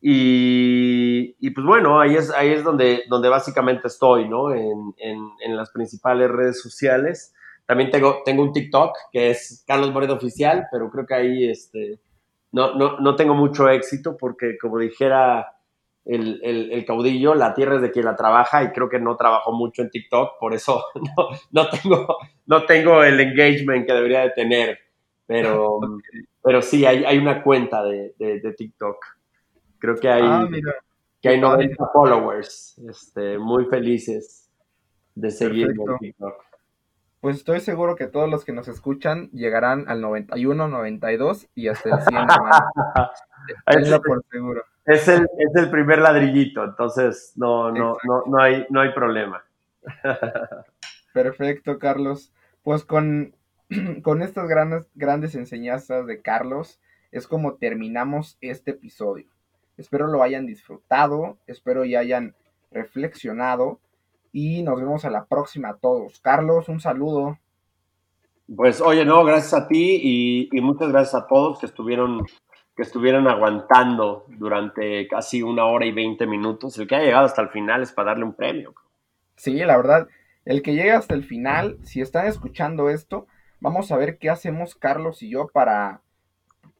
Y, 0.00 1.50
pues 1.50 1.64
bueno, 1.64 2.00
ahí 2.00 2.16
es, 2.16 2.30
ahí 2.32 2.50
es 2.50 2.64
donde, 2.64 3.04
donde 3.08 3.28
básicamente 3.28 3.86
estoy, 3.86 4.28
¿no? 4.28 4.52
En, 4.52 4.92
en 4.98 5.56
las 5.56 5.70
principales 5.70 6.28
redes 6.28 6.60
sociales. 6.60 7.32
También 7.68 7.90
tengo, 7.90 8.22
tengo 8.24 8.42
un 8.42 8.52
TikTok 8.54 8.96
que 9.12 9.28
es 9.28 9.62
Carlos 9.66 9.92
Moredo 9.92 10.14
Oficial, 10.14 10.66
pero 10.72 10.90
creo 10.90 11.04
que 11.04 11.14
ahí 11.14 11.50
este, 11.50 12.00
no, 12.50 12.74
no, 12.74 12.98
no 12.98 13.14
tengo 13.14 13.34
mucho 13.34 13.68
éxito 13.68 14.16
porque, 14.16 14.56
como 14.56 14.78
dijera 14.78 15.52
el, 16.06 16.40
el, 16.42 16.84
caudillo, 16.86 17.34
la 17.34 17.52
tierra 17.52 17.76
es 17.76 17.82
de 17.82 17.90
quien 17.90 18.06
la 18.06 18.16
trabaja 18.16 18.64
y 18.64 18.70
creo 18.70 18.88
que 18.88 18.98
no 18.98 19.18
trabajo 19.18 19.52
mucho 19.52 19.82
en 19.82 19.90
TikTok, 19.90 20.38
por 20.40 20.54
eso 20.54 20.82
no, 20.94 21.28
no, 21.50 21.68
tengo, 21.68 22.16
no 22.46 22.64
tengo 22.64 23.04
el 23.04 23.20
engagement 23.20 23.86
que 23.86 23.92
debería 23.92 24.20
de 24.20 24.30
tener. 24.30 24.78
Pero, 25.28 25.78
pero 26.42 26.60
sí, 26.60 26.84
hay, 26.84 27.04
hay 27.04 27.18
una 27.18 27.44
cuenta 27.44 27.84
de, 27.84 28.14
de, 28.18 28.52
TikTok. 28.52 28.96
Creo 29.78 29.94
que 29.94 30.08
hay, 30.08 30.24
ah, 30.24 30.48
que 31.22 31.28
hay 31.28 31.40
90 31.40 31.90
followers 31.92 32.76
este, 32.88 33.38
muy 33.38 33.66
felices 33.66 34.50
de 35.14 35.30
seguir 35.30 35.68
en 35.68 35.98
TikTok 35.98 36.48
pues 37.20 37.36
estoy 37.36 37.60
seguro 37.60 37.96
que 37.96 38.06
todos 38.06 38.30
los 38.30 38.44
que 38.44 38.52
nos 38.52 38.68
escuchan 38.68 39.28
llegarán 39.32 39.88
al 39.88 40.00
91, 40.00 40.68
92 40.68 41.48
y 41.54 41.68
hasta 41.68 41.90
el 41.90 42.00
100, 42.02 42.18
es, 43.66 44.00
por 44.00 44.24
seguro. 44.30 44.62
Es 44.84 45.08
el, 45.08 45.22
es 45.22 45.54
el 45.56 45.70
primer 45.70 45.98
ladrillito, 45.98 46.62
entonces 46.62 47.32
no, 47.36 47.72
no, 47.72 47.96
no, 48.04 48.22
no, 48.26 48.40
hay, 48.40 48.66
no 48.70 48.80
hay 48.80 48.92
problema. 48.92 49.42
Perfecto, 51.12 51.78
Carlos. 51.78 52.32
Pues 52.62 52.84
con, 52.84 53.34
con 54.02 54.22
estas 54.22 54.48
grandes, 54.48 54.86
grandes 54.94 55.34
enseñanzas 55.34 56.06
de 56.06 56.22
Carlos 56.22 56.80
es 57.10 57.26
como 57.26 57.54
terminamos 57.54 58.36
este 58.40 58.72
episodio. 58.72 59.26
Espero 59.76 60.06
lo 60.08 60.22
hayan 60.22 60.46
disfrutado, 60.46 61.38
espero 61.46 61.84
y 61.84 61.94
hayan 61.94 62.34
reflexionado 62.70 63.80
y 64.32 64.62
nos 64.62 64.78
vemos 64.78 65.04
a 65.04 65.10
la 65.10 65.26
próxima 65.26 65.70
a 65.70 65.76
todos. 65.76 66.20
Carlos, 66.20 66.68
un 66.68 66.80
saludo. 66.80 67.38
Pues 68.54 68.80
oye, 68.80 69.04
no, 69.04 69.24
gracias 69.24 69.54
a 69.54 69.68
ti 69.68 70.48
y, 70.52 70.60
muchas 70.60 70.90
gracias 70.90 71.14
a 71.14 71.26
todos 71.26 71.60
que 71.60 71.66
estuvieron 71.66 72.24
que 72.74 72.82
estuvieron 72.82 73.26
aguantando 73.26 74.24
durante 74.28 75.08
casi 75.08 75.42
una 75.42 75.64
hora 75.64 75.84
y 75.84 75.92
veinte 75.92 76.26
minutos. 76.26 76.78
El 76.78 76.86
que 76.86 76.94
ha 76.94 77.02
llegado 77.02 77.26
hasta 77.26 77.42
el 77.42 77.48
final 77.48 77.82
es 77.82 77.92
para 77.92 78.10
darle 78.10 78.24
un 78.24 78.34
premio. 78.34 78.72
Sí, 79.34 79.54
la 79.54 79.76
verdad, 79.76 80.08
el 80.44 80.62
que 80.62 80.74
llegue 80.74 80.92
hasta 80.92 81.14
el 81.14 81.24
final, 81.24 81.78
si 81.82 82.00
están 82.00 82.28
escuchando 82.28 82.88
esto, 82.88 83.26
vamos 83.60 83.90
a 83.92 83.96
ver 83.96 84.18
qué 84.18 84.30
hacemos 84.30 84.74
Carlos 84.74 85.22
y 85.22 85.30
yo 85.30 85.48
para, 85.48 86.02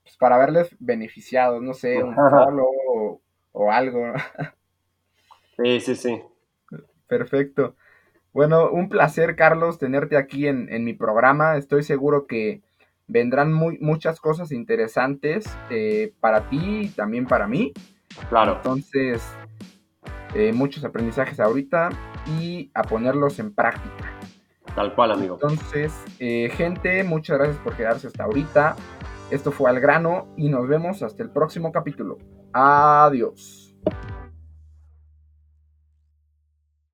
pues, 0.02 0.16
para 0.16 0.38
verles 0.38 0.74
beneficiados, 0.78 1.62
no 1.62 1.74
sé, 1.74 2.02
un 2.02 2.14
follow 2.30 2.68
o, 2.88 3.20
o 3.52 3.72
algo. 3.72 4.12
Sí, 5.56 5.80
sí, 5.80 5.96
sí. 5.96 6.22
Perfecto. 7.08 7.74
Bueno, 8.32 8.70
un 8.70 8.88
placer, 8.88 9.34
Carlos, 9.34 9.78
tenerte 9.78 10.16
aquí 10.16 10.46
en, 10.46 10.84
mi 10.84 10.92
programa. 10.92 11.56
Estoy 11.56 11.82
seguro 11.82 12.26
que 12.26 12.62
vendrán 13.06 13.52
muy, 13.52 13.78
muchas 13.78 14.20
cosas 14.20 14.52
interesantes 14.52 15.46
eh, 15.70 16.12
para 16.20 16.48
ti 16.48 16.82
y 16.82 16.88
también 16.90 17.26
para 17.26 17.48
mí. 17.48 17.72
Claro. 18.28 18.56
Entonces, 18.56 19.26
eh, 20.34 20.52
muchos 20.52 20.84
aprendizajes 20.84 21.40
ahorita 21.40 21.88
y 22.38 22.70
a 22.74 22.82
ponerlos 22.82 23.38
en 23.38 23.54
práctica. 23.54 24.17
Tal 24.78 24.94
cual, 24.94 25.10
amigo. 25.10 25.34
Entonces, 25.42 25.92
eh, 26.20 26.52
gente, 26.56 27.02
muchas 27.02 27.36
gracias 27.36 27.58
por 27.64 27.74
quedarse 27.76 28.06
hasta 28.06 28.22
ahorita. 28.22 28.76
Esto 29.28 29.50
fue 29.50 29.68
Al 29.68 29.80
Grano 29.80 30.28
y 30.36 30.48
nos 30.48 30.68
vemos 30.68 31.02
hasta 31.02 31.20
el 31.24 31.30
próximo 31.30 31.72
capítulo. 31.72 32.16
Adiós. 32.52 33.74